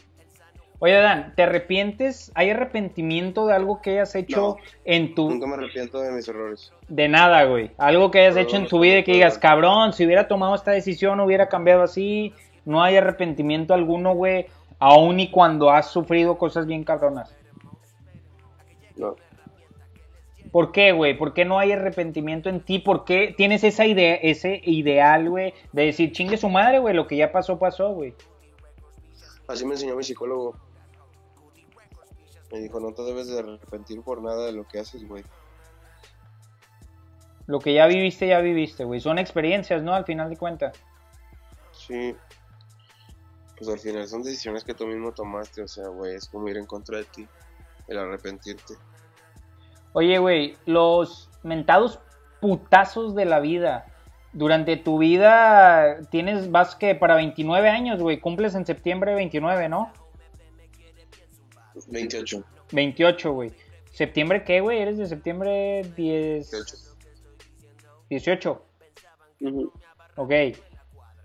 Oye, 0.80 0.94
Dan, 0.94 1.34
¿te 1.34 1.42
arrepientes? 1.42 2.30
¿Hay 2.36 2.50
arrepentimiento 2.50 3.46
de 3.46 3.54
algo 3.54 3.82
que 3.82 3.90
hayas 3.90 4.14
hecho 4.14 4.58
No. 4.58 4.64
en 4.84 5.14
tu... 5.14 5.28
Nunca 5.28 5.46
me 5.48 5.54
arrepiento 5.54 6.00
de 6.00 6.12
mis 6.12 6.28
errores. 6.28 6.72
De 6.88 7.08
nada, 7.08 7.44
güey. 7.44 7.72
Algo 7.78 8.12
que 8.12 8.20
hayas 8.20 8.36
hecho 8.36 8.56
en 8.56 8.68
tu 8.68 8.78
vida 8.78 8.98
y 8.98 9.04
que 9.04 9.12
digas, 9.12 9.38
cabrón, 9.38 9.92
si 9.92 10.06
hubiera 10.06 10.28
tomado 10.28 10.54
esta 10.54 10.70
decisión 10.70 11.18
hubiera 11.18 11.48
cambiado 11.48 11.82
así. 11.82 12.32
No 12.64 12.82
hay 12.82 12.96
arrepentimiento 12.96 13.74
alguno, 13.74 14.14
güey. 14.14 14.46
Aún 14.78 15.18
y 15.18 15.30
cuando 15.32 15.70
has 15.70 15.90
sufrido 15.90 16.38
cosas 16.38 16.66
bien 16.66 16.84
cabronas. 16.84 17.34
No. 18.96 19.16
¿Por 20.52 20.70
qué, 20.72 20.92
güey? 20.92 21.16
¿Por 21.18 21.34
qué 21.34 21.44
no 21.44 21.58
hay 21.58 21.72
arrepentimiento 21.72 22.48
en 22.48 22.60
ti? 22.60 22.78
¿Por 22.78 23.04
qué 23.04 23.34
tienes 23.36 23.64
esa 23.64 23.84
idea, 23.84 24.14
ese 24.14 24.60
ideal, 24.64 25.28
güey, 25.28 25.54
de 25.72 25.86
decir, 25.86 26.12
chingue 26.12 26.36
su 26.36 26.48
madre, 26.48 26.78
güey, 26.78 26.94
lo 26.94 27.06
que 27.06 27.16
ya 27.16 27.32
pasó, 27.32 27.58
pasó, 27.58 27.92
güey? 27.92 28.14
Así 29.48 29.64
me 29.64 29.74
enseñó 29.74 29.96
mi 29.96 30.04
psicólogo. 30.04 30.56
Me 32.52 32.60
dijo, 32.60 32.80
no 32.80 32.92
te 32.92 33.02
debes 33.02 33.28
de 33.28 33.40
arrepentir 33.40 34.02
por 34.02 34.22
nada 34.22 34.46
de 34.46 34.52
lo 34.52 34.66
que 34.66 34.78
haces, 34.78 35.06
güey. 35.06 35.24
Lo 37.46 37.58
que 37.58 37.74
ya 37.74 37.86
viviste, 37.86 38.28
ya 38.28 38.40
viviste, 38.40 38.84
güey. 38.84 39.00
Son 39.00 39.18
experiencias, 39.18 39.82
¿no? 39.82 39.94
Al 39.94 40.04
final 40.04 40.30
de 40.30 40.36
cuentas. 40.36 40.78
Sí. 41.72 42.14
Pues 43.56 43.70
al 43.70 43.78
final 43.78 44.06
son 44.06 44.22
decisiones 44.22 44.64
que 44.64 44.74
tú 44.74 44.86
mismo 44.86 45.12
tomaste, 45.12 45.62
o 45.62 45.68
sea, 45.68 45.88
güey, 45.88 46.14
es 46.14 46.28
como 46.28 46.48
ir 46.48 46.58
en 46.58 46.66
contra 46.66 46.98
de 46.98 47.04
ti, 47.04 47.26
el 47.88 47.98
arrepentirte. 47.98 48.74
Oye, 49.94 50.18
güey, 50.18 50.56
los 50.64 51.28
mentados 51.42 51.98
putazos 52.40 53.14
de 53.14 53.24
la 53.24 53.40
vida. 53.40 53.86
Durante 54.38 54.76
tu 54.76 54.98
vida 54.98 55.98
tienes, 56.10 56.52
vas 56.52 56.76
que 56.76 56.94
para 56.94 57.16
29 57.16 57.68
años, 57.68 58.00
güey, 58.00 58.20
cumples 58.20 58.54
en 58.54 58.64
septiembre 58.64 59.16
29, 59.16 59.68
¿no? 59.68 59.90
28. 61.88 62.44
28, 62.70 63.32
güey. 63.32 63.50
¿Septiembre 63.90 64.44
qué, 64.44 64.60
güey? 64.60 64.78
¿Eres 64.78 64.96
de 64.96 65.06
septiembre 65.06 65.82
10? 65.96 66.52
28. 66.52 66.76
18. 68.10 68.62
Ujú. 69.40 69.72
Ok. 70.14 70.30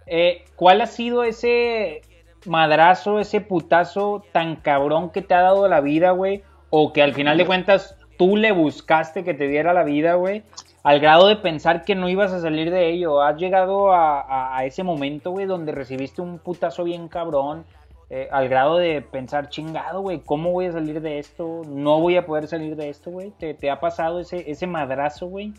Eh, 0.07 0.45
¿Cuál 0.55 0.81
ha 0.81 0.87
sido 0.87 1.23
ese 1.23 2.01
madrazo, 2.47 3.19
ese 3.19 3.41
putazo 3.41 4.25
tan 4.31 4.55
cabrón 4.55 5.11
que 5.11 5.21
te 5.21 5.35
ha 5.35 5.41
dado 5.41 5.67
la 5.67 5.81
vida, 5.81 6.11
güey? 6.11 6.41
O 6.71 6.93
que 6.93 7.03
al 7.03 7.13
final 7.13 7.37
de 7.37 7.45
cuentas 7.45 7.95
tú 8.17 8.37
le 8.37 8.51
buscaste 8.51 9.23
que 9.23 9.35
te 9.35 9.47
diera 9.47 9.71
la 9.71 9.83
vida, 9.83 10.15
güey. 10.15 10.41
Al 10.83 10.99
grado 10.99 11.27
de 11.27 11.37
pensar 11.37 11.83
que 11.85 11.95
no 11.95 12.09
ibas 12.09 12.31
a 12.33 12.41
salir 12.41 12.69
de 12.71 12.89
ello. 12.89 13.21
¿Has 13.21 13.37
llegado 13.37 13.91
a, 13.93 14.19
a- 14.21 14.57
a 14.57 14.65
ese 14.65 14.83
momento, 14.83 15.31
güey, 15.31 15.45
donde 15.45 15.71
recibiste 15.71 16.21
un 16.21 16.39
putazo 16.39 16.83
bien 16.83 17.07
cabrón? 17.07 17.65
eh, 18.09 18.27
al 18.31 18.47
grado 18.47 18.77
de 18.77 19.01
pensar, 19.01 19.49
chingado, 19.49 20.01
güey, 20.01 20.19
¿cómo 20.21 20.51
voy 20.51 20.67
a 20.67 20.71
salir 20.71 21.01
de 21.01 21.17
esto? 21.17 21.61
No 21.65 21.99
voy 21.99 22.15
a 22.15 22.25
poder 22.27 22.47
salir 22.47 22.75
de 22.75 22.89
esto, 22.89 23.09
güey. 23.09 23.31
¿Te, 23.31 23.55
te 23.55 23.71
ha 23.71 23.79
pasado 23.79 24.19
ese, 24.19 24.51
ese 24.51 24.67
madrazo, 24.67 25.25
güey? 25.25 25.51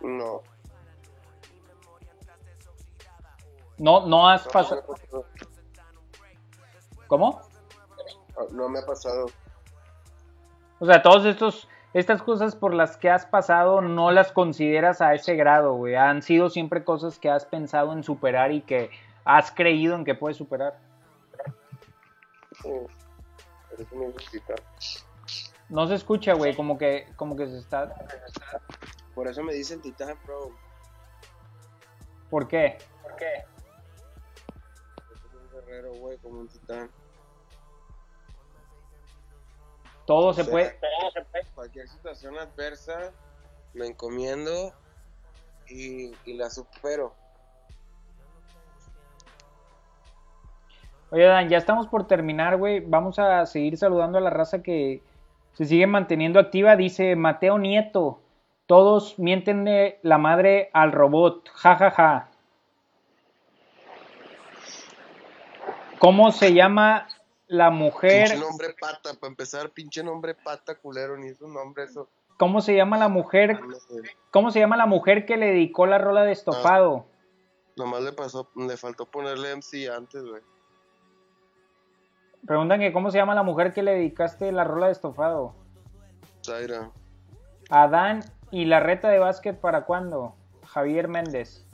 No. 0.00 0.40
No, 3.76 4.06
no 4.06 4.28
has 4.28 4.46
No, 4.46 4.50
pasado. 4.52 4.82
no. 5.12 5.24
¿Cómo? 7.06 7.40
No 8.52 8.68
me 8.68 8.78
ha 8.78 8.86
pasado. 8.86 9.26
O 10.78 10.86
sea, 10.86 11.02
todos 11.02 11.24
estos, 11.26 11.68
estas 11.94 12.22
cosas 12.22 12.54
por 12.54 12.74
las 12.74 12.96
que 12.96 13.10
has 13.10 13.26
pasado 13.26 13.80
no 13.80 14.10
las 14.10 14.32
consideras 14.32 15.00
a 15.00 15.14
ese 15.14 15.34
grado, 15.36 15.74
güey. 15.74 15.94
Han 15.94 16.22
sido 16.22 16.50
siempre 16.50 16.84
cosas 16.84 17.18
que 17.18 17.30
has 17.30 17.46
pensado 17.46 17.92
en 17.92 18.02
superar 18.02 18.52
y 18.52 18.60
que 18.60 18.90
has 19.24 19.50
creído 19.50 19.94
en 19.94 20.04
que 20.04 20.14
puedes 20.14 20.36
superar. 20.36 20.78
Sí. 22.62 22.68
Por 23.70 23.80
eso 23.80 23.96
me 23.96 24.10
gusta. 24.10 24.54
No 25.68 25.86
se 25.86 25.94
escucha, 25.94 26.34
güey, 26.34 26.54
como 26.56 26.78
que, 26.78 27.06
como 27.16 27.36
que 27.36 27.46
se 27.46 27.58
está. 27.58 27.94
Por 29.14 29.28
eso 29.28 29.42
me 29.42 29.52
dicen 29.52 29.80
titán, 29.80 30.16
bro. 30.24 30.50
¿Por 32.30 32.48
qué? 32.48 32.78
¿Por 33.02 33.16
qué? 33.16 33.44
Soy 35.06 35.40
un 35.40 35.50
guerrero, 35.50 35.92
güey, 35.94 36.18
como 36.18 36.40
un 36.40 36.48
titán. 36.48 36.90
Todo 40.08 40.32
se 40.32 40.42
puede. 40.42 40.74
Cualquier 41.54 41.86
situación 41.86 42.38
adversa, 42.38 43.12
me 43.74 43.88
encomiendo 43.88 44.72
y, 45.68 46.12
y 46.24 46.32
la 46.32 46.48
supero. 46.48 47.12
Oye, 51.10 51.24
Dan, 51.24 51.50
ya 51.50 51.58
estamos 51.58 51.88
por 51.88 52.06
terminar, 52.06 52.56
güey. 52.56 52.80
Vamos 52.80 53.18
a 53.18 53.44
seguir 53.44 53.76
saludando 53.76 54.16
a 54.16 54.22
la 54.22 54.30
raza 54.30 54.62
que 54.62 55.02
se 55.52 55.66
sigue 55.66 55.86
manteniendo 55.86 56.40
activa. 56.40 56.74
Dice 56.74 57.14
Mateo 57.14 57.58
Nieto. 57.58 58.22
Todos 58.64 59.18
mienten 59.18 59.66
de 59.66 60.00
la 60.02 60.16
madre 60.16 60.70
al 60.72 60.92
robot. 60.92 61.50
Ja, 61.50 61.76
ja, 61.76 61.90
ja. 61.90 62.30
¿Cómo 65.98 66.32
se 66.32 66.54
llama 66.54 67.08
la 67.48 67.70
mujer? 67.70 68.28
Pinche 68.28 68.38
nombre 68.38 68.74
pata, 68.80 69.14
para 69.14 69.30
empezar, 69.30 69.70
pinche 69.70 70.02
nombre 70.02 70.34
pata 70.34 70.74
culero, 70.76 71.16
ni 71.16 71.28
es 71.28 71.40
un 71.40 71.54
nombre 71.54 71.84
eso. 71.84 72.08
¿Cómo 72.38 72.60
se 72.60 72.76
llama 72.76 72.96
la 72.98 73.08
mujer? 73.08 73.58
Sé. 73.88 74.02
¿Cómo 74.30 74.50
se 74.50 74.60
llama 74.60 74.76
la 74.76 74.86
mujer 74.86 75.26
que 75.26 75.36
le 75.36 75.46
dedicó 75.46 75.86
la 75.86 75.98
rola 75.98 76.22
de 76.22 76.32
estofado? 76.32 77.06
Nomás 77.76 78.02
le 78.02 78.12
pasó, 78.12 78.48
le 78.54 78.76
faltó 78.76 79.06
ponerle 79.06 79.56
MC 79.56 79.88
antes, 79.88 80.22
güey. 80.24 80.42
Preguntan 82.46 82.80
que 82.80 82.92
cómo 82.92 83.10
se 83.10 83.18
llama 83.18 83.34
la 83.34 83.42
mujer 83.42 83.72
que 83.72 83.82
le 83.82 83.92
dedicaste 83.92 84.52
la 84.52 84.64
rola 84.64 84.86
de 84.86 84.92
estofado. 84.92 85.54
Zaira. 86.44 86.90
Adán 87.70 88.24
y 88.50 88.64
la 88.66 88.80
reta 88.80 89.08
de 89.08 89.18
básquet 89.18 89.60
para 89.60 89.84
cuándo? 89.84 90.34
Javier 90.66 91.08
Méndez. 91.08 91.66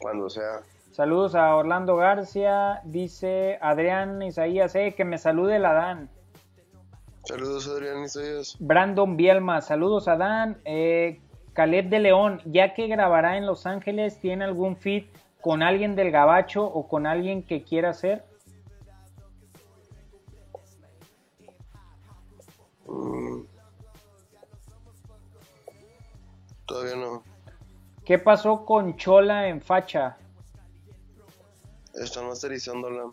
Cuando 0.00 0.28
sea. 0.28 0.62
Saludos 0.90 1.34
a 1.36 1.54
Orlando 1.54 1.96
García. 1.96 2.80
Dice 2.84 3.58
Adrián 3.60 4.20
Isaías, 4.22 4.74
eh, 4.74 4.94
que 4.96 5.04
me 5.04 5.18
salude 5.18 5.56
el 5.56 5.64
Adán. 5.64 6.10
Saludos, 7.24 7.68
Adrián 7.68 8.02
Isaías. 8.04 8.56
Brandon 8.58 9.16
Bielma, 9.16 9.60
saludos 9.60 10.08
a 10.08 10.16
Dan. 10.16 10.58
Eh, 10.64 11.20
Caleb 11.52 11.88
de 11.90 12.00
León, 12.00 12.40
ya 12.44 12.74
que 12.74 12.88
grabará 12.88 13.36
en 13.36 13.46
Los 13.46 13.66
Ángeles, 13.66 14.18
¿tiene 14.18 14.44
algún 14.44 14.76
fit 14.76 15.06
con 15.40 15.62
alguien 15.62 15.94
del 15.94 16.10
Gabacho 16.10 16.64
o 16.64 16.88
con 16.88 17.06
alguien 17.06 17.42
que 17.44 17.62
quiera 17.62 17.90
hacer? 17.90 18.24
Mm. 22.86 23.42
Todavía 26.66 26.96
no. 26.96 27.22
¿Qué 28.04 28.18
pasó 28.18 28.64
con 28.64 28.96
Chola 28.96 29.48
en 29.48 29.60
facha? 29.60 30.16
Están 32.00 32.26
masterizándola. 32.28 33.12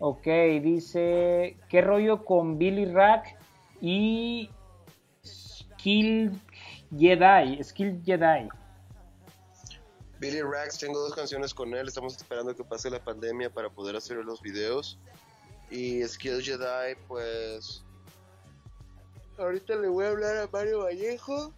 Ok, 0.00 0.26
dice, 0.62 1.56
¿qué 1.68 1.80
rollo 1.80 2.24
con 2.24 2.58
Billy 2.58 2.84
Rack 2.84 3.38
y 3.80 4.50
Skill 5.24 6.38
Jedi? 6.96 7.62
Skill 7.62 8.02
Jedi. 8.04 8.48
Billy 10.18 10.42
Rax, 10.42 10.78
tengo 10.78 10.98
dos 10.98 11.14
canciones 11.14 11.54
con 11.54 11.72
él. 11.74 11.88
Estamos 11.88 12.16
esperando 12.16 12.54
que 12.54 12.64
pase 12.64 12.90
la 12.90 13.02
pandemia 13.02 13.48
para 13.48 13.70
poder 13.70 13.96
hacer 13.96 14.16
los 14.18 14.42
videos. 14.42 14.98
Y 15.70 16.02
Skill 16.04 16.42
Jedi, 16.42 16.94
pues. 17.06 17.84
Ahorita 19.38 19.76
le 19.76 19.88
voy 19.88 20.06
a 20.06 20.10
hablar 20.10 20.36
a 20.38 20.48
Mario 20.50 20.84
Vallejo 20.84 21.52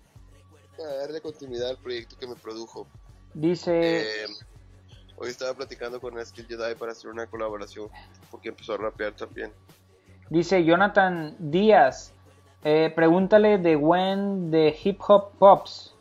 para 0.77 0.97
darle 0.97 1.21
continuidad 1.21 1.71
al 1.71 1.79
proyecto 1.79 2.17
que 2.19 2.27
me 2.27 2.35
produjo. 2.35 2.87
Dice, 3.35 4.01
Eh, 4.01 4.27
hoy 5.21 5.29
estaba 5.29 5.55
platicando 5.55 6.01
con 6.01 6.25
Skill 6.25 6.47
Jedi 6.47 6.75
para 6.75 6.93
hacer 6.93 7.11
una 7.11 7.27
colaboración 7.27 7.89
porque 8.31 8.51
empezó 8.51 8.75
a 8.75 8.79
rapear 8.79 9.13
también. 9.15 9.53
dice 10.31 10.65
Jonathan 10.65 11.37
Díaz, 11.39 12.13
eh, 12.65 12.93
pregúntale 12.95 13.59
de 13.59 13.77
Gwen 13.77 14.51
de 14.51 14.77
Hip 14.83 15.01
Hop 15.09 15.33
Pops. 15.39 15.95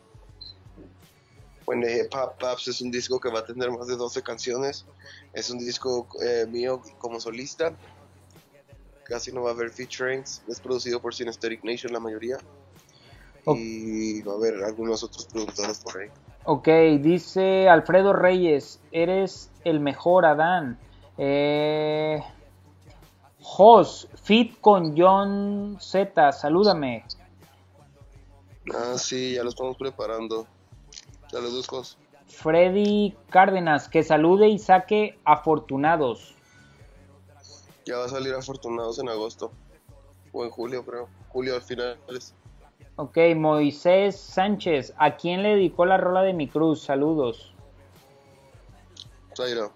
When 1.66 1.82
the 1.82 2.00
Hip 2.00 2.14
Hop 2.14 2.38
Pops 2.38 2.68
es 2.68 2.80
un 2.80 2.90
disco 2.90 3.20
que 3.20 3.30
va 3.30 3.40
a 3.40 3.44
tener 3.44 3.70
más 3.70 3.86
de 3.86 3.96
12 3.96 4.22
canciones. 4.22 4.86
Es 5.34 5.50
un 5.50 5.58
disco 5.58 6.08
eh, 6.22 6.46
mío 6.46 6.80
como 6.98 7.20
solista. 7.20 7.74
Casi 9.04 9.32
no 9.32 9.42
va 9.42 9.50
a 9.50 9.52
haber 9.52 9.70
featurings. 9.70 10.42
Es 10.48 10.60
producido 10.60 11.00
por 11.00 11.14
Synesthetic 11.14 11.62
Nation 11.64 11.92
la 11.92 12.00
mayoría. 12.00 12.38
Y 13.46 14.22
va 14.22 14.32
a 14.32 14.36
haber 14.36 14.64
algunos 14.64 15.02
otros 15.02 15.26
productores 15.26 15.78
por 15.80 16.00
ahí. 16.00 16.08
Ok, 16.50 16.66
dice 17.02 17.68
Alfredo 17.68 18.14
Reyes, 18.14 18.80
eres 18.90 19.50
el 19.64 19.80
mejor 19.80 20.24
Adán. 20.24 20.78
Eh, 21.18 22.22
Jos, 23.42 24.08
fit 24.22 24.58
con 24.62 24.96
John 24.96 25.76
Z, 25.78 26.32
salúdame. 26.32 27.04
Ah, 28.74 28.96
sí, 28.96 29.34
ya 29.34 29.42
lo 29.42 29.50
estamos 29.50 29.76
preparando. 29.76 30.46
Saludos, 31.30 31.68
Jos. 31.68 31.98
Freddy 32.28 33.14
Cárdenas, 33.28 33.90
que 33.90 34.02
salude 34.02 34.48
y 34.48 34.58
saque 34.58 35.18
afortunados. 35.26 36.34
Ya 37.84 37.98
va 37.98 38.06
a 38.06 38.08
salir 38.08 38.32
Afortunados 38.32 38.98
en 38.98 39.10
agosto. 39.10 39.52
O 40.32 40.46
en 40.46 40.50
julio, 40.50 40.82
creo. 40.86 41.10
Julio 41.28 41.56
al 41.56 41.62
finales. 41.62 42.34
Ok, 43.00 43.16
Moisés 43.36 44.18
Sánchez, 44.18 44.92
¿a 44.98 45.14
quién 45.14 45.44
le 45.44 45.50
dedicó 45.50 45.86
la 45.86 45.98
rola 45.98 46.22
de 46.22 46.32
mi 46.32 46.48
cruz? 46.48 46.82
Saludos. 46.82 47.54
Zaira. 49.36 49.68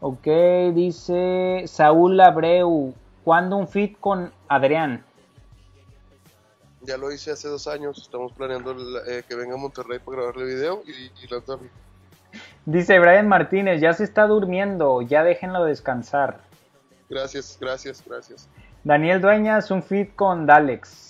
Ok, 0.00 0.26
dice 0.72 1.64
Saúl 1.66 2.18
Abreu, 2.18 2.94
¿cuándo 3.22 3.58
un 3.58 3.68
fit 3.68 4.00
con 4.00 4.32
Adrián? 4.48 5.04
Ya 6.80 6.96
lo 6.96 7.12
hice 7.12 7.32
hace 7.32 7.48
dos 7.48 7.66
años. 7.66 7.98
Estamos 7.98 8.32
planeando 8.32 8.74
eh, 9.06 9.24
que 9.28 9.34
venga 9.34 9.52
a 9.52 9.58
Monterrey 9.58 9.98
para 9.98 10.16
grabarle 10.16 10.46
video 10.46 10.82
y, 10.86 11.12
y 11.22 11.28
lanzarlo. 11.28 11.68
Dice 12.64 12.98
Brian 12.98 13.28
Martínez, 13.28 13.82
ya 13.82 13.92
se 13.92 14.04
está 14.04 14.26
durmiendo, 14.26 15.02
ya 15.02 15.22
déjenlo 15.22 15.64
descansar. 15.64 16.40
Gracias, 17.10 17.58
gracias, 17.60 18.02
gracias. 18.06 18.48
Daniel 18.84 19.20
Dueñas, 19.20 19.70
un 19.70 19.82
fit 19.82 20.14
con 20.14 20.46
Dalex. 20.46 21.07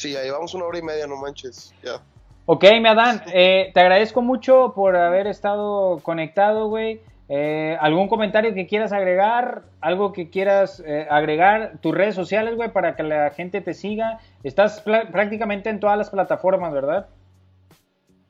Sí, 0.00 0.12
ya 0.12 0.22
llevamos 0.22 0.54
una 0.54 0.64
hora 0.64 0.78
y 0.78 0.82
media, 0.82 1.06
no 1.06 1.16
manches. 1.16 1.74
Ya. 1.82 2.00
Ok, 2.46 2.64
mi 2.80 2.88
Adán, 2.88 3.22
eh, 3.34 3.70
te 3.74 3.80
agradezco 3.80 4.22
mucho 4.22 4.72
por 4.74 4.96
haber 4.96 5.26
estado 5.26 5.98
conectado, 5.98 6.68
güey. 6.68 7.02
Eh, 7.28 7.76
¿Algún 7.82 8.08
comentario 8.08 8.54
que 8.54 8.66
quieras 8.66 8.92
agregar? 8.92 9.64
¿Algo 9.82 10.14
que 10.14 10.30
quieras 10.30 10.82
eh, 10.86 11.06
agregar? 11.10 11.80
Tus 11.82 11.94
redes 11.94 12.14
sociales, 12.14 12.56
güey, 12.56 12.72
para 12.72 12.96
que 12.96 13.02
la 13.02 13.28
gente 13.32 13.60
te 13.60 13.74
siga. 13.74 14.20
Estás 14.42 14.80
prácticamente 14.80 15.68
en 15.68 15.80
todas 15.80 15.98
las 15.98 16.08
plataformas, 16.08 16.72
¿verdad? 16.72 17.10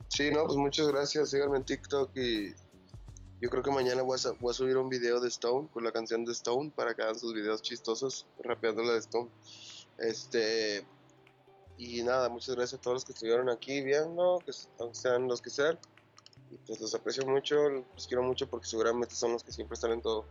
Sí, 0.09 0.29
no, 0.29 0.43
pues 0.43 0.57
muchas 0.57 0.89
gracias. 0.89 1.29
Síganme 1.29 1.55
en 1.55 1.63
TikTok 1.63 2.11
y 2.17 2.53
yo 3.39 3.49
creo 3.49 3.63
que 3.63 3.71
mañana 3.71 4.01
voy 4.01 4.19
a, 4.19 4.31
voy 4.41 4.51
a 4.51 4.53
subir 4.53 4.75
un 4.75 4.89
video 4.89 5.21
de 5.21 5.29
Stone 5.29 5.69
con 5.71 5.85
la 5.85 5.93
canción 5.93 6.25
de 6.25 6.33
Stone 6.33 6.73
para 6.75 6.93
que 6.95 7.01
hagan 7.01 7.17
sus 7.17 7.33
videos 7.33 7.61
chistosos 7.61 8.27
rapeando 8.43 8.83
la 8.83 8.91
de 8.91 8.99
Stone. 8.99 9.29
Este. 9.97 10.85
Y 11.83 12.03
nada, 12.03 12.29
muchas 12.29 12.55
gracias 12.55 12.79
a 12.79 12.81
todos 12.83 12.97
los 12.97 13.05
que 13.05 13.13
estuvieron 13.13 13.49
aquí 13.49 13.81
viendo, 13.81 14.39
que 14.45 14.53
sean 14.93 15.27
los 15.27 15.41
que 15.41 15.49
sean. 15.49 15.79
Y 16.51 16.57
pues 16.67 16.79
los 16.79 16.93
aprecio 16.93 17.25
mucho, 17.25 17.55
los 17.69 18.07
quiero 18.07 18.21
mucho 18.21 18.47
porque 18.47 18.67
seguramente 18.67 19.15
son 19.15 19.31
los 19.31 19.43
que 19.43 19.51
siempre 19.51 19.73
están 19.73 19.91
en 19.91 20.01
todo. 20.03 20.25